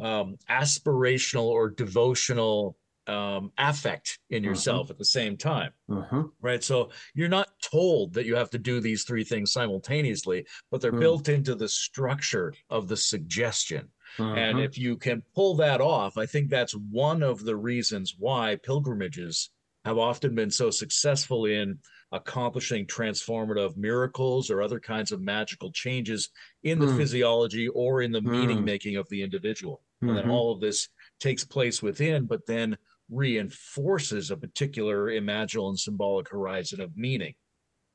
um, 0.00 0.36
aspirational 0.50 1.44
or 1.44 1.70
devotional 1.70 2.76
um, 3.08 3.52
affect 3.58 4.18
in 4.30 4.42
yourself 4.44 4.90
at 4.90 4.98
the 4.98 5.04
same 5.04 5.36
time 5.36 5.72
Mhm. 5.88 6.32
right 6.40 6.62
so 6.64 6.90
you're 7.14 7.28
not 7.28 7.48
told 7.62 8.14
that 8.14 8.26
you 8.26 8.34
have 8.36 8.50
to 8.50 8.58
do 8.58 8.80
these 8.80 9.04
three 9.04 9.24
things 9.24 9.52
simultaneously 9.52 10.46
but 10.70 10.80
they're 10.80 10.92
Mm. 10.92 11.00
built 11.00 11.28
into 11.28 11.54
the 11.54 11.68
structure 11.68 12.52
of 12.70 12.88
the 12.88 12.96
suggestion 12.96 13.88
and 14.18 14.58
Mhm. 14.58 14.64
if 14.64 14.76
you 14.78 14.96
can 14.96 15.22
pull 15.34 15.54
that 15.56 15.80
off 15.80 16.16
i 16.18 16.26
think 16.26 16.50
that's 16.50 16.72
one 16.74 17.22
of 17.22 17.44
the 17.44 17.56
reasons 17.56 18.16
why 18.18 18.56
pilgrimages 18.56 19.50
have 19.84 19.98
often 19.98 20.34
been 20.34 20.50
so 20.50 20.68
successful 20.70 21.46
in 21.46 21.78
accomplishing 22.12 22.86
transformative 22.86 23.76
miracles 23.76 24.50
or 24.50 24.60
other 24.62 24.80
kinds 24.80 25.12
of 25.12 25.20
magical 25.20 25.70
changes 25.72 26.30
in 26.64 26.80
the 26.80 26.86
Mm. 26.86 26.96
physiology 26.96 27.68
or 27.68 28.02
in 28.02 28.10
the 28.12 28.20
meaning 28.22 28.60
Mm. 28.60 28.64
making 28.64 28.96
of 28.96 29.08
the 29.08 29.22
individual 29.22 29.82
and 30.02 30.16
then 30.16 30.28
all 30.28 30.52
of 30.52 30.60
this 30.60 30.88
takes 31.20 31.44
place 31.44 31.82
within 31.82 32.26
but 32.26 32.46
then 32.46 32.76
reinforces 33.10 34.30
a 34.30 34.36
particular 34.36 35.06
imaginal 35.06 35.68
and 35.68 35.78
symbolic 35.78 36.28
horizon 36.28 36.80
of 36.80 36.96
meaning 36.96 37.34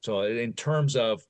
so 0.01 0.21
in 0.23 0.53
terms 0.53 0.95
of 0.95 1.21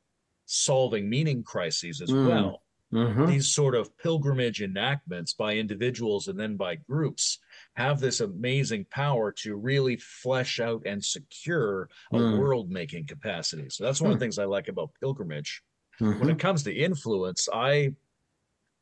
solving 0.46 1.10
meaning 1.10 1.44
crises 1.44 2.02
as 2.02 2.12
Mm. 2.12 2.28
well 2.28 2.64
Mhm. 2.92 3.28
these 3.28 3.48
sort 3.50 3.74
of 3.74 3.98
pilgrimage 3.98 4.62
enactments 4.62 5.34
by 5.34 5.56
individuals 5.56 6.28
and 6.28 6.38
then 6.38 6.58
by 6.58 6.76
groups 6.76 7.40
have 7.76 8.00
this 8.02 8.20
amazing 8.20 8.84
power 8.86 9.32
to 9.32 9.56
really 9.56 9.96
flesh 9.96 10.60
out 10.60 10.82
and 10.86 11.04
secure 11.04 11.90
a 12.12 12.16
Mm. 12.18 12.38
world 12.38 12.70
making 12.70 13.08
capacity. 13.08 13.70
So 13.70 13.86
that's 13.86 14.02
one 14.02 14.12
of 14.12 14.18
Mm. 14.18 14.20
the 14.20 14.26
things 14.26 14.40
I 14.40 14.44
like 14.46 14.68
about 14.68 14.92
pilgrimage. 15.00 15.64
When 16.00 16.18
Mhm. 16.20 16.32
it 16.32 16.40
comes 16.40 16.64
to 16.64 16.74
influence, 16.74 17.48
I 17.54 17.96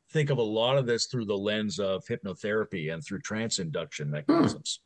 think 0.09 0.31
of 0.31 0.39
a 0.39 0.41
lot 0.59 0.77
of 0.77 0.87
this 0.87 1.05
through 1.05 1.25
the 1.25 1.37
lens 1.37 1.79
of 1.79 2.03
hypnotherapy 2.07 2.91
and 2.91 3.03
through 3.03 3.19
trance 3.21 3.59
induction 3.59 4.09
mechanisms. 4.09 4.79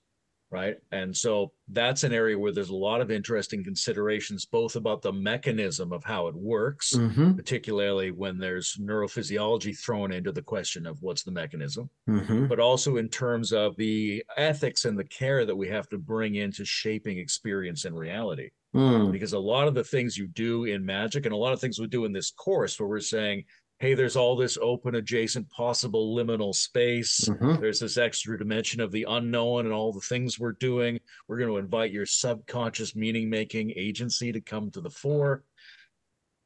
Right. 0.53 0.77
And 0.91 1.17
so 1.17 1.51
that's 1.67 2.03
an 2.03 2.13
area 2.13 2.38
where 2.38 2.51
there's 2.51 2.69
a 2.69 2.75
lot 2.75 3.01
of 3.01 3.09
interesting 3.09 3.63
considerations, 3.63 4.45
both 4.45 4.75
about 4.75 5.01
the 5.01 5.11
mechanism 5.11 5.91
of 5.91 6.03
how 6.03 6.27
it 6.27 6.35
works, 6.35 6.93
Mhm. 6.95 7.35
particularly 7.35 8.11
when 8.11 8.38
there's 8.38 8.77
neurophysiology 8.80 9.75
thrown 9.75 10.11
into 10.13 10.31
the 10.31 10.43
question 10.43 10.85
of 10.85 11.01
what's 11.01 11.23
the 11.23 11.31
mechanism, 11.31 11.89
Mhm. 12.07 12.47
but 12.47 12.59
also 12.59 12.97
in 12.97 13.09
terms 13.09 13.51
of 13.51 13.75
the 13.77 14.23
ethics 14.38 14.85
and 14.85 14.97
the 14.99 15.03
care 15.05 15.43
that 15.43 15.55
we 15.55 15.67
have 15.69 15.89
to 15.89 15.97
bring 15.97 16.35
into 16.35 16.63
shaping 16.65 17.17
experience 17.17 17.85
and 17.85 17.97
reality. 17.97 18.51
Mm. 18.75 19.11
Because 19.11 19.34
a 19.34 19.39
lot 19.39 19.67
of 19.67 19.73
the 19.73 19.84
things 19.84 20.17
you 20.17 20.27
do 20.27 20.65
in 20.65 20.85
magic 20.85 21.25
and 21.25 21.34
a 21.34 21.38
lot 21.38 21.53
of 21.53 21.59
things 21.61 21.80
we 21.80 21.88
do 21.88 22.05
in 22.05 22.11
this 22.13 22.30
course 22.31 22.80
where 22.80 22.89
we're 22.89 22.99
saying, 22.99 23.45
hey, 23.84 23.93
there's 23.93 24.15
all 24.15 24.38
this 24.38 24.57
open, 24.61 24.95
adjacent, 24.95 25.49
possible 25.49 26.15
liminal 26.15 26.55
space. 26.55 27.27
Mhm. 27.27 27.60
There's 27.60 27.81
this 27.81 27.97
extra 27.97 28.38
dimension 28.38 28.80
of 28.80 28.93
the 28.93 29.05
unknown 29.10 29.65
and 29.65 29.73
all 29.73 29.91
the 29.91 29.99
things 29.99 30.39
we're 30.39 30.53
doing. 30.53 31.01
We're 31.27 31.38
going 31.38 31.49
to 31.49 31.57
invite 31.57 31.91
your 31.91 32.05
subconscious 32.05 32.95
meaning 32.95 33.30
making 33.30 33.72
agency 33.76 34.31
to 34.31 34.39
come 34.39 34.72
to 34.72 34.80
the 34.80 34.89
fore. 34.89 35.43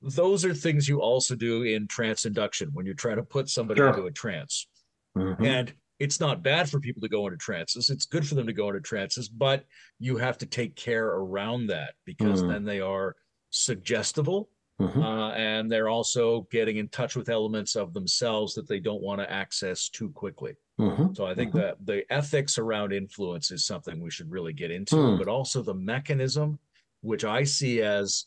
Those 0.02 0.46
are 0.46 0.54
things 0.56 0.88
you 0.88 1.00
also 1.00 1.36
do 1.36 1.62
in 1.62 1.88
trance 1.88 2.26
induction 2.26 2.70
when 2.74 2.88
you're 2.88 2.96
trying 2.96 3.18
to 3.18 3.24
put 3.24 3.50
somebody 3.50 3.78
Sure. 3.82 3.90
into 3.90 4.08
a 4.08 4.12
trance. 4.12 4.68
Mhm. 5.16 5.46
And 5.46 5.74
it's 6.00 6.20
not 6.20 6.42
bad 6.42 6.72
for 6.72 6.80
people 6.80 7.04
to 7.04 7.08
go 7.08 7.28
into 7.28 7.38
trances. 7.38 7.92
It's 7.92 8.08
good 8.08 8.28
for 8.28 8.34
them 8.34 8.48
to 8.48 8.54
go 8.54 8.70
into 8.70 8.82
trances, 8.82 9.30
but 9.30 9.64
you 10.00 10.18
have 10.18 10.40
to 10.40 10.48
take 10.48 10.76
care 10.76 11.06
around 11.06 11.68
that 11.68 11.94
because 12.04 12.42
Mm. 12.42 12.50
then 12.52 12.64
they 12.64 12.80
are 12.80 13.16
suggestible 13.52 14.50
Mhm. 14.80 15.02
uh, 15.04 15.32
and 15.32 15.72
they're 15.72 15.90
also 15.90 16.42
getting 16.52 16.78
in 16.78 16.88
touch 16.90 17.16
with 17.16 17.30
elements 17.30 17.76
of 17.76 17.94
themselves 17.94 18.54
that 18.54 18.68
they 18.68 18.80
don't 18.80 19.02
want 19.02 19.20
to 19.20 19.32
access 19.32 19.90
too 19.90 20.10
quickly. 20.12 20.56
Mhm. 20.80 21.16
So 21.16 21.26
I 21.26 21.34
think 21.34 21.52
Mhm. 21.52 21.56
that 21.62 21.86
the 21.86 22.14
ethics 22.14 22.60
around 22.60 22.94
influence 22.94 23.50
is 23.50 23.66
something 23.66 24.00
we 24.00 24.12
should 24.12 24.30
really 24.30 24.54
get 24.54 24.70
into, 24.70 24.96
Hmm. 24.96 25.18
but 25.18 25.28
also 25.28 25.64
the 25.64 25.74
mechanism, 25.74 26.60
which 27.02 27.24
I 27.26 27.44
see 27.44 27.82
as 27.82 28.26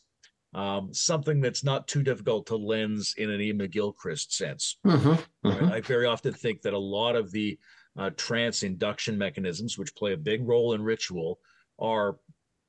um, 0.53 0.93
something 0.93 1.39
that's 1.39 1.63
not 1.63 1.87
too 1.87 2.03
difficult 2.03 2.45
to 2.47 2.57
lens 2.57 3.15
in 3.17 3.29
an 3.29 3.39
E. 3.39 3.53
McGilchrist 3.53 4.33
sense. 4.33 4.75
Mhm. 4.85 5.25
Right? 5.45 5.59
Mhm. 5.59 5.71
I 5.71 5.79
very 5.79 6.05
often 6.05 6.33
think 6.33 6.61
that 6.63 6.73
a 6.73 6.77
lot 6.77 7.15
of 7.15 7.31
the 7.31 7.57
uh, 7.95 8.09
trance 8.17 8.61
induction 8.61 9.17
mechanisms, 9.17 9.77
which 9.77 9.95
play 9.95 10.11
a 10.11 10.17
big 10.17 10.45
role 10.45 10.73
in 10.73 10.81
ritual, 10.81 11.39
are 11.79 12.19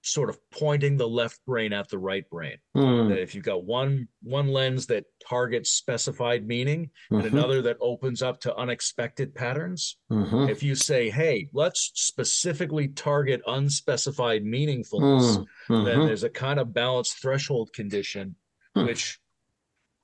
sort 0.03 0.29
of 0.29 0.39
pointing 0.51 0.97
the 0.97 1.09
left 1.09 1.39
brain 1.47 1.73
at 1.73 1.89
the 1.89 1.99
right 1.99 2.29
brain. 2.29 2.57
Mm. 2.77 3.17
If 3.17 3.35
you've 3.35 3.45
got 3.45 3.65
one 3.65 4.09
one 4.23 4.49
lens 4.49 4.87
that 4.89 5.05
targets 5.27 5.71
specified 5.71 6.47
meaning 6.47 6.91
and 7.11 7.23
Mhm. 7.23 7.33
another 7.33 7.63
that 7.63 7.77
opens 7.81 8.21
up 8.21 8.41
to 8.41 8.57
unexpected 8.57 9.35
patterns, 9.35 9.97
Mhm. 10.11 10.51
if 10.51 10.63
you 10.63 10.75
say, 10.75 11.09
"Hey, 11.09 11.49
let's 11.53 11.93
specifically 11.95 12.89
target 12.89 13.41
unspecified 13.47 14.43
meaningfulness," 14.45 15.47
Mm. 15.69 15.85
then 15.85 15.99
Mhm. 16.01 16.07
there's 16.07 16.25
a 16.25 16.31
kind 16.31 16.59
of 16.59 16.75
balanced 16.75 17.19
threshold 17.23 17.73
condition, 17.73 18.35
Hmm. 18.75 18.87
which 18.87 19.21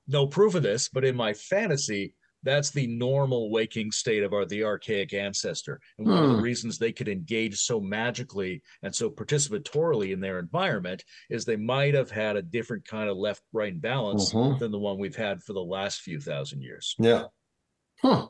no 0.07 0.27
proof 0.27 0.55
of 0.55 0.63
this, 0.63 0.89
but 0.89 1.03
in 1.05 1.15
my 1.15 1.33
fantasy, 1.33 2.15
that's 2.43 2.71
the 2.71 2.87
normal 2.87 3.49
waking 3.51 3.91
state 3.91 4.23
of 4.23 4.33
our 4.33 4.45
the 4.45 4.63
archaic 4.63 5.13
ancestor. 5.13 5.79
And 5.97 6.07
one 6.07 6.23
of 6.23 6.29
the 6.29 6.35
Hmm. 6.35 6.41
reasons 6.41 6.77
they 6.77 6.91
could 6.91 7.07
engage 7.09 7.59
so 7.59 7.79
magically 7.79 8.61
and 8.81 8.93
so 8.95 9.09
participatorily 9.09 10.13
in 10.13 10.19
their 10.19 10.39
environment 10.39 11.03
is 11.29 11.43
they 11.45 11.55
might 11.55 11.93
have 11.93 12.11
had 12.11 12.35
a 12.35 12.41
different 12.41 12.85
kind 12.85 13.09
of 13.09 13.17
left 13.17 13.43
right 13.51 13.79
balance 13.79 14.33
Mhm. 14.33 14.59
than 14.59 14.71
the 14.71 14.79
one 14.79 14.97
we've 14.97 15.15
had 15.15 15.43
for 15.43 15.53
the 15.53 15.63
last 15.63 16.01
few 16.01 16.19
thousand 16.19 16.61
years. 16.61 16.95
Yeah. 16.99 17.25
Huh. 18.01 18.27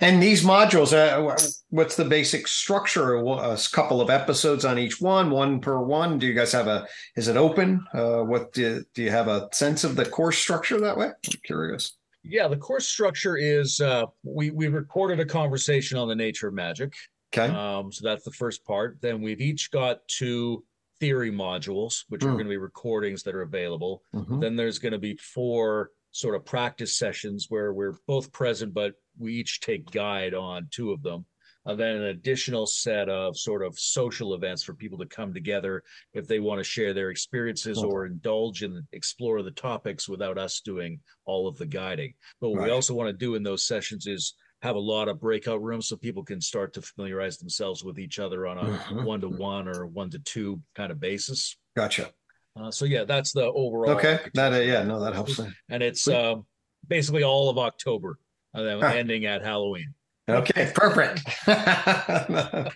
And 0.00 0.20
these 0.22 0.42
modules, 0.42 0.92
uh, 0.92 1.22
what's 1.70 1.94
the 1.96 2.04
basic 2.04 2.48
structure? 2.48 3.14
a 3.16 3.58
couple 3.70 4.00
of 4.00 4.10
episodes 4.10 4.64
on 4.64 4.78
each 4.78 5.00
one, 5.00 5.30
one 5.30 5.60
per 5.60 5.78
one. 5.80 6.18
Do 6.18 6.26
you 6.26 6.34
guys 6.34 6.50
have 6.52 6.66
a? 6.66 6.86
Is 7.14 7.28
it 7.28 7.36
open? 7.36 7.86
Uh, 7.94 8.22
what 8.22 8.52
do, 8.52 8.84
do 8.94 9.02
you 9.02 9.10
have 9.10 9.28
a 9.28 9.48
sense 9.52 9.84
of 9.84 9.94
the 9.94 10.04
course 10.04 10.36
structure 10.38 10.80
that 10.80 10.96
way? 10.96 11.06
I'm 11.06 11.40
curious. 11.44 11.96
Yeah, 12.28 12.48
the 12.48 12.56
course 12.56 12.86
structure 12.86 13.36
is 13.36 13.80
uh, 13.80 14.06
we 14.24 14.50
we 14.50 14.68
recorded 14.68 15.20
a 15.20 15.24
conversation 15.24 15.98
on 15.98 16.08
the 16.08 16.14
nature 16.14 16.48
of 16.48 16.54
magic. 16.54 16.94
Okay. 17.36 17.52
Um, 17.52 17.92
so 17.92 18.06
that's 18.06 18.24
the 18.24 18.32
first 18.32 18.64
part. 18.64 18.98
Then 19.00 19.20
we've 19.20 19.40
each 19.40 19.70
got 19.70 20.06
two 20.08 20.64
theory 21.00 21.30
modules, 21.30 22.04
which 22.08 22.22
are 22.24 22.28
Hmm. 22.30 22.34
going 22.34 22.46
to 22.46 22.50
be 22.50 22.56
recordings 22.56 23.22
that 23.24 23.34
are 23.34 23.42
available. 23.42 24.02
Mhm. 24.14 24.40
Then 24.40 24.56
there's 24.56 24.78
going 24.78 24.92
to 24.92 24.98
be 24.98 25.16
four 25.16 25.90
sort 26.12 26.34
of 26.34 26.44
practice 26.46 26.96
sessions 26.96 27.46
where 27.50 27.74
we're 27.74 27.96
both 28.06 28.32
present, 28.32 28.72
but 28.72 28.94
we 29.18 29.34
each 29.34 29.60
take 29.60 29.90
guide 29.90 30.32
on 30.32 30.68
two 30.70 30.92
of 30.92 31.02
them. 31.02 31.26
And 31.66 31.78
then 31.78 31.96
an 31.96 32.04
additional 32.04 32.64
set 32.66 33.08
of 33.08 33.36
sort 33.36 33.64
of 33.64 33.76
social 33.78 34.34
events 34.34 34.62
for 34.62 34.72
people 34.72 34.98
to 34.98 35.06
come 35.06 35.34
together 35.34 35.82
if 36.14 36.28
they 36.28 36.38
want 36.38 36.60
to 36.60 36.64
share 36.64 36.94
their 36.94 37.10
experiences 37.10 37.78
Okay. 37.78 37.86
or 37.88 38.06
indulge 38.06 38.62
and 38.62 38.84
explore 38.92 39.42
the 39.42 39.50
topics 39.50 40.08
without 40.08 40.38
us 40.38 40.60
doing 40.60 41.00
all 41.24 41.48
of 41.48 41.58
the 41.58 41.66
guiding. 41.66 42.14
But 42.40 42.50
what 42.50 42.58
Right. 42.60 42.66
we 42.66 42.70
also 42.72 42.94
want 42.94 43.08
to 43.08 43.12
do 43.12 43.34
in 43.34 43.42
those 43.42 43.66
sessions 43.66 44.06
is 44.06 44.34
have 44.62 44.76
a 44.76 44.80
lot 44.80 45.08
of 45.08 45.20
breakout 45.20 45.60
rooms 45.60 45.88
so 45.88 45.96
people 45.96 46.22
can 46.24 46.40
start 46.40 46.72
to 46.74 46.82
familiarize 46.82 47.36
themselves 47.38 47.82
with 47.84 47.98
each 47.98 48.18
other 48.20 48.46
on 48.46 48.58
a 48.58 49.02
one 49.04 49.20
to 49.20 49.28
one 49.28 49.66
or 49.68 49.86
one 49.86 50.08
to 50.10 50.18
two 50.20 50.62
kind 50.76 50.92
of 50.92 51.00
basis. 51.00 51.56
Gotcha. 51.76 52.12
Uh, 52.54 52.70
so 52.70 52.84
yeah, 52.84 53.04
that's 53.04 53.32
the 53.32 53.44
overall. 53.52 53.90
Okay. 53.96 54.20
That 54.34 54.52
uh, 54.52 54.58
yeah. 54.58 54.82
No, 54.84 55.00
that 55.00 55.14
helps. 55.14 55.38
And 55.68 55.82
it's 55.82 56.06
um, 56.08 56.46
basically 56.86 57.22
all 57.24 57.50
of 57.50 57.58
October, 57.58 58.18
and 58.54 58.64
then 58.66 58.80
Huh. 58.80 58.86
ending 58.96 59.26
at 59.26 59.42
Halloween. 59.42 59.92
Okay. 60.28 60.72
Perfect. 60.74 61.24
that 61.46 62.72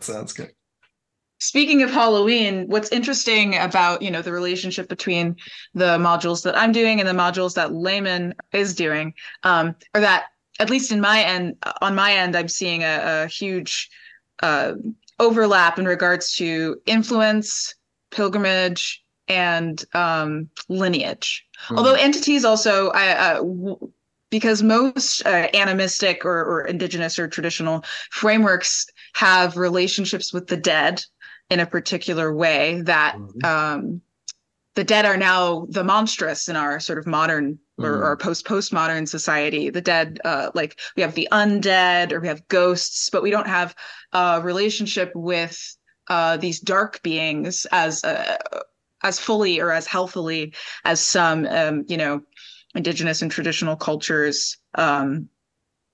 sounds 0.00 0.32
good. 0.32 0.50
speaking 1.38 1.82
of 1.82 1.90
Halloween, 1.90 2.66
what's 2.68 2.90
interesting 2.90 3.56
about 3.56 4.02
you 4.02 4.10
know 4.10 4.22
the 4.22 4.32
relationship 4.32 4.88
between 4.88 5.36
the 5.74 5.98
modules 5.98 6.42
that 6.44 6.56
I'm 6.56 6.72
doing 6.72 7.00
and 7.00 7.08
the 7.08 7.12
modules 7.12 7.54
that 7.54 7.72
Layman 7.74 8.34
is 8.52 8.74
doing, 8.74 9.14
um, 9.42 9.74
or 9.94 10.00
that 10.00 10.26
at 10.60 10.70
least 10.70 10.92
in 10.92 11.00
my 11.00 11.22
end, 11.22 11.56
on 11.82 11.94
my 11.94 12.12
end, 12.12 12.36
I'm 12.36 12.48
seeing 12.48 12.82
a, 12.82 13.24
a 13.24 13.26
huge 13.26 13.90
uh, 14.42 14.74
overlap 15.18 15.78
in 15.78 15.84
regards 15.86 16.36
to 16.36 16.76
influence, 16.86 17.74
pilgrimage, 18.10 19.02
and 19.28 19.84
um, 19.94 20.48
lineage. 20.68 21.44
Hmm. 21.58 21.78
Although 21.78 21.94
entities 21.94 22.44
also, 22.44 22.90
I, 22.90 23.08
uh, 23.10 23.34
w- 23.36 23.92
because 24.34 24.64
most 24.64 25.24
uh, 25.24 25.46
animistic 25.54 26.24
or, 26.24 26.40
or 26.44 26.66
indigenous 26.66 27.20
or 27.20 27.28
traditional 27.28 27.84
frameworks 28.10 28.84
have 29.14 29.56
relationships 29.56 30.32
with 30.32 30.48
the 30.48 30.56
dead 30.56 31.00
in 31.50 31.60
a 31.60 31.66
particular 31.66 32.34
way 32.34 32.80
that 32.80 33.14
Mhm. 33.16 33.44
um, 33.44 34.00
the 34.74 34.82
dead 34.82 35.06
are 35.06 35.16
now 35.16 35.68
the 35.70 35.84
monstrous 35.84 36.48
in 36.48 36.56
our 36.56 36.80
sort 36.80 36.98
of 36.98 37.06
modern 37.06 37.60
or, 37.78 37.90
Mm. 37.92 38.02
or 38.06 38.16
post 38.16 38.44
postmodern 38.44 39.06
society. 39.08 39.70
The 39.70 39.80
dead, 39.80 40.18
uh, 40.24 40.50
like 40.52 40.80
we 40.96 41.02
have 41.02 41.14
the 41.14 41.28
undead 41.30 42.10
or 42.10 42.18
we 42.18 42.26
have 42.26 42.48
ghosts, 42.48 43.10
but 43.10 43.22
we 43.22 43.30
don't 43.30 43.46
have 43.46 43.76
a 44.12 44.40
relationship 44.42 45.12
with 45.14 45.56
uh, 46.08 46.38
these 46.38 46.58
dark 46.58 47.00
beings 47.04 47.68
as 47.70 48.02
uh, 48.02 48.36
as 49.04 49.20
fully 49.20 49.60
or 49.60 49.70
as 49.70 49.86
healthily 49.86 50.54
as 50.84 50.98
some 51.00 51.46
um, 51.46 51.84
you 51.86 51.96
know 51.96 52.22
indigenous 52.74 53.22
and 53.22 53.30
traditional 53.30 53.76
cultures 53.76 54.56
um, 54.74 55.28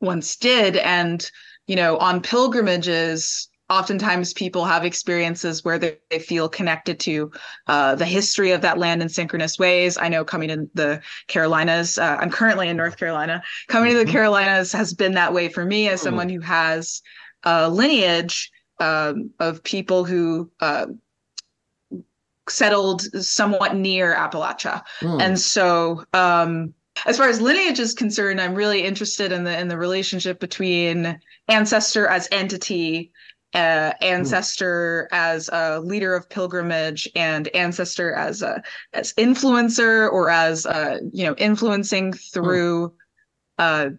once 0.01 0.37
did. 0.37 0.77
And 0.77 1.29
you 1.67 1.77
know, 1.77 1.99
on 1.99 2.21
pilgrimages, 2.21 3.49
oftentimes 3.69 4.33
people 4.33 4.65
have 4.65 4.85
experiences 4.85 5.65
where 5.65 5.79
they, 5.79 5.99
they 6.11 6.19
feel 6.19 6.49
connected 6.49 6.99
to 6.99 7.31
uh, 7.69 7.95
the 7.95 8.05
history 8.05 8.51
of 8.51 8.63
that 8.63 8.79
land 8.79 9.01
in 9.01 9.09
synchronous 9.09 9.59
ways. 9.59 9.97
I 9.97 10.09
know 10.09 10.25
coming 10.25 10.49
to 10.49 10.69
the 10.75 11.01
Carolinas, 11.29 11.97
uh, 11.97 12.17
I'm 12.21 12.31
currently 12.31 12.69
in 12.69 12.77
North 12.77 12.97
Carolina. 12.97 13.43
Coming 13.69 13.93
to 13.93 13.99
the 13.99 14.05
Mhm. 14.05 14.13
Carolinas 14.13 14.73
has 14.73 14.93
been 14.93 15.15
that 15.15 15.33
way 15.33 15.49
for 15.49 15.65
me 15.65 15.89
as 15.89 16.03
someone 16.03 16.29
who 16.29 16.41
has 16.41 17.01
a 17.45 17.71
lineage 17.71 18.51
um, 18.81 19.31
of 19.39 19.63
people 19.63 20.05
who 20.05 20.51
uh, 20.61 20.87
settled 22.51 23.03
somewhat 23.25 23.77
near 23.77 24.15
Appalachia. 24.15 24.83
Hmm. 25.01 25.21
And 25.21 25.41
so, 25.41 26.05
um, 26.13 26.75
as 27.07 27.17
far 27.17 27.29
as 27.29 27.41
lineage 27.41 27.79
is 27.79 27.95
concerned, 27.95 28.41
I'm 28.41 28.55
really 28.55 28.83
interested 28.83 29.33
in 29.33 29.45
the 29.45 29.59
in 29.59 29.69
the 29.69 29.79
relationship 29.79 30.41
between 30.41 31.19
ancestor 31.49 32.07
as 32.07 32.29
entity, 32.31 33.13
uh, 33.55 33.93
ancestor 34.03 35.09
as 35.13 35.49
a 35.53 35.81
leader 35.81 36.15
of 36.15 36.29
pilgrimage, 36.29 37.09
and 37.15 37.49
ancestor 37.55 38.13
as 38.13 38.43
a 38.43 38.63
as 38.93 39.15
influencer 39.15 40.11
or 40.13 40.31
as 40.31 40.67
uh, 40.67 40.99
you 41.13 41.25
know 41.25 41.35
influencing 41.37 42.13
through 42.13 42.93
uh, 43.59 43.91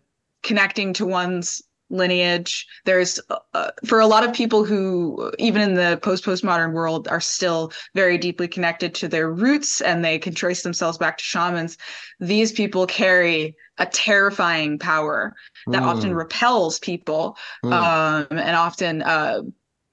connecting 0.44 0.94
to 0.94 1.06
one's 1.06 1.61
lineage 1.92 2.66
there's 2.86 3.20
uh, 3.54 3.72
for 3.86 4.00
a 4.00 4.08
lot 4.08 4.24
of 4.24 4.34
people 4.34 4.64
who 4.66 5.32
even 5.38 5.62
in 5.62 5.74
the 5.76 6.00
post 6.02 6.24
postmodern 6.26 6.72
world 6.74 7.08
are 7.10 7.22
still 7.22 7.72
very 7.96 8.18
deeply 8.18 8.48
connected 8.48 8.96
to 8.96 9.08
their 9.08 9.32
roots 9.32 9.82
and 9.82 10.04
they 10.04 10.18
can 10.18 10.34
trace 10.34 10.64
themselves 10.64 10.98
back 10.98 11.18
to 11.18 11.24
shamans 11.24 11.78
these 12.20 12.52
people 12.52 12.86
carry 12.88 13.56
a 13.78 13.86
terrifying 13.86 14.80
power 14.80 15.36
that 15.72 15.84
Hmm. 15.84 15.86
often 15.86 16.14
repels 16.14 16.80
people 16.80 17.38
Hmm. 17.64 17.72
um, 17.72 18.26
and 18.32 18.56
often 18.56 19.02
uh, 19.02 19.42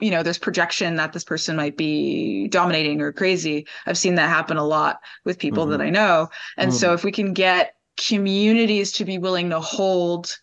you 0.00 0.10
know 0.10 0.22
there's 0.22 0.38
projection 0.38 0.96
that 0.96 1.12
this 1.12 1.24
person 1.24 1.56
might 1.56 1.76
be 1.76 2.48
dominating 2.48 3.00
or 3.00 3.12
crazy 3.12 3.66
i've 3.86 3.98
seen 3.98 4.14
that 4.14 4.28
happen 4.28 4.56
a 4.56 4.64
lot 4.64 5.00
with 5.24 5.38
people 5.38 5.66
Mhm. 5.66 5.72
that 5.72 5.80
i 5.80 5.90
know 5.90 6.28
and 6.56 6.72
so 6.72 6.92
if 6.92 7.04
we 7.04 7.12
can 7.12 7.32
get 7.32 7.74
communities 7.96 8.92
to 8.92 9.04
be 9.04 9.18
willing 9.18 9.50
to 9.50 9.58
hold 9.60 10.36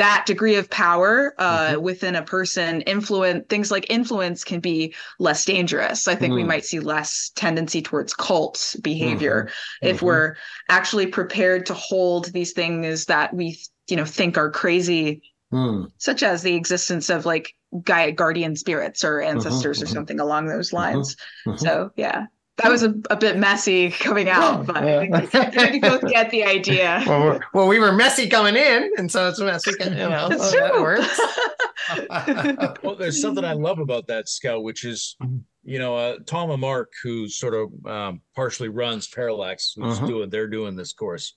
that 0.00 0.24
degree 0.26 0.56
of 0.56 0.70
power 0.70 1.34
uh, 1.38 1.76
Mm-hmm. 1.76 1.82
within 1.82 2.16
a 2.16 2.22
person 2.22 2.80
influence 2.82 3.44
things 3.48 3.70
like 3.70 3.86
influence 3.90 4.44
can 4.44 4.60
be 4.60 4.94
less 5.18 5.44
dangerous 5.44 6.08
i 6.08 6.14
think 6.14 6.34
we 6.34 6.42
Mm. 6.42 6.48
might 6.48 6.64
see 6.64 6.80
less 6.80 7.30
tendency 7.36 7.82
towards 7.82 8.14
cult 8.14 8.76
behavior 8.82 9.48
if 9.82 10.00
Mhm. 10.00 10.06
we're 10.06 10.36
actually 10.68 11.06
prepared 11.06 11.66
to 11.66 11.74
hold 11.74 12.26
these 12.32 12.52
things 12.52 13.06
that 13.06 13.34
we 13.34 13.58
you 13.88 13.96
know 13.96 14.06
think 14.06 14.38
are 14.38 14.50
crazy 14.50 15.22
Hmm. 15.50 15.84
such 15.98 16.22
as 16.22 16.42
the 16.42 16.54
existence 16.54 17.10
of 17.10 17.26
like 17.26 17.54
guy 17.82 18.10
guardian 18.12 18.56
spirits 18.56 19.04
or 19.04 19.20
ancestors 19.20 19.82
or 19.82 19.86
mhm. 19.86 19.88
something 19.88 20.20
along 20.20 20.46
those 20.46 20.72
lines 20.72 21.16
so 21.56 21.90
yeah 21.96 22.26
that 22.56 22.70
was 22.70 22.82
a, 22.82 22.94
a 23.08 23.16
bit 23.16 23.38
messy 23.38 23.90
coming 23.90 24.28
out 24.28 24.66
but 24.66 24.76
I 24.78 25.04
Yeah. 25.04 25.20
think, 25.20 25.34
I 25.34 25.50
think 25.50 25.72
we 25.72 25.80
both 25.80 26.02
get 26.10 26.30
the 26.30 26.44
idea 26.44 27.02
well, 27.06 27.20
we're- 27.24 27.40
well, 27.54 27.68
we 27.68 27.78
were 27.78 27.92
messy 27.92 28.28
coming 28.28 28.56
in, 28.56 28.90
and 28.98 29.10
so 29.10 29.28
it's 29.28 29.40
messy. 29.40 29.72
You 29.80 29.90
know, 29.90 30.28
it's 30.30 30.50
so 30.50 30.58
that 30.58 30.72
true 30.72 30.82
works. 30.82 31.20
Well, 32.82 32.94
there's 32.96 33.20
something 33.20 33.44
I 33.44 33.54
love 33.54 33.78
about 33.78 34.06
that 34.08 34.28
scout, 34.28 34.62
which 34.62 34.84
is, 34.84 35.16
you 35.64 35.78
know, 35.78 35.96
uh, 35.96 36.16
Tom 36.26 36.50
Amarque, 36.50 36.92
who 37.02 37.26
sort 37.28 37.54
of 37.54 37.86
um, 37.86 38.20
partially 38.36 38.68
runs 38.68 39.08
Parallax, 39.08 39.72
who's 39.76 39.98
Mhm. 39.98 40.06
doing, 40.06 40.30
they're 40.30 40.46
doing 40.46 40.76
this 40.76 40.92
course. 40.92 41.34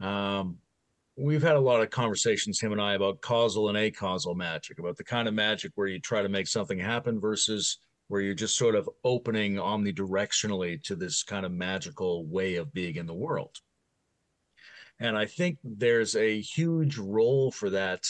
Um, 0.00 0.58
we've 1.16 1.42
had 1.42 1.56
a 1.56 1.60
lot 1.60 1.80
of 1.82 1.90
conversations, 1.90 2.60
him 2.60 2.72
and 2.72 2.80
I, 2.80 2.94
about 2.94 3.20
causal 3.20 3.68
and 3.68 3.78
acausal 3.78 4.34
magic, 4.34 4.78
about 4.78 4.96
the 4.96 5.04
kind 5.04 5.28
of 5.28 5.34
magic 5.34 5.72
where 5.76 5.86
you 5.86 6.00
try 6.00 6.20
to 6.22 6.28
make 6.28 6.46
something 6.48 6.78
happen 6.78 7.20
versus 7.20 7.78
where 8.10 8.20
you're 8.20 8.34
just 8.34 8.58
sort 8.58 8.74
of 8.74 8.90
opening 9.04 9.54
omnidirectionally 9.54 10.82
to 10.82 10.96
this 10.96 11.22
kind 11.22 11.46
of 11.46 11.52
magical 11.52 12.26
way 12.26 12.56
of 12.56 12.72
being 12.72 12.96
in 12.96 13.06
the 13.06 13.14
world. 13.14 13.56
And 14.98 15.16
I 15.16 15.26
think 15.26 15.58
there's 15.62 16.16
a 16.16 16.40
huge 16.40 16.98
role 16.98 17.52
for 17.52 17.70
that 17.70 18.02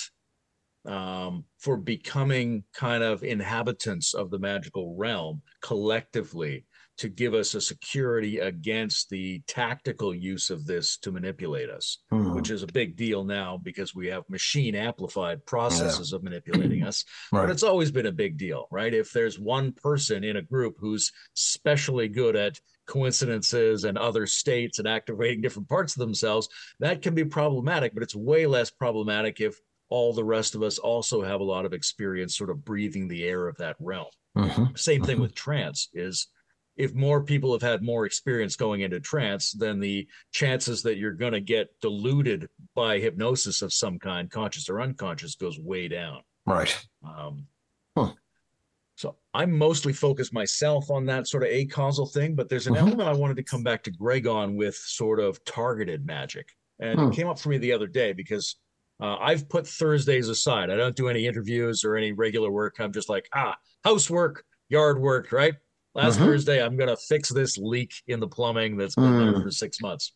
um, 0.86 1.44
for 1.58 1.76
becoming 1.76 2.64
kind 2.72 3.02
of 3.02 3.22
inhabitants 3.22 4.14
of 4.14 4.30
the 4.30 4.38
magical 4.38 4.96
realm 4.96 5.42
collectively 5.60 6.64
to 7.00 7.08
give 7.08 7.32
us 7.32 7.54
a 7.54 7.60
security 7.62 8.40
against 8.40 9.08
the 9.08 9.40
tactical 9.46 10.14
use 10.14 10.50
of 10.50 10.66
this 10.66 10.98
to 10.98 11.10
manipulate 11.10 11.70
us, 11.70 11.96
Hmm. 12.10 12.34
which 12.34 12.50
is 12.50 12.62
a 12.62 12.66
big 12.66 12.94
deal 12.94 13.24
now 13.24 13.56
because 13.56 13.94
we 13.94 14.08
have 14.08 14.28
machine 14.28 14.74
amplified 14.74 15.46
processes 15.46 16.12
of 16.12 16.22
manipulating 16.22 16.82
us. 16.82 17.06
But 17.32 17.48
it's 17.48 17.62
always 17.62 17.90
been 17.90 18.04
a 18.04 18.12
big 18.12 18.36
deal, 18.36 18.68
right? 18.70 18.92
If 18.92 19.12
there's 19.12 19.38
one 19.38 19.72
person 19.72 20.24
in 20.24 20.36
a 20.36 20.42
group 20.42 20.76
who's 20.78 21.10
especially 21.34 22.08
good 22.08 22.36
at 22.36 22.60
coincidences 22.86 23.84
and 23.84 23.96
other 23.96 24.26
states 24.26 24.78
and 24.78 24.86
activating 24.86 25.40
different 25.40 25.70
parts 25.70 25.96
of 25.96 26.00
themselves, 26.00 26.50
that 26.80 27.00
can 27.00 27.14
be 27.14 27.24
problematic, 27.24 27.94
but 27.94 28.02
it's 28.02 28.14
way 28.14 28.44
less 28.46 28.70
problematic 28.70 29.40
if 29.40 29.58
all 29.88 30.12
the 30.12 30.22
rest 30.22 30.54
of 30.54 30.62
us 30.62 30.78
also 30.78 31.22
have 31.22 31.40
a 31.40 31.44
lot 31.44 31.64
of 31.64 31.72
experience 31.72 32.36
sort 32.36 32.50
of 32.50 32.62
breathing 32.62 33.08
the 33.08 33.24
air 33.24 33.48
of 33.48 33.56
that 33.56 33.76
realm. 33.80 34.06
Mhm. 34.36 34.78
Same 34.78 35.02
thing 35.02 35.18
with 35.18 35.34
trance 35.34 35.88
is 35.94 36.28
if 36.80 36.94
more 36.94 37.22
people 37.22 37.52
have 37.52 37.60
had 37.60 37.82
more 37.82 38.06
experience 38.06 38.56
going 38.56 38.80
into 38.80 38.98
trance, 39.00 39.52
then 39.52 39.78
the 39.80 40.08
chances 40.32 40.82
that 40.82 40.96
you're 40.96 41.12
going 41.12 41.34
to 41.34 41.40
get 41.40 41.68
deluded 41.82 42.48
by 42.74 42.98
hypnosis 42.98 43.60
of 43.60 43.70
some 43.72 43.98
kind, 43.98 44.30
conscious 44.30 44.70
or 44.70 44.80
unconscious, 44.80 45.34
goes 45.34 45.58
way 45.60 45.88
down. 45.88 46.22
Right. 46.46 46.74
Um, 47.04 47.46
Huh. 47.96 48.12
So 48.96 49.16
I'm 49.34 49.56
mostly 49.56 49.92
focused 49.92 50.32
myself 50.32 50.90
on 50.90 51.04
that 51.06 51.26
sort 51.26 51.42
of 51.42 51.50
a 51.50 51.66
causal 51.66 52.06
thing, 52.06 52.34
but 52.34 52.48
there's 52.48 52.66
an 52.66 52.74
Mhm. 52.74 52.78
element 52.78 53.08
I 53.08 53.14
wanted 53.14 53.36
to 53.36 53.42
come 53.42 53.62
back 53.62 53.82
to 53.84 53.90
Greg 53.90 54.26
on 54.26 54.56
with 54.56 54.76
sort 54.76 55.20
of 55.20 55.42
targeted 55.44 56.06
magic. 56.06 56.48
And 56.78 57.00
Hmm. 57.00 57.08
it 57.08 57.14
came 57.16 57.26
up 57.26 57.38
for 57.38 57.48
me 57.50 57.58
the 57.58 57.72
other 57.72 57.86
day 57.88 58.12
because 58.12 58.56
uh, 59.00 59.16
I've 59.18 59.48
put 59.48 59.66
Thursdays 59.66 60.28
aside. 60.28 60.70
I 60.70 60.76
don't 60.76 60.94
do 60.94 61.08
any 61.08 61.26
interviews 61.26 61.84
or 61.84 61.96
any 61.96 62.12
regular 62.12 62.50
work. 62.50 62.76
I'm 62.78 62.92
just 62.92 63.08
like, 63.08 63.28
ah, 63.34 63.56
housework, 63.82 64.44
yard 64.68 65.00
work, 65.00 65.32
right? 65.32 65.54
Last 65.94 66.18
Mhm. 66.18 66.24
Thursday, 66.24 66.62
I'm 66.62 66.76
going 66.76 66.88
to 66.88 66.96
fix 66.96 67.28
this 67.30 67.58
leak 67.58 67.92
in 68.06 68.20
the 68.20 68.28
plumbing 68.28 68.76
that's 68.76 68.94
been 68.94 69.18
there 69.18 69.32
Mm. 69.32 69.42
for 69.42 69.50
six 69.50 69.80
months. 69.80 70.12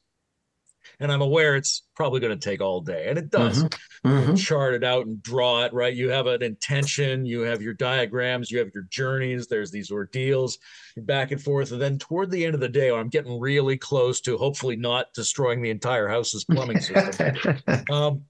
And 1.01 1.11
I'm 1.11 1.23
aware 1.23 1.57
it's 1.57 1.83
probably 1.97 2.21
going 2.21 2.39
to 2.39 2.49
take 2.51 2.61
all 2.61 2.81
day, 2.83 3.07
and 3.09 3.19
it 3.19 3.31
does 3.31 3.65
Mhm. 3.65 3.79
Mhm. 4.05 4.39
chart 4.39 4.75
it 4.75 4.85
out 4.85 5.07
and 5.07 5.23
draw 5.23 5.65
it 5.65 5.73
right 5.73 5.95
you 5.95 6.11
have 6.11 6.27
an 6.27 6.43
intention 6.43 7.25
you 7.25 7.41
have 7.41 7.63
your 7.63 7.73
diagrams 7.73 8.51
you 8.51 8.59
have 8.59 8.69
your 8.75 8.83
journeys 8.91 9.47
there's 9.47 9.71
these 9.71 9.91
ordeals 9.91 10.59
back 10.99 11.31
and 11.33 11.43
forth 11.43 11.73
and 11.73 11.81
then 11.81 11.99
toward 11.99 12.31
the 12.31 12.45
end 12.45 12.55
of 12.55 12.61
the 12.61 12.69
day 12.69 12.91
when 12.93 13.01
i'm 13.01 13.09
getting 13.09 13.41
really 13.41 13.79
close 13.79 14.21
to 14.21 14.37
hopefully 14.37 14.77
not 14.77 15.07
destroying 15.15 15.63
the 15.63 15.71
entire 15.71 16.07
house's 16.07 16.45
plumbing 16.45 16.79
system 16.81 17.35
um, 17.91 18.23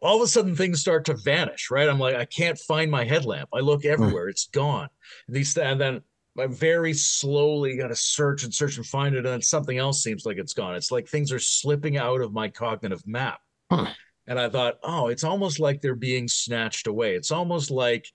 all 0.00 0.16
of 0.16 0.22
a 0.22 0.26
sudden 0.26 0.56
things 0.56 0.80
start 0.80 1.04
to 1.04 1.14
vanish 1.14 1.70
right 1.70 1.90
i'm 1.90 1.98
like 1.98 2.14
i 2.16 2.24
can't 2.24 2.58
find 2.60 2.90
my 2.90 3.04
headlamp 3.04 3.50
i 3.52 3.60
look 3.60 3.84
everywhere 3.84 4.28
it's 4.28 4.46
gone 4.46 4.88
these 5.28 5.54
and 5.58 5.78
then 5.78 6.00
I 6.38 6.46
very 6.46 6.92
slowly 6.92 7.76
got 7.76 7.88
to 7.88 7.96
search 7.96 8.44
and 8.44 8.52
search 8.54 8.76
and 8.76 8.86
find 8.86 9.14
it, 9.14 9.18
and 9.18 9.26
then 9.26 9.42
something 9.42 9.78
else 9.78 10.02
seems 10.02 10.26
like 10.26 10.38
it's 10.38 10.54
gone. 10.54 10.74
It's 10.74 10.90
like 10.90 11.08
things 11.08 11.32
are 11.32 11.38
slipping 11.38 11.96
out 11.96 12.20
of 12.20 12.32
my 12.32 12.48
cognitive 12.48 13.06
map. 13.06 13.40
Huh. 13.70 13.86
And 14.26 14.38
I 14.38 14.48
thought, 14.48 14.78
oh, 14.82 15.06
it's 15.08 15.24
almost 15.24 15.60
like 15.60 15.80
they're 15.80 15.94
being 15.94 16.26
snatched 16.28 16.86
away. 16.88 17.14
It's 17.14 17.30
almost 17.30 17.70
like 17.70 18.06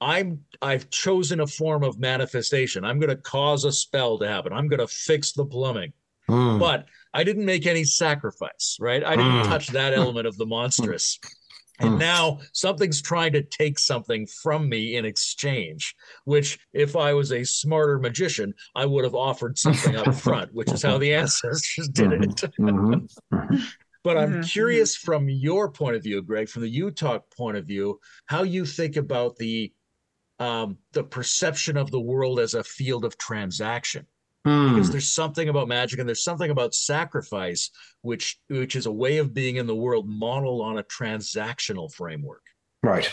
I'm 0.00 0.40
I've 0.60 0.90
chosen 0.90 1.40
a 1.40 1.46
form 1.46 1.84
of 1.84 1.98
manifestation. 1.98 2.84
I'm 2.84 2.98
going 2.98 3.10
to 3.10 3.16
cause 3.22 3.64
a 3.64 3.72
spell 3.72 4.18
to 4.18 4.28
happen. 4.28 4.52
I'm 4.52 4.68
going 4.68 4.80
to 4.80 4.88
fix 4.88 5.32
the 5.32 5.46
plumbing. 5.46 5.92
Mm. 6.28 6.58
But 6.58 6.86
I 7.14 7.22
didn't 7.24 7.44
make 7.44 7.66
any 7.66 7.84
sacrifice, 7.84 8.76
right? 8.80 9.02
I 9.04 9.14
didn't 9.16 9.42
Mm. 9.42 9.44
touch 9.46 9.68
that 9.68 9.94
element 9.94 10.26
of 10.26 10.36
the 10.36 10.46
monstrous. 10.46 11.18
And 11.78 11.94
Mm. 11.94 11.98
now 11.98 12.40
something's 12.52 13.02
trying 13.02 13.32
to 13.32 13.42
take 13.42 13.78
something 13.78 14.26
from 14.26 14.68
me 14.68 14.96
in 14.96 15.04
exchange, 15.04 15.94
which 16.24 16.58
if 16.72 16.96
I 16.96 17.12
was 17.12 17.32
a 17.32 17.44
smarter 17.44 17.98
magician, 17.98 18.54
I 18.74 18.86
would 18.86 19.04
have 19.04 19.14
offered 19.14 19.58
something 19.58 19.96
up 19.96 20.06
front, 20.14 20.54
which 20.54 20.72
is 20.72 20.82
how 20.82 20.98
the 20.98 21.12
ancestors 21.14 21.88
did 21.92 22.12
it. 22.12 22.36
Mhm. 22.58 23.08
But 24.02 24.16
I'm 24.16 24.42
curious 24.44 24.96
from 24.96 25.28
your 25.28 25.70
point 25.70 25.96
of 25.96 26.02
view, 26.02 26.22
Greg, 26.22 26.48
from 26.48 26.62
the 26.62 26.78
UTOK 26.80 27.22
point 27.36 27.56
of 27.56 27.66
view, 27.66 28.00
how 28.26 28.44
you 28.44 28.64
think 28.64 28.96
about 28.96 29.36
the 29.36 29.72
um, 30.38 30.76
the 30.92 31.02
perception 31.02 31.78
of 31.78 31.90
the 31.90 32.00
world 32.00 32.38
as 32.38 32.52
a 32.52 32.62
field 32.62 33.06
of 33.06 33.16
transaction. 33.16 34.06
Because 34.46 34.88
Mm. 34.88 34.92
there's 34.92 35.08
something 35.12 35.48
about 35.48 35.66
magic 35.66 35.98
and 35.98 36.08
there's 36.08 36.22
something 36.22 36.52
about 36.52 36.72
sacrifice, 36.72 37.68
which 38.02 38.38
which 38.46 38.76
is 38.76 38.86
a 38.86 38.92
way 38.92 39.18
of 39.18 39.34
being 39.34 39.56
in 39.56 39.66
the 39.66 39.74
world 39.74 40.08
modeled 40.08 40.62
on 40.62 40.78
a 40.78 40.84
transactional 40.84 41.92
framework. 41.92 42.44
Right. 42.80 43.12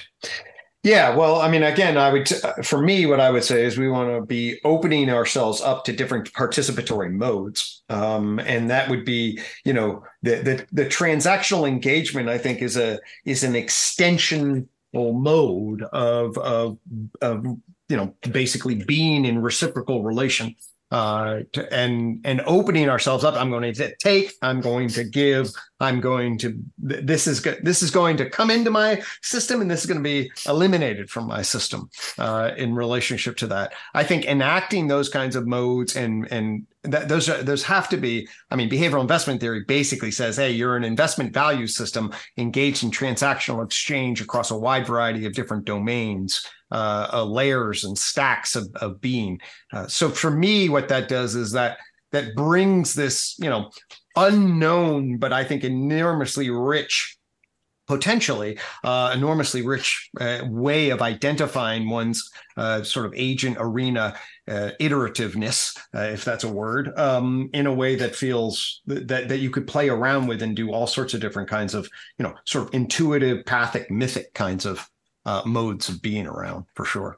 Yeah. 0.83 1.15
Well, 1.15 1.41
I 1.41 1.49
mean, 1.49 1.63
again, 1.63 1.97
I 1.97 2.11
would, 2.11 2.29
for 2.63 2.81
me, 2.81 3.07
what 3.07 3.19
I 3.19 3.31
would 3.31 3.43
say 3.43 3.65
is 3.65 3.79
we 3.79 3.89
want 3.89 4.09
to 4.15 4.23
be 4.23 4.59
opening 4.63 5.09
ourselves 5.09 5.59
up 5.61 5.85
to 5.85 5.93
different 5.93 6.31
participatory 6.33 7.11
modes. 7.11 7.81
Um, 7.89 8.37
and 8.39 8.69
that 8.69 8.89
would 8.89 9.03
be, 9.03 9.39
you 9.65 9.73
know, 9.73 10.03
the, 10.21 10.35
the, 10.35 10.67
the 10.73 10.85
transactional 10.85 11.67
engagement, 11.67 12.29
I 12.29 12.37
think 12.37 12.61
is 12.61 12.77
a, 12.77 12.99
is 13.25 13.43
an 13.43 13.53
extensional 13.53 14.67
mode 14.93 15.81
of, 15.93 16.37
of, 16.37 16.77
of, 17.21 17.45
you 17.89 17.97
know, 17.97 18.13
basically 18.29 18.75
being 18.75 19.25
in 19.25 19.41
reciprocal 19.41 20.03
relation 20.03 20.53
uh, 20.93 21.39
to, 21.53 21.73
and 21.73 22.21
and 22.23 22.39
opening 22.45 22.87
ourselves 22.87 23.23
up. 23.23 23.33
I'm 23.35 23.49
going 23.49 23.73
to 23.73 23.95
take. 23.97 24.31
I'm 24.43 24.61
going 24.61 24.87
to 24.89 25.03
give. 25.03 25.49
I'm 25.79 25.99
going 25.99 26.37
to. 26.37 26.49
th- 26.87 27.03
This 27.03 27.25
is 27.25 27.39
go- 27.39 27.57
this 27.63 27.81
is 27.81 27.89
going 27.89 28.15
to 28.17 28.29
come 28.29 28.51
into 28.51 28.69
my 28.69 29.01
system, 29.23 29.59
and 29.61 29.69
this 29.71 29.79
is 29.81 29.87
going 29.87 30.01
to 30.03 30.03
be 30.03 30.31
eliminated 30.47 31.09
from 31.09 31.25
my 31.27 31.41
system 31.41 31.89
uh, 32.19 32.51
in 32.57 32.75
relationship 32.75 33.35
to 33.37 33.47
that. 33.47 33.73
I 33.95 34.03
think 34.03 34.25
enacting 34.25 34.87
those 34.87 35.09
kinds 35.09 35.35
of 35.35 35.47
modes 35.47 35.95
and 35.95 36.31
and 36.31 36.67
that 36.83 37.07
those 37.07 37.27
are, 37.27 37.41
those 37.41 37.63
have 37.63 37.89
to 37.89 37.97
be. 37.97 38.27
I 38.51 38.55
mean, 38.55 38.69
behavioral 38.69 39.01
investment 39.01 39.41
theory 39.41 39.63
basically 39.67 40.11
says, 40.11 40.37
hey, 40.37 40.51
you're 40.51 40.77
an 40.77 40.83
investment 40.83 41.33
value 41.33 41.65
system 41.65 42.13
engaged 42.37 42.83
in 42.83 42.91
transactional 42.91 43.65
exchange 43.65 44.21
across 44.21 44.51
a 44.51 44.57
wide 44.57 44.85
variety 44.85 45.25
of 45.25 45.33
different 45.33 45.65
domains. 45.65 46.45
Uh, 46.73 47.07
uh, 47.13 47.23
layers 47.23 47.83
and 47.83 47.95
stacks 47.95 48.55
of, 48.55 48.67
of 48.81 48.99
being. 48.99 49.39
Uh, 49.71 49.85
so 49.85 50.09
for 50.09 50.31
me, 50.31 50.69
what 50.69 50.87
that 50.87 51.07
does 51.07 51.35
is 51.35 51.51
that 51.51 51.77
that 52.11 52.33
brings 52.35 52.95
this, 52.95 53.35
you 53.37 53.47
know, 53.47 53.69
unknown 54.15 55.17
but 55.17 55.31
I 55.31 55.43
think 55.43 55.63
enormously 55.63 56.49
rich, 56.49 57.15
potentially 57.85 58.57
uh, 58.83 59.11
enormously 59.13 59.61
rich 59.61 60.09
uh, 60.19 60.45
way 60.49 60.89
of 60.89 61.03
identifying 61.03 61.89
one's 61.89 62.27
uh, 62.57 62.81
sort 62.81 63.05
of 63.05 63.13
agent 63.15 63.57
arena 63.59 64.15
uh, 64.47 64.71
iterativeness, 64.79 65.77
if 65.93 66.25
that's 66.25 66.43
a 66.43 66.51
word, 66.51 66.97
um, 66.97 67.51
in 67.53 67.67
a 67.67 67.73
way 67.73 67.95
that 67.97 68.15
feels 68.15 68.81
that 68.87 69.27
that 69.27 69.39
you 69.39 69.51
could 69.51 69.67
play 69.67 69.89
around 69.89 70.25
with 70.25 70.41
and 70.41 70.55
do 70.55 70.71
all 70.71 70.87
sorts 70.87 71.13
of 71.13 71.21
different 71.21 71.49
kinds 71.49 71.75
of, 71.75 71.87
you 72.17 72.23
know, 72.23 72.33
sort 72.45 72.67
of 72.67 72.73
intuitive, 72.73 73.45
pathic, 73.45 73.91
mythic 73.91 74.33
kinds 74.33 74.65
of 74.65 74.89
uh, 75.25 75.41
modes 75.45 75.89
of 75.89 76.01
being 76.01 76.27
around 76.27 76.65
for 76.73 76.85
sure. 76.85 77.17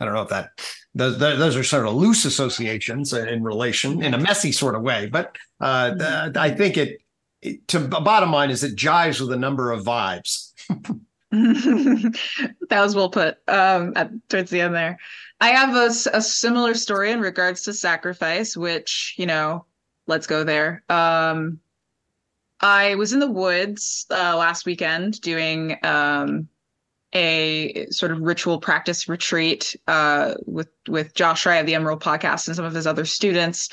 I 0.00 0.04
don't 0.04 0.14
know 0.14 0.22
if 0.22 0.28
that 0.28 0.50
those 0.94 1.18
those 1.18 1.56
are 1.56 1.64
sort 1.64 1.86
of 1.86 1.94
loose 1.94 2.24
associations 2.24 3.12
in 3.12 3.42
relation 3.42 4.02
in 4.02 4.14
a 4.14 4.18
messy 4.18 4.52
sort 4.52 4.76
of 4.76 4.82
way, 4.82 5.06
but 5.06 5.36
uh, 5.60 5.94
th- 5.94 6.36
I 6.36 6.50
think 6.50 6.76
it, 6.76 7.02
it 7.42 7.66
to 7.68 7.80
bottom 7.80 8.32
line 8.32 8.50
is 8.50 8.62
it 8.62 8.76
jives 8.76 9.20
with 9.20 9.32
a 9.32 9.36
number 9.36 9.72
of 9.72 9.84
vibes. 9.84 10.52
that 11.30 12.80
was 12.80 12.94
well 12.94 13.10
put 13.10 13.36
um, 13.48 13.92
at, 13.96 14.10
towards 14.28 14.50
the 14.50 14.60
end 14.60 14.74
there. 14.74 14.98
I 15.40 15.50
have 15.50 15.74
a 15.74 16.20
similar 16.20 16.74
story 16.74 17.12
in 17.12 17.20
regards 17.20 17.62
to 17.62 17.72
sacrifice, 17.72 18.56
which, 18.56 19.14
you 19.18 19.26
know, 19.26 19.66
let's 20.06 20.26
go 20.26 20.42
there. 20.42 20.82
Um, 20.88 21.60
I 22.60 22.94
was 22.96 23.12
in 23.12 23.20
the 23.20 23.30
woods 23.30 24.06
uh, 24.10 24.36
last 24.36 24.66
weekend 24.66 25.20
doing 25.20 25.76
um, 25.82 26.48
a 27.14 27.86
sort 27.90 28.12
of 28.12 28.20
ritual 28.20 28.60
practice 28.60 29.08
retreat 29.08 29.74
uh, 29.86 30.34
with 30.46 30.68
with 30.88 31.14
Josh 31.14 31.44
Schrei 31.44 31.60
of 31.60 31.66
the 31.66 31.74
Emerald 31.74 32.02
Podcast 32.02 32.46
and 32.46 32.56
some 32.56 32.64
of 32.64 32.74
his 32.74 32.86
other 32.86 33.04
students, 33.04 33.70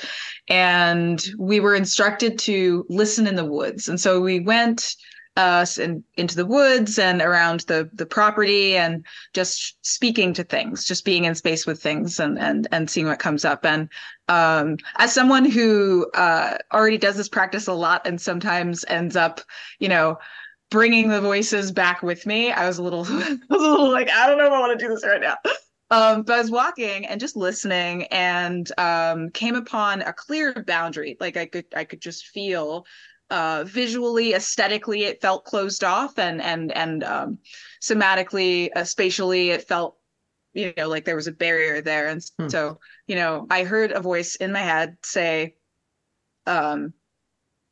and 0.48 1.24
we 1.38 1.60
were 1.60 1.76
instructed 1.76 2.40
to 2.40 2.86
listen 2.90 3.28
in 3.28 3.36
the 3.36 3.46
woods. 3.46 3.88
And 3.90 4.00
so 4.00 4.22
we 4.22 4.40
went 4.40 4.96
us 5.38 5.78
in, 5.78 6.04
into 6.16 6.36
the 6.36 6.46
woods 6.46 6.98
and 6.98 7.22
around 7.22 7.62
the 7.62 7.90
the 7.94 8.06
property 8.06 8.78
and 8.78 9.06
just 9.34 9.76
speaking 9.86 10.34
to 10.34 10.44
things 10.44 10.86
just 10.86 11.04
being 11.04 11.26
in 11.26 11.36
space 11.36 11.66
with 11.66 11.82
things 11.82 12.20
and 12.20 12.40
and 12.40 12.68
and 12.72 12.90
seeing 12.90 13.08
what 13.08 13.20
comes 13.20 13.44
up. 13.44 13.66
And 13.66 13.90
um 14.30 14.78
as 14.98 15.14
someone 15.14 15.46
who 15.46 16.10
uh 16.14 16.58
already 16.74 16.98
does 16.98 17.18
this 17.18 17.30
practice 17.30 17.68
a 17.68 17.74
lot 17.74 18.08
and 18.08 18.20
sometimes 18.20 18.86
ends 18.88 19.16
up 19.16 19.42
you 19.80 19.90
know 19.90 20.18
bringing 20.72 21.10
the 21.10 21.22
voices 21.22 21.72
back 21.72 22.02
with 22.02 22.26
me 22.26 22.52
i 22.52 22.66
was 22.68 22.80
a 22.80 22.84
little 22.84 23.06
i 23.08 23.38
was 23.50 23.62
a 23.64 23.70
little 23.70 23.92
like 23.92 24.10
i 24.10 24.26
don't 24.26 24.38
know 24.38 24.48
if 24.48 24.52
i 24.52 24.60
want 24.60 24.78
to 24.78 24.84
do 24.84 24.92
this 24.92 25.06
right 25.06 25.22
now. 25.22 25.36
Um 25.92 26.24
but 26.24 26.34
i 26.34 26.42
was 26.42 26.50
walking 26.50 27.06
and 27.06 27.20
just 27.20 27.36
listening 27.36 28.06
and 28.06 28.72
um 28.80 29.30
came 29.30 29.56
upon 29.56 30.02
a 30.02 30.14
clear 30.14 30.64
boundary. 30.66 31.18
Like 31.20 31.38
i 31.38 31.46
could 31.46 31.66
i 31.76 31.84
could 31.84 32.02
just 32.02 32.28
feel 32.28 32.86
uh 33.32 33.64
visually 33.68 34.34
aesthetically 34.34 35.04
it 35.04 35.22
felt 35.22 35.46
closed 35.46 35.84
off 35.84 36.20
and 36.20 36.42
and 36.42 36.72
and 36.74 37.04
um 37.04 37.38
somatically 37.82 38.70
uh, 38.76 38.84
spatially 38.84 39.50
it 39.50 39.68
felt 39.68 39.98
you 40.54 40.74
know 40.78 40.88
like 40.88 41.06
there 41.06 41.16
was 41.16 41.28
a 41.28 41.32
barrier 41.32 41.82
there 41.82 42.08
and 42.08 42.22
Hmm. 42.40 42.48
so 42.50 42.80
you 43.08 43.16
know 43.16 43.48
i 43.50 43.64
heard 43.64 43.92
a 43.92 44.00
voice 44.00 44.36
in 44.36 44.52
my 44.52 44.62
head 44.62 44.98
say 45.04 45.56
um 46.46 46.94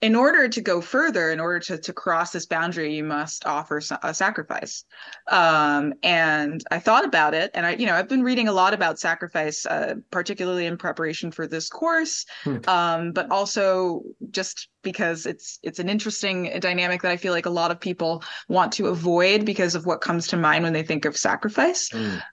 in 0.03 0.15
order 0.15 0.49
to 0.49 0.61
go 0.61 0.81
further 0.81 1.31
in 1.31 1.39
order 1.39 1.59
to, 1.59 1.77
to 1.77 1.93
cross 1.93 2.31
this 2.31 2.45
boundary 2.45 2.93
you 2.93 3.05
must 3.05 3.45
offer 3.45 3.81
a 4.03 4.13
sacrifice. 4.13 4.83
Um 5.29 5.93
and 6.03 6.61
i 6.69 6.79
thought 6.79 7.05
about 7.05 7.33
it 7.33 7.49
and 7.53 7.65
i 7.65 7.71
you 7.79 7.85
know 7.85 7.95
i've 7.95 8.09
been 8.09 8.23
reading 8.23 8.47
a 8.49 8.51
lot 8.51 8.73
about 8.73 8.99
sacrifice 8.99 9.65
uh, 9.65 9.95
particularly 10.11 10.65
in 10.65 10.77
preparation 10.77 11.31
for 11.31 11.47
this 11.47 11.69
course 11.69 12.25
Hmm. 12.43 12.57
um 12.67 13.11
but 13.13 13.31
also 13.31 14.01
just 14.29 14.67
because 14.81 15.25
it's 15.25 15.59
it's 15.63 15.79
an 15.79 15.87
interesting 15.87 16.37
dynamic 16.59 17.01
that 17.01 17.11
i 17.11 17.17
feel 17.17 17.31
like 17.31 17.45
a 17.45 17.57
lot 17.61 17.71
of 17.71 17.79
people 17.79 18.21
want 18.49 18.73
to 18.73 18.87
avoid 18.87 19.45
because 19.45 19.75
of 19.75 19.85
what 19.85 20.01
comes 20.01 20.27
to 20.27 20.37
mind 20.37 20.63
when 20.63 20.73
they 20.73 20.83
think 20.83 21.05
of 21.05 21.15
sacrifice. 21.15 21.89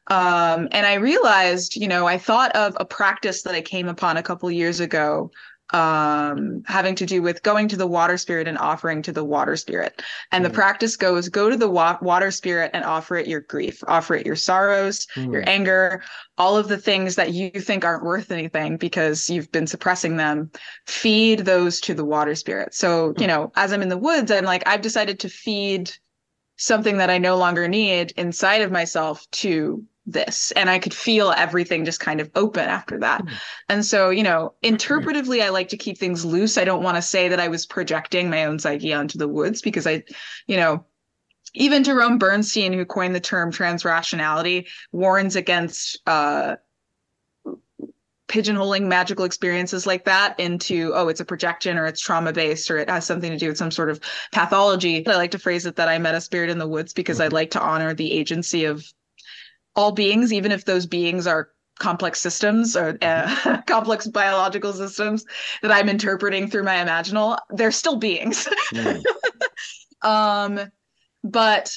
Um, 0.09 0.69
and 0.73 0.87
I 0.87 0.95
realized, 0.95 1.77
you 1.77 1.89
know, 1.89 2.07
I 2.07 2.19
thought 2.19 2.51
of 2.57 2.77
a 2.81 2.85
practice 2.85 3.43
that 3.43 3.55
I 3.55 3.63
came 3.63 3.89
upon 3.89 4.17
a 4.17 4.23
couple 4.23 4.51
years 4.51 4.81
ago, 4.81 5.31
um, 5.73 6.63
having 6.67 6.95
to 6.97 7.07
do 7.07 7.23
with 7.23 7.43
going 7.43 7.69
to 7.69 7.77
the 7.77 7.87
water 7.87 8.17
spirit 8.17 8.49
and 8.49 8.59
offering 8.59 9.03
to 9.03 9.13
the 9.13 9.25
water 9.25 9.57
spirit. 9.57 10.03
And 10.33 10.45
the 10.45 10.51
Mm. 10.51 10.55
practice 10.55 10.97
goes 10.97 11.29
go 11.29 11.49
to 11.49 11.57
the 11.57 11.69
wa- 11.69 11.99
water 12.03 12.31
spirit 12.31 12.71
and 12.75 12.85
offer 12.85 13.17
it 13.17 13.27
your 13.29 13.41
grief, 13.41 13.83
offer 13.87 14.15
it 14.15 14.27
your 14.27 14.37
sorrows, 14.37 15.07
your 15.33 15.49
anger, 15.49 16.03
all 16.39 16.57
of 16.57 16.69
the 16.69 16.79
things 16.79 17.15
that 17.17 17.33
you 17.33 17.51
think 17.51 17.85
aren't 17.85 18.05
worth 18.05 18.31
anything 18.31 18.77
because 18.77 19.31
you've 19.31 19.53
been 19.53 19.67
suppressing 19.67 20.17
them. 20.17 20.51
Feed 20.87 21.41
those 21.41 21.81
to 21.83 21.95
the 21.95 22.05
water 22.05 22.35
spirit. 22.35 22.75
So, 22.75 23.15
you 23.19 23.27
know, 23.27 23.53
as 23.57 23.73
I'm 23.73 23.83
in 23.83 23.89
the 23.89 23.99
woods, 23.99 24.31
I'm 24.31 24.45
like, 24.45 24.67
I've 24.67 24.83
decided 24.83 25.21
to 25.21 25.29
feed 25.29 25.91
something 26.57 26.99
that 26.99 27.11
I 27.11 27.19
no 27.19 27.37
longer 27.37 27.69
need 27.69 28.13
inside 28.17 28.63
of 28.63 28.71
myself 28.73 29.27
to 29.31 29.85
this. 30.13 30.51
And 30.53 30.69
I 30.69 30.79
could 30.79 30.95
feel 30.95 31.33
everything 31.37 31.85
just 31.85 32.01
kind 32.01 32.21
of 32.21 32.31
open 32.35 32.69
after 32.69 32.99
that. 33.01 33.23
Hmm. 33.23 33.35
And 33.69 33.87
so, 33.87 34.11
you 34.11 34.23
know, 34.23 34.55
hmm. 34.63 34.75
interpretively, 34.75 35.43
I 35.43 35.51
like 35.51 35.69
to 35.69 35.77
keep 35.77 35.99
things 35.99 36.25
loose. 36.25 36.59
I 36.59 36.65
don't 36.65 36.83
want 36.83 36.97
to 36.97 37.03
say 37.03 37.29
that 37.29 37.41
I 37.41 37.49
was 37.49 37.67
projecting 37.67 38.31
my 38.31 38.45
own 38.45 38.59
psyche 38.59 38.93
onto 38.93 39.19
the 39.19 39.29
woods 39.29 39.63
because 39.63 39.87
I, 39.87 40.05
you 40.47 40.57
know, 40.57 40.85
even 41.55 41.83
Jerome 41.83 42.19
Bernstein, 42.19 42.73
who 42.73 42.85
coined 42.85 43.15
the 43.15 43.21
term 43.21 43.51
transrationality, 43.51 44.67
warns 44.93 45.35
against 45.35 45.99
uh, 46.07 46.57
pigeonholing 48.31 48.87
magical 48.87 49.25
experiences 49.25 49.89
like 49.89 50.05
that 50.05 50.39
into 50.39 50.93
oh 50.95 51.09
it's 51.09 51.19
a 51.19 51.25
projection 51.25 51.77
or 51.77 51.87
it's 51.87 52.01
trauma 52.01 52.33
based 52.33 52.71
or 52.71 52.79
it 52.79 52.89
has 52.89 53.05
something 53.05 53.33
to 53.33 53.37
do 53.37 53.49
with 53.49 53.59
some 53.59 53.73
sort 53.73 53.91
of 53.91 54.01
pathology 54.31 55.05
i 55.09 55.17
like 55.17 55.33
to 55.33 55.39
phrase 55.39 55.67
it 55.67 55.75
that 55.75 55.89
i 55.89 55.99
met 55.99 56.15
a 56.15 56.21
spirit 56.21 56.49
in 56.49 56.59
the 56.59 56.69
woods 56.69 56.93
because 56.93 57.19
i 57.19 57.27
hmm. 57.27 57.35
like 57.35 57.51
to 57.51 57.61
honor 57.61 57.93
the 57.93 58.13
agency 58.13 58.65
of 58.65 58.87
all 59.81 59.93
beings 59.93 60.33
even 60.33 60.53
if 60.53 60.65
those 60.65 60.87
beings 60.87 61.27
are 61.27 61.49
complex 61.79 62.21
systems 62.21 62.77
or 62.77 62.99
uh, 63.01 63.63
complex 63.67 64.07
biological 64.07 64.73
systems 64.73 65.25
that 65.63 65.73
i'm 65.73 65.89
interpreting 65.89 66.49
through 66.49 66.63
my 66.63 66.77
imaginal 66.77 67.39
they're 67.51 67.73
still 67.73 67.97
beings 67.97 68.47
Mm. 68.75 69.03
um 70.03 70.71
but 71.25 71.77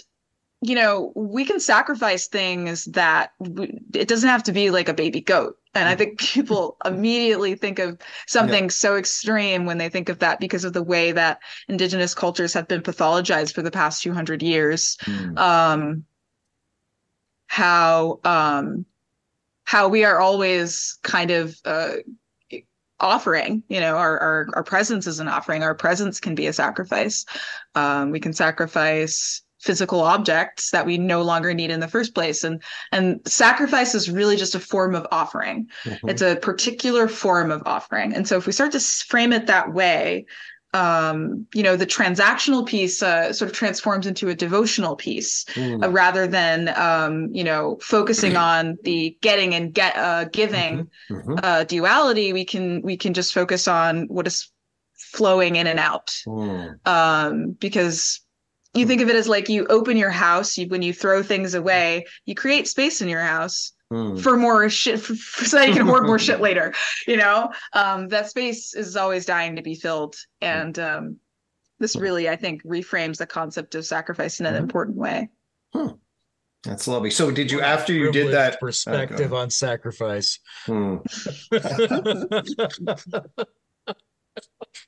you 0.63 0.75
know, 0.75 1.11
we 1.13 1.43
can 1.43 1.59
sacrifice 1.59 2.27
things 2.27 2.85
that 2.85 3.31
w- 3.43 3.80
it 3.93 4.07
doesn't 4.07 4.30
have 4.30 4.43
to 4.43 4.53
be 4.53 4.71
like 4.71 4.88
a 4.88 4.93
baby 4.93 5.19
goat. 5.19 5.57
And 5.75 5.89
I 5.89 5.95
think 5.95 6.19
people 6.21 6.77
immediately 6.85 7.55
think 7.55 7.80
of 7.80 7.97
something 8.27 8.69
so 8.69 8.95
extreme 8.95 9.65
when 9.65 9.77
they 9.77 9.89
think 9.89 10.07
of 10.07 10.19
that 10.19 10.39
because 10.39 10.63
of 10.63 10.71
the 10.71 10.81
way 10.81 11.11
that 11.11 11.39
indigenous 11.67 12.15
cultures 12.15 12.53
have 12.53 12.69
been 12.69 12.81
pathologized 12.81 13.53
for 13.53 13.61
the 13.61 13.71
past 13.71 14.01
200 14.03 14.41
years. 14.41 14.95
Mm. 15.03 15.38
Um, 15.38 16.05
how 17.53 18.19
um, 18.23 18.84
how 19.63 19.88
we 19.88 20.03
are 20.03 20.19
always 20.19 20.97
kind 21.03 21.30
of 21.30 21.55
uh, 21.65 21.97
offering 22.99 23.61
you 23.69 23.80
know 23.80 23.95
our, 23.95 24.17
our 24.19 24.47
our 24.53 24.63
presence 24.63 25.05
is 25.05 25.19
an 25.19 25.27
offering. 25.27 25.61
Our 25.61 25.75
presence 25.75 26.19
can 26.19 26.34
be 26.34 26.47
a 26.47 26.53
sacrifice. 26.53 27.25
Um, 27.75 28.09
we 28.09 28.19
can 28.19 28.34
sacrifice 28.34 29.43
physical 29.59 30.01
objects 30.01 30.71
that 30.71 30.85
we 30.85 30.97
no 30.97 31.21
longer 31.21 31.53
need 31.53 31.69
in 31.69 31.80
the 31.80 31.88
first 31.88 32.15
place. 32.15 32.43
And 32.43 32.59
and 32.91 33.21
sacrifice 33.27 33.93
is 33.93 34.09
really 34.09 34.35
just 34.35 34.55
a 34.55 34.59
form 34.59 34.95
of 34.95 35.05
offering. 35.11 35.69
Mhm. 35.85 36.09
it's 36.09 36.23
a 36.23 36.38
particular 36.38 37.07
form 37.07 37.51
of 37.51 37.61
offering. 37.67 38.15
And 38.15 38.27
so 38.27 38.35
if 38.35 38.47
we 38.47 38.51
start 38.51 38.71
to 38.71 38.80
frame 38.80 39.31
it 39.31 39.45
that 39.45 39.71
way 39.71 40.25
um, 40.74 41.45
you 41.54 41.64
know 41.64 41.76
the 41.76 41.86
transactional 41.86 42.66
piece 42.66 43.04
uh, 43.04 43.32
sort 43.34 43.50
of 43.52 43.56
transforms 43.56 44.08
into 44.08 44.30
a 44.30 44.36
devotional 44.36 44.95
piece 44.95 45.45
Mm. 45.56 45.84
uh, 45.84 45.90
rather 45.90 46.28
than 46.28 46.70
um, 46.76 47.30
you 47.34 47.44
know 47.44 47.78
focusing 47.82 48.36
on 48.36 48.78
the 48.84 49.18
getting 49.22 49.54
and 49.54 49.74
get 49.74 49.95
uh, 49.95 50.26
giving 50.26 50.90
Mhm. 51.10 51.40
uh, 51.44 51.64
duality 51.66 52.34
we 52.34 52.45
can 52.45 52.82
we 52.82 52.98
can 52.98 53.14
just 53.14 53.34
focus 53.34 53.68
on 53.68 54.08
what 54.08 54.28
is 54.28 54.50
flowing 54.95 55.56
in 55.58 55.68
and 55.68 55.80
out 55.80 56.12
Mm. 56.28 56.88
um, 56.88 57.52
because 57.60 58.22
you 58.74 58.88
think 58.88 59.02
of 59.02 59.10
it 59.10 59.16
as 59.16 59.28
like 59.28 59.50
you 59.50 59.68
open 59.68 59.98
your 59.98 60.10
house 60.10 60.58
you, 60.58 60.68
when 60.68 60.82
you 60.82 60.94
throw 60.94 61.22
things 61.22 61.54
away 61.54 62.06
you 62.26 62.34
create 62.34 62.68
space 62.68 63.02
in 63.02 63.08
your 63.10 63.22
house 63.22 63.74
Mm. 63.94 64.20
for 64.22 64.36
more 64.38 64.68
shit 64.70 64.99
for, 64.99 65.14
for- 65.14 65.45
so 65.45 65.57
that 65.57 65.68
you 65.68 65.74
can 65.76 65.86
hoard 65.86 66.07
more 66.07 66.18
shit 66.18 66.41
later 66.48 66.74
you 67.07 67.15
know 67.15 67.52
um, 67.74 68.07
that 68.10 68.28
space 68.30 68.74
is 68.74 68.95
always 68.98 69.26
dying 69.26 69.56
to 69.57 69.61
be 69.61 69.76
filled 69.76 70.15
and 70.41 70.80
um, 70.80 71.18
this 71.80 71.95
really 71.95 72.28
i 72.28 72.36
think 72.36 72.64
reframes 72.64 73.18
the 73.18 73.28
concept 73.28 73.76
of 73.76 73.86
sacrifice 73.86 74.40
in 74.40 74.48
an 74.48 74.56
Mhm. 74.56 74.60
important 74.60 74.98
way 74.98 75.30
That's 76.64 76.88
lovely. 76.88 77.11
So, 77.11 77.30
did 77.30 77.52
you 77.52 77.60
after 77.60 77.91
you 77.91 78.10
did 78.10 78.32
that? 78.34 78.57
perspective 78.61 79.34
on 79.34 79.49
sacrifice? 79.49 80.40
Hmm. 80.65 80.99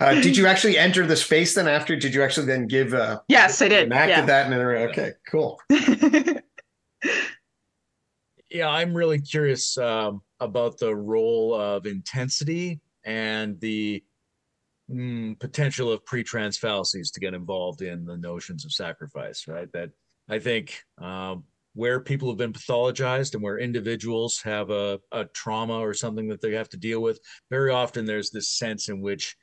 Uh, 0.00 0.14
did 0.14 0.36
you 0.36 0.46
actually 0.46 0.78
enter 0.78 1.04
the 1.06 1.16
space 1.16 1.54
then? 1.54 1.66
After 1.66 1.96
did 1.96 2.14
you 2.14 2.22
actually 2.22 2.46
then 2.46 2.68
give? 2.68 2.94
Uh, 2.94 3.20
yes 3.28 3.60
i 3.60 3.68
did 3.68 3.86
enacted 3.86 4.18
yeah 4.18 4.24
that 4.26 4.44
and 4.44 4.52
then 4.52 4.60
okay, 4.60 5.12
cool. 5.28 5.60
yeah, 8.50 8.68
I'm 8.68 8.94
really 8.94 9.20
curious 9.20 9.76
um, 9.78 10.22
about 10.40 10.78
the 10.78 10.94
role 10.94 11.54
of 11.54 11.86
intensity 11.86 12.80
and 13.04 13.60
the 13.60 14.02
mm, 14.90 15.38
potential 15.38 15.92
of 15.92 16.04
pre-trans 16.04 16.56
fallacies 16.56 17.10
to 17.12 17.20
get 17.20 17.34
involved 17.34 17.82
in 17.82 18.04
the 18.04 18.16
notions 18.16 18.64
of 18.64 18.72
sacrifice. 18.72 19.46
Right. 19.46 19.70
That 19.72 19.90
I 20.28 20.38
think 20.38 20.82
um, 20.98 21.44
where 21.74 22.00
people 22.00 22.28
have 22.28 22.38
been 22.38 22.52
pathologized 22.52 23.34
and 23.34 23.42
where 23.42 23.58
individuals 23.58 24.40
have 24.42 24.70
a, 24.70 25.00
a 25.12 25.24
trauma 25.26 25.78
or 25.78 25.94
something 25.94 26.28
that 26.28 26.40
they 26.40 26.52
have 26.52 26.68
to 26.70 26.76
deal 26.76 27.00
with, 27.00 27.20
very 27.50 27.70
often 27.70 28.04
there's 28.04 28.30
this 28.30 28.48
sense 28.48 28.88
in 28.88 29.00
which 29.00 29.36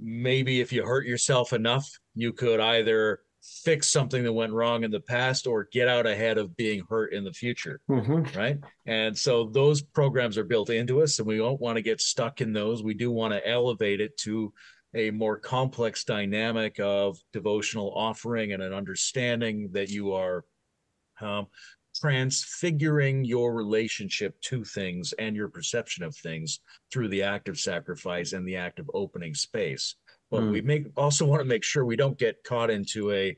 maybe 0.00 0.60
if 0.60 0.72
you 0.72 0.84
hurt 0.84 1.06
yourself 1.06 1.52
enough, 1.52 1.88
you 2.14 2.32
could 2.32 2.60
either 2.60 3.20
fix 3.62 3.90
something 3.90 4.24
that 4.24 4.32
went 4.32 4.52
wrong 4.52 4.84
in 4.84 4.90
the 4.90 5.00
past 5.00 5.46
or 5.46 5.68
get 5.70 5.86
out 5.86 6.06
ahead 6.06 6.38
of 6.38 6.56
being 6.56 6.82
hurt 6.88 7.12
in 7.12 7.24
the 7.24 7.32
future 7.32 7.78
Mhm. 7.90 8.34
right? 8.34 8.58
And 8.86 9.16
so 9.16 9.44
those 9.50 9.82
programs 9.82 10.38
are 10.38 10.44
built 10.44 10.70
into 10.70 11.02
us, 11.02 11.18
and 11.18 11.28
we 11.28 11.36
don't 11.36 11.60
want 11.60 11.76
to 11.76 11.82
get 11.82 12.00
stuck 12.00 12.40
in 12.40 12.54
those. 12.54 12.82
We 12.82 12.94
do 12.94 13.10
want 13.10 13.34
to 13.34 13.46
elevate 13.46 14.00
it 14.00 14.16
to 14.18 14.52
a 14.94 15.10
more 15.10 15.38
complex 15.38 16.04
dynamic 16.04 16.80
of 16.80 17.18
devotional 17.32 17.92
offering 17.94 18.52
and 18.52 18.62
an 18.62 18.72
understanding 18.72 19.68
that 19.72 19.90
you 19.90 20.12
are 20.12 20.44
um, 21.20 21.46
transfiguring 22.04 23.24
your 23.24 23.54
relationship 23.54 24.38
to 24.42 24.62
things 24.62 25.14
and 25.18 25.34
your 25.34 25.48
perception 25.48 26.04
of 26.04 26.14
things 26.14 26.60
through 26.92 27.08
the 27.08 27.22
act 27.22 27.48
of 27.48 27.58
sacrifice 27.58 28.34
and 28.34 28.46
the 28.46 28.56
act 28.56 28.78
of 28.78 28.90
opening 28.92 29.34
space. 29.34 29.96
But 30.30 30.42
Mm. 30.42 30.50
we 30.52 30.60
make 30.60 30.86
also 30.96 31.24
want 31.24 31.40
to 31.40 31.46
make 31.46 31.64
sure 31.64 31.82
we 31.84 31.96
don't 31.96 32.18
get 32.18 32.44
caught 32.44 32.70
into 32.70 33.10
a 33.10 33.36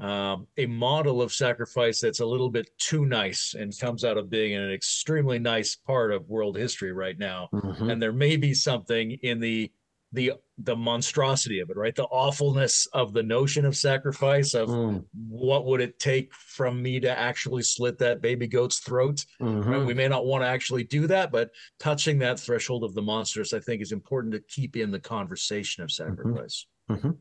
um, 0.00 0.46
a 0.56 0.66
model 0.66 1.20
of 1.20 1.32
sacrifice 1.32 2.00
that's 2.00 2.20
a 2.20 2.26
little 2.26 2.50
bit 2.50 2.70
too 2.78 3.04
nice 3.04 3.54
and 3.58 3.76
comes 3.76 4.04
out 4.04 4.16
of 4.16 4.30
being 4.30 4.52
in 4.52 4.62
an 4.62 4.70
extremely 4.70 5.40
nice 5.40 5.74
part 5.74 6.12
of 6.12 6.28
world 6.28 6.56
history 6.56 6.92
right 6.92 7.18
now. 7.18 7.48
Mhm. 7.52 7.90
And 7.90 8.00
there 8.00 8.12
may 8.12 8.36
be 8.36 8.54
something 8.54 9.10
in 9.22 9.40
the 9.40 9.70
the 10.12 10.32
the 10.64 10.74
monstrosity 10.74 11.60
of 11.60 11.70
it, 11.70 11.76
right? 11.76 11.94
The 11.94 12.04
awfulness 12.06 12.86
of 12.92 13.12
the 13.12 13.22
notion 13.22 13.64
of 13.64 13.76
sacrifice 13.76 14.54
of 14.54 14.68
Mm. 14.68 15.04
what 15.28 15.66
would 15.66 15.80
it 15.80 16.00
take 16.00 16.34
from 16.34 16.82
me 16.82 16.98
to 17.00 17.16
actually 17.18 17.62
slit 17.62 17.96
that 17.98 18.20
baby 18.20 18.48
goat's 18.48 18.80
throat? 18.80 19.24
Mhm. 19.40 19.64
Right? 19.64 19.86
We 19.86 19.94
may 19.94 20.08
not 20.08 20.26
want 20.26 20.42
to 20.42 20.48
actually 20.48 20.82
do 20.82 21.06
that, 21.06 21.30
but 21.30 21.52
touching 21.78 22.18
that 22.18 22.40
threshold 22.40 22.82
of 22.82 22.94
the 22.94 23.02
monstrous, 23.02 23.52
I 23.52 23.60
think, 23.60 23.82
is 23.82 23.92
important 23.92 24.34
to 24.34 24.40
keep 24.40 24.76
in 24.76 24.90
the 24.90 24.98
conversation 24.98 25.84
of 25.84 25.92
sacrifice. 25.92 26.66
Mhm. 26.90 27.18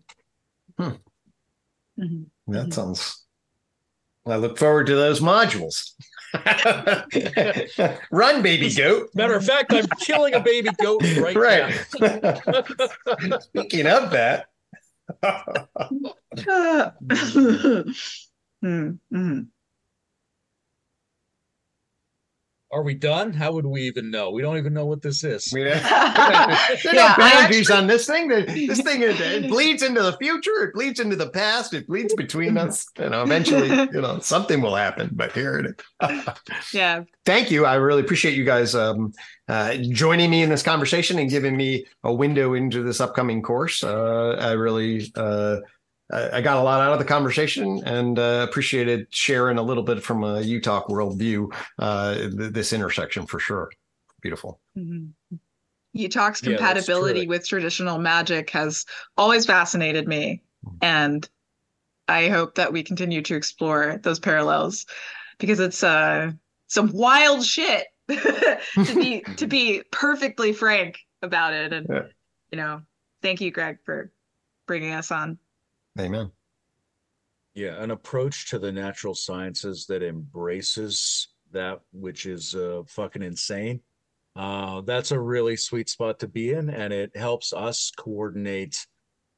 Mhm. 0.79 2.25
That 2.47 2.73
sounds. 2.73 3.23
I 4.25 4.35
look 4.37 4.57
forward 4.57 4.87
to 4.87 4.95
those 4.95 5.19
modules. 5.19 5.93
Run, 8.11 8.41
baby 8.41 8.73
goat. 8.73 9.09
Matter 9.15 9.35
of 9.35 9.45
fact, 9.45 9.73
I'm 9.73 9.87
killing 9.99 10.33
a 10.33 10.39
baby 10.39 10.69
goat 10.81 11.01
right, 11.17 11.35
Right. 11.35 11.75
now. 11.99 13.39
Speaking 13.39 13.87
of 13.87 14.11
that, 14.11 14.47
mhm. 18.63 19.47
Are 22.77 22.83
we 22.83 22.93
done? 22.93 23.33
How 23.33 23.51
would 23.53 23.65
we 23.65 23.81
even 23.81 24.11
know? 24.11 24.29
We 24.29 24.43
don't 24.43 24.55
even 24.57 24.71
know 24.71 24.85
what 24.85 25.01
this 25.01 25.23
is. 25.23 25.49
we, 25.51 25.63
there 25.63 25.77
are 25.77 25.79
Yeah, 25.81 26.91
no 26.93 27.05
I 27.07 27.15
boundaries 27.17 27.71
actually- 27.71 27.75
on 27.81 27.87
this 27.87 28.05
thing. 28.05 28.27
This 28.27 28.81
thing 28.87 29.01
it, 29.01 29.19
it 29.19 29.49
bleeds 29.49 29.81
into 29.81 30.03
the 30.03 30.15
future. 30.17 30.65
It 30.65 30.75
bleeds 30.75 30.99
into 30.99 31.15
the 31.15 31.29
past. 31.31 31.73
It 31.73 31.87
bleeds 31.87 32.13
between 32.13 32.55
us. 32.65 32.85
You 32.99 33.09
know, 33.09 33.23
eventually, 33.23 33.67
you 33.69 33.99
know, 34.01 34.19
something 34.19 34.61
will 34.61 34.75
happen. 34.75 35.09
But 35.11 35.31
here 35.31 35.57
it 35.57 35.81
is. 36.03 36.27
yeah 36.71 37.01
thank 37.25 37.49
you. 37.49 37.65
I 37.65 37.75
really 37.75 38.01
appreciate 38.01 38.35
you 38.35 38.43
guys 38.45 38.75
um, 38.75 39.11
uh, 39.47 39.73
joining 39.91 40.29
me 40.29 40.43
in 40.43 40.49
this 40.51 40.61
conversation 40.61 41.17
and 41.17 41.31
giving 41.31 41.57
me 41.57 41.87
a 42.03 42.13
window 42.13 42.53
into 42.53 42.83
this 42.83 43.01
upcoming 43.01 43.41
course. 43.41 43.83
Uh, 43.83 44.37
I 44.39 44.51
really, 44.51 45.11
uh, 45.15 45.57
I 46.11 46.37
I 46.37 46.41
got 46.41 46.57
a 46.57 46.61
lot 46.61 46.81
out 46.81 46.93
of 46.93 46.99
the 46.99 47.05
conversation 47.05 47.81
and 47.85 48.17
uh, 48.17 48.45
appreciated 48.49 49.07
sharing 49.09 49.57
a 49.57 49.61
little 49.63 49.83
bit 49.83 50.01
from 50.03 50.23
a 50.23 50.41
UTOK 50.41 50.87
worldview, 50.87 51.53
uh, 51.79 52.15
th- 52.15 52.53
this 52.53 52.73
intersection 52.73 53.25
for 53.25 53.39
sure. 53.39 53.69
Beautiful. 54.21 54.59
Mhm. 54.77 55.11
UTOK's 55.95 56.41
compatibility 56.41 57.21
terrific. 57.21 57.29
with 57.29 57.47
traditional 57.47 57.97
magic 57.97 58.49
has 58.51 58.85
always 59.17 59.45
fascinated 59.45 60.07
me. 60.07 60.43
And 60.81 61.27
I 62.07 62.27
hope 62.29 62.55
that 62.55 62.71
we 62.71 62.83
continue 62.83 63.21
to 63.23 63.35
explore 63.35 63.99
those 64.03 64.19
parallels 64.19 64.85
because 65.39 65.59
it's 65.59 65.83
uh 65.83 66.31
some 66.67 66.91
wild 66.93 67.43
shit 67.45 67.87
to 68.09 68.95
be 68.95 69.21
to 69.37 69.47
be 69.47 69.81
perfectly 69.91 70.53
frank 70.53 70.99
about 71.21 71.53
it. 71.53 71.73
And 71.73 71.87
Yeah. 71.89 72.03
you 72.51 72.57
know, 72.57 72.81
thank 73.21 73.41
you, 73.41 73.49
Gregg, 73.51 73.79
for 73.85 74.11
bringing 74.67 74.93
us 74.93 75.11
on. 75.11 75.37
Amen. 75.99 76.31
Yeah, 77.53 77.81
an 77.81 77.91
approach 77.91 78.49
to 78.49 78.59
the 78.59 78.71
natural 78.71 79.15
sciences 79.15 79.85
that 79.87 80.03
embraces 80.03 81.29
that 81.51 81.79
which 81.91 82.25
is 82.25 82.53
uh, 82.53 82.83
fucking 82.87 83.23
insane. 83.23 83.81
Uh, 84.35 84.81
that's 84.81 85.11
a 85.11 85.19
really 85.19 85.57
sweet 85.57 85.89
spot 85.89 86.19
to 86.19 86.27
be 86.27 86.51
in, 86.51 86.69
and 86.69 86.93
it 86.93 87.15
helps 87.17 87.53
us 87.53 87.91
coordinate 87.97 88.85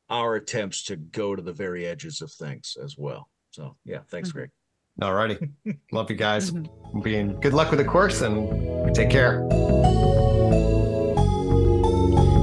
our 0.10 0.36
attempts 0.36 0.84
to 0.84 0.98
go 0.98 1.36
to 1.36 1.42
the 1.42 1.54
very 1.54 1.86
edges 1.86 2.22
of 2.22 2.32
things 2.32 2.76
as 2.84 2.98
well. 2.98 3.30
So, 3.52 3.78
yeah, 3.86 4.00
thanks. 4.10 4.32
Gregg. 4.32 4.50
All 5.02 5.14
righty. 5.14 5.38
Love 5.94 6.10
you 6.10 6.18
guys. 6.18 6.52
Being 7.04 7.40
good 7.40 7.54
luck 7.54 7.72
with 7.72 7.80
the 7.80 7.86
course 7.86 8.22
and 8.22 8.94
take 8.94 9.10
care. 9.10 9.48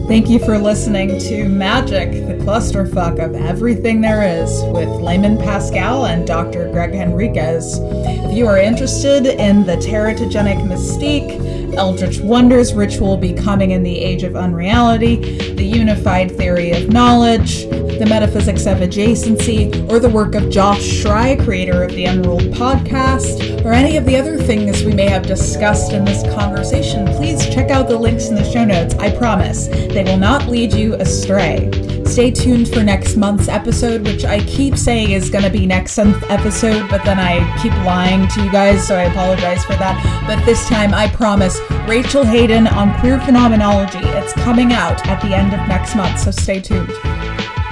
Thank 0.07 0.29
you 0.29 0.39
for 0.39 0.57
listening 0.57 1.19
to 1.19 1.49
Magic, 1.49 2.13
the 2.29 2.35
clusterfuck 2.45 3.19
of 3.19 3.35
everything 3.35 4.01
there 4.01 4.23
is, 4.23 4.63
with 4.67 4.89
Layman 4.89 5.37
Pascal 5.37 6.07
and 6.07 6.25
Dr. 6.25 6.71
Gregg 6.71 6.93
Henriques. 6.93 7.81
If 8.25 8.33
you 8.33 8.47
are 8.47 8.57
interested 8.57 9.27
in 9.27 9.67
the 9.67 9.77
teratogenic 9.77 10.63
mystique, 10.63 11.75
Eldritch 11.75 12.21
Wonders 12.21 12.73
ritual 12.73 13.17
becoming 13.17 13.73
in 13.73 13.83
the 13.83 13.99
age 13.99 14.23
of 14.23 14.37
unreality, 14.37 15.17
the 15.55 15.67
unified 15.67 16.31
theory 16.37 16.71
of 16.71 16.89
knowledge, 16.89 17.65
The 17.99 18.05
Metaphysics 18.05 18.67
of 18.67 18.79
Adjacency, 18.79 19.91
or 19.91 19.99
the 19.99 20.11
work 20.11 20.35
of 20.35 20.51
Josh 20.51 20.81
Schrei, 20.81 21.43
creator 21.43 21.83
of 21.83 21.93
the 21.93 22.05
Emerald 22.05 22.43
podcast, 22.53 23.65
or 23.65 23.73
any 23.73 23.97
of 23.97 24.05
the 24.05 24.17
other 24.17 24.37
things 24.37 24.85
we 24.85 24.93
may 24.93 25.09
have 25.09 25.27
discussed 25.27 25.93
in 25.93 26.05
this 26.05 26.23
conversation, 26.35 27.07
please 27.15 27.47
check 27.47 27.71
out 27.71 27.89
the 27.89 27.99
links 27.99 28.29
in 28.29 28.35
the 28.35 28.45
show 28.45 28.67
notes. 28.67 28.95
I 28.97 29.17
promise 29.17 29.69
they 29.69 30.05
will 30.05 30.19
not 30.19 30.47
lead 30.47 30.75
you 30.75 30.95
astray. 30.97 31.71
Stay 32.05 32.31
tuned 32.31 32.69
for 32.69 32.83
next 32.83 33.17
month's 33.17 33.49
episode, 33.49 34.03
which 34.03 34.27
I 34.27 34.41
keep 34.41 34.77
saying 34.77 35.13
is 35.13 35.31
going 35.31 35.45
to 35.45 35.51
be 35.51 35.67
next 35.67 35.97
month's 35.97 36.23
episode, 36.29 36.91
but 36.91 37.03
then 37.03 37.19
I 37.19 37.39
keep 37.63 37.73
lying 37.85 38.29
to 38.29 38.45
you 38.45 38.53
guys, 38.53 38.87
so 38.87 38.95
I 38.97 39.05
apologize 39.05 39.65
for 39.65 39.75
that. 39.77 40.25
But 40.27 40.45
this 40.45 40.69
time, 40.69 40.93
I 40.93 41.09
promise, 41.09 41.59
Rachel 41.89 42.25
Hayden 42.25 42.67
on 42.67 42.99
queer 43.01 43.19
phenomenology. 43.21 44.01
It's 44.01 44.35
coming 44.35 44.75
out 44.75 45.07
at 45.09 45.23
the 45.23 45.35
end 45.35 45.55
of 45.55 45.67
next 45.67 45.97
month, 45.97 46.21
so 46.21 46.31
stay 46.31 46.61
tuned. 46.61 46.93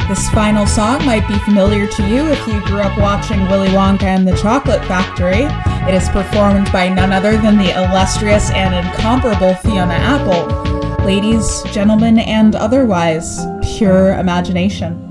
This 0.09 0.29
final 0.31 0.67
song 0.67 1.05
might 1.07 1.27
be 1.27 1.39
familiar 1.39 1.87
to 1.87 2.07
you 2.07 2.27
if 2.29 2.47
you 2.47 2.61
grew 2.67 2.81
up 2.81 2.99
watching 2.99 3.49
Willy 3.49 3.69
Wonka 3.69 4.03
and 4.03 4.29
the 4.29 4.37
Chocolate 4.37 4.85
Factory. 4.85 5.45
It 5.89 5.95
is 5.95 6.11
performed 6.11 6.71
by 6.71 6.91
none 6.91 7.11
other 7.11 7.39
than 7.39 7.57
the 7.57 7.71
illustrious 7.71 8.51
and 8.51 8.75
incomparable 8.75 9.55
Fiona 9.55 9.95
Apple. 9.95 11.05
Ladies, 11.07 11.63
gentlemen, 11.73 12.19
and 12.19 12.55
otherwise, 12.55 13.47
pure 13.79 14.19
imagination. 14.19 15.04